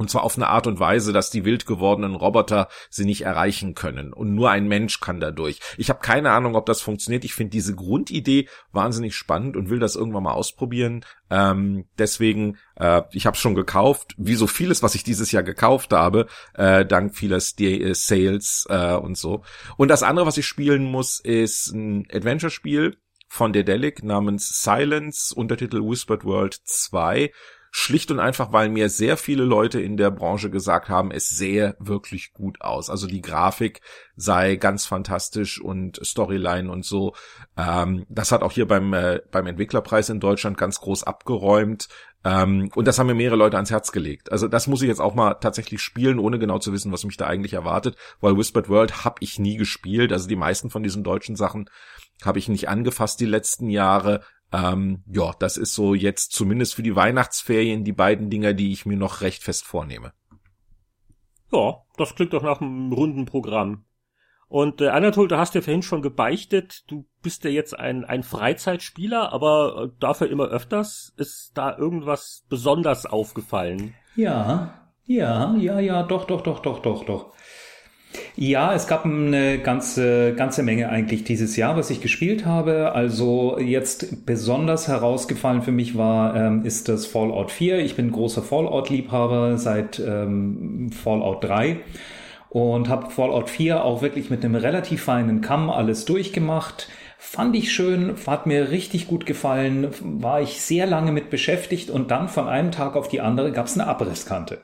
und 0.00 0.08
zwar 0.08 0.24
auf 0.24 0.36
eine 0.36 0.48
Art 0.48 0.66
und 0.66 0.80
Weise, 0.80 1.12
dass 1.12 1.28
die 1.28 1.44
wild 1.44 1.66
gewordenen 1.66 2.14
Roboter 2.14 2.68
sie 2.88 3.04
nicht 3.04 3.20
erreichen 3.20 3.74
können. 3.74 4.14
Und 4.14 4.34
nur 4.34 4.50
ein 4.50 4.66
Mensch 4.66 4.98
kann 4.98 5.20
dadurch. 5.20 5.60
Ich 5.76 5.90
habe 5.90 6.00
keine 6.00 6.30
Ahnung, 6.30 6.54
ob 6.56 6.64
das 6.64 6.80
funktioniert. 6.80 7.22
Ich 7.26 7.34
finde 7.34 7.50
diese 7.50 7.74
Grundidee 7.74 8.48
wahnsinnig 8.72 9.14
spannend 9.14 9.58
und 9.58 9.68
will 9.68 9.78
das 9.78 9.96
irgendwann 9.96 10.22
mal 10.22 10.32
ausprobieren. 10.32 11.04
Ähm, 11.28 11.84
deswegen, 11.98 12.56
äh, 12.76 13.02
ich 13.12 13.26
habe 13.26 13.36
schon 13.36 13.54
gekauft, 13.54 14.14
wie 14.16 14.36
so 14.36 14.46
vieles, 14.46 14.82
was 14.82 14.94
ich 14.94 15.04
dieses 15.04 15.32
Jahr 15.32 15.42
gekauft 15.42 15.92
habe, 15.92 16.28
äh, 16.54 16.86
dank 16.86 17.14
vieler 17.14 17.36
äh, 17.36 17.92
Sales 17.94 18.66
äh, 18.70 18.94
und 18.94 19.18
so. 19.18 19.42
Und 19.76 19.88
das 19.88 20.02
andere, 20.02 20.24
was 20.24 20.38
ich 20.38 20.46
spielen 20.46 20.84
muss, 20.84 21.20
ist 21.20 21.74
ein 21.74 22.06
Adventure-Spiel 22.10 22.96
von 23.28 23.52
Dedelic 23.52 24.02
namens 24.02 24.62
Silence, 24.62 25.34
Untertitel 25.34 25.82
Whispered 25.82 26.24
World 26.24 26.58
2 26.64 27.30
Schlicht 27.72 28.10
und 28.10 28.18
einfach, 28.18 28.52
weil 28.52 28.68
mir 28.68 28.88
sehr 28.88 29.16
viele 29.16 29.44
Leute 29.44 29.80
in 29.80 29.96
der 29.96 30.10
Branche 30.10 30.50
gesagt 30.50 30.88
haben, 30.88 31.12
es 31.12 31.28
sähe 31.28 31.76
wirklich 31.78 32.32
gut 32.32 32.60
aus. 32.60 32.90
Also 32.90 33.06
die 33.06 33.20
Grafik 33.20 33.80
sei 34.16 34.56
ganz 34.56 34.86
fantastisch 34.86 35.60
und 35.60 36.00
Storyline 36.04 36.70
und 36.70 36.84
so. 36.84 37.14
Ähm, 37.56 38.06
das 38.08 38.32
hat 38.32 38.42
auch 38.42 38.52
hier 38.52 38.66
beim, 38.66 38.92
äh, 38.92 39.20
beim 39.30 39.46
Entwicklerpreis 39.46 40.08
in 40.08 40.18
Deutschland 40.18 40.58
ganz 40.58 40.80
groß 40.80 41.04
abgeräumt. 41.04 41.88
Ähm, 42.24 42.70
und 42.74 42.86
das 42.86 42.98
haben 42.98 43.06
mir 43.06 43.14
mehrere 43.14 43.36
Leute 43.36 43.56
ans 43.56 43.70
Herz 43.70 43.92
gelegt. 43.92 44.32
Also 44.32 44.48
das 44.48 44.66
muss 44.66 44.82
ich 44.82 44.88
jetzt 44.88 45.00
auch 45.00 45.14
mal 45.14 45.34
tatsächlich 45.34 45.80
spielen, 45.80 46.18
ohne 46.18 46.38
genau 46.38 46.58
zu 46.58 46.72
wissen, 46.72 46.92
was 46.92 47.04
mich 47.04 47.16
da 47.16 47.26
eigentlich 47.26 47.54
erwartet, 47.54 47.96
weil 48.20 48.36
Whispered 48.36 48.68
World 48.68 49.04
habe 49.04 49.16
ich 49.20 49.38
nie 49.38 49.56
gespielt. 49.56 50.12
Also 50.12 50.28
die 50.28 50.36
meisten 50.36 50.70
von 50.70 50.82
diesen 50.82 51.04
deutschen 51.04 51.36
Sachen 51.36 51.70
habe 52.24 52.38
ich 52.38 52.48
nicht 52.48 52.68
angefasst 52.68 53.20
die 53.20 53.26
letzten 53.26 53.70
Jahre. 53.70 54.22
Ähm, 54.52 55.04
ja, 55.06 55.32
das 55.38 55.56
ist 55.56 55.74
so 55.74 55.94
jetzt 55.94 56.32
zumindest 56.32 56.74
für 56.74 56.82
die 56.82 56.96
Weihnachtsferien 56.96 57.84
die 57.84 57.92
beiden 57.92 58.30
Dinger, 58.30 58.52
die 58.52 58.72
ich 58.72 58.86
mir 58.86 58.96
noch 58.96 59.20
recht 59.20 59.42
fest 59.42 59.64
vornehme. 59.64 60.12
Ja, 61.52 61.82
das 61.96 62.14
klingt 62.14 62.32
doch 62.32 62.42
nach 62.42 62.60
einem 62.60 62.92
runden 62.92 63.26
Programm. 63.26 63.84
Und 64.48 64.80
äh, 64.80 64.88
Anatol, 64.88 65.28
du 65.28 65.38
hast 65.38 65.54
ja 65.54 65.60
vorhin 65.60 65.82
schon 65.82 66.02
gebeichtet, 66.02 66.82
du 66.88 67.06
bist 67.22 67.44
ja 67.44 67.50
jetzt 67.50 67.78
ein, 67.78 68.04
ein 68.04 68.24
Freizeitspieler, 68.24 69.32
aber 69.32 69.84
äh, 69.84 69.88
dafür 70.00 70.28
immer 70.28 70.46
öfters. 70.46 71.12
Ist 71.16 71.52
da 71.54 71.76
irgendwas 71.78 72.44
besonders 72.48 73.06
aufgefallen? 73.06 73.94
Ja, 74.16 74.74
ja, 75.06 75.54
ja, 75.56 75.78
ja, 75.78 76.02
doch, 76.02 76.24
doch, 76.24 76.40
doch, 76.40 76.58
doch, 76.58 76.80
doch, 76.80 77.04
doch. 77.04 77.32
Ja, 78.36 78.74
es 78.74 78.86
gab 78.86 79.04
eine 79.04 79.58
ganze, 79.58 80.34
ganze 80.34 80.62
Menge 80.62 80.88
eigentlich 80.88 81.24
dieses 81.24 81.56
Jahr, 81.56 81.76
was 81.76 81.90
ich 81.90 82.00
gespielt 82.00 82.46
habe. 82.46 82.92
Also 82.92 83.58
jetzt 83.58 84.26
besonders 84.26 84.88
herausgefallen 84.88 85.62
für 85.62 85.72
mich 85.72 85.96
war, 85.96 86.34
ähm, 86.34 86.64
ist 86.64 86.88
das 86.88 87.06
Fallout 87.06 87.50
4. 87.50 87.78
Ich 87.80 87.96
bin 87.96 88.10
großer 88.10 88.42
Fallout-Liebhaber 88.42 89.58
seit 89.58 90.00
ähm, 90.00 90.90
Fallout 90.92 91.44
3 91.44 91.80
und 92.48 92.88
habe 92.88 93.10
Fallout 93.10 93.48
4 93.48 93.84
auch 93.84 94.02
wirklich 94.02 94.30
mit 94.30 94.44
einem 94.44 94.56
relativ 94.56 95.04
feinen 95.04 95.40
Kamm 95.40 95.70
alles 95.70 96.04
durchgemacht. 96.04 96.88
Fand 97.18 97.54
ich 97.54 97.72
schön, 97.72 98.14
hat 98.26 98.46
mir 98.46 98.70
richtig 98.70 99.06
gut 99.06 99.26
gefallen, 99.26 99.88
war 100.00 100.40
ich 100.40 100.62
sehr 100.62 100.86
lange 100.86 101.12
mit 101.12 101.28
beschäftigt 101.30 101.90
und 101.90 102.10
dann 102.10 102.28
von 102.28 102.48
einem 102.48 102.72
Tag 102.72 102.96
auf 102.96 103.08
die 103.08 103.20
andere 103.20 103.52
gab 103.52 103.66
es 103.66 103.78
eine 103.78 103.86
Abrisskante. 103.86 104.58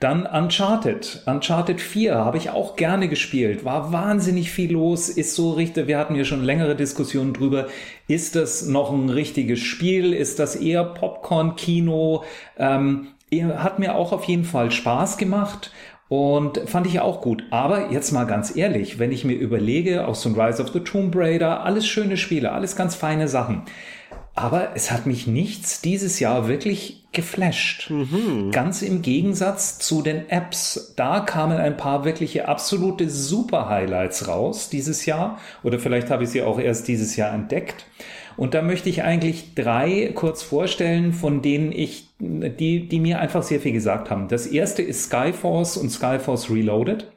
Dann 0.00 0.26
Uncharted. 0.26 1.22
Uncharted 1.26 1.80
4 1.80 2.16
habe 2.16 2.36
ich 2.36 2.50
auch 2.50 2.76
gerne 2.76 3.08
gespielt. 3.08 3.64
War 3.64 3.92
wahnsinnig 3.92 4.50
viel 4.50 4.72
los. 4.72 5.08
Ist 5.08 5.34
so 5.34 5.52
richtig, 5.52 5.86
wir 5.86 5.98
hatten 5.98 6.14
hier 6.14 6.26
schon 6.26 6.44
längere 6.44 6.76
Diskussionen 6.76 7.32
drüber. 7.32 7.68
Ist 8.06 8.36
das 8.36 8.66
noch 8.66 8.92
ein 8.92 9.08
richtiges 9.08 9.60
Spiel? 9.60 10.12
Ist 10.12 10.38
das 10.38 10.54
eher 10.54 10.84
Popcorn-Kino? 10.84 12.24
Ähm, 12.58 13.08
hat 13.32 13.78
mir 13.78 13.94
auch 13.94 14.12
auf 14.12 14.24
jeden 14.24 14.44
Fall 14.44 14.70
Spaß 14.70 15.16
gemacht. 15.16 15.70
Und 16.08 16.60
fand 16.66 16.86
ich 16.86 17.00
auch 17.00 17.20
gut. 17.20 17.44
Aber 17.50 17.90
jetzt 17.90 18.12
mal 18.12 18.24
ganz 18.24 18.54
ehrlich, 18.54 18.98
wenn 18.98 19.10
ich 19.10 19.24
mir 19.24 19.34
überlege, 19.34 20.06
auch 20.06 20.14
so 20.14 20.28
ein 20.28 20.40
Rise 20.40 20.62
of 20.62 20.72
the 20.72 20.80
Tomb 20.80 21.16
Raider, 21.16 21.64
alles 21.64 21.86
schöne 21.86 22.16
Spiele, 22.16 22.52
alles 22.52 22.76
ganz 22.76 22.94
feine 22.94 23.28
Sachen. 23.28 23.62
Aber 24.34 24.76
es 24.76 24.92
hat 24.92 25.06
mich 25.06 25.26
nichts 25.26 25.80
dieses 25.80 26.20
Jahr 26.20 26.46
wirklich 26.46 27.05
geflasht. 27.16 27.90
Mhm. 27.90 28.52
Ganz 28.52 28.82
im 28.82 29.02
Gegensatz 29.02 29.78
zu 29.78 30.02
den 30.02 30.28
Apps. 30.28 30.92
Da 30.94 31.20
kamen 31.20 31.58
ein 31.58 31.76
paar 31.76 32.04
wirkliche 32.04 32.46
absolute 32.46 33.10
Super-Highlights 33.10 34.28
raus 34.28 34.68
dieses 34.68 35.06
Jahr. 35.06 35.40
Oder 35.64 35.80
vielleicht 35.80 36.10
habe 36.10 36.22
ich 36.22 36.30
sie 36.30 36.42
auch 36.42 36.60
erst 36.60 36.86
dieses 36.86 37.16
Jahr 37.16 37.34
entdeckt. 37.34 37.86
Und 38.36 38.54
da 38.54 38.62
möchte 38.62 38.90
ich 38.90 39.02
eigentlich 39.02 39.54
drei 39.54 40.12
kurz 40.14 40.42
vorstellen, 40.42 41.12
von 41.12 41.42
denen 41.42 41.72
ich, 41.72 42.10
die, 42.20 42.86
die 42.86 43.00
mir 43.00 43.18
einfach 43.18 43.42
sehr 43.42 43.60
viel 43.60 43.72
gesagt 43.72 44.10
haben. 44.10 44.28
Das 44.28 44.46
erste 44.46 44.82
ist 44.82 45.04
Skyforce 45.04 45.78
und 45.78 45.90
Skyforce 45.90 46.50
Reloaded. 46.50 47.10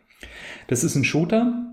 Das 0.67 0.83
ist 0.83 0.95
ein 0.95 1.03
Shooter, 1.03 1.68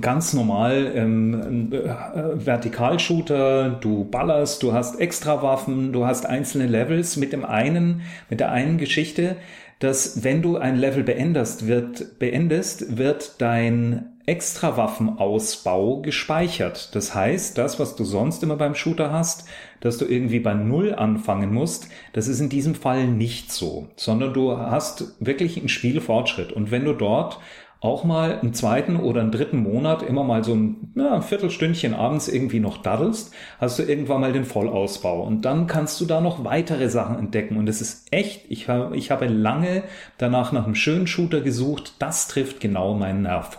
ganz 0.00 0.34
normal 0.34 0.92
ähm, 0.94 1.72
äh, 1.72 2.44
Vertikalshooter, 2.44 3.70
du 3.70 4.04
ballerst, 4.04 4.62
du 4.62 4.72
hast 4.74 5.00
extra 5.00 5.42
Waffen, 5.42 5.92
du 5.92 6.04
hast 6.04 6.26
einzelne 6.26 6.66
Levels 6.66 7.16
mit 7.16 7.32
dem 7.32 7.44
einen, 7.44 8.02
mit 8.28 8.40
der 8.40 8.52
einen 8.52 8.76
Geschichte, 8.76 9.36
dass 9.78 10.24
wenn 10.24 10.42
du 10.42 10.56
ein 10.56 10.76
Level 10.76 11.04
beendest, 11.04 11.66
wird, 11.66 12.18
beendest, 12.18 12.98
wird 12.98 13.40
dein 13.40 14.12
Extrawaffenausbau 14.26 16.02
gespeichert. 16.02 16.94
Das 16.94 17.14
heißt, 17.14 17.56
das, 17.56 17.80
was 17.80 17.96
du 17.96 18.04
sonst 18.04 18.42
immer 18.42 18.56
beim 18.56 18.74
Shooter 18.74 19.10
hast, 19.10 19.48
dass 19.80 19.96
du 19.96 20.04
irgendwie 20.04 20.40
bei 20.40 20.52
Null 20.52 20.94
anfangen 20.94 21.54
musst, 21.54 21.88
das 22.12 22.28
ist 22.28 22.40
in 22.40 22.50
diesem 22.50 22.74
Fall 22.74 23.06
nicht 23.06 23.50
so, 23.50 23.88
sondern 23.96 24.34
du 24.34 24.58
hast 24.58 25.14
wirklich 25.20 25.56
einen 25.56 25.70
Spielfortschritt. 25.70 26.52
Und 26.52 26.70
wenn 26.70 26.84
du 26.84 26.92
dort 26.92 27.38
auch 27.80 28.02
mal 28.02 28.40
einen 28.40 28.54
zweiten 28.54 28.96
oder 28.96 29.20
einen 29.20 29.30
dritten 29.30 29.58
Monat 29.58 30.02
immer 30.02 30.24
mal 30.24 30.42
so 30.42 30.52
ein, 30.54 30.92
ja, 30.96 31.14
ein 31.14 31.22
Viertelstündchen 31.22 31.94
abends 31.94 32.26
irgendwie 32.28 32.58
noch 32.58 32.78
daddelst, 32.78 33.32
hast 33.60 33.78
du 33.78 33.84
irgendwann 33.84 34.20
mal 34.20 34.32
den 34.32 34.44
Vollausbau. 34.44 35.22
Und 35.22 35.42
dann 35.42 35.68
kannst 35.68 36.00
du 36.00 36.04
da 36.04 36.20
noch 36.20 36.44
weitere 36.44 36.88
Sachen 36.88 37.18
entdecken. 37.18 37.56
Und 37.56 37.68
es 37.68 37.80
ist 37.80 38.12
echt, 38.12 38.46
ich, 38.48 38.68
habe 38.68 38.96
ich 38.96 39.12
habe 39.12 39.26
lange 39.26 39.84
danach 40.18 40.50
nach 40.50 40.64
einem 40.64 40.74
schönen 40.74 41.06
Shooter 41.06 41.40
gesucht. 41.40 41.94
Das 42.00 42.26
trifft 42.26 42.58
genau 42.58 42.94
meinen 42.94 43.22
Nerv. 43.22 43.58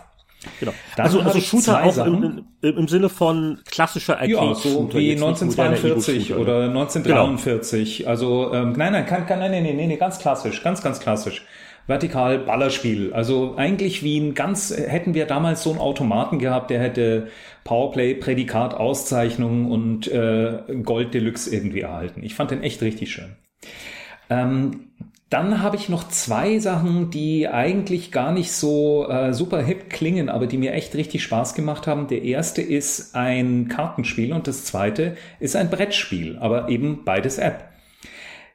Genau. 0.58 0.72
Dann 0.96 1.06
also, 1.06 1.20
also 1.20 1.40
Shooter 1.40 1.82
auch 1.82 2.06
im, 2.06 2.44
im, 2.62 2.76
im, 2.78 2.88
Sinne 2.88 3.08
von 3.10 3.58
klassischer 3.70 4.14
Arcade 4.14 4.32
Ja, 4.32 4.54
so 4.54 4.88
wie 4.92 5.12
1942 5.12 6.34
oder 6.34 6.64
1943. 6.64 7.98
Genau. 7.98 8.10
Also 8.10 8.52
ähm, 8.54 8.72
nein, 8.72 8.92
nein, 8.92 9.06
kein, 9.06 9.26
kein, 9.26 9.38
nein, 9.38 9.50
nein, 9.50 9.64
nein, 9.64 9.88
nein, 9.88 9.98
ganz 9.98 10.18
klassisch, 10.18 10.62
ganz, 10.62 10.82
ganz 10.82 11.00
klassisch 11.00 11.44
vertikal 11.86 12.38
Ballerspiel. 12.38 13.12
Also 13.12 13.54
eigentlich 13.56 14.02
wie 14.02 14.18
ein 14.18 14.34
ganz, 14.34 14.74
hätten 14.76 15.14
wir 15.14 15.26
damals 15.26 15.62
so 15.62 15.70
einen 15.70 15.80
Automaten 15.80 16.38
gehabt, 16.38 16.70
der 16.70 16.80
hätte 16.80 17.28
Powerplay, 17.64 18.14
Prädikat, 18.14 18.74
Auszeichnung 18.74 19.70
und 19.70 20.06
äh, 20.08 20.58
Gold 20.82 21.14
Deluxe 21.14 21.54
irgendwie 21.54 21.80
erhalten. 21.80 22.22
Ich 22.22 22.34
fand 22.34 22.50
den 22.50 22.62
echt 22.62 22.82
richtig 22.82 23.12
schön. 23.12 23.36
Ähm, 24.28 24.90
dann 25.30 25.62
habe 25.62 25.76
ich 25.76 25.88
noch 25.88 26.08
zwei 26.08 26.58
Sachen, 26.58 27.10
die 27.12 27.46
eigentlich 27.46 28.10
gar 28.10 28.32
nicht 28.32 28.50
so 28.50 29.08
äh, 29.08 29.32
super 29.32 29.62
hip 29.62 29.88
klingen, 29.88 30.28
aber 30.28 30.48
die 30.48 30.58
mir 30.58 30.72
echt 30.72 30.96
richtig 30.96 31.22
Spaß 31.22 31.54
gemacht 31.54 31.86
haben. 31.86 32.08
Der 32.08 32.22
erste 32.22 32.62
ist 32.62 33.14
ein 33.14 33.68
Kartenspiel 33.68 34.32
und 34.32 34.48
das 34.48 34.64
zweite 34.64 35.16
ist 35.38 35.54
ein 35.54 35.70
Brettspiel, 35.70 36.36
aber 36.38 36.68
eben 36.68 37.04
beides 37.04 37.38
App. 37.38 37.69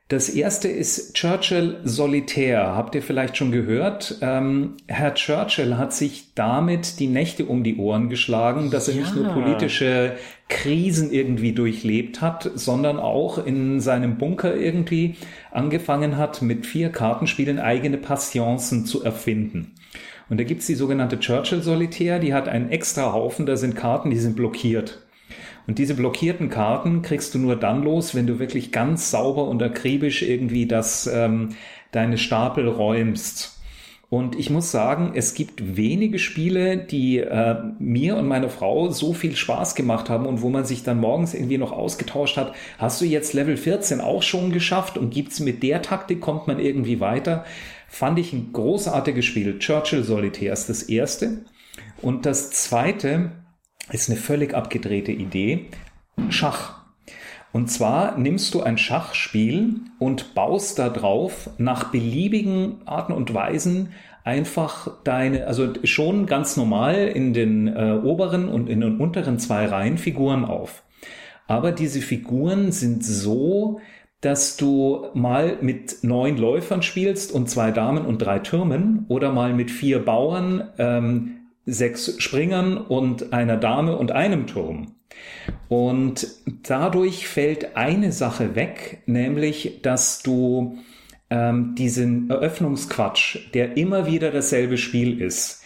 Das 0.07 0.29
erste 0.29 0.67
ist 0.67 1.15
Churchill 1.15 1.79
Solitär. 1.83 2.75
Habt 2.75 2.93
ihr 2.93 3.01
vielleicht 3.01 3.37
schon 3.37 3.51
gehört? 3.51 4.19
Ähm, 4.21 4.75
Herr 4.85 5.15
Churchill 5.15 5.77
hat 5.77 5.93
sich 5.93 6.35
damit 6.35 6.99
die 6.99 7.07
Nächte 7.07 7.47
um 7.47 7.63
die 7.63 7.77
Ohren 7.77 8.09
geschlagen, 8.09 8.69
dass 8.69 8.87
er 8.87 8.93
ja. 8.93 9.01
nicht 9.01 9.15
nur 9.15 9.29
politische 9.29 10.15
Krisen 10.47 11.11
irgendwie 11.11 11.53
durchlebt 11.53 12.21
hat, 12.21 12.51
sondern 12.53 12.99
auch 12.99 13.43
in 13.43 13.79
seinem 13.79 14.19
Bunker 14.19 14.55
irgendwie 14.55 15.15
angefangen 15.49 16.17
hat, 16.17 16.43
mit 16.43 16.67
vier 16.67 16.89
Kartenspielen 16.89 17.57
eigene 17.57 17.97
Passionsen 17.97 18.85
zu 18.85 19.03
erfinden. 19.03 19.73
Und 20.29 20.39
da 20.39 20.43
gibt's 20.43 20.67
die 20.67 20.75
sogenannte 20.75 21.19
Churchill 21.19 21.63
Solitär, 21.63 22.19
die 22.19 22.35
hat 22.35 22.47
einen 22.47 22.69
extra 22.69 23.11
Haufen, 23.11 23.47
da 23.47 23.57
sind 23.57 23.75
Karten, 23.75 24.11
die 24.11 24.19
sind 24.19 24.35
blockiert. 24.35 25.04
Und 25.67 25.79
diese 25.79 25.95
blockierten 25.95 26.49
Karten 26.49 27.01
kriegst 27.01 27.33
du 27.33 27.39
nur 27.39 27.55
dann 27.55 27.83
los, 27.83 28.13
wenn 28.13 28.27
du 28.27 28.39
wirklich 28.39 28.71
ganz 28.71 29.11
sauber 29.11 29.47
und 29.47 29.61
akribisch 29.63 30.21
irgendwie 30.21 30.67
das, 30.67 31.07
ähm, 31.07 31.49
deine 31.91 32.17
Stapel 32.17 32.67
räumst. 32.67 33.55
Und 34.09 34.37
ich 34.37 34.51
muss 34.51 34.71
sagen, 34.71 35.13
es 35.15 35.33
gibt 35.33 35.75
wenige 35.75 36.19
Spiele, 36.19 36.77
die 36.77 37.17
äh, 37.17 37.55
mir 37.79 38.15
und 38.17 38.27
meiner 38.27 38.49
Frau 38.49 38.91
so 38.91 39.13
viel 39.13 39.35
Spaß 39.35 39.73
gemacht 39.73 40.09
haben 40.09 40.27
und 40.27 40.41
wo 40.41 40.49
man 40.49 40.63
sich 40.63 40.83
dann 40.83 40.99
morgens 40.99 41.33
irgendwie 41.33 41.57
noch 41.57 41.71
ausgetauscht 41.71 42.37
hat. 42.37 42.53
Hast 42.77 43.01
du 43.01 43.05
jetzt 43.05 43.33
Level 43.33 43.57
14 43.57 44.01
auch 44.01 44.21
schon 44.21 44.51
geschafft 44.51 44.99
und 44.99 45.11
gibt's 45.11 45.39
mit 45.39 45.63
der 45.63 45.81
Taktik 45.81 46.21
kommt 46.21 46.47
man 46.47 46.59
irgendwie 46.59 46.99
weiter? 46.99 47.45
Fand 47.87 48.19
ich 48.19 48.31
ein 48.31 48.51
großartiges 48.53 49.25
Spiel. 49.25 49.57
Churchill 49.57 50.03
Solitaire 50.03 50.53
ist 50.53 50.69
das 50.69 50.83
erste. 50.83 51.45
Und 52.01 52.25
das 52.27 52.51
zweite, 52.51 53.31
ist 53.91 54.09
eine 54.09 54.19
völlig 54.19 54.53
abgedrehte 54.53 55.11
Idee. 55.11 55.65
Schach. 56.29 56.85
Und 57.51 57.71
zwar 57.71 58.17
nimmst 58.17 58.53
du 58.53 58.63
ein 58.63 58.77
Schachspiel 58.77 59.75
und 59.97 60.35
baust 60.35 60.77
da 60.77 60.89
drauf 60.89 61.49
nach 61.57 61.85
beliebigen 61.85 62.81
Arten 62.85 63.13
und 63.13 63.33
Weisen 63.33 63.93
einfach 64.25 64.91
deine, 65.03 65.47
also 65.47 65.73
schon 65.83 66.25
ganz 66.25 66.57
normal 66.57 67.07
in 67.07 67.33
den 67.33 67.67
äh, 67.67 67.99
oberen 68.03 68.49
und 68.49 68.67
in 68.67 68.81
den 68.81 68.97
unteren 68.97 69.39
zwei 69.39 69.67
Reihen 69.67 69.97
Figuren 69.97 70.43
auf. 70.43 70.83
Aber 71.47 71.71
diese 71.71 72.01
Figuren 72.01 72.71
sind 72.71 73.05
so, 73.05 73.79
dass 74.19 74.57
du 74.57 75.05
mal 75.13 75.59
mit 75.61 75.97
neun 76.01 76.37
Läufern 76.37 76.81
spielst 76.81 77.31
und 77.31 77.49
zwei 77.49 77.71
Damen 77.71 78.05
und 78.05 78.17
drei 78.17 78.39
Türmen 78.39 79.05
oder 79.07 79.31
mal 79.31 79.53
mit 79.53 79.69
vier 79.69 80.03
Bauern 80.03 80.71
ähm, 80.79 81.34
sechs 81.65 82.15
Springern 82.21 82.77
und 82.77 83.33
einer 83.33 83.57
Dame 83.57 83.97
und 83.97 84.11
einem 84.11 84.47
Turm. 84.47 84.95
Und 85.67 86.27
dadurch 86.63 87.27
fällt 87.27 87.75
eine 87.75 88.11
Sache 88.11 88.55
weg, 88.55 89.01
nämlich, 89.05 89.79
dass 89.81 90.21
du 90.21 90.77
ähm, 91.29 91.75
diesen 91.75 92.29
Eröffnungsquatsch, 92.29 93.53
der 93.53 93.77
immer 93.77 94.05
wieder 94.05 94.31
dasselbe 94.31 94.77
Spiel 94.77 95.21
ist, 95.21 95.63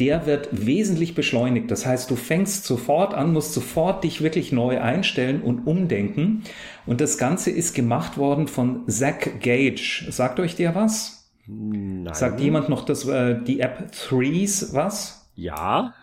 der 0.00 0.26
wird 0.26 0.48
wesentlich 0.50 1.14
beschleunigt. 1.14 1.70
Das 1.70 1.86
heißt, 1.86 2.10
du 2.10 2.16
fängst 2.16 2.64
sofort 2.64 3.14
an, 3.14 3.32
musst 3.32 3.52
sofort 3.52 4.02
dich 4.02 4.22
wirklich 4.22 4.50
neu 4.50 4.80
einstellen 4.80 5.42
und 5.42 5.66
umdenken. 5.66 6.42
Und 6.86 7.00
das 7.00 7.18
Ganze 7.18 7.50
ist 7.50 7.74
gemacht 7.74 8.16
worden 8.16 8.48
von 8.48 8.88
Zach 8.88 9.28
Gage. 9.40 10.06
Sagt 10.08 10.40
euch 10.40 10.56
der 10.56 10.74
was? 10.74 11.30
Nein. 11.46 12.14
Sagt 12.14 12.40
jemand 12.40 12.68
noch 12.68 12.84
das, 12.84 13.06
äh, 13.06 13.36
die 13.42 13.60
App 13.60 13.92
Threes 13.92 14.72
was? 14.72 15.19
Ja. 15.34 15.94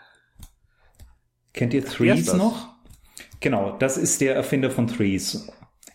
Kennt 1.53 1.73
ihr 1.73 1.85
Threes 1.85 2.33
noch? 2.33 2.69
Genau, 3.39 3.75
das 3.77 3.97
ist 3.97 4.21
der 4.21 4.35
Erfinder 4.35 4.71
von 4.71 4.87
Threes. 4.87 5.51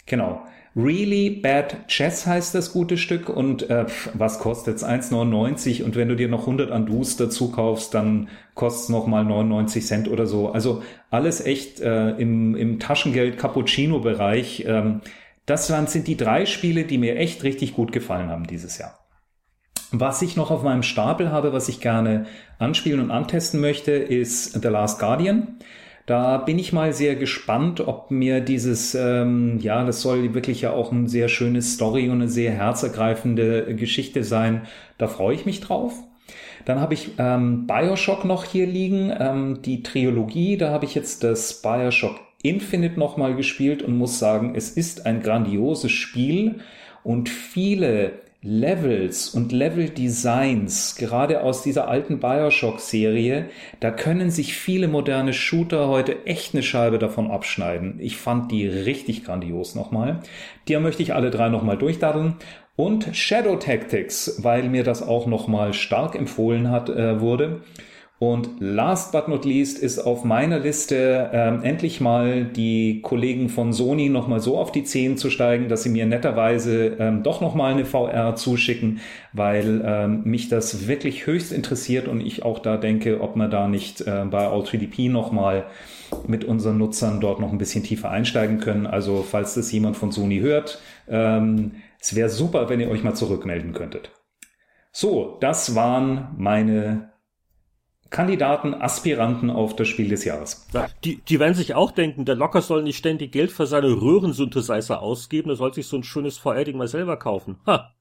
Genau. 0.06 0.42
Really 0.74 1.28
Bad 1.28 1.86
Chess 1.88 2.26
heißt 2.26 2.54
das 2.54 2.72
gute 2.72 2.96
Stück 2.96 3.28
und 3.28 3.68
äh, 3.68 3.84
was 4.14 4.38
kostet 4.38 4.76
es? 4.76 4.84
1,99 4.84 5.82
und 5.82 5.96
wenn 5.96 6.08
du 6.08 6.16
dir 6.16 6.28
noch 6.28 6.40
100 6.40 6.70
Andus 6.70 7.16
dazu 7.16 7.50
kaufst, 7.50 7.92
dann 7.92 8.28
kostet 8.54 8.84
es 8.84 8.88
nochmal 8.88 9.24
99 9.24 9.84
Cent 9.84 10.08
oder 10.08 10.26
so. 10.26 10.50
Also 10.50 10.82
alles 11.10 11.44
echt 11.44 11.80
äh, 11.80 12.12
im, 12.12 12.54
im 12.54 12.80
Taschengeld 12.80 13.36
Cappuccino-Bereich. 13.36 14.64
Ähm, 14.66 15.02
das 15.44 15.70
waren, 15.70 15.88
sind 15.88 16.08
die 16.08 16.16
drei 16.16 16.46
Spiele, 16.46 16.84
die 16.84 16.96
mir 16.96 17.16
echt 17.16 17.42
richtig 17.42 17.74
gut 17.74 17.92
gefallen 17.92 18.30
haben 18.30 18.46
dieses 18.46 18.78
Jahr. 18.78 19.01
Was 19.92 20.22
ich 20.22 20.36
noch 20.36 20.50
auf 20.50 20.62
meinem 20.62 20.82
Stapel 20.82 21.30
habe, 21.30 21.52
was 21.52 21.68
ich 21.68 21.80
gerne 21.80 22.24
anspielen 22.58 22.98
und 22.98 23.10
antesten 23.10 23.60
möchte, 23.60 23.92
ist 23.92 24.62
The 24.62 24.68
Last 24.68 24.98
Guardian. 24.98 25.58
Da 26.06 26.38
bin 26.38 26.58
ich 26.58 26.72
mal 26.72 26.94
sehr 26.94 27.14
gespannt, 27.14 27.80
ob 27.86 28.10
mir 28.10 28.40
dieses, 28.40 28.94
ähm, 28.94 29.58
ja, 29.60 29.84
das 29.84 30.00
soll 30.00 30.34
wirklich 30.34 30.62
ja 30.62 30.72
auch 30.72 30.92
ein 30.92 31.08
sehr 31.08 31.28
schönes 31.28 31.74
Story 31.74 32.08
und 32.08 32.22
eine 32.22 32.28
sehr 32.28 32.52
herzergreifende 32.52 33.76
Geschichte 33.76 34.24
sein. 34.24 34.62
Da 34.96 35.08
freue 35.08 35.34
ich 35.34 35.44
mich 35.44 35.60
drauf. 35.60 35.92
Dann 36.64 36.80
habe 36.80 36.94
ich 36.94 37.10
ähm, 37.18 37.66
Bioshock 37.66 38.24
noch 38.24 38.44
hier 38.44 38.66
liegen, 38.66 39.12
ähm, 39.16 39.60
die 39.62 39.82
Trilogie. 39.82 40.56
Da 40.56 40.70
habe 40.70 40.86
ich 40.86 40.94
jetzt 40.94 41.22
das 41.22 41.60
Bioshock 41.60 42.18
Infinite 42.42 42.98
nochmal 42.98 43.36
gespielt 43.36 43.82
und 43.82 43.96
muss 43.96 44.18
sagen, 44.18 44.54
es 44.56 44.70
ist 44.70 45.06
ein 45.06 45.22
grandioses 45.22 45.92
Spiel 45.92 46.60
und 47.04 47.28
viele 47.28 48.12
Levels 48.44 49.28
und 49.28 49.52
Level-Designs, 49.52 50.96
gerade 50.96 51.42
aus 51.42 51.62
dieser 51.62 51.86
alten 51.86 52.18
Bioshock-Serie, 52.18 53.46
da 53.78 53.92
können 53.92 54.32
sich 54.32 54.54
viele 54.54 54.88
moderne 54.88 55.32
Shooter 55.32 55.86
heute 55.86 56.26
echt 56.26 56.52
eine 56.52 56.64
Scheibe 56.64 56.98
davon 56.98 57.30
abschneiden. 57.30 58.00
Ich 58.00 58.16
fand 58.16 58.50
die 58.50 58.66
richtig 58.66 59.24
grandios 59.24 59.76
nochmal. 59.76 60.22
Die 60.66 60.76
möchte 60.78 61.04
ich 61.04 61.14
alle 61.14 61.30
drei 61.30 61.50
nochmal 61.50 61.78
durchdaddeln. 61.78 62.34
Und 62.74 63.14
Shadow 63.14 63.56
Tactics, 63.56 64.40
weil 64.42 64.68
mir 64.68 64.82
das 64.82 65.06
auch 65.06 65.26
nochmal 65.26 65.72
stark 65.72 66.16
empfohlen 66.16 66.68
hat, 66.68 66.88
äh, 66.88 67.20
wurde. 67.20 67.60
Und 68.22 68.60
last 68.60 69.10
but 69.10 69.26
not 69.26 69.44
least 69.44 69.80
ist 69.80 69.98
auf 69.98 70.22
meiner 70.22 70.60
Liste 70.60 71.28
ähm, 71.32 71.64
endlich 71.64 72.00
mal 72.00 72.44
die 72.44 73.00
Kollegen 73.02 73.48
von 73.48 73.72
Sony 73.72 74.10
nochmal 74.10 74.38
so 74.38 74.58
auf 74.58 74.70
die 74.70 74.84
Zehen 74.84 75.16
zu 75.16 75.28
steigen, 75.28 75.68
dass 75.68 75.82
sie 75.82 75.88
mir 75.88 76.06
netterweise 76.06 76.98
ähm, 77.00 77.24
doch 77.24 77.40
nochmal 77.40 77.72
eine 77.72 77.84
VR 77.84 78.36
zuschicken, 78.36 79.00
weil 79.32 79.82
ähm, 79.84 80.22
mich 80.22 80.48
das 80.48 80.86
wirklich 80.86 81.26
höchst 81.26 81.52
interessiert 81.52 82.06
und 82.06 82.20
ich 82.20 82.44
auch 82.44 82.60
da 82.60 82.76
denke, 82.76 83.20
ob 83.20 83.34
man 83.34 83.50
da 83.50 83.66
nicht 83.66 84.02
äh, 84.02 84.24
bei 84.30 84.46
All3DP 84.46 85.10
nochmal 85.10 85.64
mit 86.28 86.44
unseren 86.44 86.78
Nutzern 86.78 87.20
dort 87.20 87.40
noch 87.40 87.50
ein 87.50 87.58
bisschen 87.58 87.82
tiefer 87.82 88.12
einsteigen 88.12 88.60
können. 88.60 88.86
Also 88.86 89.26
falls 89.28 89.54
das 89.54 89.72
jemand 89.72 89.96
von 89.96 90.12
Sony 90.12 90.38
hört, 90.38 90.80
ähm, 91.08 91.72
es 91.98 92.14
wäre 92.14 92.28
super, 92.28 92.68
wenn 92.68 92.78
ihr 92.78 92.88
euch 92.88 93.02
mal 93.02 93.14
zurückmelden 93.14 93.72
könntet. 93.72 94.12
So, 94.92 95.38
das 95.40 95.74
waren 95.74 96.28
meine 96.36 97.11
Kandidaten, 98.12 98.74
Aspiranten 98.74 99.50
auf 99.50 99.74
das 99.74 99.88
Spiel 99.88 100.08
des 100.08 100.24
Jahres. 100.24 100.66
Ja, 100.72 100.86
die, 101.02 101.16
die 101.16 101.40
werden 101.40 101.54
sich 101.54 101.74
auch 101.74 101.90
denken, 101.90 102.24
der 102.24 102.36
Locker 102.36 102.62
soll 102.62 102.82
nicht 102.82 102.98
ständig 102.98 103.32
Geld 103.32 103.50
für 103.50 103.66
seine 103.66 103.88
Röhrensynthesizer 103.88 105.02
ausgeben, 105.02 105.50
er 105.50 105.56
soll 105.56 105.74
sich 105.74 105.88
so 105.88 105.96
ein 105.96 106.04
schönes 106.04 106.38
VR-Ding 106.38 106.76
mal 106.76 106.88
selber 106.88 107.16
kaufen. 107.16 107.56
Ha. 107.66 107.92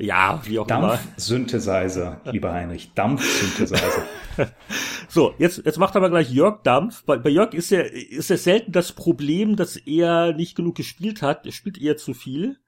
Ja, 0.00 0.40
wie 0.44 0.58
auch 0.58 0.68
immer. 0.68 0.80
Dampf-Synthesizer, 0.80 2.20
lieber 2.24 2.52
Heinrich, 2.52 2.92
Dampf-Synthesizer. 2.94 4.04
so, 5.08 5.34
jetzt, 5.38 5.62
jetzt 5.64 5.78
macht 5.78 5.96
aber 5.96 6.08
gleich 6.08 6.30
Jörg 6.30 6.62
Dampf. 6.62 7.04
Bei, 7.04 7.18
bei 7.18 7.30
Jörg 7.30 7.52
ist 7.52 7.70
ja, 7.70 7.80
ist 7.80 8.30
ja 8.30 8.36
selten 8.36 8.72
das 8.72 8.92
Problem, 8.92 9.56
dass 9.56 9.76
er 9.76 10.32
nicht 10.34 10.56
genug 10.56 10.76
gespielt 10.76 11.20
hat. 11.20 11.46
Er 11.46 11.52
spielt 11.52 11.78
eher 11.78 11.96
zu 11.96 12.14
viel. 12.14 12.58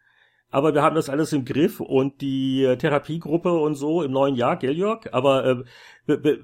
Aber 0.50 0.74
wir 0.74 0.82
haben 0.82 0.96
das 0.96 1.08
alles 1.08 1.32
im 1.32 1.44
Griff 1.44 1.80
und 1.80 2.20
die 2.20 2.74
Therapiegruppe 2.78 3.52
und 3.52 3.76
so 3.76 4.02
im 4.02 4.10
neuen 4.10 4.34
Jahr, 4.34 4.56
gell, 4.56 4.76
Jörg? 4.76 5.12
Aber 5.12 5.64
äh, 6.08 6.38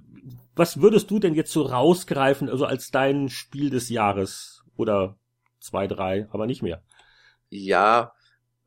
was 0.55 0.81
würdest 0.81 1.11
du 1.11 1.19
denn 1.19 1.35
jetzt 1.35 1.53
so 1.53 1.63
rausgreifen, 1.63 2.49
also 2.49 2.67
als 2.67 2.91
dein 2.91 3.29
Spiel 3.29 3.71
des 3.71 3.89
Jahres? 3.89 4.63
Oder 4.77 5.17
zwei, 5.59 5.87
drei, 5.87 6.29
aber 6.31 6.47
nicht 6.47 6.63
mehr. 6.63 6.83
Ja. 7.49 8.13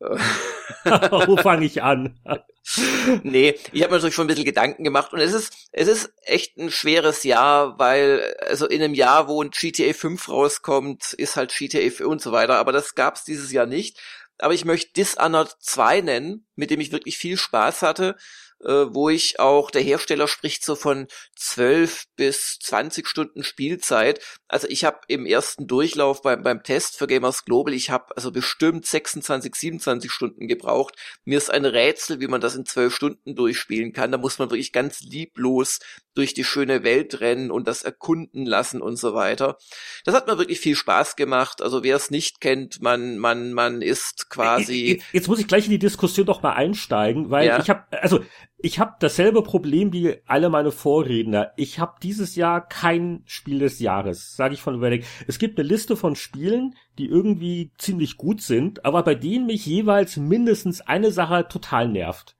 Wo 0.00 1.36
fange 1.36 1.66
ich 1.66 1.82
an? 1.82 2.18
nee, 3.22 3.54
ich 3.72 3.82
habe 3.82 3.90
mir 3.90 3.96
natürlich 3.96 4.14
schon 4.14 4.24
ein 4.24 4.28
bisschen 4.28 4.44
Gedanken 4.44 4.84
gemacht 4.84 5.12
und 5.12 5.20
es 5.20 5.32
ist, 5.32 5.68
es 5.72 5.88
ist 5.88 6.12
echt 6.22 6.56
ein 6.56 6.70
schweres 6.70 7.22
Jahr, 7.24 7.78
weil, 7.78 8.34
also 8.46 8.66
in 8.66 8.82
einem 8.82 8.94
Jahr, 8.94 9.28
wo 9.28 9.42
ein 9.42 9.50
GTA 9.50 9.92
5 9.92 10.28
rauskommt, 10.28 11.12
ist 11.14 11.36
halt 11.36 11.54
GTA 11.54 11.90
5 11.90 12.00
und 12.00 12.22
so 12.22 12.32
weiter, 12.32 12.56
aber 12.56 12.72
das 12.72 12.94
gab's 12.94 13.24
dieses 13.24 13.52
Jahr 13.52 13.66
nicht. 13.66 14.00
Aber 14.40 14.54
ich 14.54 14.64
möchte 14.64 14.92
Dishonored 14.94 15.54
2 15.60 16.00
nennen, 16.00 16.46
mit 16.56 16.70
dem 16.70 16.80
ich 16.80 16.92
wirklich 16.92 17.18
viel 17.18 17.36
Spaß 17.36 17.82
hatte 17.82 18.16
äh, 18.64 18.86
wo 18.94 19.08
ich 19.08 19.40
auch, 19.40 19.70
der 19.70 19.82
Hersteller 19.82 20.28
spricht 20.28 20.64
so 20.64 20.74
von 20.74 21.06
12 21.36 22.04
bis 22.16 22.58
20 22.60 23.06
Stunden 23.06 23.42
Spielzeit. 23.42 24.20
Also 24.48 24.68
ich 24.68 24.84
habe 24.84 25.00
im 25.08 25.26
ersten 25.26 25.66
Durchlauf 25.66 26.22
beim, 26.22 26.42
beim 26.42 26.62
Test 26.62 26.96
für 26.96 27.06
Gamers 27.06 27.44
Global, 27.44 27.72
ich 27.74 27.90
habe 27.90 28.14
also 28.16 28.30
bestimmt 28.30 28.86
26, 28.86 29.54
27 29.54 30.12
Stunden 30.12 30.46
gebraucht. 30.46 30.94
Mir 31.24 31.38
ist 31.38 31.50
ein 31.50 31.64
Rätsel, 31.64 32.20
wie 32.20 32.28
man 32.28 32.40
das 32.40 32.54
in 32.54 32.66
12 32.66 32.94
Stunden 32.94 33.34
durchspielen 33.34 33.92
kann. 33.92 34.12
Da 34.12 34.18
muss 34.18 34.38
man 34.38 34.50
wirklich 34.50 34.72
ganz 34.72 35.00
lieblos 35.00 35.80
durch 36.20 36.34
die 36.34 36.44
schöne 36.44 36.84
Welt 36.84 37.22
rennen 37.22 37.50
und 37.50 37.66
das 37.66 37.82
erkunden 37.82 38.44
lassen 38.44 38.82
und 38.82 38.96
so 38.96 39.14
weiter. 39.14 39.56
Das 40.04 40.14
hat 40.14 40.26
mir 40.26 40.36
wirklich 40.36 40.60
viel 40.60 40.76
Spaß 40.76 41.16
gemacht. 41.16 41.62
Also 41.62 41.82
wer 41.82 41.96
es 41.96 42.10
nicht 42.10 42.42
kennt, 42.42 42.82
man 42.82 43.16
man 43.16 43.54
man 43.54 43.80
ist 43.80 44.28
quasi. 44.28 44.88
Jetzt, 44.88 45.04
jetzt 45.14 45.28
muss 45.28 45.38
ich 45.38 45.48
gleich 45.48 45.64
in 45.64 45.70
die 45.70 45.78
Diskussion 45.78 46.26
doch 46.26 46.42
mal 46.42 46.52
einsteigen, 46.52 47.30
weil 47.30 47.46
ja. 47.46 47.58
ich 47.58 47.70
habe 47.70 47.84
also 48.02 48.20
ich 48.58 48.78
habe 48.78 48.96
dasselbe 49.00 49.42
Problem 49.42 49.94
wie 49.94 50.18
alle 50.26 50.50
meine 50.50 50.72
Vorredner. 50.72 51.52
Ich 51.56 51.78
habe 51.78 51.94
dieses 52.02 52.36
Jahr 52.36 52.68
kein 52.68 53.22
Spiel 53.24 53.60
des 53.60 53.78
Jahres, 53.78 54.36
sage 54.36 54.52
ich 54.52 54.60
von 54.60 54.74
überlegt. 54.74 55.06
Es 55.26 55.38
gibt 55.38 55.58
eine 55.58 55.66
Liste 55.66 55.96
von 55.96 56.16
Spielen, 56.16 56.74
die 56.98 57.06
irgendwie 57.06 57.72
ziemlich 57.78 58.18
gut 58.18 58.42
sind, 58.42 58.84
aber 58.84 59.02
bei 59.04 59.14
denen 59.14 59.46
mich 59.46 59.64
jeweils 59.64 60.18
mindestens 60.18 60.82
eine 60.82 61.12
Sache 61.12 61.48
total 61.48 61.88
nervt. 61.88 62.36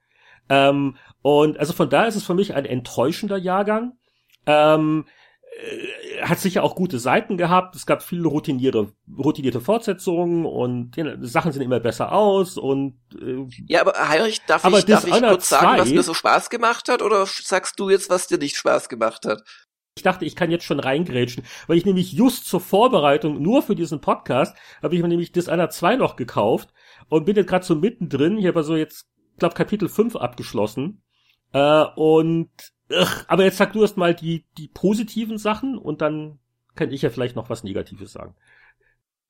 Ähm, 0.49 0.97
und 1.21 1.57
also 1.57 1.73
von 1.73 1.89
daher 1.89 2.07
ist 2.07 2.15
es 2.15 2.25
für 2.25 2.33
mich 2.33 2.53
ein 2.53 2.65
enttäuschender 2.65 3.37
Jahrgang. 3.37 3.93
Ähm, 4.45 5.05
äh, 5.51 6.21
hat 6.21 6.39
sicher 6.39 6.63
auch 6.63 6.75
gute 6.75 6.99
Seiten 6.99 7.37
gehabt. 7.37 7.75
Es 7.75 7.85
gab 7.85 8.03
viele 8.03 8.27
routinierte, 8.27 8.93
routinierte 9.17 9.59
Fortsetzungen 9.59 10.45
und 10.45 10.95
ja, 10.95 11.15
Sachen 11.21 11.51
sehen 11.51 11.61
immer 11.61 11.79
besser 11.79 12.11
aus 12.11 12.57
und 12.57 12.99
äh, 13.19 13.45
Ja, 13.67 13.81
aber 13.81 13.93
Heinrich, 14.09 14.41
darf 14.45 14.63
aber 14.63 14.79
ich, 14.79 14.85
darf 14.85 15.05
ich 15.05 15.13
kurz 15.13 15.49
sagen, 15.49 15.77
was 15.77 15.89
mir 15.89 16.03
so 16.03 16.13
Spaß 16.13 16.49
gemacht 16.49 16.89
hat 16.89 17.01
oder 17.01 17.25
sagst 17.25 17.79
du 17.79 17.89
jetzt, 17.89 18.09
was 18.09 18.27
dir 18.27 18.37
nicht 18.37 18.55
Spaß 18.55 18.87
gemacht 18.89 19.25
hat? 19.25 19.43
Ich 19.97 20.03
dachte, 20.03 20.23
ich 20.23 20.37
kann 20.37 20.51
jetzt 20.51 20.63
schon 20.63 20.79
reingrätschen, 20.79 21.43
weil 21.67 21.77
ich 21.77 21.85
nämlich 21.85 22.13
just 22.13 22.45
zur 22.45 22.61
Vorbereitung 22.61 23.41
nur 23.41 23.61
für 23.61 23.75
diesen 23.75 23.99
Podcast 23.99 24.55
habe 24.81 24.95
ich 24.95 25.01
mir 25.01 25.09
nämlich 25.09 25.33
Dishonored 25.33 25.73
2 25.73 25.97
noch 25.97 26.15
gekauft 26.15 26.69
und 27.09 27.25
bin 27.25 27.35
jetzt 27.35 27.49
gerade 27.49 27.65
so 27.65 27.75
mittendrin. 27.75 28.37
Ich 28.37 28.47
habe 28.47 28.59
also 28.59 28.77
jetzt, 28.77 29.10
glaube 29.41 29.55
Kapitel 29.55 29.89
5 29.89 30.15
abgeschlossen. 30.15 31.03
Äh, 31.53 31.83
und 31.95 32.49
Ugh, 32.91 33.25
aber 33.27 33.43
jetzt 33.43 33.57
sag 33.57 33.73
du 33.73 33.81
erst 33.81 33.97
mal 33.97 34.13
die, 34.13 34.45
die 34.57 34.67
positiven 34.67 35.37
Sachen 35.37 35.77
und 35.77 36.01
dann 36.01 36.39
kann 36.75 36.91
ich 36.91 37.01
ja 37.01 37.09
vielleicht 37.09 37.35
noch 37.35 37.49
was 37.49 37.63
Negatives 37.63 38.13
sagen. 38.13 38.35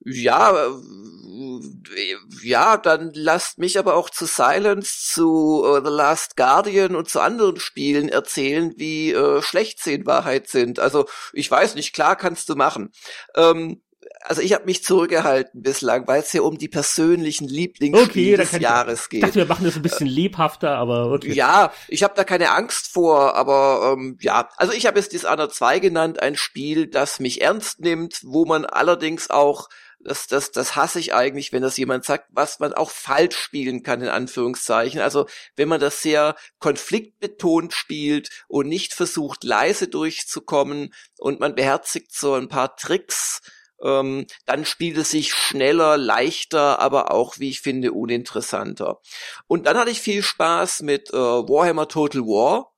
Ja, 0.04 0.66
äh, 0.66 2.16
ja, 2.42 2.78
dann 2.78 3.12
lasst 3.14 3.60
mich 3.60 3.78
aber 3.78 3.96
auch 3.96 4.10
zu 4.10 4.26
Silence, 4.26 5.14
zu 5.14 5.64
uh, 5.64 5.80
The 5.84 5.92
Last 5.92 6.36
Guardian 6.38 6.96
und 6.96 7.08
zu 7.08 7.20
anderen 7.20 7.60
Spielen 7.60 8.10
erzählen, 8.10 8.74
wie 8.78 9.16
uh, 9.16 9.42
schlecht 9.42 9.84
sie 9.84 9.94
in 9.94 10.08
Wahrheit 10.08 10.48
sind. 10.48 10.80
Also 10.80 11.06
ich 11.34 11.52
weiß 11.52 11.76
nicht, 11.76 11.94
klar 11.94 12.16
kannst 12.16 12.50
du 12.50 12.56
machen. 12.56 12.92
Ähm, 13.36 13.84
also 14.24 14.42
ich 14.42 14.54
habe 14.54 14.66
mich 14.66 14.84
zurückgehalten 14.84 15.62
bislang, 15.62 16.08
weil 16.08 16.22
es 16.22 16.34
ja 16.34 16.42
um 16.42 16.58
die 16.58 16.68
persönlichen 16.68 17.48
Lieblingsspiele 17.48 18.36
okay, 18.36 18.52
des 18.52 18.62
Jahres 18.62 19.10
geht. 19.10 19.20
Ich 19.20 19.26
dachte, 19.26 19.40
wir 19.40 19.46
machen 19.46 19.66
das 19.66 19.76
ein 19.76 19.82
bisschen 19.82 20.08
lebhafter, 20.08 20.78
aber 20.78 21.12
okay. 21.12 21.34
Ja, 21.34 21.72
ich 21.88 22.04
habe 22.04 22.14
da 22.16 22.24
keine 22.24 22.52
Angst 22.52 22.88
vor, 22.92 23.36
aber 23.36 23.94
ähm, 23.98 24.18
ja, 24.22 24.50
also 24.58 24.74
ich 24.74 24.86
habe 24.86 25.00
es 25.00 25.10
Dishonored 25.10 25.54
2 25.54 25.80
genannt, 25.80 26.22
ein 26.22 26.36
Spiel, 26.36 26.88
das 26.88 27.20
mich 27.20 27.42
ernst 27.42 27.80
nimmt, 27.80 28.20
wo 28.24 28.46
man 28.46 28.66
allerdings 28.66 29.30
auch 29.30 29.70
das, 30.04 30.28
das, 30.28 30.52
das 30.52 30.76
hasse 30.76 31.00
ich 31.00 31.14
eigentlich, 31.14 31.54
wenn 31.54 31.62
das 31.62 31.78
jemand 31.78 32.06
sagt, 32.06 32.28
was 32.32 32.60
man 32.60 32.74
auch 32.74 32.90
falsch 32.90 33.38
spielen 33.38 33.84
kann, 33.84 34.02
in 34.02 34.08
Anführungszeichen. 34.08 35.00
Also, 35.00 35.28
wenn 35.56 35.68
man 35.68 35.80
das 35.80 36.02
sehr 36.02 36.36
konfliktbetont 36.60 37.74
spielt 37.74 38.30
und 38.48 38.68
nicht 38.68 38.94
versucht, 38.94 39.44
leise 39.44 39.88
durchzukommen 39.88 40.94
und 41.18 41.40
man 41.40 41.56
beherzigt 41.56 42.14
so 42.14 42.34
ein 42.34 42.48
paar 42.48 42.76
Tricks, 42.76 43.42
ähm, 43.84 44.26
dann 44.46 44.66
spielt 44.66 44.98
es 44.98 45.12
sich 45.12 45.34
schneller, 45.34 45.98
leichter, 45.98 46.80
aber 46.80 47.12
auch, 47.12 47.40
wie 47.40 47.50
ich 47.50 47.62
finde, 47.62 47.92
uninteressanter. 47.92 49.00
Und 49.48 49.66
dann 49.66 49.78
hatte 49.78 49.92
ich 49.92 50.02
viel 50.02 50.24
Spaß 50.24 50.82
mit 50.82 51.10
äh, 51.14 51.18
Warhammer 51.18 51.88
Total 51.88 52.22
War. 52.22 52.72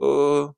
Äh, 0.00 0.52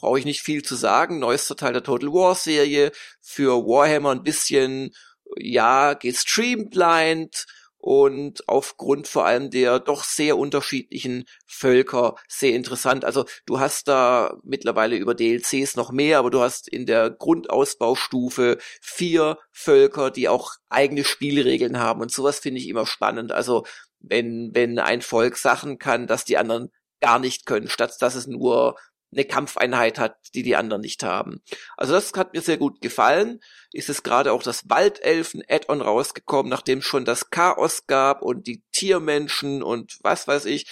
Brauche 0.00 0.18
ich 0.18 0.24
nicht 0.24 0.42
viel 0.42 0.62
zu 0.62 0.76
sagen. 0.76 1.18
Neuester 1.18 1.56
Teil 1.56 1.72
der 1.72 1.82
Total 1.82 2.12
War 2.12 2.34
Serie. 2.34 2.92
Für 3.20 3.66
Warhammer 3.66 4.12
ein 4.12 4.22
bisschen, 4.22 4.94
ja, 5.36 5.94
gestreamlined 5.94 7.46
und 7.78 8.48
aufgrund 8.48 9.06
vor 9.08 9.24
allem 9.24 9.50
der 9.50 9.78
doch 9.78 10.04
sehr 10.04 10.36
unterschiedlichen 10.36 11.24
Völker 11.46 12.16
sehr 12.28 12.54
interessant. 12.54 13.04
Also 13.04 13.24
du 13.46 13.60
hast 13.60 13.88
da 13.88 14.36
mittlerweile 14.42 14.96
über 14.96 15.14
DLCs 15.14 15.76
noch 15.76 15.92
mehr, 15.92 16.18
aber 16.18 16.30
du 16.30 16.40
hast 16.40 16.68
in 16.68 16.86
der 16.86 17.10
Grundausbaustufe 17.10 18.58
vier 18.80 19.38
Völker, 19.52 20.10
die 20.10 20.28
auch 20.28 20.52
eigene 20.68 21.04
Spielregeln 21.04 21.78
haben 21.78 22.00
und 22.00 22.10
sowas 22.10 22.40
finde 22.40 22.60
ich 22.60 22.68
immer 22.68 22.86
spannend. 22.86 23.32
Also 23.32 23.64
wenn, 24.00 24.50
wenn 24.54 24.78
ein 24.78 25.02
Volk 25.02 25.36
Sachen 25.36 25.78
kann, 25.78 26.06
dass 26.06 26.24
die 26.24 26.36
anderen 26.36 26.70
gar 27.00 27.18
nicht 27.18 27.46
können, 27.46 27.68
statt 27.68 27.96
dass 28.00 28.16
es 28.16 28.26
nur 28.26 28.76
eine 29.12 29.24
Kampfeinheit 29.24 29.98
hat, 29.98 30.16
die 30.34 30.42
die 30.42 30.56
anderen 30.56 30.82
nicht 30.82 31.02
haben. 31.02 31.42
Also 31.76 31.94
das 31.94 32.12
hat 32.14 32.34
mir 32.34 32.42
sehr 32.42 32.58
gut 32.58 32.80
gefallen. 32.80 33.40
Ist 33.72 33.88
es 33.88 34.02
gerade 34.02 34.32
auch 34.32 34.42
das 34.42 34.68
Waldelfen-Add-on 34.68 35.80
rausgekommen, 35.80 36.50
nachdem 36.50 36.82
schon 36.82 37.04
das 37.04 37.30
Chaos 37.30 37.86
gab 37.86 38.22
und 38.22 38.46
die 38.46 38.62
Tiermenschen 38.72 39.62
und 39.62 39.98
was 40.02 40.28
weiß 40.28 40.44
ich. 40.44 40.66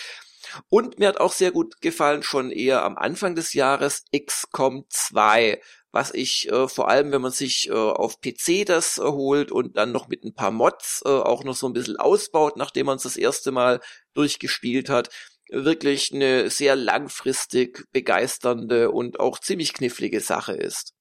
Und 0.69 0.99
mir 0.99 1.09
hat 1.09 1.19
auch 1.19 1.33
sehr 1.33 1.51
gut 1.51 1.81
gefallen, 1.81 2.23
schon 2.23 2.51
eher 2.51 2.85
am 2.85 2.97
Anfang 2.97 3.35
des 3.35 3.53
Jahres, 3.55 4.05
XCOM 4.17 4.85
2, 4.89 5.61
was 5.91 6.13
ich 6.15 6.49
äh, 6.51 6.69
vor 6.69 6.89
allem, 6.89 7.11
wenn 7.11 7.23
man 7.23 7.33
sich 7.33 7.69
äh, 7.69 7.73
auf 7.73 8.21
PC 8.21 8.65
das 8.67 8.99
erholt 8.99 9.51
und 9.51 9.77
dann 9.77 9.93
noch 9.93 10.09
mit 10.09 10.25
ein 10.25 10.35
paar 10.35 10.51
Mods 10.51 11.03
äh, 11.05 11.09
auch 11.09 11.43
noch 11.43 11.57
so 11.57 11.67
ein 11.67 11.73
bisschen 11.73 11.97
ausbaut, 11.97 12.57
nachdem 12.57 12.87
man 12.87 12.97
es 12.97 13.05
das 13.05 13.17
erste 13.17 13.51
Mal 13.51 13.81
durchgespielt 14.15 14.89
hat, 14.89 15.11
wirklich 15.51 16.13
eine 16.13 16.51
sehr 16.51 16.77
langfristig 16.77 17.85
begeisternde 17.93 18.91
und 18.91 19.21
auch 19.21 19.39
ziemlich 19.39 19.73
knifflige 19.73 20.21
Sache 20.21 20.53
ist. 20.53 20.93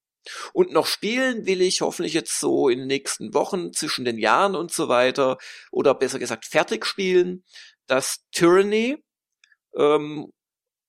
Und 0.54 0.72
noch 0.72 0.88
spielen 0.88 1.46
will 1.46 1.62
ich 1.62 1.82
hoffentlich 1.82 2.14
jetzt 2.14 2.40
so 2.40 2.70
in 2.70 2.80
den 2.80 2.88
nächsten 2.88 3.34
Wochen 3.34 3.74
zwischen 3.74 4.06
den 4.06 4.18
Jahren 4.18 4.56
und 4.56 4.72
so 4.72 4.88
weiter 4.88 5.38
oder 5.72 5.94
besser 5.94 6.20
gesagt 6.20 6.46
fertig 6.46 6.86
spielen. 6.86 7.44
Das 7.88 8.24
Tyranny, 8.32 8.98
ähm, 9.76 10.32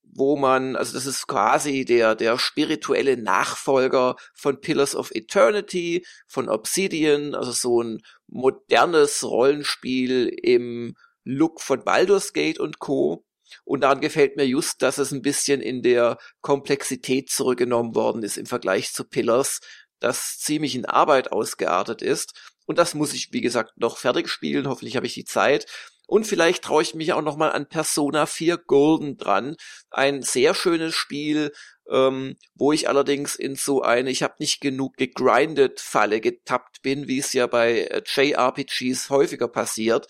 wo 0.03 0.37
man, 0.37 0.77
also 0.77 0.95
das 0.95 1.05
ist 1.05 1.27
quasi 1.27 1.85
der, 1.85 2.15
der 2.15 2.39
spirituelle 2.39 3.17
Nachfolger 3.19 4.17
von 4.35 4.61
Pillars 4.61 4.95
of 4.95 5.11
Eternity, 5.15 6.07
von 6.27 6.49
Obsidian, 6.49 7.35
also 7.35 7.53
so 7.53 7.83
ein 7.83 8.01
modernes 8.27 9.23
Rollenspiel 9.25 10.29
im 10.29 10.95
Look 11.25 11.61
von 11.61 11.85
Baldur's 11.85 12.33
Gate 12.33 12.59
und 12.59 12.79
Co. 12.79 13.26
Und 13.65 13.83
daran 13.83 14.01
gefällt 14.01 14.37
mir 14.37 14.47
just, 14.47 14.83
dass 14.83 14.99
es 14.99 15.13
ein 15.13 15.23
bisschen 15.23 15.61
in 15.61 15.83
der 15.83 16.19
Komplexität 16.41 17.31
zurückgenommen 17.31 17.95
worden 17.95 18.23
ist 18.23 18.37
im 18.37 18.47
Vergleich 18.47 18.93
zu 18.93 19.05
Pillars, 19.05 19.61
das 20.01 20.39
ziemlich 20.39 20.75
in 20.75 20.85
Arbeit 20.85 21.33
ausgeartet 21.33 22.03
ist. 22.03 22.33
Und 22.67 22.79
das 22.79 22.95
muss 22.95 23.15
ich, 23.15 23.33
wie 23.33 23.41
gesagt, 23.41 23.73
noch 23.77 23.97
fertig 23.97 24.29
spielen. 24.29 24.69
Hoffentlich 24.69 24.97
habe 24.97 25.07
ich 25.07 25.15
die 25.15 25.25
Zeit. 25.25 25.67
Und 26.07 26.25
vielleicht 26.25 26.63
traue 26.63 26.83
ich 26.83 26.95
mich 26.95 27.13
auch 27.13 27.23
noch 27.23 27.37
mal 27.37 27.51
an 27.51 27.69
Persona 27.69 28.27
4 28.27 28.59
Golden 28.59 29.17
dran. 29.17 29.57
Ein 29.91 30.23
sehr 30.23 30.55
schönes 30.55 30.95
Spiel, 30.95 31.53
ähm, 31.91 32.37
wo 32.55 32.73
ich 32.73 32.89
allerdings 32.89 33.35
in 33.35 33.57
so 33.57 33.83
eine, 33.83 34.11
ich 34.11 34.23
habe 34.23 34.35
nicht 34.39 34.61
genug 34.61 34.97
gegrindet 34.97 35.81
Falle 35.81 36.21
getappt 36.21 36.83
bin, 36.83 37.09
wie 37.09 37.19
es 37.19 37.33
ja 37.33 37.47
bei 37.49 37.83
äh, 37.83 38.03
JRPGs 38.05 39.11
häufiger 39.11 39.49
passiert. 39.49 40.07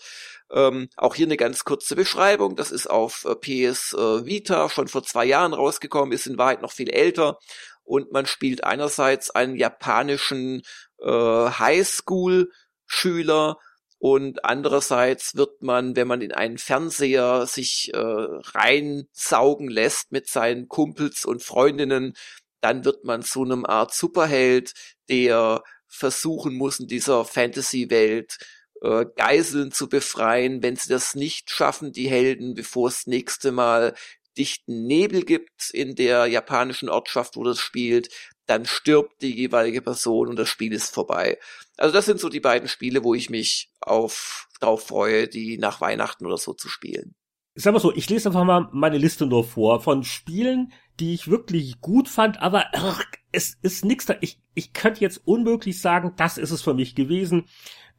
Ähm, 0.51 0.89
auch 0.95 1.15
hier 1.15 1.27
eine 1.27 1.37
ganz 1.37 1.63
kurze 1.65 1.95
Beschreibung. 1.95 2.55
Das 2.55 2.71
ist 2.71 2.89
auf 2.89 3.25
äh, 3.25 3.35
PS 3.35 3.93
äh, 3.93 4.25
Vita 4.25 4.69
schon 4.69 4.87
vor 4.87 5.03
zwei 5.03 5.25
Jahren 5.25 5.53
rausgekommen, 5.53 6.13
ist 6.13 6.27
in 6.27 6.37
Wahrheit 6.37 6.61
noch 6.61 6.71
viel 6.71 6.89
älter. 6.89 7.37
Und 7.83 8.11
man 8.11 8.25
spielt 8.25 8.63
einerseits 8.63 9.29
einen 9.29 9.55
japanischen 9.55 10.61
äh, 10.99 11.49
Highschool-Schüler 11.49 13.57
und 13.99 14.45
andererseits 14.45 15.35
wird 15.35 15.63
man, 15.63 15.95
wenn 15.95 16.07
man 16.07 16.21
in 16.21 16.31
einen 16.31 16.59
Fernseher 16.59 17.47
sich 17.47 17.91
äh, 17.93 17.97
reinsaugen 17.97 19.69
lässt 19.69 20.11
mit 20.11 20.27
seinen 20.27 20.67
Kumpels 20.67 21.25
und 21.25 21.43
Freundinnen, 21.43 22.13
dann 22.61 22.85
wird 22.85 23.05
man 23.05 23.23
zu 23.23 23.43
einem 23.43 23.65
Art 23.65 23.93
Superheld, 23.93 24.73
der 25.09 25.63
versuchen 25.87 26.55
muss, 26.55 26.79
in 26.79 26.87
dieser 26.87 27.25
Fantasy-Welt 27.25 28.37
äh, 28.81 29.05
Geiseln 29.15 29.71
zu 29.71 29.89
befreien. 29.89 30.63
Wenn 30.63 30.75
sie 30.75 30.89
das 30.89 31.15
nicht 31.15 31.49
schaffen, 31.49 31.91
die 31.91 32.09
Helden, 32.09 32.53
bevor 32.53 32.87
es 32.89 33.07
nächste 33.07 33.51
Mal 33.51 33.93
dichten 34.37 34.85
Nebel 34.85 35.23
gibt 35.23 35.69
in 35.71 35.95
der 35.95 36.27
japanischen 36.27 36.89
Ortschaft, 36.89 37.35
wo 37.35 37.43
das 37.43 37.59
spielt, 37.59 38.09
dann 38.45 38.65
stirbt 38.65 39.21
die 39.21 39.35
jeweilige 39.35 39.81
Person 39.81 40.29
und 40.29 40.37
das 40.37 40.49
Spiel 40.49 40.73
ist 40.73 40.93
vorbei. 40.93 41.37
Also 41.75 41.93
das 41.93 42.05
sind 42.05 42.19
so 42.19 42.29
die 42.29 42.39
beiden 42.39 42.67
Spiele, 42.67 43.03
wo 43.03 43.13
ich 43.13 43.29
mich 43.29 43.71
auf 43.81 44.47
drauf 44.59 44.87
freue, 44.87 45.27
die 45.27 45.57
nach 45.57 45.81
Weihnachten 45.81 46.25
oder 46.25 46.37
so 46.37 46.53
zu 46.53 46.69
spielen. 46.69 47.15
sag 47.55 47.73
mal 47.73 47.79
so, 47.79 47.93
ich 47.93 48.09
lese 48.09 48.29
einfach 48.29 48.45
mal 48.45 48.69
meine 48.71 48.97
Liste 48.97 49.25
nur 49.25 49.43
vor 49.43 49.81
von 49.81 50.03
Spielen, 50.03 50.71
die 50.99 51.13
ich 51.13 51.29
wirklich 51.29 51.81
gut 51.81 52.07
fand, 52.07 52.41
aber 52.41 52.67
ach, 52.73 53.03
es 53.31 53.57
ist 53.61 53.85
nix 53.85 54.05
da. 54.05 54.15
Ich, 54.21 54.39
ich 54.53 54.73
könnte 54.73 55.01
jetzt 55.01 55.21
unmöglich 55.25 55.79
sagen, 55.79 56.13
das 56.17 56.37
ist 56.37 56.51
es 56.51 56.61
für 56.61 56.73
mich 56.73 56.95
gewesen. 56.95 57.45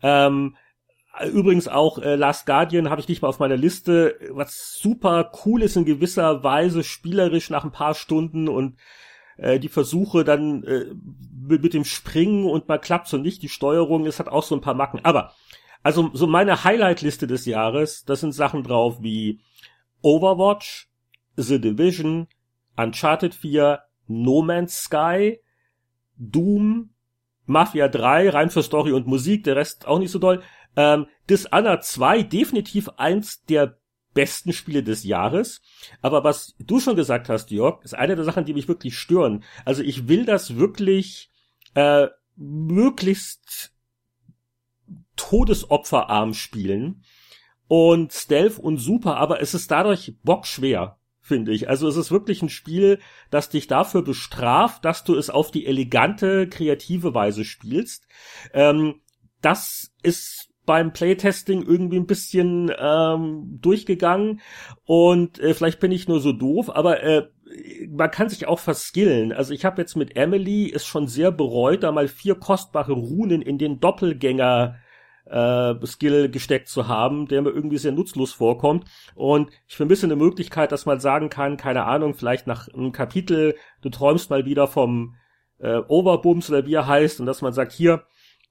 Ähm, 0.03 0.57
Übrigens 1.27 1.69
auch 1.69 1.99
äh, 1.99 2.16
Last 2.16 2.47
Guardian 2.47 2.90
habe 2.90 3.01
ich 3.01 3.09
nicht 3.09 3.23
mal 3.23 3.28
auf 3.28 3.39
meiner 3.39 3.57
Liste, 3.57 4.19
was 4.31 4.74
super 4.78 5.32
cool 5.45 5.62
ist 5.62 5.77
in 5.77 5.85
gewisser 5.85 6.45
Weise, 6.45 6.85
spielerisch 6.85 7.51
nach 7.51 7.65
ein 7.65 7.73
paar 7.73 7.95
Stunden 7.95 8.49
und 8.49 8.77
äh, 9.36 9.59
die 9.59 9.69
Versuche 9.69 10.24
dann 10.24 10.62
äh, 10.65 10.86
mit, 11.49 11.74
dem 11.74 11.85
Springen 11.85 12.45
und 12.45 12.69
mal 12.69 12.78
klappt 12.78 13.09
so 13.09 13.16
nicht, 13.16 13.43
die 13.43 13.49
Steuerung, 13.49 14.07
es 14.07 14.19
hat 14.19 14.28
auch 14.28 14.43
so 14.43 14.55
ein 14.55 14.61
paar 14.61 14.74
Macken. 14.74 15.05
Aber 15.05 15.32
also 15.82 16.11
so 16.12 16.27
meine 16.27 16.65
Highlight-Liste 16.65 17.27
des 17.27 17.47
Jahres, 17.47 18.05
das 18.05 18.20
sind 18.20 18.32
Sachen 18.32 18.62
drauf 18.62 18.99
wie 19.01 19.40
Overwatch, 20.03 20.90
The 21.36 21.61
Division, 21.61 22.27
Uncharted 22.77 23.35
4, 23.35 23.81
No 24.09 24.43
Man's 24.43 24.85
Sky, 24.85 25.40
Doom, 26.16 26.90
Mafia 27.47 27.89
3, 27.89 28.31
rein 28.31 28.51
für 28.51 28.62
Story 28.62 28.93
und 28.93 29.07
Musik, 29.07 29.45
der 29.45 29.57
Rest 29.57 29.86
auch 29.86 29.99
nicht 29.99 30.11
so 30.11 30.19
doll. 30.19 30.43
Ähm, 30.79 31.07
Dishonored 31.29 31.83
2, 31.83 32.23
definitiv 32.23 32.89
eins 32.91 33.45
der 33.47 33.79
besten 34.15 34.53
Spiele 34.53 34.85
des 34.85 35.03
Jahres. 35.03 35.61
Aber 36.03 36.23
was 36.23 36.55
du 36.61 36.79
schon 36.79 36.95
gesagt 36.95 37.29
hast, 37.29 37.51
Jörg, 37.51 37.83
ist 37.83 37.95
eine 37.95 38.15
der 38.15 38.25
Sachen, 38.25 38.45
die 38.45 38.55
mich 38.55 38.69
wirklich 38.69 38.97
stören. 38.97 39.43
Also 39.65 39.83
ich 39.83 40.07
will 40.07 40.25
das 40.25 40.55
wirklich 40.57 41.33
äh, 41.75 42.07
möglichst 42.37 43.73
todesopferarm 45.17 46.33
spielen 46.33 47.03
und 47.67 48.13
Stealth 48.13 48.61
und 48.61 48.79
super, 48.79 49.17
aber 49.17 49.43
es 49.43 49.55
ist 49.55 49.73
dadurch 49.73 50.15
bockschwer, 50.23 51.01
finde 51.21 51.53
ich. 51.53 51.69
Also 51.69 51.89
es 51.89 51.97
ist 51.97 52.13
wirklich 52.13 52.41
ein 52.41 52.49
Spiel, 52.49 53.01
das 53.31 53.51
dich 53.51 53.67
dafür 53.67 54.03
bestraft, 54.03 54.85
dass 54.85 55.03
du 55.03 55.17
es 55.17 55.29
auf 55.29 55.51
die 55.51 55.67
elegante, 55.67 56.49
kreative 56.49 57.15
Weise 57.15 57.45
spielst. 57.45 58.07
Ähm, 58.53 59.01
das 59.43 59.93
ist 60.03 60.48
beim 60.69 60.93
Playtesting 60.93 61.62
irgendwie 61.62 61.97
ein 61.97 62.07
bisschen 62.07 62.70
ähm, 62.78 63.59
durchgegangen 63.62 64.43
und 64.85 65.39
äh, 65.40 65.55
vielleicht 65.55 65.81
bin 65.81 65.93
ich 65.93 66.09
nur 66.09 66.20
so 66.20 66.32
doof, 66.32 66.69
aber 66.69 67.03
äh, 67.03 67.27
man 67.89 68.11
kann 68.11 68.28
sich 68.28 68.47
auch 68.47 68.59
verskillen. 68.59 69.32
Also 69.32 69.55
ich 69.55 69.65
habe 69.65 69.81
jetzt 69.81 69.97
mit 69.97 70.15
Emily 70.15 70.70
es 70.70 70.85
schon 70.85 71.09
sehr 71.09 71.32
bereut, 71.32 71.85
da 71.85 71.90
mal 71.90 72.07
vier 72.07 72.35
kostbare 72.35 72.93
Runen 72.93 73.40
in 73.40 73.57
den 73.57 73.81
Doppelgänger 73.81 74.77
äh, 75.24 75.74
Skill 75.86 76.28
gesteckt 76.28 76.69
zu 76.69 76.86
haben, 76.86 77.28
der 77.28 77.40
mir 77.40 77.49
irgendwie 77.49 77.78
sehr 77.78 77.93
nutzlos 77.93 78.35
vorkommt. 78.35 78.85
Und 79.15 79.49
ich 79.66 79.77
vermisse 79.77 80.05
eine 80.05 80.16
Möglichkeit, 80.16 80.70
dass 80.70 80.85
man 80.85 81.01
sagen 81.01 81.31
kann, 81.31 81.57
keine 81.57 81.85
Ahnung, 81.85 82.12
vielleicht 82.12 82.47
nach 82.47 82.69
einem 82.69 82.93
Kapitel, 82.93 83.55
du 83.81 83.89
träumst 83.89 84.28
mal 84.28 84.45
wieder 84.45 84.66
vom 84.66 85.16
äh, 85.61 85.81
Overbums 85.89 86.51
oder 86.51 86.66
wie 86.66 86.74
er 86.74 86.86
heißt, 86.86 87.20
und 87.20 87.27
dass 87.27 87.40
man 87.40 87.55
sagt, 87.55 87.73
hier, 87.73 88.05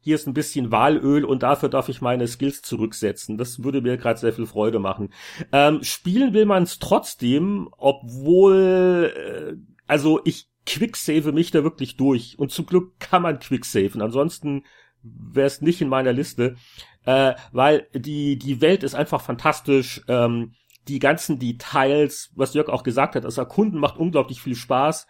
hier 0.08 0.16
ist 0.16 0.26
ein 0.26 0.34
bisschen 0.34 0.72
Walöl 0.72 1.26
und 1.26 1.44
dafür 1.44 1.68
darf 1.68 1.90
ich 1.90 2.00
meine 2.00 2.30
Skills 2.30 2.62
zurücksetzen. 2.62 3.38
Das 3.38 3.66
würde 3.66 3.82
mir 3.82 3.98
gerade 3.98 4.18
sehr 4.18 4.32
viel 4.32 4.46
Freude 4.46 4.80
machen. 4.80 5.10
Ähm, 5.52 5.84
spielen 5.84 6.34
will 6.34 6.46
man 6.46 6.64
es 6.64 6.80
trotzdem, 6.80 7.68
obwohl, 7.76 9.12
äh, 9.14 9.58
also 9.86 10.22
ich 10.24 10.48
quicksave 10.66 11.34
mich 11.34 11.52
da 11.52 11.66
wirklich 11.66 11.98
durch. 11.98 12.40
Und 12.40 12.54
zum 12.54 12.66
Glück 12.68 12.98
kann 13.00 13.22
man 13.22 13.40
quicksaven. 13.40 14.02
Ansonsten 14.02 14.64
wäre 15.04 15.48
es 15.48 15.60
nicht 15.60 15.82
in 15.82 15.90
meiner 15.90 16.14
Liste, 16.14 16.56
äh, 17.04 17.34
weil 17.52 17.90
die, 17.94 18.40
die 18.40 18.62
Welt 18.62 18.84
ist 18.84 18.96
einfach 18.96 19.20
fantastisch. 19.20 20.04
Ähm, 20.08 20.54
die 20.88 21.00
ganzen 21.00 21.38
Details, 21.38 22.32
was 22.34 22.54
Jörg 22.54 22.70
auch 22.70 22.84
gesagt 22.84 23.16
hat, 23.16 23.26
das 23.26 23.38
Erkunden 23.38 23.82
macht 23.82 23.98
unglaublich 23.98 24.40
viel 24.42 24.56
Spaß. 24.56 25.06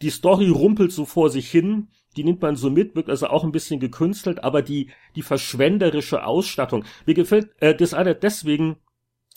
Die 0.00 0.10
Story 0.10 0.48
rumpelt 0.48 0.90
so 0.90 1.04
vor 1.04 1.30
sich 1.30 1.48
hin, 1.48 1.90
die 2.16 2.24
nimmt 2.24 2.42
man 2.42 2.56
so 2.56 2.70
mit, 2.70 2.94
wirkt 2.94 3.10
also 3.10 3.28
auch 3.28 3.44
ein 3.44 3.52
bisschen 3.52 3.80
gekünstelt, 3.80 4.44
aber 4.44 4.62
die, 4.62 4.90
die 5.16 5.22
verschwenderische 5.22 6.24
Ausstattung, 6.24 6.84
mir 7.06 7.14
gefällt 7.14 7.50
äh, 7.60 7.74
das 7.74 7.94
eine 7.94 8.14
deswegen, 8.14 8.76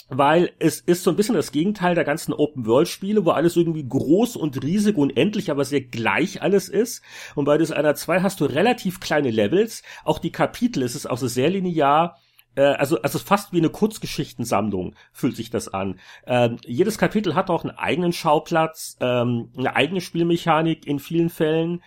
weil 0.09 0.51
es 0.59 0.81
ist 0.81 1.03
so 1.03 1.09
ein 1.09 1.15
bisschen 1.15 1.35
das 1.35 1.51
Gegenteil 1.51 1.95
der 1.95 2.03
ganzen 2.03 2.33
Open-World-Spiele, 2.33 3.25
wo 3.25 3.31
alles 3.31 3.55
irgendwie 3.55 3.87
groß 3.87 4.35
und 4.35 4.61
riesig 4.63 4.97
und 4.97 5.17
endlich, 5.17 5.49
aber 5.49 5.65
sehr 5.65 5.81
gleich 5.81 6.41
alles 6.41 6.69
ist. 6.69 7.01
Und 7.33 7.45
bei 7.45 7.55
einer 7.55 7.95
2 7.95 8.21
hast 8.21 8.39
du 8.39 8.45
relativ 8.45 8.99
kleine 8.99 9.31
Levels. 9.31 9.81
Auch 10.03 10.19
die 10.19 10.31
Kapitel, 10.31 10.83
es 10.83 10.95
ist 10.95 11.09
auch 11.09 11.17
so 11.17 11.27
sehr 11.27 11.49
linear. 11.49 12.17
Äh, 12.55 12.61
also, 12.61 13.01
also 13.01 13.19
fast 13.19 13.53
wie 13.53 13.57
eine 13.57 13.69
Kurzgeschichtensammlung 13.69 14.95
fühlt 15.11 15.35
sich 15.35 15.49
das 15.49 15.67
an. 15.67 15.99
Ähm, 16.25 16.57
jedes 16.65 16.97
Kapitel 16.97 17.35
hat 17.35 17.49
auch 17.49 17.63
einen 17.63 17.77
eigenen 17.77 18.13
Schauplatz, 18.13 18.97
ähm, 18.99 19.51
eine 19.57 19.75
eigene 19.75 20.01
Spielmechanik 20.01 20.85
in 20.85 20.99
vielen 20.99 21.29
Fällen. 21.29 21.81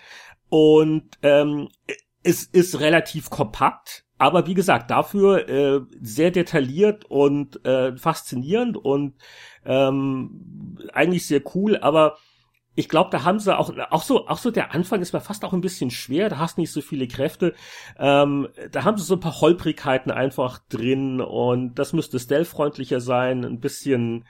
Und 0.49 1.19
ähm, 1.23 1.69
es 2.23 2.45
ist 2.45 2.81
relativ 2.81 3.31
kompakt 3.31 4.05
aber 4.19 4.47
wie 4.47 4.55
gesagt, 4.55 4.91
dafür 4.91 5.49
äh, 5.49 5.81
sehr 6.01 6.33
detailliert 6.33 7.05
und 7.05 7.65
äh, 7.65 7.97
faszinierend 7.97 8.77
und 8.77 9.15
ähm, 9.65 10.77
eigentlich 10.93 11.27
sehr 11.27 11.41
cool, 11.55 11.79
aber 11.79 12.17
ich 12.75 12.89
glaube, 12.89 13.11
da 13.11 13.25
haben 13.25 13.41
sie 13.41 13.57
auch, 13.57 13.73
auch 13.91 14.03
so, 14.03 14.29
auch 14.29 14.39
so 14.39 14.53
der 14.53 14.73
Anfang 14.73 15.01
ist 15.01 15.13
mir 15.13 15.21
fast 15.21 15.45
auch 15.45 15.53
ein 15.53 15.61
bisschen 15.61 15.91
schwer, 15.91 16.29
da 16.29 16.39
hast 16.39 16.59
nicht 16.59 16.71
so 16.71 16.81
viele 16.81 17.09
Kräfte. 17.09 17.55
Ähm, 17.99 18.49
da 18.71 18.85
haben 18.85 18.97
sie 18.97 19.05
so 19.05 19.15
ein 19.15 19.21
paar 19.21 19.41
Holprigkeiten 19.41 20.13
einfach 20.13 20.61
drin 20.69 21.21
und 21.21 21.77
das 21.77 21.93
müsste 21.93 22.21
stealth-freundlicher 22.21 23.01
sein, 23.01 23.45
ein 23.45 23.59
bisschen 23.59 24.27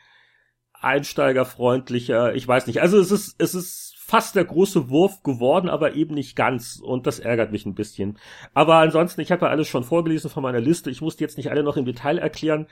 einsteigerfreundlicher, 0.72 2.34
ich 2.34 2.46
weiß 2.46 2.68
nicht. 2.68 2.80
Also 2.80 2.98
es 2.98 3.10
ist, 3.10 3.34
es 3.38 3.54
ist 3.54 3.97
fast 4.08 4.36
der 4.36 4.46
große 4.46 4.88
Wurf 4.88 5.22
geworden, 5.22 5.68
aber 5.68 5.92
eben 5.94 6.14
nicht 6.14 6.34
ganz. 6.34 6.80
Und 6.82 7.06
das 7.06 7.18
ärgert 7.18 7.52
mich 7.52 7.66
ein 7.66 7.74
bisschen. 7.74 8.18
Aber 8.54 8.76
ansonsten, 8.76 9.20
ich 9.20 9.30
habe 9.30 9.44
ja 9.44 9.52
alles 9.52 9.68
schon 9.68 9.84
vorgelesen 9.84 10.30
von 10.30 10.42
meiner 10.42 10.60
Liste. 10.60 10.88
Ich 10.90 11.02
musste 11.02 11.22
jetzt 11.22 11.36
nicht 11.36 11.50
alle 11.50 11.62
noch 11.62 11.76
im 11.76 11.84
Detail 11.84 12.16
erklären. 12.16 12.68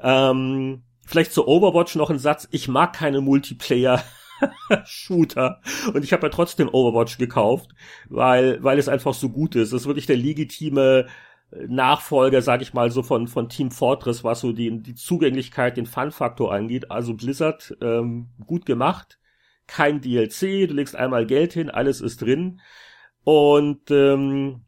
Ähm, 0.00 0.84
vielleicht 1.04 1.34
zu 1.34 1.46
Overwatch 1.46 1.94
noch 1.96 2.08
ein 2.08 2.18
Satz. 2.18 2.48
Ich 2.52 2.68
mag 2.68 2.94
keine 2.94 3.20
Multiplayer. 3.20 4.02
Shooter. 4.86 5.60
Und 5.92 6.04
ich 6.04 6.14
habe 6.14 6.26
ja 6.26 6.30
trotzdem 6.30 6.70
Overwatch 6.70 7.18
gekauft, 7.18 7.68
weil, 8.08 8.62
weil 8.64 8.78
es 8.78 8.88
einfach 8.88 9.12
so 9.12 9.28
gut 9.28 9.56
ist. 9.56 9.72
Es 9.74 9.82
ist 9.82 9.86
wirklich 9.86 10.06
der 10.06 10.16
legitime 10.16 11.06
Nachfolger, 11.66 12.40
sag 12.40 12.62
ich 12.62 12.72
mal, 12.72 12.90
so 12.90 13.02
von, 13.02 13.28
von 13.28 13.50
Team 13.50 13.72
Fortress, 13.72 14.24
was 14.24 14.40
so 14.40 14.52
die, 14.52 14.82
die 14.82 14.94
Zugänglichkeit, 14.94 15.76
den 15.76 15.84
Fun-Faktor 15.84 16.50
angeht. 16.50 16.90
Also 16.90 17.12
Blizzard, 17.12 17.76
ähm, 17.82 18.28
gut 18.46 18.64
gemacht 18.64 19.18
kein 19.68 20.00
DLC, 20.00 20.66
du 20.66 20.74
legst 20.74 20.96
einmal 20.96 21.26
Geld 21.26 21.52
hin, 21.52 21.70
alles 21.70 22.00
ist 22.00 22.22
drin. 22.22 22.60
Und 23.22 23.90
ähm, 23.90 24.64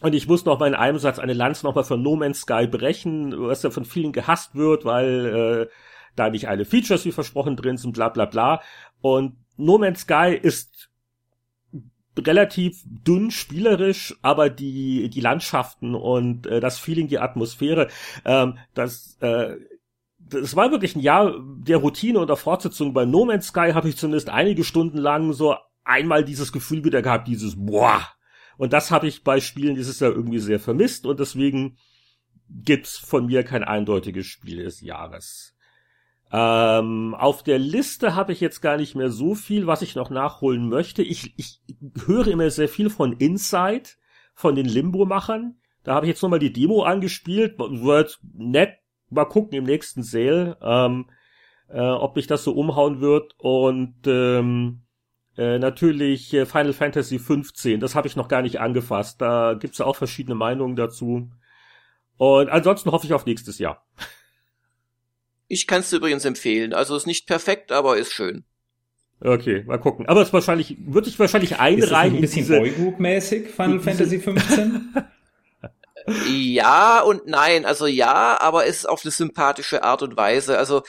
und 0.00 0.14
ich 0.14 0.28
muss 0.28 0.44
noch 0.44 0.60
mal 0.60 0.68
in 0.68 0.74
einem 0.74 0.98
Satz 0.98 1.18
eine 1.18 1.32
Lanze 1.32 1.66
noch 1.66 1.74
mal 1.74 1.82
für 1.82 1.96
No 1.96 2.14
Man's 2.14 2.42
Sky 2.42 2.68
brechen, 2.68 3.34
was 3.36 3.64
ja 3.64 3.70
von 3.70 3.84
vielen 3.84 4.12
gehasst 4.12 4.54
wird, 4.54 4.84
weil 4.84 5.68
äh, 5.68 5.74
da 6.14 6.30
nicht 6.30 6.48
alle 6.48 6.64
Features 6.64 7.04
wie 7.04 7.12
versprochen 7.12 7.56
drin 7.56 7.76
sind, 7.78 7.94
bla 7.94 8.08
bla 8.08 8.26
bla. 8.26 8.62
Und 9.00 9.36
No 9.56 9.78
Man's 9.78 10.02
Sky 10.02 10.38
ist 10.40 10.90
relativ 12.16 12.82
dünn 12.84 13.30
spielerisch, 13.30 14.16
aber 14.22 14.50
die 14.50 15.08
die 15.08 15.20
Landschaften 15.20 15.94
und 15.94 16.46
äh, 16.46 16.60
das 16.60 16.78
Feeling, 16.78 17.08
die 17.08 17.18
Atmosphäre, 17.18 17.88
ähm, 18.24 18.58
das 18.74 19.16
äh, 19.20 19.56
es 20.34 20.56
war 20.56 20.70
wirklich 20.70 20.96
ein 20.96 21.00
Jahr 21.00 21.34
der 21.58 21.78
Routine 21.78 22.18
und 22.18 22.28
der 22.28 22.36
Fortsetzung. 22.36 22.92
Bei 22.92 23.04
No 23.04 23.24
Man's 23.24 23.48
Sky 23.48 23.72
habe 23.74 23.88
ich 23.88 23.96
zumindest 23.96 24.30
einige 24.30 24.64
Stunden 24.64 24.98
lang 24.98 25.32
so 25.32 25.56
einmal 25.84 26.24
dieses 26.24 26.52
Gefühl 26.52 26.84
wieder 26.84 27.02
gehabt, 27.02 27.28
dieses 27.28 27.54
Boah. 27.56 28.02
Und 28.56 28.72
das 28.72 28.90
habe 28.90 29.06
ich 29.06 29.24
bei 29.24 29.40
Spielen 29.40 29.74
dieses 29.74 30.00
Jahr 30.00 30.12
irgendwie 30.12 30.40
sehr 30.40 30.60
vermisst 30.60 31.06
und 31.06 31.20
deswegen 31.20 31.78
gibt's 32.48 32.98
von 32.98 33.26
mir 33.26 33.44
kein 33.44 33.64
eindeutiges 33.64 34.26
Spiel 34.26 34.64
des 34.64 34.80
Jahres. 34.80 35.54
Ähm, 36.30 37.14
auf 37.14 37.42
der 37.42 37.58
Liste 37.58 38.14
habe 38.14 38.32
ich 38.32 38.40
jetzt 38.40 38.60
gar 38.60 38.76
nicht 38.76 38.94
mehr 38.94 39.10
so 39.10 39.34
viel, 39.34 39.66
was 39.66 39.82
ich 39.82 39.94
noch 39.94 40.10
nachholen 40.10 40.68
möchte. 40.68 41.02
Ich, 41.02 41.32
ich 41.38 41.60
höre 42.06 42.26
immer 42.26 42.50
sehr 42.50 42.68
viel 42.68 42.90
von 42.90 43.12
Inside, 43.12 43.88
von 44.34 44.54
den 44.54 44.66
Limbo-Machern. 44.66 45.58
Da 45.84 45.94
habe 45.94 46.06
ich 46.06 46.10
jetzt 46.10 46.22
nochmal 46.22 46.38
die 46.38 46.52
Demo 46.52 46.82
angespielt. 46.82 47.58
Wird 47.58 48.20
nett, 48.34 48.78
mal 49.10 49.24
gucken 49.24 49.56
im 49.56 49.64
nächsten 49.64 50.02
Sale, 50.02 50.56
ähm, 50.62 51.06
äh, 51.68 51.80
ob 51.80 52.16
mich 52.16 52.26
das 52.26 52.44
so 52.44 52.52
umhauen 52.52 53.00
wird. 53.00 53.34
Und 53.38 53.94
ähm, 54.06 54.82
äh, 55.36 55.58
natürlich 55.58 56.32
äh, 56.34 56.46
Final 56.46 56.72
Fantasy 56.72 57.18
15, 57.18 57.80
das 57.80 57.94
habe 57.94 58.08
ich 58.08 58.16
noch 58.16 58.28
gar 58.28 58.42
nicht 58.42 58.60
angefasst. 58.60 59.20
Da 59.20 59.54
gibt's 59.54 59.78
ja 59.78 59.86
auch 59.86 59.96
verschiedene 59.96 60.34
Meinungen 60.34 60.76
dazu. 60.76 61.30
Und 62.16 62.48
ansonsten 62.48 62.90
hoffe 62.90 63.06
ich 63.06 63.14
auf 63.14 63.26
nächstes 63.26 63.58
Jahr. 63.58 63.86
Ich 65.46 65.66
kann 65.66 65.80
es 65.80 65.92
übrigens 65.92 66.24
empfehlen. 66.24 66.74
Also 66.74 66.96
ist 66.96 67.06
nicht 67.06 67.26
perfekt, 67.26 67.72
aber 67.72 67.96
ist 67.96 68.12
schön. 68.12 68.44
Okay, 69.20 69.64
mal 69.66 69.78
gucken. 69.78 70.06
Aber 70.06 70.22
es 70.22 70.32
wahrscheinlich, 70.32 70.76
wird 70.86 71.06
sich 71.06 71.18
wahrscheinlich 71.18 71.58
einreihen. 71.58 72.22
Ist 72.22 72.36
das 72.36 72.48
ein 72.48 72.48
bisschen 72.48 72.62
Boygroup-mäßig, 72.62 73.48
Final 73.48 73.80
Fantasy 73.80 74.20
15? 74.20 74.94
Ja 76.28 77.00
und 77.00 77.26
nein. 77.26 77.64
Also 77.64 77.86
ja, 77.86 78.40
aber 78.40 78.66
es 78.66 78.78
ist 78.78 78.88
auf 78.88 79.04
eine 79.04 79.10
sympathische 79.10 79.82
Art 79.82 80.02
und 80.02 80.16
Weise. 80.16 80.58
Also 80.58 80.82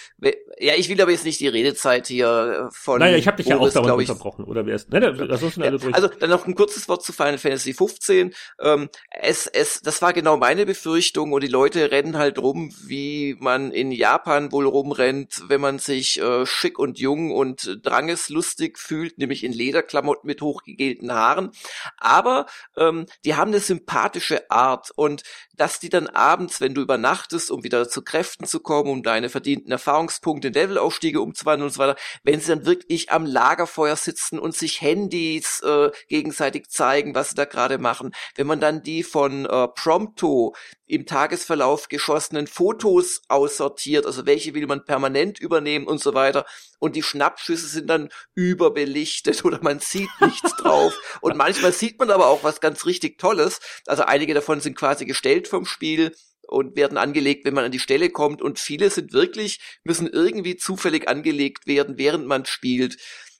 ja, 0.60 0.74
ich 0.76 0.90
will 0.90 1.02
aber 1.02 1.12
jetzt 1.12 1.26
nicht 1.26 1.40
die 1.40 1.48
Redezeit 1.48 2.08
hier 2.08 2.68
äh, 2.68 2.74
von. 2.74 3.00
Naja, 3.00 3.18
ich 3.18 3.28
habe 3.28 3.38
dich 3.38 3.48
ja 3.48 3.58
auch 3.58 3.72
dauernd 3.72 3.94
unterbrochen. 3.94 4.44
Oder 4.44 4.66
wer 4.66 4.76
ist? 4.76 4.92
Nein, 4.92 5.02
das 5.02 5.42
ist 5.42 5.58
ja, 5.58 5.72
also 5.94 6.08
dann 6.08 6.30
noch 6.30 6.46
ein 6.46 6.56
kurzes 6.56 6.90
Wort 6.90 7.04
zu 7.04 7.14
Final 7.14 7.38
Fantasy 7.38 7.74
15. 7.74 8.34
Ähm, 8.60 8.90
es, 9.22 9.48
es, 9.48 9.82
das 9.82 10.02
war 10.02 10.12
genau 10.12 10.38
meine 10.38 10.66
Befürchtung 10.66 11.32
und 11.32 11.44
die 11.44 11.48
Leute 11.48 11.92
rennen 11.92 12.18
halt 12.18 12.40
rum, 12.40 12.74
wie 12.86 13.38
man 13.40 13.72
in 13.72 13.92
Japan 13.92 14.52
wohl 14.52 14.68
rumrennt, 14.68 15.44
wenn 15.48 15.62
man 15.62 15.80
sich 15.80 16.20
äh, 16.20 16.46
schick 16.46 16.78
und 16.78 17.00
jung 17.00 17.32
und 17.32 17.80
drangeslustig 17.82 18.78
fühlt, 18.78 19.18
nämlich 19.18 19.44
in 19.44 19.54
Lederklamotten 19.54 20.28
mit 20.28 20.42
hochgegelten 20.42 21.14
Haaren. 21.14 21.52
Aber 21.98 22.48
ähm, 22.76 23.06
die 23.24 23.36
haben 23.36 23.52
eine 23.52 23.62
sympathische 23.62 24.52
Art 24.52 24.92
und 24.96 25.09
dass 25.56 25.80
die 25.80 25.90
dann 25.90 26.08
abends, 26.08 26.62
wenn 26.62 26.74
du 26.74 26.82
übernachtest, 26.82 27.52
um 27.52 27.64
wieder 27.64 27.88
zu 27.90 28.02
Kräften 28.02 28.46
zu 28.46 28.60
kommen, 28.60 28.90
um 28.90 29.04
deine 29.04 29.30
verdienten 29.30 29.72
Erfahrungspunkte, 29.72 30.50
Levelaufstiege 30.50 31.22
umzuwandeln 31.22 31.68
und 31.68 31.74
so 31.74 31.80
weiter, 31.80 31.96
wenn 32.24 32.40
sie 32.40 32.48
dann 32.50 32.66
wirklich 32.66 33.12
am 33.12 33.26
Lagerfeuer 33.26 33.96
sitzen 33.96 34.40
und 34.40 34.56
sich 34.56 34.82
Handys 34.82 35.62
äh, 35.62 35.92
gegenseitig 36.08 36.70
zeigen, 36.70 37.16
was 37.16 37.30
sie 37.30 37.36
da 37.36 37.46
gerade 37.46 37.78
machen, 37.78 38.12
wenn 38.36 38.48
man 38.48 38.60
dann 38.60 38.84
die 38.84 39.04
von 39.04 39.46
äh, 39.46 39.68
Prompto 39.70 40.56
im 40.90 41.06
Tagesverlauf 41.06 41.88
geschossenen 41.88 42.48
Fotos 42.48 43.22
aussortiert, 43.28 44.08
also 44.08 44.26
welche 44.26 44.56
will 44.56 44.66
man 44.66 44.86
permanent 44.86 45.40
übernehmen 45.40 45.86
und 45.86 46.02
so 46.02 46.16
weiter. 46.16 46.48
Und 46.80 46.96
die 46.96 47.04
Schnappschüsse 47.04 47.68
sind 47.68 47.88
dann 47.88 48.10
überbelichtet 48.34 49.46
oder 49.46 49.60
man 49.62 49.80
sieht 49.80 50.10
nichts 50.20 50.56
drauf. 50.58 50.98
Und 51.22 51.38
manchmal 51.38 51.74
sieht 51.74 52.00
man 52.00 52.10
aber 52.10 52.28
auch 52.28 52.44
was 52.44 52.60
ganz 52.60 52.88
richtig 52.88 53.20
Tolles. 53.20 53.60
Also 53.86 54.04
einige 54.04 54.34
davon 54.34 54.62
sind 54.62 54.76
quasi 54.76 55.06
gestellt 55.06 55.48
vom 55.48 55.66
Spiel 55.66 56.12
und 56.48 56.76
werden 56.76 56.98
angelegt, 56.98 57.46
wenn 57.46 57.54
man 57.54 57.66
an 57.66 57.72
die 57.72 57.78
Stelle 57.78 58.10
kommt. 58.10 58.42
Und 58.42 58.58
viele 58.58 58.90
sind 58.90 59.14
wirklich, 59.14 59.60
müssen 59.84 60.08
irgendwie 60.08 60.58
zufällig 60.58 61.08
angelegt 61.08 61.68
werden, 61.68 62.00
während 62.00 62.26
man 62.26 62.46
spielt. 62.46 62.98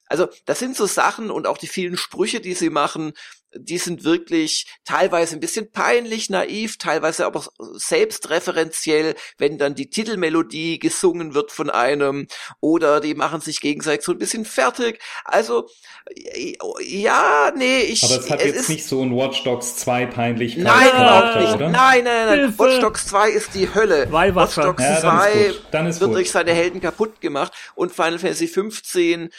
Also 0.10 0.28
das 0.46 0.60
sind 0.60 0.76
so 0.76 0.86
Sachen 0.86 1.32
und 1.32 1.48
auch 1.48 1.58
die 1.58 1.68
vielen 1.68 1.96
Sprüche, 1.96 2.42
die 2.42 2.56
sie 2.56 2.70
machen, 2.70 3.14
die 3.54 3.78
sind 3.78 4.04
wirklich 4.04 4.68
teilweise 4.86 5.36
ein 5.36 5.40
bisschen 5.40 5.72
peinlich, 5.72 6.30
naiv, 6.30 6.78
teilweise 6.78 7.26
aber 7.26 7.46
selbstreferenziell, 7.74 9.16
wenn 9.38 9.58
dann 9.58 9.76
die 9.76 9.90
Titelmelodie 9.90 10.78
gesungen 10.78 11.34
wird 11.34 11.52
von 11.52 11.70
einem 11.70 12.28
oder 12.60 13.00
die 13.00 13.16
machen 13.16 13.42
sich 13.42 13.60
gegenseitig 13.60 14.06
so 14.06 14.12
ein 14.12 14.20
bisschen 14.20 14.46
fertig. 14.46 15.00
Also 15.26 15.68
ja, 16.82 17.52
nee, 17.56 17.82
ich. 17.82 18.04
Aber 18.04 18.20
es 18.20 18.30
hat 18.30 18.40
es 18.40 18.46
jetzt 18.46 18.56
ist, 18.62 18.70
nicht 18.70 18.86
so 18.86 19.02
ein 19.02 19.16
Watch 19.16 19.44
Dogs 19.44 19.78
2 19.78 20.06
peinlich. 20.08 20.58
Nein, 20.58 20.90
überhaupt 20.90 21.40
nicht. 21.40 21.54
Oder? 21.54 21.70
Nein, 21.70 22.04
nein, 22.04 22.26
nein. 22.28 22.40
Hilfe. 22.40 22.60
Watch 22.60 22.80
Dogs 22.80 23.08
2 23.08 23.30
ist 23.32 23.56
die 23.56 23.74
Hölle. 23.74 24.12
Watch 24.12 24.56
Dogs 24.56 24.84
ja, 24.84 25.00
2 25.00 25.54
wird 25.72 26.00
gut. 26.00 26.16
durch 26.16 26.32
seine 26.32 26.54
Helden 26.54 26.82
kaputt 26.82 27.20
gemacht 27.22 27.54
und 27.76 27.92
Final 27.92 28.20
Fantasy 28.20 28.48
15 28.48 29.30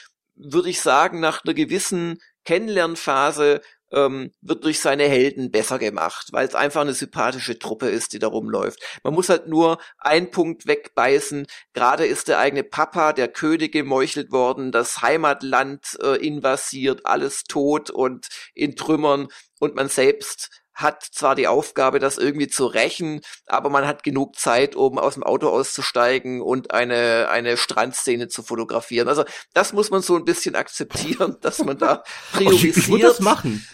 würde 0.42 0.70
ich 0.70 0.80
sagen, 0.80 1.20
nach 1.20 1.44
einer 1.44 1.54
gewissen 1.54 2.18
Kennenlernphase 2.44 3.60
ähm, 3.92 4.32
wird 4.40 4.64
durch 4.64 4.80
seine 4.80 5.04
Helden 5.04 5.50
besser 5.50 5.78
gemacht, 5.78 6.28
weil 6.32 6.46
es 6.46 6.54
einfach 6.54 6.82
eine 6.82 6.94
sympathische 6.94 7.58
Truppe 7.58 7.88
ist, 7.88 8.12
die 8.12 8.18
da 8.18 8.28
rumläuft. 8.28 8.80
Man 9.02 9.14
muss 9.14 9.28
halt 9.28 9.48
nur 9.48 9.78
einen 9.98 10.30
Punkt 10.30 10.66
wegbeißen. 10.66 11.46
Gerade 11.72 12.06
ist 12.06 12.28
der 12.28 12.38
eigene 12.38 12.62
Papa, 12.62 13.12
der 13.12 13.28
König 13.28 13.72
gemeuchelt 13.72 14.30
worden, 14.30 14.72
das 14.72 15.02
Heimatland 15.02 15.98
äh, 16.02 16.16
invasiert, 16.24 17.04
alles 17.04 17.44
tot 17.44 17.90
und 17.90 18.28
in 18.54 18.76
Trümmern 18.76 19.28
und 19.58 19.74
man 19.74 19.88
selbst 19.88 20.59
hat 20.82 21.02
zwar 21.02 21.35
die 21.35 21.47
Aufgabe, 21.47 21.98
das 21.98 22.19
irgendwie 22.19 22.48
zu 22.48 22.66
rächen, 22.66 23.20
aber 23.47 23.70
man 23.70 23.86
hat 23.86 24.02
genug 24.02 24.36
Zeit, 24.36 24.77
um 24.77 24.98
aus 24.98 25.15
dem 25.15 25.23
Auto 25.23 25.48
auszusteigen 25.48 26.40
und 26.40 26.73
eine, 26.73 27.28
eine 27.31 27.57
Strandszene 27.57 28.28
zu 28.28 28.43
fotografieren. 28.43 29.09
Also 29.09 29.24
das 29.55 29.73
muss 29.73 29.90
man 29.90 30.02
so 30.02 30.16
ein 30.16 30.24
bisschen 30.24 30.55
akzeptieren, 30.55 31.36
dass 31.40 31.65
man 31.65 31.78
da 31.78 32.02
priorisiert. 32.32 32.77
ich, 32.77 32.82
ich 32.85 32.89
würde 32.90 33.05
das 33.05 33.20
machen. 33.20 33.66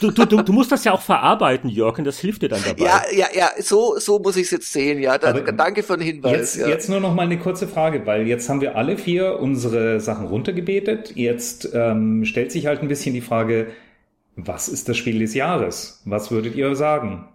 Du, 0.00 0.10
du, 0.10 0.24
du, 0.24 0.42
du 0.42 0.52
musst 0.52 0.72
das 0.72 0.84
ja 0.84 0.92
auch 0.92 1.02
verarbeiten, 1.02 1.68
Jörg, 1.68 1.98
und 1.98 2.04
das 2.04 2.18
hilft 2.18 2.42
dir 2.42 2.48
dann 2.48 2.62
dabei. 2.64 2.84
Ja, 2.84 3.02
ja, 3.12 3.26
ja, 3.34 3.50
so, 3.58 3.98
so 3.98 4.18
muss 4.18 4.36
ich 4.36 4.44
es 4.44 4.50
jetzt 4.50 4.72
sehen, 4.72 5.00
ja. 5.00 5.18
Da, 5.18 5.32
danke 5.32 5.82
für 5.82 5.96
den 5.96 6.06
Hinweis. 6.06 6.32
Jetzt, 6.32 6.56
ja. 6.56 6.68
jetzt 6.68 6.88
nur 6.88 7.00
noch 7.00 7.14
mal 7.14 7.22
eine 7.22 7.38
kurze 7.38 7.68
Frage, 7.68 8.04
weil 8.06 8.26
jetzt 8.26 8.48
haben 8.48 8.60
wir 8.60 8.76
alle 8.76 8.96
vier 8.96 9.38
unsere 9.38 10.00
Sachen 10.00 10.26
runtergebetet. 10.26 11.12
Jetzt 11.14 11.68
ähm, 11.72 12.24
stellt 12.24 12.52
sich 12.52 12.66
halt 12.66 12.82
ein 12.82 12.88
bisschen 12.88 13.14
die 13.14 13.20
Frage, 13.20 13.68
was 14.36 14.68
ist 14.68 14.88
das 14.88 14.96
Spiel 14.96 15.18
des 15.18 15.34
Jahres? 15.34 16.02
Was 16.04 16.30
würdet 16.30 16.54
ihr 16.54 16.74
sagen? 16.74 17.28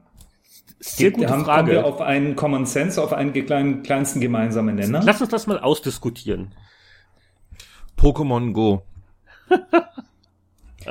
Sehr 0.80 1.12
gute 1.12 1.30
haben, 1.30 1.44
Frage. 1.44 1.74
Kommen 1.74 1.84
wir 1.84 1.86
auf 1.86 2.02
einen 2.02 2.36
Common 2.36 2.66
Sense, 2.66 3.02
auf 3.02 3.14
einen 3.14 3.34
kleinen, 3.34 3.84
kleinsten 3.84 4.22
gemeinsamen 4.22 4.76
Nenner? 4.76 5.02
Lass 5.04 5.22
uns 5.22 5.30
das 5.30 5.48
mal 5.48 5.60
ausdiskutieren. 5.60 6.54
Pokémon 7.98 8.54
Go. 8.54 8.84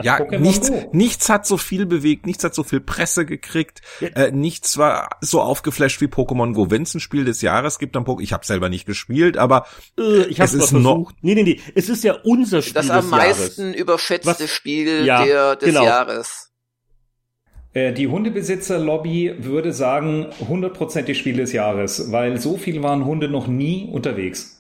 Ja, 0.02 0.18
Pokémon 0.18 0.38
nichts, 0.38 0.70
Go. 0.70 0.90
nichts 0.92 1.28
hat 1.28 1.46
so 1.46 1.56
viel 1.56 1.86
bewegt, 1.86 2.26
nichts 2.26 2.44
hat 2.44 2.54
so 2.54 2.62
viel 2.62 2.80
Presse 2.80 3.26
gekriegt, 3.26 3.82
ja. 4.00 4.08
äh, 4.08 4.32
nichts 4.32 4.78
war 4.78 5.08
so 5.20 5.40
aufgeflasht 5.40 6.00
wie 6.00 6.06
Pokémon 6.06 6.54
Go. 6.54 6.70
Wenn 6.70 6.82
es 6.82 6.94
ein 6.94 7.00
Spiel 7.00 7.24
des 7.24 7.42
Jahres 7.42 7.78
gibt, 7.78 7.96
dann 7.96 8.04
Pokémon. 8.04 8.22
Ich 8.22 8.32
habe 8.32 8.46
selber 8.46 8.68
nicht 8.68 8.86
gespielt, 8.86 9.36
aber 9.36 9.66
äh, 9.98 10.24
ich 10.24 10.38
es 10.38 10.54
ist 10.54 10.72
noch. 10.72 11.12
Nee, 11.22 11.34
nee, 11.34 11.42
nee, 11.42 11.60
es 11.74 11.88
ist 11.88 12.04
ja 12.04 12.16
unser 12.24 12.62
Spiel 12.62 12.74
das 12.74 12.86
des 12.86 12.90
Jahres. 12.90 13.10
Das 13.10 13.12
am 13.12 13.18
meisten 13.18 13.74
überschätzte 13.74 14.44
Was? 14.44 14.50
Spiel 14.50 15.04
ja, 15.04 15.24
der, 15.24 15.56
des 15.56 15.68
genau. 15.68 15.84
Jahres. 15.84 16.46
Äh, 17.76 17.92
die 17.92 18.08
Hundebesitzer-Lobby 18.08 19.34
würde 19.40 19.74
sagen, 19.74 20.28
hundertprozentig 20.48 21.18
Spiel 21.18 21.36
des 21.36 21.52
Jahres, 21.52 22.10
weil 22.10 22.40
so 22.40 22.56
viel 22.56 22.82
waren 22.82 23.04
Hunde 23.04 23.28
noch 23.28 23.48
nie 23.48 23.90
unterwegs. 23.92 24.55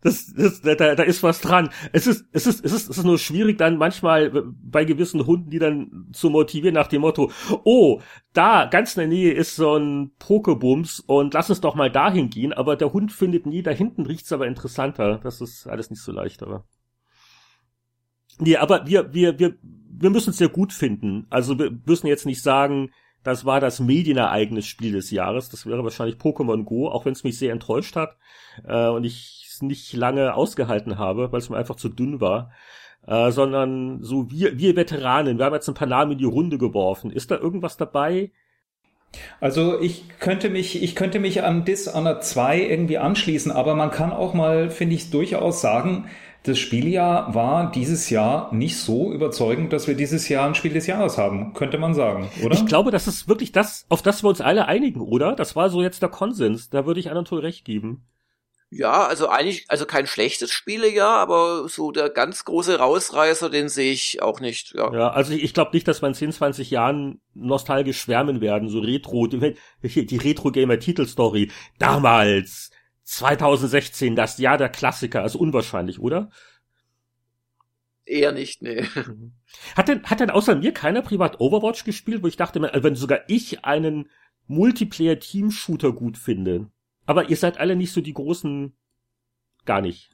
Das, 0.00 0.32
das, 0.34 0.60
da, 0.62 0.74
da 0.74 1.02
ist 1.02 1.22
was 1.22 1.40
dran. 1.40 1.70
Es 1.92 2.06
ist, 2.06 2.26
es 2.32 2.46
ist, 2.46 2.64
es 2.64 2.72
ist, 2.72 2.90
es 2.90 2.98
ist 2.98 3.04
nur 3.04 3.18
schwierig 3.18 3.58
dann 3.58 3.76
manchmal 3.76 4.30
bei 4.30 4.84
gewissen 4.84 5.26
Hunden, 5.26 5.50
die 5.50 5.58
dann 5.58 6.08
zu 6.12 6.30
motivieren 6.30 6.74
nach 6.74 6.86
dem 6.86 7.02
Motto, 7.02 7.30
oh, 7.64 8.00
da 8.32 8.66
ganz 8.66 8.96
in 8.96 9.00
der 9.00 9.08
Nähe 9.08 9.32
ist 9.32 9.56
so 9.56 9.76
ein 9.76 10.12
Pokebums 10.18 11.00
und 11.00 11.34
lass 11.34 11.50
uns 11.50 11.60
doch 11.60 11.74
mal 11.74 11.90
dahin 11.90 12.30
gehen, 12.30 12.52
aber 12.52 12.76
der 12.76 12.92
Hund 12.92 13.12
findet 13.12 13.46
nie, 13.46 13.62
da 13.62 13.70
hinten 13.70 14.06
riecht's 14.06 14.32
aber 14.32 14.46
interessanter. 14.46 15.18
Das 15.22 15.40
ist 15.40 15.66
alles 15.66 15.90
nicht 15.90 16.02
so 16.02 16.12
leicht, 16.12 16.42
aber. 16.42 16.64
Nee, 18.38 18.56
aber 18.56 18.86
wir, 18.86 19.12
wir, 19.14 19.38
wir, 19.38 19.56
wir 19.62 20.10
müssen 20.10 20.30
es 20.30 20.38
ja 20.38 20.48
gut 20.48 20.72
finden. 20.72 21.26
Also 21.30 21.58
wir 21.58 21.70
müssen 21.86 22.06
jetzt 22.06 22.26
nicht 22.26 22.42
sagen, 22.42 22.90
das 23.24 23.44
war 23.44 23.58
das 23.58 23.80
medienereignis 23.80 24.66
Spiel 24.66 24.92
des 24.92 25.10
Jahres. 25.10 25.48
Das 25.48 25.66
wäre 25.66 25.82
wahrscheinlich 25.82 26.16
Pokémon 26.16 26.64
Go, 26.64 26.88
auch 26.88 27.04
wenn 27.04 27.12
es 27.12 27.24
mich 27.24 27.38
sehr 27.38 27.52
enttäuscht 27.52 27.96
hat 27.96 28.16
äh, 28.66 28.88
und 28.88 29.04
ich 29.04 29.46
es 29.50 29.62
nicht 29.62 29.92
lange 29.94 30.34
ausgehalten 30.34 30.98
habe, 30.98 31.32
weil 31.32 31.40
es 31.40 31.50
mir 31.50 31.56
einfach 31.56 31.76
zu 31.76 31.88
dünn 31.88 32.20
war. 32.20 32.52
Äh, 33.06 33.32
sondern 33.32 34.02
so 34.02 34.30
wir, 34.30 34.58
wir 34.58 34.76
Veteranen, 34.76 35.38
wir 35.38 35.44
haben 35.44 35.54
jetzt 35.54 35.68
ein 35.68 35.74
paar 35.74 35.88
Namen 35.88 36.12
in 36.12 36.18
die 36.18 36.24
Runde 36.24 36.58
geworfen. 36.58 37.10
Ist 37.10 37.30
da 37.30 37.36
irgendwas 37.36 37.76
dabei? 37.76 38.30
Also 39.40 39.80
ich 39.80 40.04
könnte 40.18 40.50
mich, 40.50 40.82
ich 40.82 40.94
könnte 40.94 41.20
mich 41.20 41.42
an 41.42 41.64
Dishonored 41.64 42.24
2 42.24 42.60
irgendwie 42.60 42.98
anschließen, 42.98 43.52
aber 43.52 43.74
man 43.74 43.90
kann 43.90 44.12
auch 44.12 44.34
mal, 44.34 44.70
finde 44.70 44.96
ich, 44.96 45.10
durchaus 45.10 45.60
sagen, 45.60 46.06
das 46.44 46.58
Spieljahr 46.58 47.34
war 47.34 47.70
dieses 47.70 48.10
Jahr 48.10 48.52
nicht 48.52 48.76
so 48.76 49.10
überzeugend, 49.10 49.72
dass 49.72 49.88
wir 49.88 49.94
dieses 49.94 50.28
Jahr 50.28 50.46
ein 50.46 50.54
Spiel 50.54 50.74
des 50.74 50.86
Jahres 50.86 51.16
haben, 51.16 51.54
könnte 51.54 51.78
man 51.78 51.94
sagen, 51.94 52.30
oder? 52.42 52.54
Ich 52.54 52.66
glaube, 52.66 52.90
das 52.90 53.08
ist 53.08 53.28
wirklich 53.28 53.50
das, 53.50 53.86
auf 53.88 54.02
das 54.02 54.22
wir 54.22 54.28
uns 54.28 54.42
alle 54.42 54.68
einigen, 54.68 55.00
oder? 55.00 55.34
Das 55.34 55.56
war 55.56 55.70
so 55.70 55.82
jetzt 55.82 56.02
der 56.02 56.10
Konsens. 56.10 56.68
Da 56.68 56.84
würde 56.84 57.00
ich 57.00 57.10
Anatol 57.10 57.40
recht 57.40 57.64
geben. 57.64 58.06
Ja, 58.68 59.06
also 59.06 59.28
eigentlich, 59.28 59.64
also 59.68 59.86
kein 59.86 60.06
schlechtes 60.06 60.50
Spielejahr, 60.50 61.16
aber 61.18 61.66
so 61.68 61.92
der 61.92 62.10
ganz 62.10 62.44
große 62.44 62.78
Rausreißer, 62.78 63.48
den 63.48 63.70
sehe 63.70 63.92
ich 63.92 64.20
auch 64.20 64.40
nicht. 64.40 64.74
Ja, 64.74 64.92
ja 64.92 65.10
also 65.10 65.32
ich, 65.32 65.44
ich 65.44 65.54
glaube 65.54 65.70
nicht, 65.72 65.88
dass 65.88 66.02
wir 66.02 66.08
in 66.08 66.14
10, 66.14 66.32
20 66.32 66.70
Jahren 66.70 67.22
nostalgisch 67.32 68.00
schwärmen 68.00 68.42
werden, 68.42 68.68
so 68.68 68.80
Retro, 68.80 69.28
die, 69.28 69.54
die 69.82 70.16
Retro-Gamer-Titelstory. 70.16 71.50
Damals, 71.78 72.70
2016, 73.04 74.16
das 74.16 74.38
Jahr 74.38 74.58
der 74.58 74.68
Klassiker, 74.68 75.22
also 75.22 75.38
unwahrscheinlich, 75.38 76.00
oder? 76.00 76.30
Eher 78.06 78.32
nicht, 78.32 78.62
nee. 78.62 78.82
Mhm. 78.94 79.32
Hat 79.76 79.88
denn, 79.88 80.02
hat 80.04 80.20
denn 80.20 80.30
außer 80.30 80.56
mir 80.56 80.72
keiner 80.72 81.02
privat 81.02 81.40
Overwatch 81.40 81.84
gespielt, 81.84 82.22
wo 82.22 82.26
ich 82.26 82.36
dachte, 82.36 82.60
wenn 82.60 82.96
sogar 82.96 83.20
ich 83.28 83.64
einen 83.64 84.10
Multiplayer-Team-Shooter 84.46 85.92
gut 85.92 86.18
finde. 86.18 86.70
Aber 87.06 87.30
ihr 87.30 87.36
seid 87.36 87.58
alle 87.58 87.76
nicht 87.76 87.92
so 87.92 88.00
die 88.00 88.12
großen, 88.12 88.76
gar 89.64 89.80
nicht. 89.80 90.10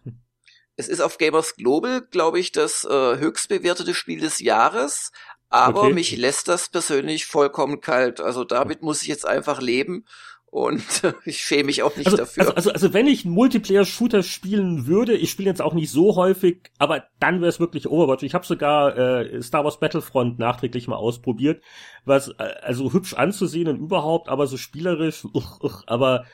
Es 0.76 0.88
ist 0.88 1.00
auf 1.00 1.18
Gamers 1.18 1.56
Global, 1.56 2.02
glaube 2.10 2.38
ich, 2.38 2.52
das 2.52 2.84
äh, 2.84 3.18
höchst 3.18 3.48
bewertete 3.48 3.94
Spiel 3.94 4.20
des 4.20 4.40
Jahres, 4.40 5.12
aber 5.48 5.82
okay. 5.82 5.92
mich 5.92 6.16
lässt 6.16 6.48
das 6.48 6.68
persönlich 6.68 7.26
vollkommen 7.26 7.80
kalt. 7.80 8.20
Also 8.20 8.44
damit 8.44 8.82
muss 8.82 9.02
ich 9.02 9.08
jetzt 9.08 9.26
einfach 9.26 9.60
leben 9.60 10.06
und 10.50 10.82
ich 11.24 11.38
schäme 11.38 11.64
mich 11.64 11.82
auch 11.82 11.96
nicht 11.96 12.06
also, 12.06 12.16
dafür. 12.16 12.42
Also, 12.42 12.54
also, 12.54 12.72
also 12.72 12.92
wenn 12.92 13.06
ich 13.06 13.24
einen 13.24 13.34
Multiplayer-Shooter 13.34 14.22
spielen 14.22 14.86
würde, 14.86 15.16
ich 15.16 15.30
spiele 15.30 15.48
jetzt 15.48 15.62
auch 15.62 15.74
nicht 15.74 15.90
so 15.90 16.16
häufig, 16.16 16.70
aber 16.78 17.04
dann 17.20 17.40
wäre 17.40 17.48
es 17.48 17.60
wirklich 17.60 17.88
Overwatch. 17.88 18.24
Ich 18.24 18.34
habe 18.34 18.44
sogar 18.44 18.96
äh, 18.96 19.42
Star 19.42 19.64
Wars 19.64 19.78
Battlefront 19.78 20.38
nachträglich 20.38 20.88
mal 20.88 20.96
ausprobiert, 20.96 21.62
was 22.04 22.28
äh, 22.28 22.54
also 22.62 22.92
hübsch 22.92 23.14
anzusehen 23.14 23.68
und 23.68 23.78
überhaupt, 23.78 24.28
aber 24.28 24.46
so 24.46 24.56
spielerisch, 24.56 25.24
uch, 25.24 25.60
uch, 25.60 25.84
aber 25.86 26.24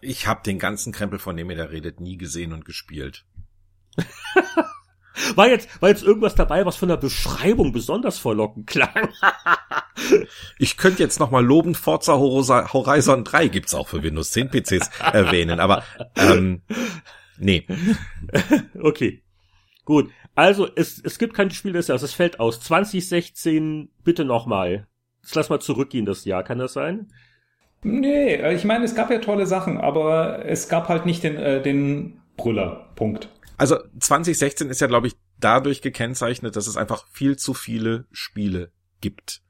ich 0.00 0.26
habe 0.26 0.42
den 0.44 0.58
ganzen 0.58 0.92
Krempel, 0.92 1.18
von 1.18 1.36
dem 1.36 1.50
ihr 1.50 1.56
da 1.56 1.64
redet, 1.64 2.00
nie 2.00 2.16
gesehen 2.16 2.52
und 2.52 2.64
gespielt. 2.64 3.26
War 5.34 5.48
jetzt, 5.48 5.80
war 5.80 5.88
jetzt 5.88 6.02
irgendwas 6.02 6.34
dabei, 6.34 6.64
was 6.66 6.76
von 6.76 6.88
der 6.88 6.96
Beschreibung 6.96 7.72
besonders 7.72 8.18
verlockend 8.18 8.66
klang? 8.66 9.08
ich 10.58 10.76
könnte 10.76 11.02
jetzt 11.02 11.18
nochmal 11.18 11.44
lobend 11.44 11.76
Forza 11.76 12.18
Horizon 12.18 13.24
3 13.24 13.48
gibt's 13.48 13.74
auch 13.74 13.88
für 13.88 14.02
Windows 14.02 14.30
10 14.32 14.50
PCs 14.50 14.90
erwähnen, 15.12 15.60
aber 15.60 15.82
ähm, 16.16 16.62
nee. 17.38 17.66
okay. 18.80 19.22
Gut. 19.84 20.10
Also, 20.34 20.68
es, 20.76 21.02
es 21.02 21.18
gibt 21.18 21.34
kein 21.34 21.50
Spiel 21.50 21.72
des 21.72 21.88
Jahres, 21.88 22.02
es 22.02 22.12
fällt 22.12 22.38
aus. 22.38 22.60
2016, 22.60 23.88
bitte 24.04 24.24
nochmal. 24.24 24.86
Jetzt 25.22 25.34
lass 25.34 25.50
mal 25.50 25.60
zurückgehen 25.60 26.06
das 26.06 26.24
Jahr, 26.24 26.44
kann 26.44 26.58
das 26.58 26.74
sein? 26.74 27.08
Nee, 27.82 28.52
ich 28.52 28.64
meine, 28.64 28.84
es 28.84 28.94
gab 28.94 29.10
ja 29.10 29.18
tolle 29.18 29.46
Sachen, 29.46 29.78
aber 29.78 30.44
es 30.44 30.68
gab 30.68 30.88
halt 30.88 31.06
nicht 31.06 31.22
den, 31.22 31.36
äh, 31.36 31.62
den 31.62 32.20
Brüller. 32.36 32.92
Punkt. 32.96 33.28
Also 33.58 33.78
2016 33.98 34.70
ist 34.70 34.80
ja, 34.80 34.86
glaube 34.86 35.08
ich, 35.08 35.16
dadurch 35.38 35.82
gekennzeichnet, 35.82 36.56
dass 36.56 36.68
es 36.68 36.76
einfach 36.76 37.06
viel 37.08 37.36
zu 37.36 37.52
viele 37.52 38.06
Spiele 38.12 38.72
gibt. 39.00 39.42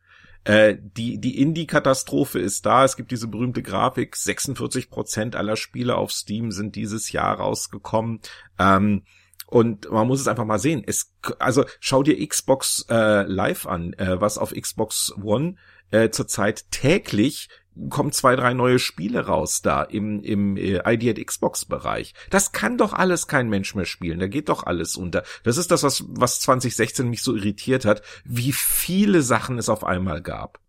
Äh, 0.45 0.77
die 0.81 1.21
die 1.21 1.41
Indie-Katastrophe 1.41 2.39
ist 2.39 2.65
da. 2.65 2.85
Es 2.85 2.97
gibt 2.97 3.11
diese 3.11 3.29
berühmte 3.29 3.63
Grafik. 3.63 4.17
46 4.17 4.89
Prozent 4.89 5.37
aller 5.37 5.57
Spiele 5.57 5.97
auf 5.97 6.11
Steam 6.11 6.51
sind 6.53 6.75
dieses 6.75 7.13
Jahr 7.13 7.37
rausgekommen. 7.37 8.21
Ähm, 8.59 9.03
und 9.47 9.91
man 9.91 10.07
muss 10.07 10.21
es 10.21 10.29
einfach 10.29 10.45
mal 10.45 10.59
sehen. 10.59 10.83
Es, 10.87 11.15
also 11.39 11.65
schau 11.81 12.03
dir 12.03 12.27
Xbox 12.27 12.87
äh, 12.89 13.23
Live 13.23 13.67
an, 13.67 13.93
äh, 13.95 14.21
was 14.21 14.39
auf 14.39 14.53
Xbox 14.53 15.13
One 15.23 15.57
äh, 15.91 16.11
zurzeit 16.11 16.71
täglich 16.71 17.49
kommen 17.91 18.13
zwei, 18.13 18.37
drei 18.37 18.55
neue 18.55 18.79
Spiele 18.79 19.27
raus 19.27 19.63
da 19.63 19.83
im, 19.83 20.23
im 20.23 20.57
äh, 20.57 20.81
ID 20.85 21.19
at 21.19 21.27
Xbox 21.27 21.65
Bereich. 21.65 22.15
Das 22.31 22.53
kann 22.53 22.79
doch 22.79 22.93
alles 22.93 23.27
kein 23.27 23.49
Mensch 23.49 23.75
mehr 23.75 23.85
spielen. 23.85 24.19
Da 24.19 24.27
geht 24.27 24.49
doch 24.49 24.65
alles 24.65 24.97
unter. 24.97 25.23
Das 25.45 25.57
ist 25.57 25.71
das, 25.71 25.83
was, 25.83 26.05
was 26.09 26.41
2016 26.41 27.09
mich 27.09 27.23
so 27.23 27.35
irritiert 27.35 27.85
hat, 27.85 28.03
wie 28.25 28.53
viele 28.53 29.23
Sachen 29.23 29.59
es 29.59 29.69
auf 29.69 29.85
einmal 29.85 30.23
gab. 30.23 30.61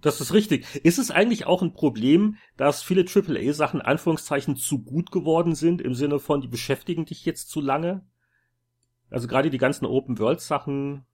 Das 0.00 0.20
ist 0.20 0.32
richtig. 0.32 0.66
Ist 0.84 0.98
es 0.98 1.10
eigentlich 1.10 1.46
auch 1.46 1.62
ein 1.62 1.72
Problem, 1.72 2.36
dass 2.56 2.82
viele 2.82 3.04
AAA-Sachen 3.04 3.80
Anführungszeichen 3.80 4.56
zu 4.56 4.84
gut 4.84 5.10
geworden 5.10 5.54
sind, 5.54 5.80
im 5.80 5.94
Sinne 5.94 6.20
von, 6.20 6.40
die 6.40 6.48
beschäftigen 6.48 7.06
dich 7.06 7.24
jetzt 7.24 7.50
zu 7.50 7.60
lange? 7.60 8.06
Also 9.10 9.26
gerade 9.26 9.50
die 9.50 9.58
ganzen 9.58 9.86
Open-World-Sachen. 9.86 11.06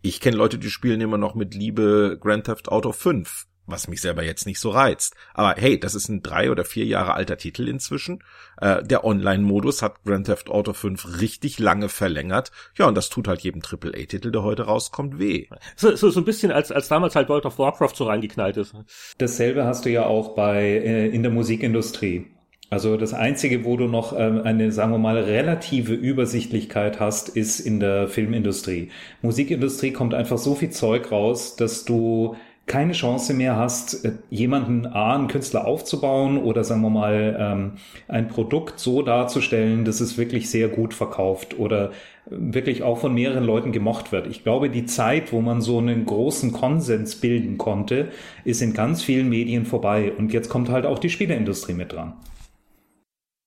Ich 0.00 0.20
kenne 0.20 0.36
Leute, 0.36 0.58
die 0.58 0.70
spielen 0.70 1.00
immer 1.00 1.18
noch 1.18 1.34
mit 1.34 1.54
Liebe 1.54 2.18
Grand 2.20 2.44
Theft 2.44 2.68
Auto 2.68 2.92
5 2.92 3.46
was 3.66 3.88
mich 3.88 4.00
selber 4.00 4.22
jetzt 4.22 4.46
nicht 4.46 4.58
so 4.58 4.70
reizt. 4.70 5.14
Aber 5.34 5.54
hey, 5.56 5.78
das 5.78 5.94
ist 5.94 6.08
ein 6.08 6.22
drei 6.22 6.50
oder 6.50 6.64
vier 6.64 6.84
Jahre 6.84 7.14
alter 7.14 7.36
Titel 7.36 7.68
inzwischen. 7.68 8.22
Äh, 8.60 8.82
der 8.82 9.04
Online-Modus 9.04 9.82
hat 9.82 10.02
Grand 10.04 10.26
Theft 10.26 10.48
Auto 10.48 10.72
5 10.72 11.20
richtig 11.20 11.58
lange 11.58 11.88
verlängert. 11.88 12.50
Ja, 12.76 12.86
und 12.86 12.96
das 12.96 13.08
tut 13.08 13.28
halt 13.28 13.40
jedem 13.40 13.62
AAA-Titel, 13.62 14.30
der 14.30 14.42
heute 14.42 14.64
rauskommt, 14.64 15.18
weh. 15.18 15.46
So, 15.76 15.94
so, 15.96 16.10
so 16.10 16.20
ein 16.20 16.24
bisschen 16.24 16.52
als, 16.52 16.72
als 16.72 16.88
damals 16.88 17.14
halt 17.14 17.28
World 17.28 17.46
of 17.46 17.58
Warcraft 17.58 17.94
so 17.94 18.04
reingeknallt 18.04 18.56
ist. 18.56 18.74
Dasselbe 19.18 19.64
hast 19.64 19.84
du 19.84 19.90
ja 19.90 20.06
auch 20.06 20.34
bei 20.34 20.62
äh, 20.62 21.08
in 21.08 21.22
der 21.22 21.32
Musikindustrie. 21.32 22.26
Also 22.72 22.96
das 22.96 23.12
Einzige, 23.12 23.66
wo 23.66 23.76
du 23.76 23.86
noch 23.86 24.18
ähm, 24.18 24.40
eine, 24.44 24.72
sagen 24.72 24.92
wir 24.92 24.98
mal, 24.98 25.18
relative 25.18 25.92
Übersichtlichkeit 25.92 27.00
hast, 27.00 27.28
ist 27.28 27.60
in 27.60 27.80
der 27.80 28.08
Filmindustrie. 28.08 28.88
Musikindustrie 29.20 29.92
kommt 29.92 30.14
einfach 30.14 30.38
so 30.38 30.54
viel 30.54 30.70
Zeug 30.70 31.12
raus, 31.12 31.54
dass 31.56 31.84
du 31.84 32.34
keine 32.66 32.92
Chance 32.92 33.34
mehr 33.34 33.56
hast, 33.56 34.04
äh, 34.04 34.12
jemanden 34.30 34.86
A, 34.86 35.14
einen 35.14 35.28
Künstler 35.28 35.66
aufzubauen 35.66 36.38
oder 36.38 36.64
sagen 36.64 36.82
wir 36.82 36.90
mal 36.90 37.36
ähm, 37.38 37.72
ein 38.08 38.28
Produkt 38.28 38.78
so 38.78 39.02
darzustellen, 39.02 39.84
dass 39.84 40.00
es 40.00 40.16
wirklich 40.16 40.48
sehr 40.48 40.68
gut 40.68 40.94
verkauft 40.94 41.58
oder 41.58 41.90
wirklich 42.26 42.82
auch 42.82 42.98
von 42.98 43.14
mehreren 43.14 43.44
Leuten 43.44 43.72
gemocht 43.72 44.12
wird. 44.12 44.28
Ich 44.28 44.44
glaube, 44.44 44.70
die 44.70 44.86
Zeit, 44.86 45.32
wo 45.32 45.40
man 45.40 45.60
so 45.60 45.78
einen 45.78 46.06
großen 46.06 46.52
Konsens 46.52 47.16
bilden 47.16 47.58
konnte, 47.58 48.08
ist 48.44 48.62
in 48.62 48.74
ganz 48.74 49.02
vielen 49.02 49.28
Medien 49.28 49.66
vorbei. 49.66 50.12
Und 50.16 50.32
jetzt 50.32 50.48
kommt 50.48 50.68
halt 50.68 50.86
auch 50.86 51.00
die 51.00 51.10
Spieleindustrie 51.10 51.74
mit 51.74 51.92
dran. 51.92 52.14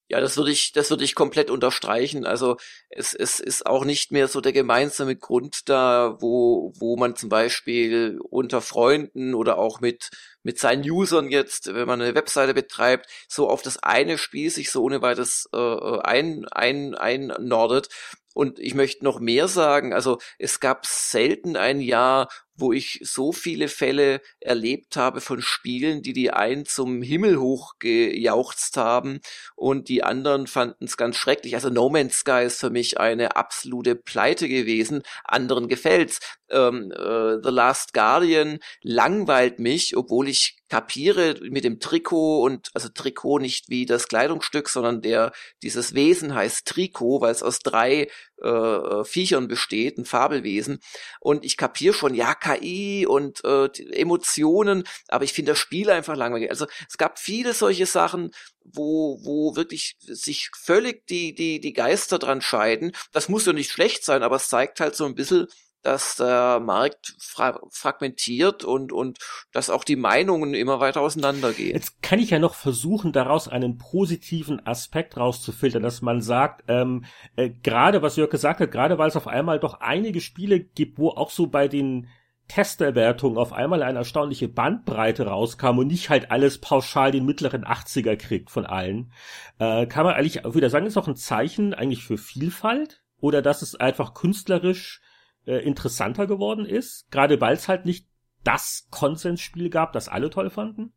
Ja, 0.08 0.22
das 0.22 0.38
würde 0.38 0.52
ich, 0.52 0.72
das 0.72 0.92
würde 0.92 1.04
ich 1.04 1.16
komplett 1.16 1.50
unterstreichen. 1.50 2.26
Also 2.26 2.58
es, 2.90 3.16
es 3.16 3.40
ist 3.40 3.66
auch 3.66 3.86
nicht 3.86 4.12
mehr 4.12 4.28
so 4.28 4.40
der 4.40 4.54
gemeinsame 4.54 5.16
Grund 5.16 5.68
da, 5.68 6.18
wo, 6.20 6.74
wo 6.78 6.96
man 6.96 7.16
zum 7.16 7.30
Beispiel 7.30 8.20
unter 8.30 8.62
Freunden 8.62 9.34
oder 9.34 9.58
auch 9.58 9.80
mit, 9.82 10.12
mit 10.44 10.60
seinen 10.60 10.88
Usern 10.90 11.30
jetzt, 11.30 11.74
wenn 11.74 11.88
man 11.88 12.02
eine 12.02 12.14
Webseite 12.14 12.54
betreibt, 12.54 13.08
so 13.28 13.50
auf 13.50 13.64
das 13.64 13.78
eine 13.82 14.20
Spiel 14.20 14.52
sich 14.52 14.70
so 14.70 14.84
ohne 14.84 15.02
weiteres 15.02 15.50
äh, 15.54 15.58
ein, 16.04 16.46
ein, 16.52 16.94
einnordet. 16.94 17.90
Und 18.36 18.60
ich 18.60 18.76
möchte 18.76 19.04
noch 19.04 19.20
mehr 19.20 19.48
sagen, 19.48 19.92
also 19.94 20.20
es 20.38 20.60
gab 20.60 20.86
selten 20.86 21.56
ein 21.56 21.80
Jahr, 21.80 22.28
wo 22.56 22.72
ich 22.72 23.00
so 23.04 23.32
viele 23.32 23.68
Fälle 23.68 24.22
erlebt 24.40 24.98
habe 24.98 25.22
von 25.22 25.42
Spielen, 25.42 26.02
die 26.02 26.14
die 26.14 26.32
einen 26.32 26.66
zum 26.66 27.02
Himmel 27.02 27.40
hoch 27.40 27.74
gejauchzt 27.80 28.78
haben 28.78 29.20
und 29.56 29.90
die 29.90 30.04
anderen 30.04 30.48
fanden 30.48 30.86
es 30.86 30.98
ganz 30.98 31.18
schrecklich. 31.18 31.56
Also 31.56 31.70
No 31.70 31.90
Man's 31.90 32.18
Sky 32.18 32.44
ist 32.46 32.60
für 32.60 32.70
mich 32.70 33.00
eine 33.00 33.36
absolute 33.36 33.96
Pleite 33.96 34.48
gewesen. 34.48 35.04
Anderen 35.24 35.68
gefällt's. 35.68 36.20
Ähm, 36.50 36.92
äh, 36.92 37.42
The 37.44 37.50
Last 37.50 37.94
Guardian 37.94 38.60
langweilt 38.82 39.60
mich, 39.60 39.98
obwohl 39.98 40.30
ich 40.30 40.58
kapiere 40.70 41.36
mit 41.42 41.64
dem 41.64 41.80
Trikot 41.80 42.42
und 42.44 42.70
also 42.74 42.90
Trikot 42.90 43.40
nicht 43.40 43.70
wie 43.70 43.86
das 43.86 44.08
Kleidungsstück, 44.08 44.70
sondern 44.70 45.02
der 45.02 45.32
dieses 45.62 45.94
Wesen 45.94 46.34
heißt 46.34 46.68
Trikot, 46.68 47.22
weil 47.22 47.32
es 47.32 47.44
aus 47.44 47.60
drei 47.60 48.08
äh, 48.42 48.48
äh 48.48 49.04
Viechern 49.06 49.48
besteht, 49.48 49.98
ein 49.98 50.06
Fabelwesen. 50.06 50.80
Und 51.20 51.46
ich 51.46 51.58
kapiere 51.58 51.94
schon, 51.94 52.16
ja, 52.16 52.34
KI 52.46 53.08
und 53.08 53.44
äh, 53.44 53.68
Emotionen, 53.94 54.84
aber 55.08 55.24
ich 55.24 55.34
finde 55.34 55.54
das 55.54 55.60
Spiel 55.60 55.90
einfach 55.90 56.16
langweilig. 56.16 56.50
Also 56.50 56.68
es 56.88 56.98
gab 56.98 57.18
viele 57.18 57.54
solche 57.54 57.86
Sachen, 57.86 58.32
wo, 58.64 59.20
wo 59.24 59.56
wirklich 59.56 59.96
sich 60.00 60.50
völlig 60.56 61.08
die, 61.08 61.34
die, 61.34 61.60
die 61.60 61.74
Geister 61.74 62.20
dran 62.20 62.42
scheiden. 62.42 62.92
Das 63.12 63.30
muss 63.30 63.46
ja 63.46 63.54
nicht 63.54 63.72
schlecht 63.72 64.06
sein, 64.06 64.24
aber 64.24 64.36
es 64.36 64.50
zeigt 64.50 64.80
halt 64.80 64.96
so 64.96 65.06
ein 65.06 65.16
bisschen, 65.16 65.48
dass 65.82 66.16
der 66.16 66.60
Markt 66.60 67.16
fra 67.20 67.60
fragmentiert 67.70 68.64
und, 68.64 68.92
und 68.92 69.20
dass 69.52 69.70
auch 69.70 69.84
die 69.84 69.96
Meinungen 69.96 70.56
immer 70.56 70.80
weiter 70.80 71.02
auseinandergehen. 71.02 71.76
Jetzt 71.76 72.02
kann 72.02 72.18
ich 72.18 72.32
ja 72.32 72.40
noch 72.40 72.56
versuchen, 72.56 73.12
daraus 73.12 73.48
einen 73.48 73.78
positiven 73.78 74.66
Aspekt 74.66 75.16
rauszufiltern, 75.16 75.84
dass 75.84 76.02
man 76.02 76.22
sagt, 76.22 76.64
ähm, 76.70 77.06
äh, 77.36 77.52
gerade 77.62 78.02
was 78.02 78.16
Jörg 78.16 78.32
gesagt 78.32 78.62
hat, 78.62 78.72
gerade 78.72 78.98
weil 78.98 79.10
es 79.10 79.16
auf 79.16 79.28
einmal 79.28 79.60
doch 79.60 79.80
einige 79.80 80.22
Spiele 80.22 80.60
gibt, 80.60 80.98
wo 80.98 81.10
auch 81.10 81.30
so 81.30 81.48
bei 81.48 81.68
den 81.68 82.08
Testerwertungen 82.48 83.38
auf 83.38 83.54
einmal 83.54 83.82
eine 83.82 84.00
erstaunliche 84.00 84.48
Bandbreite 84.48 85.26
rauskam 85.26 85.80
und 85.80 85.88
nicht 85.88 86.10
halt 86.10 86.32
alles 86.32 86.60
pauschal 86.60 87.12
den 87.12 87.26
mittleren 87.26 87.66
80er 87.66 88.16
kriegt 88.16 88.52
von 88.52 88.66
allen, 88.66 89.12
äh, 89.60 89.88
kann 89.88 90.06
man 90.06 90.16
eigentlich 90.16 90.44
wieder 90.54 90.70
sagen, 90.70 90.86
ist 90.86 90.98
auch 90.98 91.08
ein 91.08 91.16
Zeichen 91.16 91.74
eigentlich 91.74 92.04
für 92.04 92.18
Vielfalt? 92.18 93.02
Oder 93.20 93.42
dass 93.42 93.62
es 93.62 93.76
einfach 93.76 94.14
künstlerisch 94.14 95.02
äh, 95.48 95.58
interessanter 95.66 96.28
geworden 96.28 96.66
ist, 96.66 97.10
gerade 97.12 97.40
weil 97.42 97.56
es 97.56 97.68
halt 97.68 97.86
nicht 97.86 98.08
das 98.44 98.88
Konsensspiel 98.92 99.70
gab, 99.70 99.94
das 99.94 100.10
alle 100.10 100.30
toll 100.30 100.50
fanden? 100.50 100.94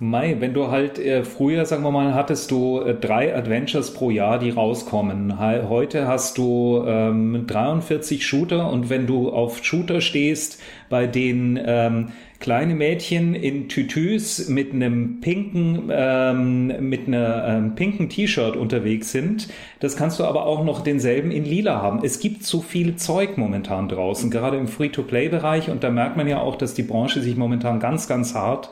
Mai, 0.00 0.36
wenn 0.38 0.54
du 0.54 0.68
halt 0.68 1.00
äh, 1.00 1.24
früher, 1.24 1.66
sagen 1.66 1.82
wir 1.82 1.90
mal, 1.90 2.14
hattest 2.14 2.52
du 2.52 2.80
äh, 2.80 2.94
drei 2.94 3.34
Adventures 3.34 3.92
pro 3.92 4.10
Jahr, 4.10 4.38
die 4.38 4.50
rauskommen. 4.50 5.40
He 5.40 5.62
heute 5.68 6.06
hast 6.06 6.38
du 6.38 6.84
ähm, 6.86 7.48
43 7.48 8.24
Shooter 8.24 8.70
und 8.70 8.90
wenn 8.90 9.08
du 9.08 9.30
auf 9.30 9.64
Shooter 9.64 10.00
stehst, 10.00 10.62
bei 10.88 11.08
denen 11.08 11.58
ähm, 11.60 12.12
kleine 12.38 12.76
Mädchen 12.76 13.34
in 13.34 13.68
Tütüs 13.68 14.48
mit 14.48 14.72
einem 14.72 15.20
pinken, 15.20 15.90
ähm, 15.90 16.88
mit 16.88 17.08
einer 17.08 17.48
ähm, 17.48 17.74
pinken 17.74 18.08
T-Shirt 18.08 18.54
unterwegs 18.54 19.10
sind, 19.10 19.48
das 19.80 19.96
kannst 19.96 20.20
du 20.20 20.24
aber 20.24 20.46
auch 20.46 20.64
noch 20.64 20.82
denselben 20.82 21.32
in 21.32 21.44
lila 21.44 21.82
haben. 21.82 22.04
Es 22.04 22.20
gibt 22.20 22.44
zu 22.44 22.60
viel 22.60 22.94
Zeug 22.94 23.36
momentan 23.36 23.88
draußen, 23.88 24.30
gerade 24.30 24.58
im 24.58 24.68
Free-to-Play-Bereich 24.68 25.70
und 25.70 25.82
da 25.82 25.90
merkt 25.90 26.16
man 26.16 26.28
ja 26.28 26.38
auch, 26.38 26.54
dass 26.54 26.74
die 26.74 26.84
Branche 26.84 27.20
sich 27.20 27.36
momentan 27.36 27.80
ganz, 27.80 28.06
ganz 28.06 28.36
hart 28.36 28.70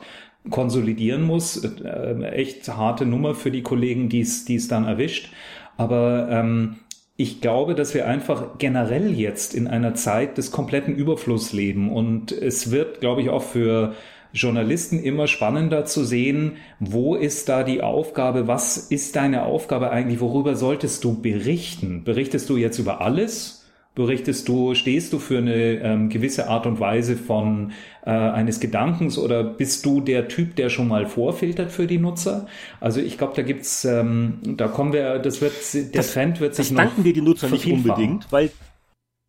konsolidieren 0.49 1.23
muss. 1.23 1.63
Äh, 1.63 2.23
echt 2.31 2.67
harte 2.69 3.05
Nummer 3.05 3.35
für 3.35 3.51
die 3.51 3.63
Kollegen, 3.63 4.09
die 4.09 4.21
es 4.21 4.67
dann 4.67 4.85
erwischt. 4.85 5.31
Aber 5.77 6.27
ähm, 6.29 6.77
ich 7.15 7.41
glaube, 7.41 7.73
dass 7.73 7.93
wir 7.93 8.07
einfach 8.07 8.57
generell 8.59 9.11
jetzt 9.11 9.55
in 9.55 9.67
einer 9.67 9.95
Zeit 9.95 10.37
des 10.37 10.51
kompletten 10.51 10.95
Überflusses 10.95 11.51
leben 11.51 11.91
und 11.91 12.31
es 12.31 12.69
wird, 12.69 13.01
glaube 13.01 13.21
ich, 13.21 13.29
auch 13.29 13.41
für 13.41 13.95
Journalisten 14.33 14.99
immer 14.99 15.27
spannender 15.27 15.85
zu 15.85 16.03
sehen, 16.03 16.57
wo 16.79 17.15
ist 17.15 17.49
da 17.49 17.63
die 17.63 17.81
Aufgabe, 17.81 18.47
was 18.47 18.77
ist 18.77 19.15
deine 19.15 19.43
Aufgabe 19.43 19.89
eigentlich, 19.89 20.19
worüber 20.19 20.55
solltest 20.55 21.03
du 21.03 21.19
berichten? 21.19 22.03
Berichtest 22.03 22.49
du 22.49 22.57
jetzt 22.57 22.77
über 22.77 23.01
alles? 23.01 23.56
Berichtest 23.97 24.47
du, 24.47 24.75
stehst 24.75 25.11
du 25.11 25.17
für 25.17 25.39
eine 25.39 25.81
ähm, 25.81 26.09
gewisse 26.09 26.49
Art 26.49 26.67
und 26.67 26.79
Weise 26.79 27.17
von 27.17 27.71
äh, 28.05 28.11
eines 28.11 28.59
Gedankens 28.59 29.17
oder 29.17 29.43
bist 29.43 29.87
du 29.87 30.01
der 30.01 30.27
Typ, 30.27 30.55
der 30.55 30.69
schon 30.69 30.87
mal 30.87 31.07
vorfiltert 31.07 31.71
für 31.71 31.87
die 31.87 31.97
Nutzer? 31.97 32.45
Also 32.79 33.01
ich 33.01 33.17
glaube, 33.17 33.33
da 33.35 33.41
gibt's, 33.41 33.85
ähm, 33.85 34.37
da 34.43 34.67
kommen 34.67 34.93
wir, 34.93 35.17
das 35.17 35.41
wird, 35.41 35.53
der 35.73 35.85
das, 35.93 36.13
Trend 36.13 36.39
wird 36.39 36.53
sich 36.53 36.67
das 36.67 36.71
noch. 36.73 36.83
danken 36.83 37.05
dir 37.05 37.13
die 37.13 37.21
Nutzer 37.21 37.49
nicht 37.49 37.65
unbedingt, 37.65 38.31
weil, 38.31 38.51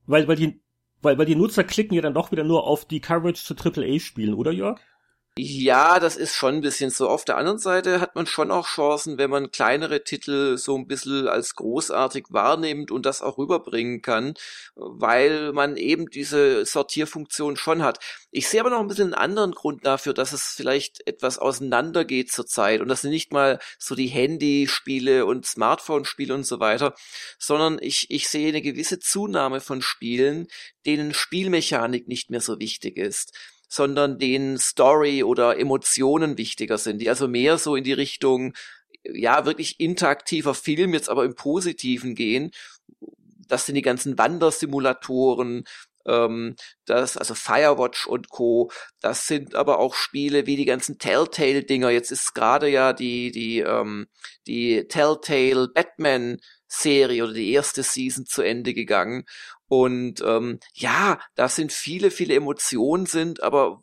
weil, 0.06 0.28
weil 0.28 0.36
die, 0.36 0.60
weil, 1.00 1.16
weil 1.16 1.24
die 1.24 1.34
Nutzer 1.34 1.64
klicken 1.64 1.94
ja 1.94 2.02
dann 2.02 2.12
doch 2.12 2.30
wieder 2.30 2.44
nur 2.44 2.66
auf 2.66 2.84
die 2.84 3.00
Coverage 3.00 3.42
zu 3.42 3.54
AAA-Spielen, 3.56 4.34
oder 4.34 4.52
Jörg? 4.52 4.78
Ja, 5.40 6.00
das 6.00 6.16
ist 6.16 6.34
schon 6.34 6.56
ein 6.56 6.60
bisschen 6.62 6.90
so. 6.90 7.08
Auf 7.08 7.24
der 7.24 7.36
anderen 7.36 7.58
Seite 7.60 8.00
hat 8.00 8.16
man 8.16 8.26
schon 8.26 8.50
auch 8.50 8.66
Chancen, 8.66 9.18
wenn 9.18 9.30
man 9.30 9.52
kleinere 9.52 10.02
Titel 10.02 10.56
so 10.56 10.76
ein 10.76 10.88
bisschen 10.88 11.28
als 11.28 11.54
großartig 11.54 12.24
wahrnimmt 12.30 12.90
und 12.90 13.06
das 13.06 13.22
auch 13.22 13.38
rüberbringen 13.38 14.02
kann, 14.02 14.34
weil 14.74 15.52
man 15.52 15.76
eben 15.76 16.10
diese 16.10 16.66
Sortierfunktion 16.66 17.56
schon 17.56 17.84
hat. 17.84 18.00
Ich 18.32 18.48
sehe 18.48 18.58
aber 18.58 18.70
noch 18.70 18.80
ein 18.80 18.88
bisschen 18.88 19.14
einen 19.14 19.22
anderen 19.22 19.52
Grund 19.52 19.86
dafür, 19.86 20.12
dass 20.12 20.32
es 20.32 20.42
vielleicht 20.56 21.06
etwas 21.06 21.38
auseinandergeht 21.38 22.32
zurzeit 22.32 22.80
und 22.80 22.88
das 22.88 23.02
sind 23.02 23.12
nicht 23.12 23.32
mal 23.32 23.60
so 23.78 23.94
die 23.94 24.08
Handyspiele 24.08 25.24
und 25.24 25.46
Smartphone-Spiele 25.46 26.34
und 26.34 26.46
so 26.46 26.58
weiter, 26.58 26.96
sondern 27.38 27.78
ich, 27.80 28.06
ich 28.10 28.28
sehe 28.28 28.48
eine 28.48 28.60
gewisse 28.60 28.98
Zunahme 28.98 29.60
von 29.60 29.82
Spielen, 29.82 30.48
denen 30.84 31.14
Spielmechanik 31.14 32.08
nicht 32.08 32.28
mehr 32.28 32.40
so 32.40 32.58
wichtig 32.58 32.96
ist 32.96 33.32
sondern 33.68 34.18
denen 34.18 34.58
Story 34.58 35.22
oder 35.22 35.58
Emotionen 35.58 36.38
wichtiger 36.38 36.78
sind, 36.78 36.98
die 37.00 37.08
also 37.08 37.28
mehr 37.28 37.58
so 37.58 37.76
in 37.76 37.84
die 37.84 37.92
Richtung, 37.92 38.54
ja, 39.04 39.44
wirklich 39.44 39.78
interaktiver 39.78 40.54
Film, 40.54 40.94
jetzt 40.94 41.08
aber 41.08 41.24
im 41.24 41.34
Positiven 41.34 42.14
gehen. 42.14 42.50
Das 43.48 43.66
sind 43.66 43.74
die 43.76 43.82
ganzen 43.82 44.18
Wandersimulatoren, 44.18 45.64
ähm, 46.06 46.56
das, 46.86 47.16
also 47.16 47.34
Firewatch 47.34 48.06
und 48.06 48.30
Co. 48.30 48.70
Das 49.00 49.26
sind 49.26 49.54
aber 49.54 49.78
auch 49.78 49.94
Spiele 49.94 50.46
wie 50.46 50.56
die 50.56 50.64
ganzen 50.64 50.98
Telltale-Dinger. 50.98 51.90
Jetzt 51.90 52.10
ist 52.10 52.34
gerade 52.34 52.68
ja 52.68 52.92
die, 52.92 53.30
die, 53.30 53.60
ähm, 53.60 54.08
die 54.46 54.86
Telltale 54.88 55.68
Batman 55.68 56.38
Serie 56.68 57.24
oder 57.24 57.32
die 57.32 57.52
erste 57.52 57.82
Season 57.82 58.26
zu 58.26 58.42
Ende 58.42 58.74
gegangen. 58.74 59.24
Und 59.68 60.22
ähm, 60.24 60.58
ja, 60.74 61.18
da 61.34 61.48
sind 61.48 61.72
viele, 61.72 62.10
viele 62.10 62.34
Emotionen 62.34 63.06
sind, 63.06 63.42
aber 63.42 63.80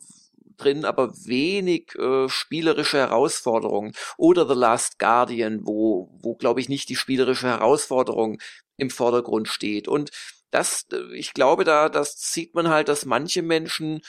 drin, 0.57 0.86
aber 0.86 1.14
wenig 1.26 1.95
äh, 1.95 2.28
spielerische 2.30 2.98
Herausforderungen. 2.98 3.94
Oder 4.18 4.48
The 4.48 4.60
Last 4.60 4.99
Guardian, 4.99 5.62
wo, 5.64 6.10
wo 6.22 6.36
glaube 6.36 6.60
ich 6.60 6.70
nicht 6.70 6.90
die 6.90 6.95
spielerische 6.95 7.48
Herausforderung 7.48 8.40
im 8.78 8.90
Vordergrund 8.90 9.48
steht. 9.48 9.88
Und 9.88 10.12
das, 10.52 10.86
äh, 10.91 11.16
ich 11.16 11.34
glaube, 11.34 11.64
da, 11.64 11.90
das 11.90 12.16
sieht 12.18 12.56
man 12.56 12.70
halt, 12.70 12.88
dass 12.88 13.06
manche 13.06 13.41
Menschen 13.41 14.02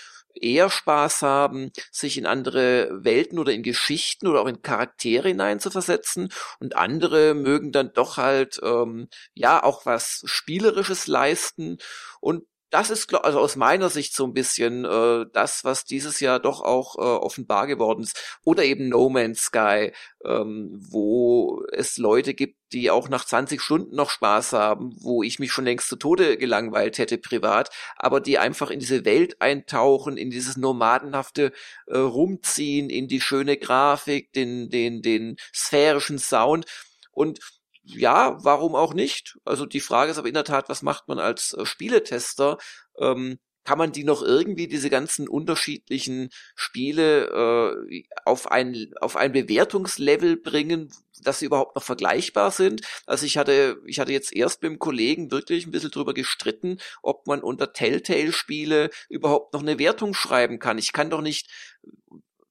eher 0.42 0.70
Spaß 0.70 1.22
haben, 1.22 1.70
sich 1.90 2.18
in 2.18 2.26
andere 2.26 2.90
Welten 2.92 3.38
oder 3.38 3.52
in 3.52 3.62
Geschichten 3.62 4.26
oder 4.26 4.40
auch 4.42 4.46
in 4.48 4.62
Charaktere 4.62 5.28
hineinzuversetzen. 5.28 6.28
Und 6.58 6.76
andere 6.76 7.34
mögen 7.34 7.72
dann 7.72 7.92
doch 7.94 8.16
halt 8.16 8.60
ähm, 8.62 9.08
ja 9.34 9.62
auch 9.62 9.86
was 9.86 10.22
Spielerisches 10.26 11.06
leisten. 11.06 11.78
Und 12.20 12.44
das 12.76 12.90
ist 12.90 13.14
also 13.14 13.40
aus 13.40 13.56
meiner 13.56 13.88
Sicht 13.88 14.14
so 14.14 14.26
ein 14.26 14.34
bisschen 14.34 14.84
äh, 14.84 15.24
das, 15.32 15.64
was 15.64 15.86
dieses 15.86 16.20
Jahr 16.20 16.38
doch 16.38 16.60
auch 16.60 16.96
äh, 16.96 17.00
offenbar 17.00 17.66
geworden 17.66 18.02
ist. 18.02 18.38
Oder 18.44 18.64
eben 18.64 18.90
No 18.90 19.08
Man's 19.08 19.44
Sky, 19.44 19.92
ähm, 20.26 20.78
wo 20.90 21.64
es 21.72 21.96
Leute 21.96 22.34
gibt, 22.34 22.58
die 22.74 22.90
auch 22.90 23.08
nach 23.08 23.24
20 23.24 23.62
Stunden 23.62 23.96
noch 23.96 24.10
Spaß 24.10 24.52
haben, 24.52 24.94
wo 25.00 25.22
ich 25.22 25.38
mich 25.38 25.52
schon 25.52 25.64
längst 25.64 25.88
zu 25.88 25.96
Tode 25.96 26.36
gelangweilt 26.36 26.98
hätte 26.98 27.16
privat, 27.16 27.70
aber 27.96 28.20
die 28.20 28.36
einfach 28.36 28.68
in 28.68 28.78
diese 28.80 29.06
Welt 29.06 29.40
eintauchen, 29.40 30.18
in 30.18 30.28
dieses 30.28 30.58
nomadenhafte 30.58 31.52
äh, 31.86 31.96
Rumziehen, 31.96 32.90
in 32.90 33.08
die 33.08 33.22
schöne 33.22 33.56
Grafik, 33.56 34.34
den, 34.34 34.68
den, 34.68 35.00
den 35.00 35.36
sphärischen 35.50 36.18
Sound 36.18 36.66
und 37.10 37.40
ja, 37.86 38.36
warum 38.42 38.74
auch 38.74 38.94
nicht? 38.94 39.38
Also 39.44 39.64
die 39.64 39.80
Frage 39.80 40.10
ist 40.10 40.18
aber 40.18 40.28
in 40.28 40.34
der 40.34 40.44
Tat, 40.44 40.68
was 40.68 40.82
macht 40.82 41.08
man 41.08 41.18
als 41.18 41.52
äh, 41.54 41.64
Spieletester? 41.64 42.58
Ähm, 42.98 43.38
kann 43.64 43.78
man 43.78 43.92
die 43.92 44.04
noch 44.04 44.22
irgendwie, 44.22 44.68
diese 44.68 44.90
ganzen 44.90 45.28
unterschiedlichen 45.28 46.30
Spiele, 46.54 47.78
äh, 47.90 48.04
auf 48.24 48.50
ein, 48.50 48.92
auf 49.00 49.16
ein 49.16 49.32
Bewertungslevel 49.32 50.36
bringen, 50.36 50.92
dass 51.22 51.40
sie 51.40 51.46
überhaupt 51.46 51.76
noch 51.76 51.82
vergleichbar 51.82 52.50
sind? 52.50 52.82
Also 53.06 53.26
ich 53.26 53.38
hatte, 53.38 53.80
ich 53.86 53.98
hatte 54.00 54.12
jetzt 54.12 54.34
erst 54.34 54.62
mit 54.62 54.70
dem 54.72 54.78
Kollegen 54.78 55.30
wirklich 55.30 55.66
ein 55.66 55.72
bisschen 55.72 55.90
drüber 55.90 56.14
gestritten, 56.14 56.78
ob 57.02 57.26
man 57.26 57.40
unter 57.40 57.72
Telltale-Spiele 57.72 58.90
überhaupt 59.08 59.52
noch 59.52 59.62
eine 59.62 59.78
Wertung 59.78 60.14
schreiben 60.14 60.58
kann. 60.58 60.78
Ich 60.78 60.92
kann 60.92 61.10
doch 61.10 61.20
nicht 61.20 61.50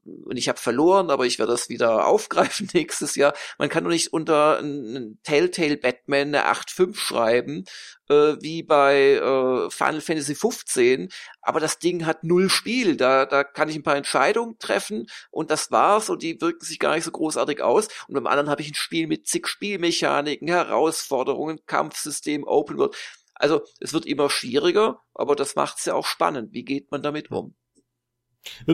und 0.05 0.37
ich 0.37 0.47
habe 0.47 0.59
verloren, 0.59 1.09
aber 1.09 1.25
ich 1.25 1.39
werde 1.39 1.51
das 1.51 1.69
wieder 1.69 2.05
aufgreifen 2.07 2.69
nächstes 2.73 3.15
Jahr. 3.15 3.33
Man 3.57 3.69
kann 3.69 3.83
doch 3.83 3.91
nicht 3.91 4.13
unter 4.13 4.59
einen 4.59 5.19
Telltale 5.23 5.77
Batman 5.77 6.27
eine 6.27 6.47
8.5 6.47 6.95
schreiben, 6.95 7.65
äh, 8.09 8.35
wie 8.39 8.63
bei 8.63 9.13
äh, 9.13 9.69
Final 9.69 10.01
Fantasy 10.01 10.35
15, 10.35 11.09
aber 11.41 11.59
das 11.59 11.79
Ding 11.79 12.05
hat 12.05 12.23
null 12.23 12.49
Spiel. 12.49 12.97
Da, 12.97 13.25
da 13.25 13.43
kann 13.43 13.69
ich 13.69 13.75
ein 13.75 13.83
paar 13.83 13.97
Entscheidungen 13.97 14.57
treffen 14.59 15.07
und 15.31 15.51
das 15.51 15.71
war's 15.71 16.09
und 16.09 16.21
die 16.21 16.39
wirken 16.39 16.65
sich 16.65 16.79
gar 16.79 16.95
nicht 16.95 17.05
so 17.05 17.11
großartig 17.11 17.61
aus. 17.61 17.87
Und 18.07 18.13
beim 18.13 18.27
anderen 18.27 18.49
habe 18.49 18.61
ich 18.61 18.69
ein 18.69 18.75
Spiel 18.75 19.07
mit 19.07 19.27
zig 19.27 19.47
Spielmechaniken, 19.47 20.47
Herausforderungen, 20.47 21.59
Kampfsystem, 21.65 22.43
Open 22.43 22.77
World. 22.77 22.95
Also 23.33 23.63
es 23.79 23.91
wird 23.93 24.05
immer 24.05 24.29
schwieriger, 24.29 25.01
aber 25.13 25.35
das 25.35 25.55
macht's 25.55 25.85
ja 25.85 25.93
auch 25.93 26.05
spannend. 26.05 26.53
Wie 26.53 26.63
geht 26.63 26.91
man 26.91 27.01
damit 27.01 27.31
um? 27.31 27.55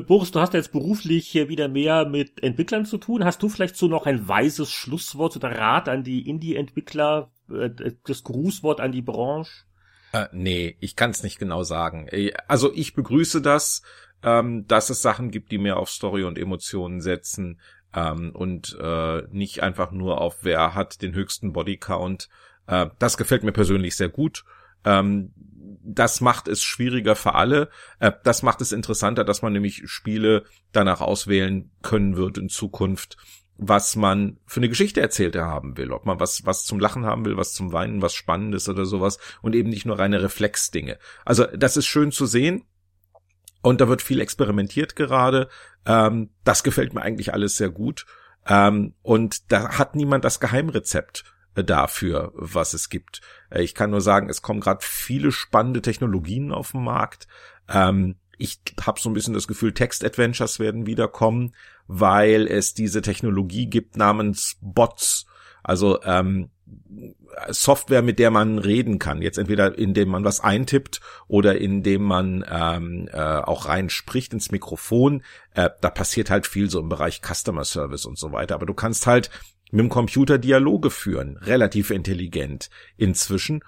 Boris, 0.08 0.32
du 0.32 0.40
hast 0.40 0.54
jetzt 0.54 0.72
beruflich 0.72 1.28
hier 1.28 1.50
wieder 1.50 1.68
mehr 1.68 2.06
mit 2.06 2.44
Entwicklern 2.44 2.86
zu 2.86 2.98
tun. 2.98 3.24
Hast 3.24 3.42
du 3.42 3.50
vielleicht 3.50 3.76
so 3.76 3.88
noch 3.88 4.06
ein 4.06 4.28
weises 4.28 4.72
Schlusswort 4.72 5.36
oder 5.36 5.58
Rat 5.58 5.90
an 5.90 6.04
die 6.04 6.28
Indie-Entwickler, 6.28 7.32
äh, 7.50 7.70
das 8.06 8.24
Grußwort 8.24 8.80
an 8.80 8.92
die 8.92 9.02
Branche? 9.02 9.52
Äh, 10.14 10.28
nee, 10.32 10.76
ich 10.80 10.96
kann 10.96 11.12
es 11.12 11.24
nicht 11.24 11.40
genau 11.40 11.64
sagen. 11.64 12.08
Äh, 12.10 12.34
also 12.48 12.72
ich 12.74 12.94
begrüße 12.94 13.42
das, 13.42 13.82
ähm, 14.24 14.68
dass 14.68 14.90
es 14.90 15.02
Sachen 15.02 15.32
gibt, 15.32 15.52
die 15.52 15.58
mehr 15.58 15.78
auf 15.78 15.90
Story 15.90 16.24
und 16.24 16.38
Emotionen 16.38 17.02
setzen 17.02 17.60
ähm, 17.94 18.32
und 18.34 18.78
äh, 18.80 19.24
nicht 19.32 19.64
einfach 19.64 19.92
nur 19.92 20.22
auf 20.22 20.40
wer 20.44 20.76
hat 20.76 21.02
den 21.02 21.14
höchsten 21.14 21.54
Bodycount. 21.54 22.30
Äh, 22.68 22.88
das 23.00 23.18
gefällt 23.18 23.44
mir 23.44 23.52
persönlich 23.54 23.96
sehr 23.96 24.10
gut. 24.10 24.44
Ähm, 24.84 25.34
das 25.84 26.22
macht 26.22 26.48
es 26.48 26.64
schwieriger 26.64 27.16
für 27.16 27.36
alle. 27.36 27.70
Äh, 28.00 28.12
das 28.24 28.44
macht 28.44 28.62
es 28.62 28.72
interessanter, 28.72 29.24
dass 29.24 29.42
man 29.42 29.54
nämlich 29.54 29.84
Spiele 29.86 30.44
danach 30.72 31.02
auswählen 31.02 31.72
können 31.82 32.16
wird 32.18 32.38
in 32.38 32.50
Zukunft, 32.50 33.18
was 33.58 33.96
man 33.96 34.40
für 34.46 34.60
eine 34.60 34.70
Geschichte 34.70 35.02
erzählt 35.02 35.36
haben 35.36 35.78
will. 35.78 35.92
Ob 35.92 36.06
man 36.06 36.20
was, 36.20 36.46
was 36.46 36.66
zum 36.66 36.80
Lachen 36.80 37.06
haben 37.06 37.26
will, 37.26 37.38
was 37.38 37.54
zum 37.54 37.74
Weinen, 37.74 38.02
was 38.02 38.14
Spannendes 38.14 38.70
oder 38.70 38.86
sowas 38.86 39.18
und 39.42 39.56
eben 39.56 39.70
nicht 39.70 39.86
nur 39.86 40.00
reine 40.00 40.22
Reflexdinge. 40.22 40.98
Also 41.26 41.46
das 41.46 41.78
ist 41.78 41.88
schön 41.88 42.12
zu 42.12 42.26
sehen. 42.26 42.64
Und 43.64 43.80
da 43.80 43.88
wird 43.88 44.02
viel 44.02 44.22
experimentiert 44.22 44.96
gerade. 44.96 45.48
Ähm, 45.86 46.32
das 46.44 46.64
gefällt 46.64 46.96
mir 46.96 47.04
eigentlich 47.04 47.34
alles 47.34 47.58
sehr 47.58 47.70
gut. 47.70 48.08
Ähm, 48.48 48.96
und 49.04 49.52
da 49.52 49.78
hat 49.78 49.96
niemand 49.96 50.26
das 50.26 50.40
Geheimrezept 50.40 51.24
dafür, 51.56 52.32
was 52.36 52.74
es 52.74 52.90
gibt. 52.90 53.22
Äh, 53.50 53.64
ich 53.64 53.76
kann 53.76 53.92
nur 53.92 54.02
sagen, 54.02 54.30
es 54.30 54.42
kommen 54.42 54.60
gerade 54.60 54.80
viele 54.82 55.32
spannende 55.32 55.82
Technologien 55.82 56.52
auf 56.52 56.72
den 56.72 56.84
Markt. 56.84 57.28
Ähm, 57.70 58.16
ich 58.38 58.60
habe 58.82 59.00
so 59.00 59.10
ein 59.10 59.14
bisschen 59.14 59.36
das 59.36 59.48
Gefühl, 59.48 59.74
Text-Adventures 59.74 60.60
werden 60.60 60.88
wiederkommen, 60.88 61.54
weil 61.88 62.48
es 62.48 62.74
diese 62.74 63.02
Technologie 63.02 63.68
gibt 63.68 63.98
namens 63.98 64.58
Bots. 64.62 65.28
Also 65.64 66.02
ähm, 66.04 66.50
Software, 67.50 68.02
mit 68.02 68.20
der 68.20 68.32
man 68.32 68.58
reden 68.60 69.00
kann. 69.00 69.22
Jetzt 69.22 69.38
entweder 69.38 69.78
indem 69.78 70.10
man 70.10 70.24
was 70.24 70.42
eintippt 70.42 71.02
oder 71.28 71.60
indem 71.60 72.04
man 72.04 72.46
ähm, 72.50 73.10
äh, 73.12 73.20
auch 73.20 73.68
rein 73.68 73.90
spricht 73.90 74.34
ins 74.34 74.52
Mikrofon. 74.52 75.24
Äh, 75.54 75.70
da 75.82 75.90
passiert 75.90 76.30
halt 76.30 76.48
viel 76.48 76.70
so 76.70 76.80
im 76.80 76.90
Bereich 76.90 77.22
Customer 77.22 77.64
Service 77.64 78.06
und 78.06 78.18
so 78.18 78.32
weiter. 78.32 78.56
Aber 78.56 78.66
du 78.66 78.74
kannst 78.74 79.08
halt 79.08 79.30
mit 79.72 79.80
dem 79.80 79.90
Computer 79.90 80.38
Dialoge 80.38 80.90
führen, 80.90 81.38
relativ 81.38 81.90
intelligent 81.90 82.70
inzwischen. 82.98 83.64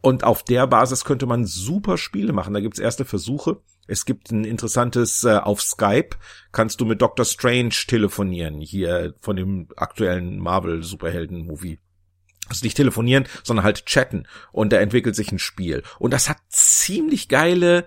Und 0.00 0.22
auf 0.22 0.44
der 0.44 0.66
Basis 0.66 1.04
könnte 1.04 1.26
man 1.26 1.44
super 1.44 1.98
Spiele 1.98 2.32
machen. 2.32 2.54
Da 2.54 2.60
gibt's 2.60 2.78
erste 2.78 3.04
Versuche. 3.04 3.60
Es 3.88 4.04
gibt 4.04 4.30
ein 4.30 4.44
interessantes 4.44 5.24
äh, 5.24 5.38
auf 5.38 5.62
Skype 5.62 6.10
kannst 6.52 6.80
du 6.80 6.84
mit 6.84 7.00
Doctor 7.00 7.24
Strange 7.24 7.74
telefonieren, 7.86 8.60
hier 8.60 9.14
von 9.20 9.34
dem 9.34 9.68
aktuellen 9.76 10.38
Marvel 10.38 10.82
Superhelden 10.82 11.46
Movie. 11.46 11.78
Also 12.48 12.64
nicht 12.64 12.76
telefonieren, 12.76 13.26
sondern 13.42 13.64
halt 13.64 13.86
chatten 13.86 14.26
und 14.52 14.72
da 14.72 14.78
entwickelt 14.78 15.16
sich 15.16 15.32
ein 15.32 15.38
Spiel 15.38 15.82
und 15.98 16.12
das 16.12 16.28
hat 16.28 16.38
ziemlich 16.48 17.28
geile 17.28 17.86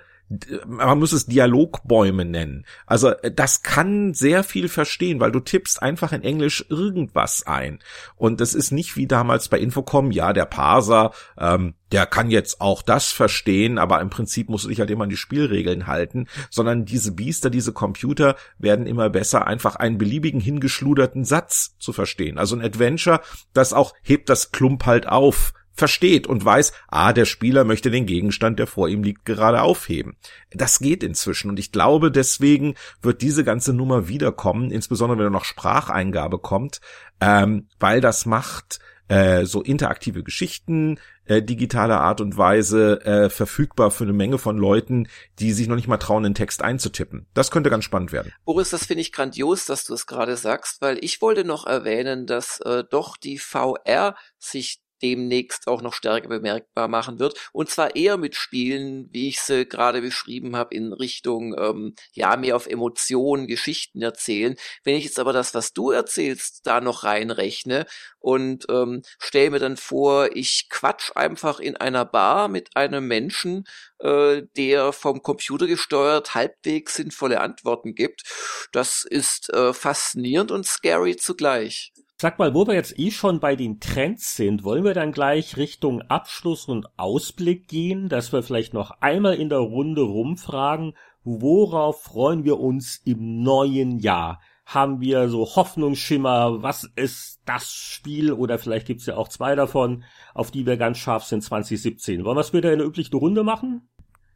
man 0.66 1.00
muss 1.00 1.12
es 1.12 1.26
Dialogbäume 1.26 2.26
nennen. 2.26 2.66
Also 2.86 3.10
äh, 3.10 3.32
das 3.32 3.64
kann 3.64 4.14
sehr 4.14 4.44
viel 4.44 4.70
verstehen, 4.70 5.20
weil 5.20 5.32
du 5.32 5.40
tippst 5.40 5.82
einfach 5.82 6.14
in 6.14 6.24
Englisch 6.24 6.66
irgendwas 6.70 7.46
ein. 7.46 7.80
Und 8.16 8.40
das 8.40 8.54
ist 8.54 8.72
nicht 8.72 8.96
wie 8.96 9.08
damals 9.08 9.50
bei 9.50 9.60
Infocom, 9.60 10.12
ja, 10.12 10.34
der 10.34 10.46
Parser, 10.46 11.12
ähm, 11.38 11.74
der 11.92 12.06
kann 12.06 12.30
jetzt 12.30 12.62
auch 12.62 12.82
das 12.82 13.12
verstehen, 13.12 13.78
aber 13.78 14.00
im 14.00 14.10
Prinzip 14.10 14.50
musst 14.50 14.64
du 14.64 14.70
dich 14.70 14.80
halt 14.80 14.90
immer 14.90 15.04
an 15.04 15.10
die 15.10 15.18
Spielregeln 15.18 15.88
halten, 15.88 16.28
sondern 16.50 16.86
diese 16.86 17.12
Biester, 17.12 17.50
diese 17.50 17.74
Computer 17.74 18.38
werden 18.58 18.88
immer 18.88 19.10
besser, 19.10 19.48
einfach 19.48 19.76
einen 19.76 19.98
beliebigen 19.98 20.40
hingeschluderten 20.40 21.26
Satz 21.26 21.76
zu 21.80 21.92
verstehen. 21.92 22.38
Also 22.38 22.56
ein 22.56 22.64
Adventure, 22.64 23.20
das 23.54 23.74
auch 23.74 23.94
hebt 24.02 24.30
das 24.30 24.52
Klump 24.52 24.86
halt 24.86 25.08
auf 25.08 25.54
versteht 25.82 26.28
und 26.28 26.46
weiß, 26.46 26.74
ah, 26.90 27.12
der 27.12 27.26
Spieler 27.26 27.64
möchte 27.64 27.90
den 27.90 28.06
Gegenstand, 28.06 28.60
der 28.60 28.68
vor 28.68 28.88
ihm 28.88 29.02
liegt, 29.02 29.26
gerade 29.26 29.64
aufheben. 29.64 30.16
Das 30.52 30.78
geht 30.78 31.02
inzwischen 31.04 31.50
und 31.50 31.58
ich 31.58 31.72
glaube, 31.72 32.12
deswegen 32.12 32.76
wird 33.02 33.24
diese 33.24 33.44
ganze 33.44 33.74
Nummer 33.74 34.08
wiederkommen, 34.08 34.70
insbesondere 34.70 35.26
wenn 35.26 35.32
noch 35.32 35.44
Spracheingabe 35.44 36.38
kommt, 36.38 36.82
ähm, 37.20 37.68
weil 37.80 38.00
das 38.00 38.28
macht 38.28 38.80
äh, 39.08 39.46
so 39.48 39.64
interaktive 39.64 40.22
Geschichten 40.22 41.00
äh, 41.26 41.42
digitaler 41.42 42.00
Art 42.00 42.22
und 42.22 42.38
Weise 42.38 43.04
äh, 43.06 43.30
verfügbar 43.32 43.90
für 43.90 44.04
eine 44.04 44.14
Menge 44.14 44.38
von 44.38 44.58
Leuten, 44.58 45.08
die 45.40 45.52
sich 45.52 45.68
noch 45.68 45.76
nicht 45.76 45.88
mal 45.88 45.98
trauen, 45.98 46.24
den 46.24 46.36
Text 46.36 46.62
einzutippen. 46.62 47.26
Das 47.34 47.50
könnte 47.50 47.72
ganz 47.72 47.86
spannend 47.86 48.12
werden. 48.12 48.32
Boris, 48.46 48.70
das 48.70 48.86
finde 48.86 49.02
ich 49.02 49.12
grandios, 49.12 49.66
dass 49.66 49.84
du 49.84 49.96
es 49.96 50.06
gerade 50.06 50.38
sagst, 50.38 50.82
weil 50.82 51.04
ich 51.04 51.22
wollte 51.22 51.44
noch 51.44 51.66
erwähnen, 51.66 52.28
dass 52.28 52.60
äh, 52.62 52.84
doch 52.90 53.18
die 53.18 53.38
VR 53.38 54.16
sich 54.38 54.82
demnächst 55.02 55.68
auch 55.68 55.82
noch 55.82 55.94
stärker 55.94 56.28
bemerkbar 56.28 56.88
machen 56.88 57.20
wird. 57.20 57.38
Und 57.52 57.70
zwar 57.70 57.96
eher 57.96 58.18
mit 58.18 58.36
Spielen, 58.36 59.10
wie 59.12 59.30
ich 59.30 59.42
sie 59.42 59.66
gerade 59.66 60.02
beschrieben 60.02 60.56
habe, 60.56 60.76
in 60.76 60.94
Richtung, 60.94 61.56
ähm, 61.58 61.96
ja, 62.14 62.36
mehr 62.38 62.56
auf 62.56 62.68
Emotionen, 62.68 63.48
Geschichten 63.48 64.02
erzählen. 64.02 64.56
Wenn 64.84 64.96
ich 64.96 65.06
jetzt 65.06 65.20
aber 65.20 65.34
das, 65.34 65.54
was 65.54 65.74
du 65.74 65.92
erzählst, 65.92 66.66
da 66.66 66.82
noch 66.82 67.04
reinrechne 67.04 67.86
und 68.20 68.66
ähm, 68.70 69.02
stelle 69.20 69.52
mir 69.52 69.60
dann 69.60 69.78
vor, 69.78 70.36
ich 70.36 70.68
quatsch 70.70 71.12
einfach 71.16 71.60
in 71.60 71.76
einer 71.78 72.06
Bar 72.06 72.48
mit 72.48 72.76
einem 72.76 73.08
Menschen, 73.08 73.66
äh, 74.00 74.44
der 74.58 74.94
vom 74.94 75.22
Computer 75.24 75.68
gesteuert 75.68 76.36
halbwegs 76.36 76.96
sinnvolle 76.96 77.42
Antworten 77.42 77.96
gibt. 77.96 78.24
Das 78.72 79.04
ist 79.04 79.52
äh, 79.54 79.74
faszinierend 79.74 80.52
und 80.52 80.66
scary 80.66 81.16
zugleich. 81.16 81.92
Sag 82.22 82.38
mal, 82.38 82.54
wo 82.54 82.68
wir 82.68 82.76
jetzt 82.76 83.00
eh 83.00 83.10
schon 83.10 83.40
bei 83.40 83.56
den 83.56 83.80
Trends 83.80 84.36
sind, 84.36 84.64
wollen 84.64 84.84
wir 84.84 84.94
dann 84.94 85.12
gleich 85.12 85.58
Richtung 85.58 86.04
Abschluss 86.04 86.66
und 86.66 86.86
Ausblick 86.96 87.68
gehen, 87.68 88.10
dass 88.10 88.32
wir 88.32 88.44
vielleicht 88.44 88.76
noch 88.76 88.92
einmal 89.02 89.34
in 89.34 89.50
der 89.50 89.58
Runde 89.58 90.04
rumfragen, 90.04 90.94
worauf 91.24 92.04
freuen 92.04 92.44
wir 92.44 92.60
uns 92.60 93.02
im 93.06 93.42
neuen 93.42 93.98
Jahr? 93.98 94.40
Haben 94.68 95.02
wir 95.02 95.30
so 95.30 95.56
Hoffnungsschimmer, 95.56 96.62
was 96.62 96.84
ist 96.96 97.42
das 97.46 97.74
Spiel 97.74 98.32
oder 98.34 98.60
vielleicht 98.60 98.86
gibt's 98.86 99.08
ja 99.08 99.18
auch 99.18 99.28
zwei 99.28 99.56
davon, 99.56 100.04
auf 100.36 100.52
die 100.52 100.68
wir 100.68 100.78
ganz 100.78 101.00
scharf 101.00 101.24
sind 101.24 101.42
2017. 101.42 102.24
Wollen 102.24 102.38
wir 102.38 102.42
es 102.42 102.54
wieder 102.54 102.72
in 102.72 102.78
der 102.78 102.88
üblichen 102.88 103.16
Runde 103.16 103.42
machen? 103.42 103.90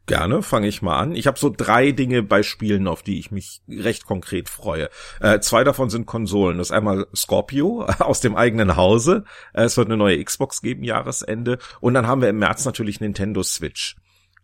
Gerne, 0.06 0.42
fange 0.42 0.68
ich 0.68 0.82
mal 0.82 0.96
an. 0.96 1.16
Ich 1.16 1.26
habe 1.26 1.38
so 1.38 1.50
drei 1.50 1.90
Dinge 1.90 2.22
bei 2.22 2.44
Spielen, 2.44 2.86
auf 2.86 3.02
die 3.02 3.18
ich 3.18 3.32
mich 3.32 3.60
recht 3.68 4.06
konkret 4.06 4.48
freue. 4.48 4.88
Äh, 5.20 5.40
zwei 5.40 5.64
davon 5.64 5.90
sind 5.90 6.06
Konsolen. 6.06 6.58
Das 6.58 6.68
ist 6.68 6.72
einmal 6.72 7.08
Scorpio 7.14 7.82
aus 7.98 8.20
dem 8.20 8.36
eigenen 8.36 8.76
Hause. 8.76 9.24
Äh, 9.52 9.64
es 9.64 9.76
wird 9.76 9.88
eine 9.88 9.96
neue 9.96 10.22
Xbox 10.22 10.62
geben, 10.62 10.84
Jahresende. 10.84 11.58
Und 11.80 11.94
dann 11.94 12.06
haben 12.06 12.20
wir 12.20 12.28
im 12.28 12.38
März 12.38 12.64
natürlich 12.64 13.00
Nintendo 13.00 13.42
Switch. 13.42 13.96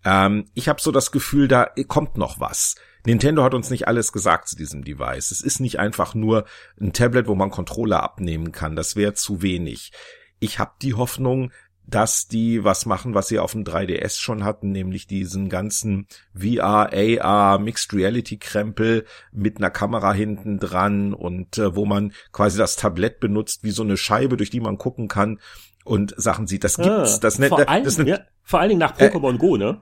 Ähm, 0.05 0.47
ich 0.55 0.69
habe 0.69 0.81
so 0.81 0.91
das 0.91 1.13
Gefühl, 1.13 1.47
da 1.47 1.71
kommt 1.87 2.17
noch 2.17 2.41
was. 2.41 2.75
Nintendo 3.07 3.45
hat 3.45 3.55
uns 3.55 3.71
nicht 3.71 3.87
alles 3.87 4.13
gesagt 4.13 4.49
zu 4.49 4.57
diesem 4.57 4.85
Device. 4.85 5.31
Es 5.31 5.43
ist 5.43 5.61
nicht 5.61 5.79
einfach 5.79 6.15
nur 6.15 6.45
ein 6.81 6.93
Tablet, 6.93 7.29
wo 7.29 7.37
man 7.37 7.51
Controller 7.51 8.03
abnehmen 8.03 8.51
kann. 8.51 8.75
Das 8.75 8.97
wäre 8.97 9.15
zu 9.15 9.43
wenig. 9.43 9.93
Ich 10.41 10.59
habe 10.59 10.73
die 10.83 10.95
Hoffnung, 10.95 11.53
dass 11.95 12.27
die 12.27 12.65
was 12.65 12.87
machen, 12.87 13.15
was 13.15 13.29
sie 13.29 13.39
auf 13.39 13.53
dem 13.53 13.65
3DS 13.65 14.19
schon 14.19 14.45
hatten, 14.45 14.73
nämlich 14.73 15.07
diesen 15.07 15.49
ganzen 15.49 16.07
VR, 16.35 16.91
AR, 16.93 17.59
Mixed 17.59 17.93
Reality 17.93 18.39
Krempel 18.39 19.05
mit 19.31 19.59
einer 19.59 19.71
Kamera 19.71 20.13
hinten 20.13 20.59
dran 20.59 21.13
und 21.13 21.59
äh, 21.59 21.77
wo 21.77 21.85
man 21.85 22.13
quasi 22.33 22.59
das 22.59 22.77
Tablett 22.77 23.21
benutzt 23.21 23.63
wie 23.63 23.71
so 23.71 23.83
eine 23.83 23.97
Scheibe, 23.97 24.37
durch 24.37 24.51
die 24.51 24.61
man 24.61 24.79
gucken 24.79 25.09
kann 25.09 25.39
und 25.85 26.15
Sachen 26.17 26.47
sieht. 26.47 26.65
Das 26.65 26.77
gibt's. 26.77 27.17
Ah, 27.17 27.19
das, 27.21 27.37
vor, 27.37 27.59
das, 27.59 27.69
allen, 27.69 27.85
das, 27.85 27.97
ja, 27.99 28.21
vor 28.43 28.61
allen 28.61 28.71
Dingen 28.71 28.81
nach 28.81 28.97
Pokémon 28.97 29.35
äh, 29.35 29.39
Go, 29.39 29.57
ne? 29.57 29.79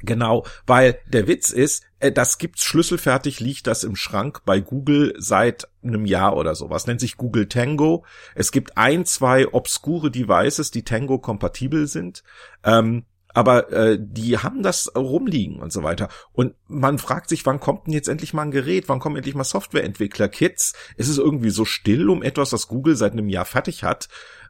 Genau, 0.00 0.46
weil 0.66 1.00
der 1.06 1.26
Witz 1.26 1.50
ist, 1.50 1.84
äh, 1.98 2.12
das 2.12 2.38
gibt's 2.38 2.64
schlüsselfertig, 2.64 3.40
liegt 3.40 3.66
das 3.66 3.84
im 3.84 3.96
Schrank 3.96 4.42
bei 4.44 4.60
Google 4.60 5.14
seit 5.18 5.68
einem 5.82 6.06
Jahr 6.06 6.36
oder 6.36 6.54
so. 6.54 6.70
Was 6.70 6.86
nennt 6.86 7.00
sich 7.00 7.16
Google 7.16 7.48
Tango? 7.48 8.04
Es 8.34 8.52
gibt 8.52 8.76
ein, 8.76 9.04
zwei 9.04 9.52
obskure 9.52 10.10
Devices, 10.10 10.70
die 10.70 10.84
Tango 10.84 11.18
kompatibel 11.18 11.86
sind. 11.86 12.22
Ähm, 12.64 13.04
aber 13.34 13.70
äh, 13.72 13.98
die 14.00 14.38
haben 14.38 14.62
das 14.62 14.90
rumliegen 14.96 15.60
und 15.60 15.72
so 15.72 15.82
weiter. 15.82 16.08
Und 16.32 16.54
man 16.66 16.98
fragt 16.98 17.28
sich, 17.28 17.44
wann 17.44 17.60
kommt 17.60 17.86
denn 17.86 17.94
jetzt 17.94 18.08
endlich 18.08 18.34
mal 18.34 18.42
ein 18.42 18.50
Gerät? 18.50 18.88
Wann 18.88 19.00
kommen 19.00 19.16
endlich 19.16 19.34
mal 19.34 19.44
Softwareentwickler-Kits? 19.44 20.74
Es 20.96 21.08
ist 21.08 21.18
irgendwie 21.18 21.50
so 21.50 21.64
still 21.64 22.08
um 22.08 22.22
etwas, 22.22 22.52
was 22.52 22.68
Google 22.68 22.96
seit 22.96 23.12
einem 23.12 23.28
Jahr 23.28 23.44
fertig 23.44 23.84
hat. 23.84 24.08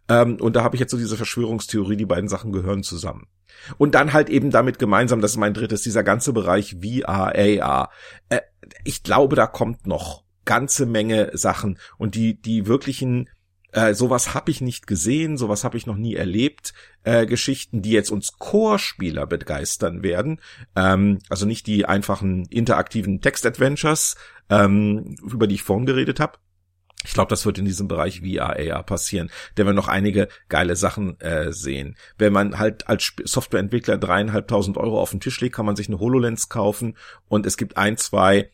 Ähm, 0.09 0.36
und 0.40 0.56
da 0.56 0.62
habe 0.62 0.76
ich 0.76 0.80
jetzt 0.80 0.90
so 0.90 0.97
diese 0.97 1.16
Verschwörungstheorie, 1.16 1.97
die 1.97 2.06
beiden 2.06 2.28
Sachen 2.28 2.52
gehören 2.52 2.82
zusammen. 2.82 3.26
Und 3.76 3.94
dann 3.94 4.12
halt 4.12 4.30
eben 4.30 4.51
damit 4.51 4.78
gemeinsam, 4.78 5.20
das 5.20 5.32
ist 5.32 5.36
mein 5.36 5.55
drittes, 5.55 5.82
dieser 5.82 6.05
ganze 6.05 6.32
Bereich 6.32 6.76
VR, 6.82 7.35
AR. 7.35 7.90
Äh, 8.28 8.40
ich 8.85 9.02
glaube, 9.02 9.36
da 9.36 9.47
kommt 9.47 9.86
noch 9.86 10.24
ganze 10.44 10.86
Menge 10.86 11.30
Sachen 11.35 11.78
und 11.98 12.14
die, 12.14 12.40
die 12.40 12.66
wirklichen 12.66 13.28
äh, 13.72 13.93
sowas 13.93 14.32
habe 14.35 14.51
ich 14.51 14.62
nicht 14.62 14.86
gesehen, 14.86 15.36
sowas 15.36 15.62
habe 15.62 15.76
ich 15.76 15.86
noch 15.86 15.97
nie 15.97 16.14
erlebt. 16.14 16.72
Äh, 17.02 17.26
Geschichten, 17.26 17.82
die 17.82 17.90
jetzt 17.90 18.10
uns 18.10 18.39
Core-Spieler 18.39 19.26
begeistern 19.26 20.02
werden. 20.02 20.40
Ähm, 20.74 21.18
also 21.28 21.44
nicht 21.44 21.66
die 21.66 21.85
einfachen 21.85 22.47
interaktiven 22.47 23.20
Text-Adventures, 23.20 24.16
ähm, 24.48 25.16
über 25.22 25.47
die 25.47 25.56
ich 25.56 25.62
vorhin 25.62 25.85
geredet 25.85 26.18
habe, 26.18 26.39
ich 27.05 27.12
glaube, 27.12 27.31
das 27.31 27.47
wird 27.47 27.59
in 27.59 27.65
diesem 27.65 27.87
Bereich 27.87 28.20
VR, 28.20 28.57
AR 28.59 28.83
passieren, 28.83 29.31
der 29.57 29.66
wir 29.66 29.73
noch 29.73 29.89
einige 29.89 30.29
geile 30.49 30.75
Sachen 30.75 31.20
äh, 31.20 31.53
sehen. 31.53 31.97
Wenn 32.16 32.33
man 32.33 32.59
halt 32.59 32.89
als 32.89 33.12
Softwareentwickler 33.23 33.99
dreieinhalbtausend 33.99 34.77
Euro 34.77 35.01
auf 35.01 35.11
den 35.11 35.20
Tisch 35.20 35.41
legt, 35.41 35.55
kann 35.55 35.66
man 35.66 35.77
sich 35.77 35.89
eine 35.89 36.01
HoloLens 36.01 36.49
kaufen 36.49 36.97
und 37.29 37.47
es 37.47 37.57
gibt 37.57 37.77
ein, 37.77 37.97
zwei, 37.97 38.51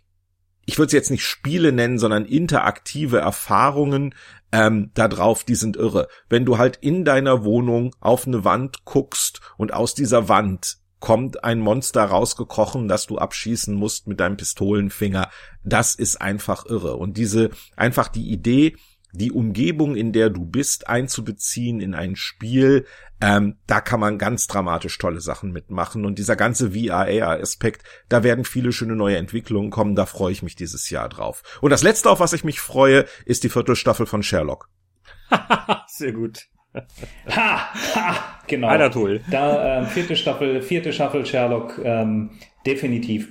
ich 0.66 0.78
würde 0.78 0.88
es 0.88 0.92
jetzt 0.92 1.10
nicht 1.10 1.24
Spiele 1.24 1.72
nennen, 1.72 1.98
sondern 1.98 2.26
interaktive 2.26 3.18
Erfahrungen 3.18 4.14
ähm, 4.52 4.90
da 4.94 5.08
drauf, 5.08 5.44
die 5.44 5.54
sind 5.54 5.76
irre. 5.76 6.08
Wenn 6.28 6.44
du 6.44 6.58
halt 6.58 6.76
in 6.76 7.04
deiner 7.04 7.44
Wohnung 7.44 7.96
auf 8.00 8.26
eine 8.26 8.44
Wand 8.44 8.84
guckst 8.84 9.40
und 9.56 9.72
aus 9.72 9.94
dieser 9.94 10.28
Wand 10.28 10.78
kommt 11.00 11.44
ein 11.44 11.60
Monster 11.60 12.04
rausgekrochen, 12.04 12.88
das 12.88 13.06
du 13.06 13.18
abschießen 13.18 13.74
musst 13.74 14.06
mit 14.06 14.20
deinem 14.20 14.36
Pistolenfinger. 14.36 15.30
Das 15.62 15.94
ist 15.94 16.20
einfach 16.20 16.66
irre. 16.66 16.96
Und 16.96 17.16
diese, 17.16 17.50
einfach 17.76 18.08
die 18.08 18.30
Idee, 18.30 18.76
die 19.12 19.30
Umgebung, 19.30 19.96
in 19.96 20.12
der 20.12 20.30
du 20.30 20.44
bist, 20.44 20.88
einzubeziehen 20.88 21.80
in 21.80 21.94
ein 21.94 22.16
Spiel, 22.16 22.86
ähm, 23.20 23.56
da 23.66 23.80
kann 23.80 24.00
man 24.00 24.18
ganz 24.18 24.46
dramatisch 24.46 24.98
tolle 24.98 25.20
Sachen 25.20 25.52
mitmachen. 25.52 26.04
Und 26.04 26.18
dieser 26.18 26.36
ganze 26.36 26.72
VR-Aspekt, 26.72 27.84
da 28.08 28.22
werden 28.22 28.44
viele 28.44 28.72
schöne 28.72 28.96
neue 28.96 29.16
Entwicklungen 29.16 29.70
kommen, 29.70 29.94
da 29.94 30.06
freue 30.06 30.32
ich 30.32 30.42
mich 30.42 30.56
dieses 30.56 30.90
Jahr 30.90 31.08
drauf. 31.08 31.42
Und 31.60 31.70
das 31.70 31.82
letzte, 31.82 32.10
auf 32.10 32.20
was 32.20 32.32
ich 32.32 32.44
mich 32.44 32.60
freue, 32.60 33.04
ist 33.24 33.44
die 33.44 33.50
vierte 33.50 33.76
Staffel 33.76 34.06
von 34.06 34.22
Sherlock. 34.22 34.68
Sehr 35.86 36.12
gut 36.12 36.48
ha, 37.28 37.74
ha, 37.94 38.16
genau. 38.46 38.68
Einer 38.68 38.90
toll. 38.90 39.20
Da 39.30 39.82
äh, 39.82 39.86
vierte 39.86 40.16
Staffel, 40.16 40.62
vierte 40.62 40.92
Staffel 40.92 41.24
Sherlock, 41.24 41.80
ähm, 41.84 42.30
definitiv. 42.66 43.28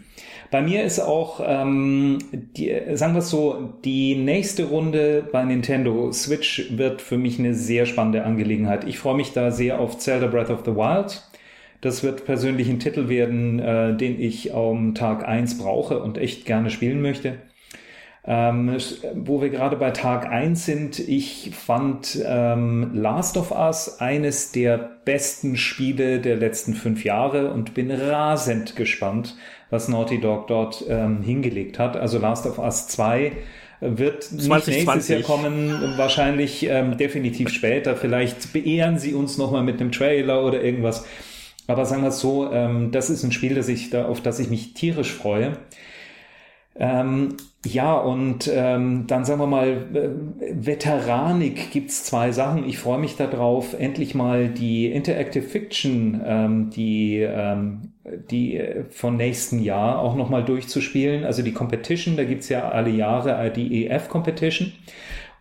Bei 0.52 0.62
mir 0.62 0.84
ist 0.84 1.00
auch, 1.00 1.42
ähm, 1.44 2.20
die, 2.32 2.72
sagen 2.94 3.14
wir 3.14 3.20
es 3.20 3.32
so, 3.32 3.74
die 3.84 4.16
nächste 4.16 4.66
Runde 4.66 5.28
bei 5.32 5.44
Nintendo 5.44 6.12
Switch 6.12 6.78
wird 6.78 7.02
für 7.02 7.18
mich 7.18 7.40
eine 7.40 7.56
sehr 7.56 7.88
spannende 7.88 8.24
Angelegenheit. 8.24 8.88
Ich 8.88 9.00
freue 9.00 9.16
mich 9.16 9.34
da 9.34 9.50
sehr 9.50 9.80
auf 9.80 9.98
Zelda 9.98 10.28
Breath 10.28 10.52
of 10.52 10.62
the 10.64 10.76
Wild. 10.76 11.24
Das 11.82 12.04
wird 12.04 12.26
persönlich 12.26 12.70
ein 12.70 12.80
Titel 12.80 13.10
werden, 13.10 13.58
äh, 13.58 13.98
den 13.98 14.22
ich 14.22 14.54
am 14.54 14.94
Tag 14.94 15.28
eins 15.28 15.58
brauche 15.58 16.00
und 16.00 16.20
echt 16.20 16.46
gerne 16.46 16.70
spielen 16.70 17.02
möchte. 17.02 17.40
Ähm, 18.26 18.78
wo 19.16 19.42
wir 19.42 19.50
gerade 19.50 19.76
bei 19.76 19.92
Tag 19.92 20.30
eins 20.30 20.66
sind, 20.66 20.98
ich 20.98 21.52
fand 21.54 22.18
ähm, 22.26 22.92
Last 22.94 23.36
of 23.36 23.52
Us 23.52 24.00
eines 24.00 24.54
der 24.54 24.78
besten 25.04 25.58
Spiele 25.58 26.22
der 26.22 26.38
letzten 26.38 26.74
fünf 26.74 27.04
Jahre 27.04 27.52
und 27.52 27.74
bin 27.74 27.92
rasend 27.92 28.78
gespannt, 28.78 29.36
was 29.70 29.90
Naughty 29.90 30.22
Dog 30.22 30.48
dort 30.48 30.86
ähm, 30.88 31.22
hingelegt 31.22 31.80
hat. 31.80 31.98
Also 31.98 32.18
Last 32.18 32.46
of 32.46 32.60
Us 32.60 32.88
2 32.88 33.34
wird 33.82 34.24
2020. 34.24 34.68
nicht 34.68 34.86
nächstes 34.86 35.08
Jahr 35.10 35.22
kommen, 35.22 35.94
wahrscheinlich 35.98 36.66
ähm, 36.70 36.96
definitiv 36.98 37.50
später. 37.50 37.98
Vielleicht 37.98 38.54
beehren 38.54 39.00
sie 39.00 39.14
uns 39.14 39.38
nochmal 39.38 39.64
mit 39.64 39.82
einem 39.82 39.92
Trailer 39.92 40.46
oder 40.46 40.64
irgendwas. 40.64 41.06
Aber 41.68 41.86
sagen 41.86 42.04
wir 42.04 42.10
es 42.10 42.22
so, 42.22 42.50
ähm, 42.54 42.92
das 42.92 43.10
ist 43.10 43.24
ein 43.24 43.34
Spiel, 43.34 43.56
das 43.56 43.68
ich 43.68 43.90
da, 43.90 44.06
auf 44.06 44.22
das 44.22 44.40
ich 44.40 44.50
mich 44.50 44.74
tierisch 44.74 45.12
freue. 45.12 45.58
Ähm, 46.76 47.38
ja, 47.66 47.94
und 47.96 48.50
ähm, 48.54 49.06
dann 49.08 49.26
sagen 49.26 49.40
wir 49.40 49.48
mal, 49.48 49.88
äh, 49.94 50.10
Veteranik 50.54 51.72
gibt's 51.72 52.04
zwei 52.04 52.32
Sachen. 52.32 52.68
Ich 52.68 52.80
freue 52.80 53.00
mich 53.00 53.16
darauf, 53.16 53.80
endlich 53.80 54.16
mal 54.16 54.50
die 54.50 54.92
Interactive 54.92 55.44
Fiction, 55.44 56.22
ähm, 56.26 56.70
die, 56.72 57.20
ähm, 57.20 57.94
die 58.30 58.58
äh, 58.58 58.86
von 58.90 59.16
nächsten 59.16 59.60
Jahr 59.60 60.00
auch 60.00 60.16
nochmal 60.16 60.44
durchzuspielen. 60.44 61.24
Also 61.26 61.44
die 61.44 61.54
Competition, 61.54 62.18
da 62.18 62.24
gibt's 62.24 62.50
ja 62.50 62.70
alle 62.70 62.90
Jahre 62.90 63.52
die 63.52 63.86
EF 63.86 64.10
Competition. 64.10 64.74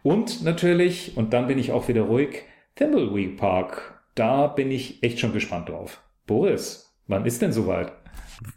Und 0.02 0.44
natürlich, 0.44 1.16
und 1.16 1.32
dann 1.32 1.46
bin 1.46 1.58
ich 1.58 1.72
auch 1.72 1.88
wieder 1.88 2.02
ruhig, 2.02 2.44
Thimbleweed 2.76 3.36
Park. 3.36 4.02
Da 4.14 4.46
bin 4.46 4.70
ich 4.70 5.02
echt 5.02 5.18
schon 5.18 5.32
gespannt 5.32 5.70
drauf. 5.70 6.02
Boris, 6.26 6.94
wann 7.06 7.24
ist 7.24 7.40
denn 7.42 7.52
soweit? 7.52 7.92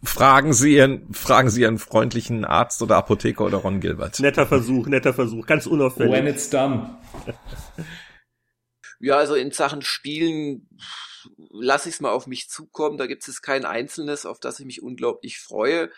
Fragen 0.04 0.54
Sie 0.54 0.76
Ihren, 0.76 1.14
fragen 1.14 1.50
Sie 1.50 1.62
Ihren 1.62 1.80
freundlichen 1.80 2.46
Arzt 2.46 2.82
oder 2.82 2.98
Apotheker 2.98 3.46
oder 3.46 3.58
Ron 3.58 3.80
Gilbert. 3.80 4.20
Netter 4.20 4.46
Versuch, 4.46 4.88
netter 4.88 5.14
Versuch, 5.14 5.46
ganz 5.46 5.66
unauffällig. 5.66 6.14
When 6.14 6.28
it's 6.28 6.50
done. 6.50 6.98
Ja, 9.00 9.18
also 9.18 9.36
in 9.36 9.52
Sachen 9.52 9.82
Spielen 9.82 10.70
lasse 11.50 11.90
ich 11.90 11.96
es 11.96 12.02
mal 12.02 12.12
auf 12.12 12.28
mich 12.28 12.50
zukommen. 12.50 12.98
Da 12.98 13.08
gibt 13.08 13.28
es 13.28 13.42
kein 13.42 13.66
Einzelnes, 13.66 14.26
auf 14.26 14.40
das 14.40 14.60
ich 14.60 14.66
mich 14.66 14.82
unglaublich 14.82 15.40
freue. 15.40 15.92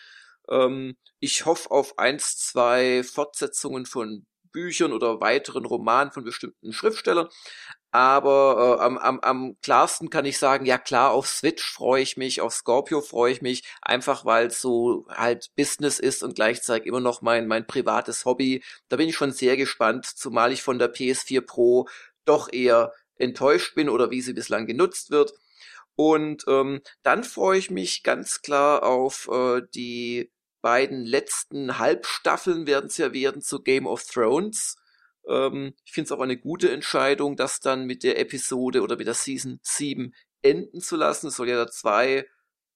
Ähm, 0.50 0.98
ich 1.20 1.46
hoffe 1.46 1.72
auf 1.72 2.00
eins, 2.00 2.38
zwei 2.38 3.04
Fortsetzungen 3.04 3.86
von 3.86 4.26
Büchern 4.52 4.94
oder 4.94 5.22
weiteren 5.22 5.66
Romanen 5.66 6.12
von 6.12 6.24
bestimmten 6.24 6.74
Schriftstellern. 6.74 7.28
Aber 7.98 8.78
äh, 8.80 8.84
am, 8.84 9.00
am, 9.00 9.20
am 9.22 9.58
klarsten 9.64 10.12
kann 10.12 10.24
ich 10.24 10.38
sagen, 10.38 10.68
ja 10.68 10.78
klar, 10.78 11.10
auf 11.10 11.28
Switch 11.28 11.74
freue 11.74 12.04
ich 12.04 12.16
mich, 12.16 12.42
auf 12.42 12.54
Scorpio 12.54 13.02
freue 13.02 13.32
ich 13.32 13.42
mich, 13.42 13.64
einfach 13.82 14.24
weil 14.24 14.48
es 14.48 14.62
so 14.62 15.08
halt 15.10 15.50
Business 15.56 15.98
ist 15.98 16.22
und 16.22 16.36
gleichzeitig 16.36 16.86
immer 16.86 17.00
noch 17.00 17.24
mein, 17.24 17.48
mein 17.48 17.66
privates 17.66 18.24
Hobby. 18.26 18.64
Da 18.88 18.98
bin 18.98 19.10
ich 19.10 19.16
schon 19.16 19.32
sehr 19.32 19.58
gespannt, 19.58 20.06
zumal 20.06 20.52
ich 20.52 20.62
von 20.62 20.78
der 20.78 20.94
PS4 20.94 21.42
Pro 21.42 21.88
doch 22.24 22.54
eher 22.54 22.94
enttäuscht 23.16 23.74
bin 23.74 23.90
oder 23.90 24.12
wie 24.12 24.22
sie 24.22 24.34
bislang 24.34 24.68
genutzt 24.68 25.10
wird. 25.10 25.34
Und 25.96 26.46
ähm, 26.48 26.82
dann 27.02 27.24
freue 27.24 27.58
ich 27.58 27.72
mich 27.72 28.04
ganz 28.04 28.44
klar 28.44 28.84
auf 28.84 29.28
äh, 29.32 29.64
die 29.74 30.30
beiden 30.62 31.04
letzten 31.04 31.80
Halbstaffeln 31.80 32.68
werden 32.68 32.92
es 32.92 32.98
ja 32.98 33.12
werden 33.12 33.42
zu 33.42 33.64
Game 33.64 33.88
of 33.88 34.04
Thrones. 34.04 34.76
Ähm, 35.28 35.74
ich 35.86 35.92
finde 35.92 36.06
es 36.08 36.12
auch 36.12 36.22
eine 36.22 36.38
gute 36.38 36.72
Entscheidung, 36.72 37.36
das 37.36 37.60
dann 37.60 37.86
mit 37.86 38.04
der 38.04 38.20
Episode 38.20 38.82
oder 38.82 38.98
mit 38.98 39.08
der 39.08 39.14
Season 39.14 39.60
7 39.64 40.14
enden 40.42 40.82
zu 40.82 40.96
lassen. 40.96 41.28
Es 41.28 41.36
soll 41.36 41.50
ja 41.50 41.58
da 41.58 41.70
zwei, 41.70 42.26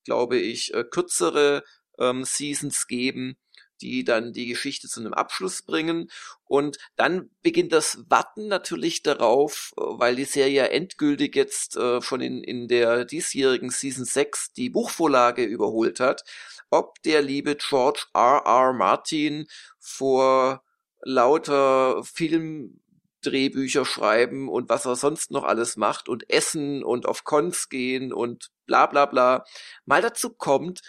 glaube 0.05 0.37
ich, 0.37 0.73
äh, 0.73 0.83
kürzere 0.83 1.63
ähm, 1.99 2.23
Seasons 2.23 2.87
geben, 2.87 3.37
die 3.81 4.03
dann 4.03 4.33
die 4.33 4.47
Geschichte 4.47 4.87
zu 4.87 4.99
einem 4.99 5.13
Abschluss 5.13 5.63
bringen. 5.63 6.09
Und 6.43 6.77
dann 6.95 7.31
beginnt 7.41 7.73
das 7.73 8.03
Warten 8.07 8.47
natürlich 8.47 9.03
darauf, 9.03 9.73
äh, 9.77 9.81
weil 9.81 10.15
die 10.15 10.25
Serie 10.25 10.69
endgültig 10.69 11.35
jetzt 11.35 11.77
äh, 11.77 12.01
schon 12.01 12.21
in, 12.21 12.43
in 12.43 12.67
der 12.67 13.05
diesjährigen 13.05 13.69
Season 13.69 14.05
6 14.05 14.53
die 14.53 14.69
Buchvorlage 14.69 15.43
überholt 15.43 15.99
hat, 15.99 16.23
ob 16.69 17.01
der 17.03 17.21
liebe 17.21 17.55
George 17.55 18.05
R. 18.13 18.43
R. 18.45 18.73
Martin 18.73 19.47
vor 19.79 20.63
lauter 21.03 22.03
Filmdrehbücher 22.03 23.85
schreiben 23.85 24.49
und 24.49 24.69
was 24.69 24.85
er 24.85 24.95
sonst 24.95 25.31
noch 25.31 25.43
alles 25.43 25.77
macht 25.77 26.09
und 26.09 26.29
essen 26.29 26.83
und 26.83 27.05
auf 27.05 27.23
Cons 27.23 27.69
gehen 27.69 28.13
und 28.13 28.49
bla 28.65 28.85
bla 28.85 29.05
bla, 29.05 29.45
mal 29.85 30.01
dazu 30.01 30.29
kommt, 30.29 30.81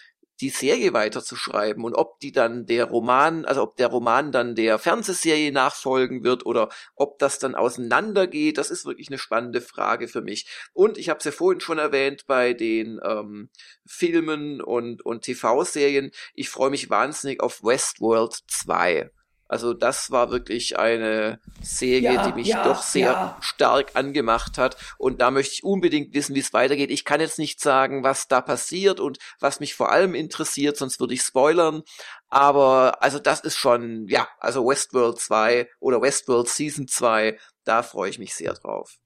die 0.43 0.51
Serie 0.51 0.93
weiterzuschreiben 0.93 1.85
und 1.85 1.95
ob 1.95 2.19
die 2.19 2.33
dann 2.33 2.67
der 2.67 2.87
Roman, 2.87 3.45
also 3.45 3.63
ob 3.63 3.77
der 3.77 3.87
Roman 3.87 4.33
dann 4.33 4.57
der 4.57 4.79
Fernsehserie 4.79 5.53
nachfolgen 5.53 6.25
wird 6.25 6.45
oder 6.45 6.69
ob 6.97 7.19
das 7.21 7.39
dann 7.39 7.55
auseinandergeht, 7.55 8.59
das 8.59 8.71
ist 8.71 8.85
wirklich 8.85 9.09
eine 9.09 9.19
spannende 9.19 9.61
Frage 9.61 10.09
für 10.09 10.21
mich. 10.21 10.47
Und 10.73 10.99
ich 10.99 11.09
habe 11.09 11.19
es 11.19 11.25
ja 11.25 11.31
vorhin 11.31 11.61
schon 11.61 11.79
erwähnt 11.79 12.27
bei 12.27 12.55
den 12.55 13.01
ähm, 13.05 13.51
Filmen 13.87 14.61
und, 14.61 15.07
und 15.07 15.23
TV-Serien, 15.23 16.11
ich 16.35 16.51
freue 16.51 16.71
mich 16.71 16.91
wahnsinnig 16.91 17.41
auf 17.41 17.63
Westworld 17.63 18.37
2. 18.49 19.11
Also 19.53 19.75
das 19.75 20.11
war 20.11 20.31
wirklich 20.31 20.79
eine 20.79 21.39
Serie, 21.61 22.15
ja, 22.15 22.27
die 22.27 22.33
mich 22.33 22.47
ja, 22.47 22.65
doch 22.65 22.81
sehr 22.83 23.13
ja. 23.13 23.37
stark 23.43 23.91
angemacht 23.93 24.57
hat. 24.57 24.79
Und 24.97 25.21
da 25.21 25.31
möchte 25.31 25.53
ich 25.53 25.63
unbedingt 25.63 26.15
wissen, 26.15 26.35
wie 26.35 26.41
es 26.41 26.55
weitergeht. 26.55 26.91
Ich 26.91 27.05
kann 27.05 27.21
jetzt 27.21 27.39
nicht 27.39 27.61
sagen, 27.61 28.03
was 28.03 28.29
da 28.29 28.41
passiert 28.41 28.99
und 28.99 29.19
was 29.41 29.61
mich 29.61 29.75
vor 29.75 29.93
allem 29.93 30.15
interessiert, 30.15 30.79
sonst 30.79 31.01
würde 31.01 31.13
ich 31.13 31.21
spoilern. 31.21 31.83
Aber 32.31 33.03
also 33.03 33.19
das 33.19 33.41
ist 33.41 33.59
schon, 33.59 34.07
ja, 34.09 34.27
also 34.41 34.67
Westworld 34.67 35.21
2 35.21 35.69
oder 35.81 36.01
Westworld 36.01 36.49
Season 36.49 36.89
2, 36.89 37.39
da 37.65 37.83
freue 37.83 38.09
ich 38.09 38.19
mich 38.19 38.35
sehr 38.35 38.55
drauf 38.55 39.02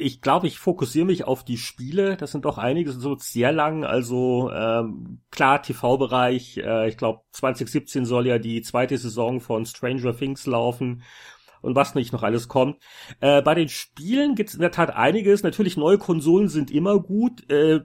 ich 0.00 0.20
glaube, 0.20 0.46
ich 0.46 0.58
fokussiere 0.58 1.06
mich 1.06 1.24
auf 1.24 1.44
die 1.44 1.58
Spiele. 1.58 2.16
Das 2.16 2.32
sind 2.32 2.44
doch 2.44 2.58
einige, 2.58 2.92
so 2.92 3.16
sehr 3.16 3.52
lang. 3.52 3.84
Also 3.84 4.50
ähm, 4.52 5.20
klar, 5.30 5.62
TV-Bereich. 5.62 6.58
Äh, 6.58 6.88
ich 6.88 6.96
glaube, 6.96 7.20
2017 7.32 8.04
soll 8.04 8.26
ja 8.26 8.38
die 8.38 8.62
zweite 8.62 8.98
Saison 8.98 9.40
von 9.40 9.66
Stranger 9.66 10.16
Things 10.16 10.46
laufen 10.46 11.02
und 11.62 11.76
was 11.76 11.94
nicht 11.94 12.12
noch 12.12 12.22
alles 12.22 12.48
kommt. 12.48 12.78
Äh, 13.20 13.42
bei 13.42 13.54
den 13.54 13.68
Spielen 13.68 14.34
gibt 14.34 14.50
es 14.50 14.54
in 14.54 14.62
der 14.62 14.72
Tat 14.72 14.94
einiges. 14.94 15.42
Natürlich, 15.42 15.76
neue 15.76 15.98
Konsolen 15.98 16.48
sind 16.48 16.70
immer 16.70 16.98
gut. 16.98 17.48
Äh, 17.50 17.80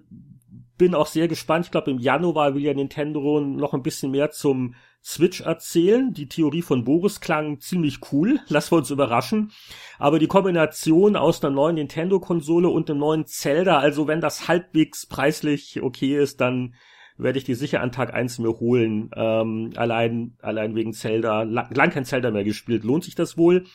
bin 0.77 0.95
auch 0.95 1.07
sehr 1.07 1.27
gespannt. 1.27 1.65
Ich 1.65 1.71
glaube, 1.71 1.91
im 1.91 1.99
Januar 1.99 2.55
will 2.55 2.63
ja 2.63 2.73
Nintendo 2.73 3.39
noch 3.39 3.73
ein 3.73 3.83
bisschen 3.83 4.11
mehr 4.11 4.31
zum 4.31 4.75
Switch 5.05 5.41
erzählen. 5.41 6.13
Die 6.13 6.27
Theorie 6.27 6.63
von 6.63 6.83
Boris 6.83 7.21
klang 7.21 7.59
ziemlich 7.59 7.99
cool. 8.11 8.39
Lassen 8.47 8.71
wir 8.71 8.77
uns 8.79 8.89
überraschen. 8.89 9.51
Aber 9.99 10.17
die 10.17 10.27
Kombination 10.27 11.15
aus 11.15 11.43
einer 11.43 11.53
neuen 11.53 11.75
Nintendo-Konsole 11.75 12.67
und 12.67 12.89
einem 12.89 12.99
neuen 12.99 13.25
Zelda, 13.27 13.77
also 13.77 14.07
wenn 14.07 14.19
das 14.19 14.47
halbwegs 14.47 15.05
preislich 15.05 15.83
okay 15.83 16.17
ist, 16.17 16.41
dann 16.41 16.73
werde 17.17 17.37
ich 17.37 17.45
die 17.45 17.53
sicher 17.53 17.81
an 17.81 17.91
Tag 17.91 18.13
eins 18.15 18.39
mir 18.39 18.59
holen. 18.59 19.11
Ähm, 19.15 19.73
allein, 19.75 20.37
allein 20.41 20.73
wegen 20.73 20.91
Zelda. 20.91 21.43
Lang, 21.43 21.91
kein 21.91 22.03
Zelda 22.03 22.31
mehr 22.31 22.43
gespielt. 22.43 22.83
Lohnt 22.83 23.03
sich 23.03 23.15
das 23.15 23.37
wohl? 23.37 23.65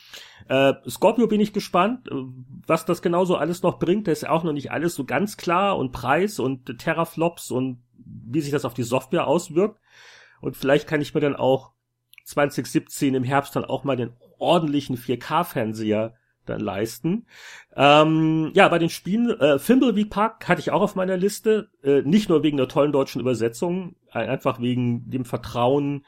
Äh, 0.49 0.73
Scorpio 0.87 1.27
bin 1.27 1.39
ich 1.39 1.53
gespannt, 1.53 2.09
äh, 2.09 2.15
was 2.67 2.85
das 2.85 3.01
genauso 3.01 3.37
alles 3.37 3.63
noch 3.63 3.79
bringt. 3.79 4.07
Da 4.07 4.11
ist 4.11 4.27
auch 4.27 4.43
noch 4.43 4.53
nicht 4.53 4.71
alles 4.71 4.95
so 4.95 5.05
ganz 5.05 5.37
klar 5.37 5.77
und 5.77 5.93
Preis 5.93 6.39
und 6.39 6.77
Terraflops 6.77 7.51
und 7.51 7.81
wie 7.95 8.41
sich 8.41 8.51
das 8.51 8.65
auf 8.65 8.73
die 8.73 8.83
Software 8.83 9.27
auswirkt. 9.27 9.79
Und 10.41 10.57
vielleicht 10.57 10.87
kann 10.87 11.01
ich 11.01 11.13
mir 11.13 11.21
dann 11.21 11.35
auch 11.35 11.71
2017 12.25 13.15
im 13.15 13.23
Herbst 13.23 13.55
dann 13.55 13.65
auch 13.65 13.83
mal 13.83 13.95
den 13.95 14.13
ordentlichen 14.37 14.97
4K-Fernseher 14.97 16.13
dann 16.45 16.59
leisten. 16.59 17.27
Ähm, 17.75 18.51
ja, 18.55 18.67
bei 18.67 18.79
den 18.79 18.89
Spielen, 18.89 19.29
äh, 19.39 19.59
Fimbleweed 19.59 20.09
Park 20.09 20.47
hatte 20.47 20.59
ich 20.59 20.71
auch 20.71 20.81
auf 20.81 20.95
meiner 20.95 21.17
Liste, 21.17 21.69
äh, 21.83 22.01
nicht 22.01 22.29
nur 22.29 22.43
wegen 22.43 22.57
der 22.57 22.67
tollen 22.67 22.91
deutschen 22.91 23.21
Übersetzung, 23.21 23.95
einfach 24.11 24.59
wegen 24.59 25.09
dem 25.09 25.23
Vertrauen 25.23 26.05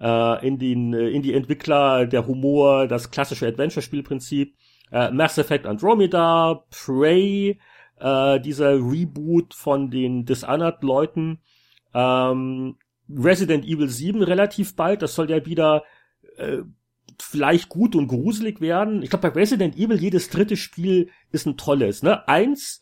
äh, 0.00 0.46
in, 0.46 0.58
den, 0.58 0.94
äh, 0.94 1.08
in 1.08 1.22
die 1.22 1.34
Entwickler, 1.34 2.06
der 2.06 2.26
Humor, 2.26 2.86
das 2.86 3.10
klassische 3.10 3.46
Adventure-Spielprinzip. 3.46 4.54
Äh, 4.92 5.10
Mass 5.10 5.38
Effect 5.38 5.66
Andromeda, 5.66 6.64
Prey, 6.70 7.58
äh, 7.98 8.40
dieser 8.40 8.74
Reboot 8.74 9.54
von 9.54 9.90
den 9.90 10.24
Dishonored-Leuten, 10.24 11.40
ähm, 11.94 12.76
Resident 13.08 13.64
Evil 13.64 13.88
7 13.88 14.22
relativ 14.22 14.76
bald, 14.76 15.02
das 15.02 15.14
soll 15.14 15.30
ja 15.30 15.44
wieder 15.46 15.84
äh, 16.36 16.58
vielleicht 17.20 17.68
gut 17.68 17.94
und 17.94 18.08
gruselig 18.08 18.60
werden. 18.60 19.02
Ich 19.02 19.10
glaube, 19.10 19.30
bei 19.30 19.40
Resident 19.40 19.76
Evil 19.76 20.00
jedes 20.00 20.30
dritte 20.30 20.56
Spiel 20.56 21.10
ist 21.30 21.46
ein 21.46 21.56
tolles. 21.56 22.02
Ne? 22.02 22.26
Eins, 22.28 22.80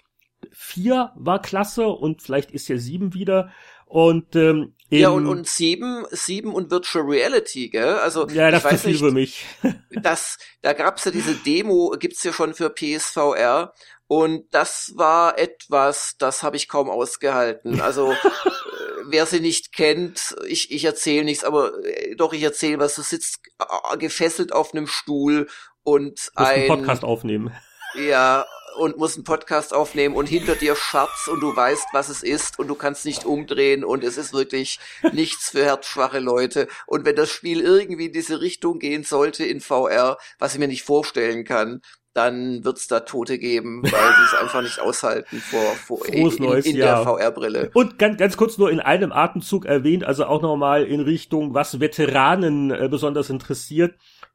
vier 0.50 1.12
war 1.16 1.42
klasse 1.42 1.86
und 1.88 2.22
vielleicht 2.22 2.50
ist 2.50 2.68
ja 2.68 2.76
sieben 2.78 3.14
wieder. 3.14 3.50
Und 3.86 4.36
ähm, 4.36 4.74
ja, 4.88 5.10
und, 5.10 5.26
und 5.26 5.46
sieben, 5.46 6.06
sieben 6.10 6.54
und 6.54 6.70
Virtual 6.70 7.04
Reality, 7.04 7.68
gell? 7.68 7.96
Also 7.96 8.26
ja, 8.28 8.50
das 8.50 8.64
ist 8.64 8.84
viel 8.84 8.98
für 8.98 9.10
mich. 9.10 9.44
das, 9.90 10.38
da 10.62 10.72
gab's 10.72 11.04
ja 11.04 11.10
diese 11.10 11.34
Demo, 11.34 11.94
gibt's 11.98 12.24
ja 12.24 12.32
schon 12.32 12.54
für 12.54 12.70
PSVR 12.70 13.74
und 14.06 14.44
das 14.54 14.92
war 14.96 15.38
etwas, 15.38 16.16
das 16.18 16.42
habe 16.42 16.56
ich 16.56 16.68
kaum 16.68 16.88
ausgehalten. 16.88 17.80
Also 17.80 18.14
wer 19.06 19.26
sie 19.26 19.40
nicht 19.40 19.72
kennt, 19.72 20.36
ich, 20.46 20.70
ich 20.70 20.84
erzähle 20.84 21.24
nichts, 21.24 21.44
aber 21.44 21.72
äh, 21.84 22.14
doch, 22.16 22.32
ich 22.32 22.42
erzähle 22.42 22.78
was. 22.78 22.94
Du 22.94 23.02
sitzt 23.02 23.40
äh, 23.58 23.96
gefesselt 23.96 24.52
auf 24.52 24.72
einem 24.74 24.86
Stuhl 24.86 25.48
und 25.82 26.30
ein, 26.34 26.46
einen 26.46 26.68
Podcast 26.68 27.04
aufnehmen. 27.04 27.52
Ja, 27.94 28.46
und 28.76 28.96
musst 28.96 29.16
einen 29.16 29.24
Podcast 29.24 29.74
aufnehmen 29.74 30.14
und 30.14 30.28
hinter 30.28 30.54
dir 30.54 30.76
Schatz 30.76 31.28
und 31.28 31.40
du 31.40 31.54
weißt, 31.54 31.88
was 31.92 32.08
es 32.08 32.22
ist 32.22 32.58
und 32.58 32.68
du 32.68 32.74
kannst 32.74 33.04
nicht 33.04 33.24
umdrehen 33.24 33.84
und 33.84 34.02
es 34.04 34.16
ist 34.16 34.32
wirklich 34.32 34.78
nichts 35.12 35.50
für 35.50 35.64
herzschwache 35.64 36.18
Leute. 36.18 36.68
Und 36.86 37.04
wenn 37.04 37.16
das 37.16 37.30
Spiel 37.30 37.60
irgendwie 37.60 38.06
in 38.06 38.12
diese 38.12 38.40
Richtung 38.40 38.78
gehen 38.78 39.04
sollte 39.04 39.44
in 39.44 39.60
VR, 39.60 40.16
was 40.38 40.54
ich 40.54 40.58
mir 40.58 40.68
nicht 40.68 40.84
vorstellen 40.84 41.44
kann, 41.44 41.82
dann 42.14 42.64
wird's 42.64 42.89
da 42.89 43.01
Tote 43.01 43.39
geben, 43.39 43.82
weil 43.82 43.90
sie 43.90 44.24
es 44.24 44.34
einfach 44.40 44.62
nicht 44.62 44.80
aushalten 44.80 45.39
vor, 45.39 45.74
vor 45.86 46.06
in, 46.09 46.28
in, 46.28 46.52
in 46.62 46.76
der 46.76 46.98
VR-Brille. 46.98 47.70
Und 47.74 47.98
ganz, 47.98 48.18
ganz 48.18 48.36
kurz 48.36 48.59
nur 48.59 48.70
in 48.70 48.80
einem 48.80 49.12
Atemzug 49.12 49.64
erwähnt, 49.64 50.05
also 50.05 50.26
auch 50.26 50.43
nochmal 50.43 50.84
in 50.84 51.01
Richtung, 51.01 51.55
was 51.55 51.80
Veteranen 51.80 52.70
äh, 52.70 52.89
besonders 52.90 53.30
interessiert. 53.30 53.94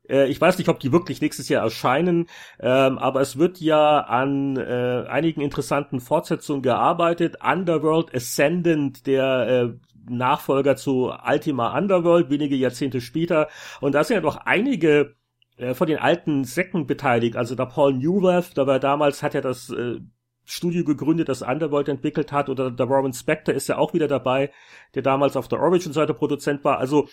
Äh, 0.09 0.27
ich 0.27 0.41
weiß 0.41 0.57
nicht, 0.57 0.69
ob 0.69 0.79
die 0.79 0.91
wirklich 0.91 1.21
nächstes 1.21 1.49
Jahr 1.49 1.63
erscheinen, 1.63 2.27
ähm, 2.59 2.97
aber 2.97 3.21
es 3.21 3.37
wird 3.37 3.59
ja 3.59 3.99
an 3.99 4.57
äh, 4.57 5.05
einigen 5.07 5.41
interessanten 5.41 5.99
Fortsetzungen 5.99 6.61
gearbeitet. 6.61 7.37
Underworld 7.43 8.13
Ascendant, 8.13 9.05
der 9.05 9.47
äh, 9.47 9.87
Nachfolger 10.09 10.75
zu 10.77 11.11
Ultima 11.25 11.77
Underworld, 11.77 12.29
wenige 12.29 12.55
Jahrzehnte 12.55 13.01
später. 13.01 13.49
Und 13.81 13.93
da 13.93 14.03
sind 14.03 14.15
ja 14.15 14.21
noch 14.21 14.37
einige 14.37 15.15
äh, 15.57 15.73
von 15.73 15.87
den 15.87 15.97
alten 15.97 16.43
Säcken 16.43 16.87
beteiligt. 16.87 17.35
Also 17.35 17.55
der 17.55 17.65
Paul 17.65 17.93
Newworth, 17.93 18.57
da 18.57 18.67
war 18.67 18.79
damals, 18.79 19.23
hat 19.23 19.35
er 19.35 19.41
das 19.41 19.69
äh, 19.69 19.99
Studio 20.45 20.85
gegründet, 20.85 21.27
das 21.27 21.41
Underworld 21.41 21.89
entwickelt 21.89 22.31
hat, 22.31 22.47
oder 22.49 22.71
der 22.71 22.89
Warren 22.89 23.13
Spector 23.13 23.53
ist 23.53 23.67
ja 23.67 23.77
auch 23.77 23.93
wieder 23.93 24.07
dabei, 24.07 24.51
der 24.95 25.01
damals 25.01 25.35
auf 25.35 25.47
der 25.47 25.59
Origin-Seite 25.59 26.13
Produzent 26.13 26.63
war. 26.63 26.77
Also 26.77 27.09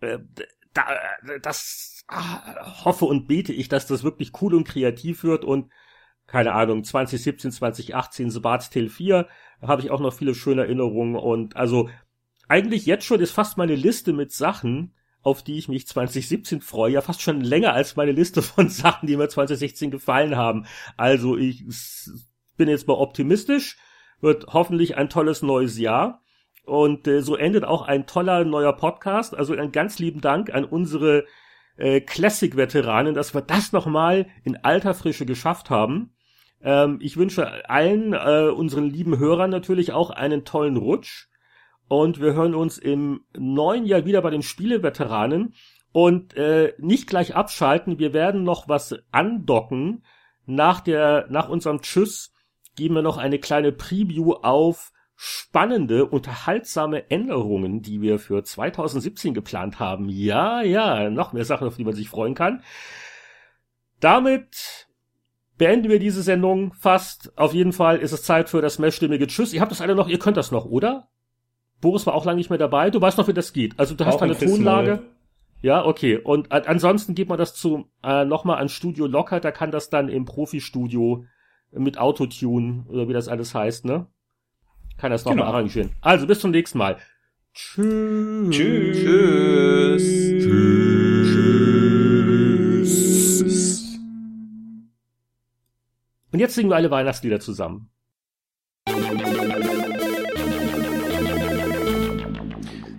äh, 0.00 0.18
da, 0.72 0.84
das 1.42 2.04
ah, 2.08 2.84
hoffe 2.84 3.06
und 3.06 3.26
bete 3.26 3.52
ich, 3.52 3.68
dass 3.68 3.86
das 3.86 4.04
wirklich 4.04 4.32
cool 4.40 4.54
und 4.54 4.68
kreativ 4.68 5.24
wird 5.24 5.44
und 5.44 5.70
keine 6.26 6.52
Ahnung, 6.52 6.82
2017, 6.82 7.52
2018, 7.52 8.30
The 8.30 8.40
Bard's 8.40 8.70
Tale 8.70 8.88
4, 8.88 9.28
habe 9.62 9.82
ich 9.82 9.90
auch 9.90 10.00
noch 10.00 10.12
viele 10.12 10.34
schöne 10.34 10.62
Erinnerungen 10.62 11.14
und 11.14 11.56
also 11.56 11.88
eigentlich 12.48 12.86
jetzt 12.86 13.04
schon 13.04 13.20
ist 13.20 13.30
fast 13.32 13.58
meine 13.58 13.74
Liste 13.74 14.12
mit 14.12 14.32
Sachen, 14.32 14.92
auf 15.26 15.42
die 15.42 15.58
ich 15.58 15.66
mich 15.68 15.88
2017 15.88 16.60
freue, 16.60 16.92
ja 16.92 17.00
fast 17.00 17.20
schon 17.20 17.40
länger 17.40 17.72
als 17.72 17.96
meine 17.96 18.12
Liste 18.12 18.42
von 18.42 18.68
Sachen, 18.70 19.08
die 19.08 19.16
mir 19.16 19.28
2016 19.28 19.90
gefallen 19.90 20.36
haben. 20.36 20.66
Also 20.96 21.36
ich 21.36 21.64
bin 22.56 22.68
jetzt 22.68 22.86
mal 22.86 22.94
optimistisch, 22.94 23.76
wird 24.20 24.46
hoffentlich 24.46 24.96
ein 24.96 25.08
tolles 25.08 25.42
neues 25.42 25.78
Jahr. 25.78 26.22
Und 26.64 27.08
äh, 27.08 27.22
so 27.22 27.34
endet 27.34 27.64
auch 27.64 27.82
ein 27.82 28.06
toller 28.06 28.44
neuer 28.44 28.72
Podcast. 28.72 29.34
Also 29.34 29.52
einen 29.52 29.72
ganz 29.72 29.98
lieben 29.98 30.20
Dank 30.20 30.54
an 30.54 30.64
unsere 30.64 31.24
äh, 31.76 32.00
Classic-Veteranen, 32.00 33.14
dass 33.14 33.34
wir 33.34 33.42
das 33.42 33.72
nochmal 33.72 34.26
in 34.44 34.56
alter 34.62 34.94
Frische 34.94 35.26
geschafft 35.26 35.70
haben. 35.70 36.14
Ähm, 36.62 36.98
ich 37.00 37.16
wünsche 37.16 37.68
allen 37.68 38.12
äh, 38.12 38.48
unseren 38.54 38.88
lieben 38.88 39.18
Hörern 39.18 39.50
natürlich 39.50 39.90
auch 39.90 40.10
einen 40.10 40.44
tollen 40.44 40.76
Rutsch. 40.76 41.26
Und 41.88 42.20
wir 42.20 42.34
hören 42.34 42.54
uns 42.54 42.78
im 42.78 43.24
neuen 43.36 43.86
Jahr 43.86 44.04
wieder 44.04 44.22
bei 44.22 44.30
den 44.30 44.42
Spieleveteranen. 44.42 45.54
Und 45.92 46.36
äh, 46.36 46.74
nicht 46.78 47.06
gleich 47.06 47.34
abschalten, 47.34 47.98
wir 47.98 48.12
werden 48.12 48.44
noch 48.44 48.68
was 48.68 48.94
andocken. 49.12 50.04
Nach 50.44 50.80
der, 50.80 51.26
nach 51.30 51.48
unserem 51.48 51.80
Tschüss 51.80 52.32
geben 52.76 52.96
wir 52.96 53.02
noch 53.02 53.16
eine 53.16 53.38
kleine 53.38 53.72
Preview 53.72 54.32
auf 54.32 54.92
spannende, 55.14 56.04
unterhaltsame 56.04 57.10
Änderungen, 57.10 57.80
die 57.80 58.02
wir 58.02 58.18
für 58.18 58.44
2017 58.44 59.32
geplant 59.32 59.80
haben. 59.80 60.10
Ja, 60.10 60.60
ja, 60.60 61.08
noch 61.08 61.32
mehr 61.32 61.46
Sachen, 61.46 61.66
auf 61.66 61.76
die 61.76 61.84
man 61.84 61.94
sich 61.94 62.10
freuen 62.10 62.34
kann. 62.34 62.62
Damit 63.98 64.88
beenden 65.56 65.90
wir 65.90 65.98
diese 65.98 66.22
Sendung 66.22 66.74
fast. 66.74 67.36
Auf 67.38 67.54
jeden 67.54 67.72
Fall 67.72 67.98
ist 67.98 68.12
es 68.12 68.22
Zeit 68.22 68.50
für 68.50 68.60
das 68.60 68.78
mehrstimmige 68.78 69.26
Tschüss. 69.26 69.54
Ihr 69.54 69.62
habt 69.62 69.72
das 69.72 69.80
alle 69.80 69.94
noch, 69.94 70.08
ihr 70.08 70.18
könnt 70.18 70.36
das 70.36 70.50
noch, 70.50 70.66
oder? 70.66 71.08
Boris 71.80 72.06
war 72.06 72.14
auch 72.14 72.24
lange 72.24 72.38
nicht 72.38 72.50
mehr 72.50 72.58
dabei. 72.58 72.90
Du 72.90 73.00
weißt 73.00 73.18
noch, 73.18 73.28
wie 73.28 73.32
das 73.32 73.52
geht. 73.52 73.78
Also 73.78 73.94
du 73.94 74.04
hast 74.06 74.22
eine 74.22 74.36
Tonlage. 74.36 75.02
Ja, 75.62 75.84
okay. 75.84 76.16
Und 76.18 76.52
ansonsten 76.52 77.14
geht 77.14 77.28
man 77.28 77.38
das 77.38 77.54
zu 77.54 77.86
äh, 78.02 78.24
nochmal 78.24 78.58
an 78.58 78.68
Studio 78.68 79.06
Locker. 79.06 79.40
Da 79.40 79.50
kann 79.50 79.70
das 79.70 79.90
dann 79.90 80.08
im 80.08 80.24
Profi-Studio 80.24 81.24
mit 81.72 81.98
Autotune 81.98 82.84
oder 82.88 83.08
wie 83.08 83.12
das 83.12 83.28
alles 83.28 83.54
heißt, 83.54 83.84
ne? 83.84 84.06
Kann 84.98 85.10
das 85.10 85.24
nochmal 85.24 85.44
genau. 85.44 85.48
arrangieren. 85.48 85.90
Also 86.00 86.26
bis 86.26 86.40
zum 86.40 86.50
nächsten 86.50 86.78
Mal. 86.78 86.96
Tschüss. 87.52 88.54
Tschüss. 88.54 90.02
Tschüss. 90.44 91.06
Und 96.32 96.40
jetzt 96.40 96.54
singen 96.54 96.70
wir 96.70 96.76
alle 96.76 96.90
Weihnachtslieder 96.90 97.40
zusammen. 97.40 97.90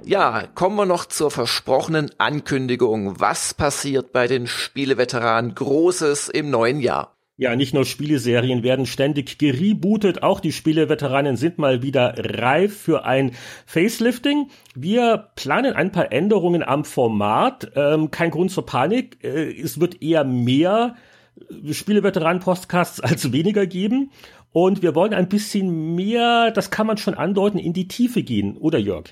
Ja, 0.07 0.47
kommen 0.55 0.77
wir 0.77 0.85
noch 0.85 1.05
zur 1.05 1.31
versprochenen 1.31 2.09
Ankündigung. 2.17 3.19
Was 3.19 3.53
passiert 3.53 4.13
bei 4.13 4.27
den 4.27 4.47
Spieleveteranen 4.47 5.53
Großes 5.53 6.29
im 6.29 6.49
neuen 6.49 6.79
Jahr? 6.79 7.17
Ja, 7.35 7.57
nicht 7.57 7.73
nur 7.73 7.83
Spieleserien 7.83 8.63
werden 8.63 8.85
ständig 8.85 9.37
gerebootet, 9.37 10.23
auch 10.23 10.39
die 10.39 10.53
Spieleveteranen 10.53 11.35
sind 11.35 11.57
mal 11.57 11.81
wieder 11.81 12.15
reif 12.17 12.77
für 12.77 13.03
ein 13.03 13.33
Facelifting. 13.65 14.49
Wir 14.75 15.27
planen 15.35 15.73
ein 15.73 15.91
paar 15.91 16.09
Änderungen 16.13 16.63
am 16.63 16.85
Format. 16.85 17.73
Ähm, 17.75 18.09
kein 18.09 18.31
Grund 18.31 18.51
zur 18.51 18.65
Panik. 18.65 19.21
Äh, 19.25 19.61
es 19.61 19.81
wird 19.81 20.01
eher 20.01 20.23
mehr 20.23 20.95
Spieleveteranen-Podcasts 21.69 23.01
als 23.01 23.33
weniger 23.33 23.67
geben. 23.67 24.11
Und 24.53 24.81
wir 24.81 24.95
wollen 24.95 25.13
ein 25.13 25.27
bisschen 25.27 25.95
mehr, 25.95 26.51
das 26.51 26.71
kann 26.71 26.87
man 26.87 26.97
schon 26.97 27.13
andeuten, 27.13 27.59
in 27.59 27.73
die 27.73 27.89
Tiefe 27.89 28.23
gehen, 28.23 28.55
oder 28.55 28.79
Jörg? 28.79 29.11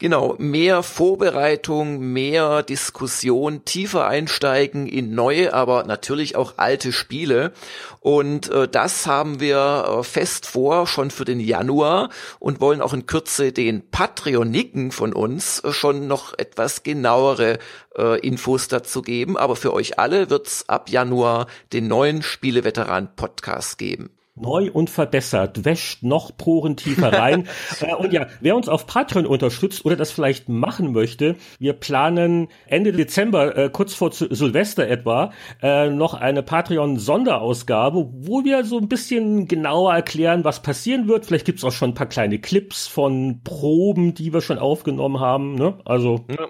Genau, 0.00 0.34
mehr 0.38 0.82
Vorbereitung, 0.82 2.00
mehr 2.00 2.64
Diskussion, 2.64 3.64
tiefer 3.64 4.06
einsteigen 4.06 4.88
in 4.88 5.14
neue, 5.14 5.54
aber 5.54 5.84
natürlich 5.84 6.34
auch 6.34 6.54
alte 6.56 6.92
Spiele. 6.92 7.52
Und 8.00 8.50
äh, 8.50 8.66
das 8.66 9.06
haben 9.06 9.38
wir 9.38 10.00
äh, 10.00 10.02
fest 10.02 10.46
vor, 10.46 10.88
schon 10.88 11.12
für 11.12 11.24
den 11.24 11.38
Januar 11.38 12.10
und 12.40 12.60
wollen 12.60 12.82
auch 12.82 12.92
in 12.92 13.06
Kürze 13.06 13.52
den 13.52 13.88
Patreoniken 13.90 14.90
von 14.90 15.12
uns 15.12 15.60
äh, 15.60 15.72
schon 15.72 16.08
noch 16.08 16.36
etwas 16.36 16.82
genauere 16.82 17.58
äh, 17.96 18.18
Infos 18.18 18.66
dazu 18.66 19.00
geben. 19.00 19.36
Aber 19.36 19.54
für 19.54 19.72
euch 19.72 19.98
alle 19.98 20.28
wird's 20.28 20.68
ab 20.68 20.90
Januar 20.90 21.46
den 21.72 21.86
neuen 21.86 22.22
Spieleveteran-Podcast 22.22 23.78
geben 23.78 24.10
neu 24.36 24.70
und 24.72 24.90
verbessert, 24.90 25.64
wäscht 25.64 26.02
noch 26.02 26.36
porentiefer 26.36 27.12
rein. 27.12 27.46
äh, 27.80 27.94
und 27.94 28.12
ja, 28.12 28.26
wer 28.40 28.56
uns 28.56 28.68
auf 28.68 28.86
Patreon 28.86 29.26
unterstützt 29.26 29.84
oder 29.84 29.96
das 29.96 30.10
vielleicht 30.10 30.48
machen 30.48 30.92
möchte, 30.92 31.36
wir 31.58 31.74
planen 31.74 32.48
Ende 32.66 32.92
Dezember, 32.92 33.56
äh, 33.56 33.70
kurz 33.70 33.94
vor 33.94 34.10
Silvester 34.12 34.88
etwa, 34.88 35.32
äh, 35.62 35.88
noch 35.88 36.14
eine 36.14 36.42
Patreon-Sonderausgabe, 36.42 38.10
wo 38.12 38.44
wir 38.44 38.64
so 38.64 38.78
ein 38.78 38.88
bisschen 38.88 39.46
genauer 39.46 39.94
erklären, 39.94 40.44
was 40.44 40.62
passieren 40.62 41.06
wird. 41.06 41.26
Vielleicht 41.26 41.46
gibt's 41.46 41.64
auch 41.64 41.72
schon 41.72 41.90
ein 41.90 41.94
paar 41.94 42.08
kleine 42.08 42.40
Clips 42.40 42.88
von 42.88 43.40
Proben, 43.44 44.14
die 44.14 44.32
wir 44.32 44.40
schon 44.40 44.58
aufgenommen 44.58 45.20
haben. 45.20 45.54
Ne? 45.54 45.78
Also. 45.84 46.24
Ja. 46.28 46.48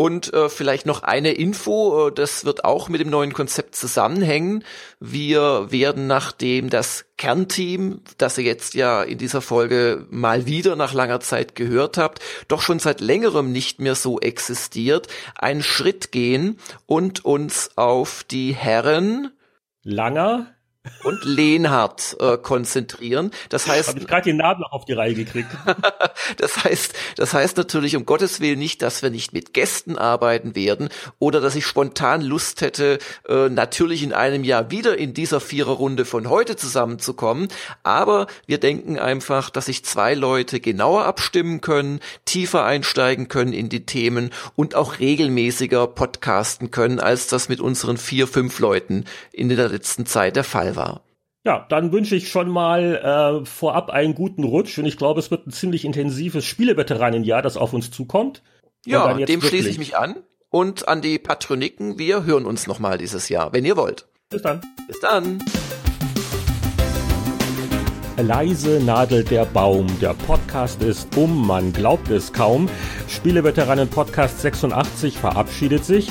Und 0.00 0.32
äh, 0.32 0.48
vielleicht 0.48 0.86
noch 0.86 1.02
eine 1.02 1.32
Info, 1.32 2.08
äh, 2.08 2.10
das 2.10 2.46
wird 2.46 2.64
auch 2.64 2.88
mit 2.88 3.02
dem 3.02 3.10
neuen 3.10 3.34
Konzept 3.34 3.76
zusammenhängen. 3.76 4.64
Wir 4.98 5.70
werden, 5.70 6.06
nachdem 6.06 6.70
das 6.70 7.04
Kernteam, 7.18 8.00
das 8.16 8.38
ihr 8.38 8.44
jetzt 8.44 8.72
ja 8.72 9.02
in 9.02 9.18
dieser 9.18 9.42
Folge 9.42 10.06
mal 10.08 10.46
wieder 10.46 10.74
nach 10.74 10.94
langer 10.94 11.20
Zeit 11.20 11.54
gehört 11.54 11.98
habt, 11.98 12.20
doch 12.48 12.62
schon 12.62 12.78
seit 12.78 13.02
längerem 13.02 13.52
nicht 13.52 13.82
mehr 13.82 13.94
so 13.94 14.18
existiert, 14.20 15.08
einen 15.34 15.62
Schritt 15.62 16.12
gehen 16.12 16.56
und 16.86 17.26
uns 17.26 17.72
auf 17.76 18.24
die 18.24 18.54
Herren 18.54 19.32
Langer, 19.82 20.46
und 21.04 21.24
Lehnhardt 21.24 22.16
äh, 22.20 22.38
konzentrieren. 22.38 23.30
Das 23.50 23.66
heißt, 23.66 23.88
habe 23.88 23.98
ich 23.98 24.06
gerade 24.06 24.24
den 24.24 24.38
Namen 24.38 24.60
noch 24.60 24.72
auf 24.72 24.86
die 24.86 24.94
Reihe 24.94 25.14
gekriegt. 25.14 25.48
das 26.38 26.64
heißt, 26.64 26.94
das 27.16 27.34
heißt 27.34 27.56
natürlich 27.58 27.96
um 27.96 28.06
Gottes 28.06 28.40
willen 28.40 28.58
nicht, 28.58 28.80
dass 28.80 29.02
wir 29.02 29.10
nicht 29.10 29.32
mit 29.34 29.52
Gästen 29.52 29.98
arbeiten 29.98 30.54
werden 30.54 30.88
oder 31.18 31.40
dass 31.40 31.54
ich 31.54 31.66
spontan 31.66 32.22
Lust 32.22 32.62
hätte, 32.62 32.98
äh, 33.28 33.50
natürlich 33.50 34.02
in 34.02 34.14
einem 34.14 34.42
Jahr 34.42 34.70
wieder 34.70 34.96
in 34.96 35.12
dieser 35.12 35.40
Viererrunde 35.40 36.06
von 36.06 36.30
heute 36.30 36.56
zusammenzukommen. 36.56 37.48
Aber 37.82 38.26
wir 38.46 38.58
denken 38.58 38.98
einfach, 38.98 39.50
dass 39.50 39.66
sich 39.66 39.84
zwei 39.84 40.14
Leute 40.14 40.60
genauer 40.60 41.04
abstimmen 41.04 41.60
können, 41.60 42.00
tiefer 42.24 42.64
einsteigen 42.64 43.28
können 43.28 43.52
in 43.52 43.68
die 43.68 43.84
Themen 43.84 44.30
und 44.56 44.74
auch 44.74 44.98
regelmäßiger 44.98 45.86
podcasten 45.86 46.70
können, 46.70 47.00
als 47.00 47.26
das 47.26 47.50
mit 47.50 47.60
unseren 47.60 47.98
vier, 47.98 48.26
fünf 48.26 48.58
Leuten 48.60 49.04
in 49.30 49.50
der 49.50 49.68
letzten 49.68 50.06
Zeit 50.06 50.36
der 50.36 50.44
Fall 50.44 50.76
war. 50.76 50.79
Ja, 51.44 51.66
dann 51.70 51.90
wünsche 51.90 52.16
ich 52.16 52.28
schon 52.28 52.50
mal 52.50 53.40
äh, 53.42 53.46
vorab 53.46 53.88
einen 53.90 54.14
guten 54.14 54.44
Rutsch 54.44 54.78
und 54.78 54.84
ich 54.84 54.98
glaube, 54.98 55.20
es 55.20 55.30
wird 55.30 55.46
ein 55.46 55.52
ziemlich 55.52 55.84
intensives 55.84 56.44
Spieleveteranenjahr, 56.44 57.40
das 57.40 57.56
auf 57.56 57.72
uns 57.72 57.90
zukommt. 57.90 58.42
Ja, 58.84 59.14
dem 59.14 59.40
schließe 59.40 59.68
ich 59.68 59.78
mich 59.78 59.96
an 59.96 60.16
und 60.50 60.88
an 60.88 61.00
die 61.00 61.18
Patroniken. 61.18 61.98
Wir 61.98 62.24
hören 62.24 62.44
uns 62.44 62.66
nochmal 62.66 62.98
dieses 62.98 63.28
Jahr, 63.28 63.52
wenn 63.52 63.64
ihr 63.64 63.76
wollt. 63.76 64.06
Bis 64.28 64.42
dann. 64.42 64.60
Bis 64.86 65.00
dann. 65.00 65.42
Leise 68.16 68.80
nadelt 68.84 69.30
der 69.30 69.46
Baum. 69.46 69.86
Der 70.00 70.14
Podcast 70.14 70.82
ist 70.82 71.16
um, 71.16 71.46
man 71.46 71.72
glaubt 71.72 72.10
es 72.10 72.32
kaum. 72.32 72.68
Spieleveteranen 73.08 73.88
Podcast 73.88 74.40
86 74.40 75.16
verabschiedet 75.16 75.84
sich. 75.84 76.10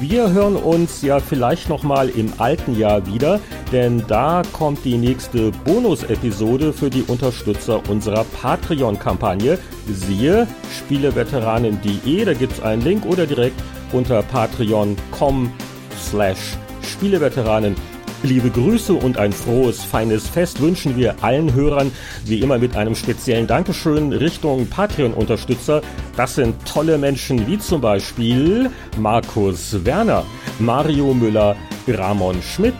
Wir 0.00 0.32
hören 0.32 0.56
uns 0.56 1.02
ja 1.02 1.20
vielleicht 1.20 1.68
noch 1.68 1.82
mal 1.82 2.08
im 2.08 2.32
alten 2.38 2.74
Jahr 2.74 3.06
wieder. 3.06 3.38
denn 3.70 4.02
da 4.08 4.42
kommt 4.52 4.84
die 4.84 4.96
nächste 4.96 5.52
Bonus-Episode 5.64 6.72
für 6.72 6.88
die 6.88 7.02
Unterstützer 7.02 7.82
unserer 7.88 8.24
Patreon-Kampagne. 8.24 9.58
Siehe 9.86 10.48
spieleveteranen.de, 10.78 12.24
da 12.24 12.32
gibt's 12.32 12.60
einen 12.62 12.82
Link 12.82 13.04
oder 13.04 13.26
direkt 13.26 13.62
unter 13.92 14.22
patreon.com 14.22 15.52
slash 15.98 16.56
Spieleveteranen. 16.82 17.76
Liebe 18.22 18.50
Grüße 18.50 18.92
und 18.92 19.16
ein 19.16 19.32
frohes, 19.32 19.82
feines 19.82 20.28
Fest 20.28 20.60
wünschen 20.60 20.94
wir 20.94 21.24
allen 21.24 21.54
Hörern, 21.54 21.90
wie 22.26 22.40
immer 22.40 22.58
mit 22.58 22.76
einem 22.76 22.94
speziellen 22.94 23.46
Dankeschön 23.46 24.12
Richtung 24.12 24.66
Patreon-Unterstützer. 24.66 25.80
Das 26.16 26.34
sind 26.34 26.54
tolle 26.66 26.98
Menschen 26.98 27.46
wie 27.46 27.58
zum 27.58 27.80
Beispiel 27.80 28.70
Markus 28.98 29.86
Werner, 29.86 30.26
Mario 30.58 31.14
Müller, 31.14 31.56
Ramon 31.88 32.42
Schmidt, 32.42 32.74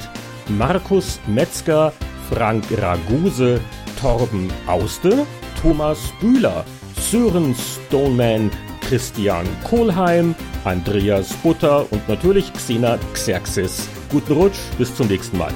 Markus 0.48 1.18
Metzger, 1.26 1.94
Frank 2.30 2.64
Raguse, 2.76 3.60
Torben 3.98 4.52
Auste, 4.66 5.26
Thomas 5.62 6.12
Bühler, 6.20 6.66
Sören 7.00 7.54
Stoneman, 7.54 8.50
Christian 8.86 9.46
Kohlheim, 9.64 10.34
Andreas 10.64 11.32
Butter 11.42 11.90
und 11.90 12.06
natürlich 12.10 12.52
Xena 12.52 12.98
Xerxes. 13.14 13.88
Guten 14.10 14.32
Rutsch, 14.32 14.58
bis 14.76 14.92
zum 14.92 15.06
nächsten 15.06 15.38
Mal. 15.38 15.54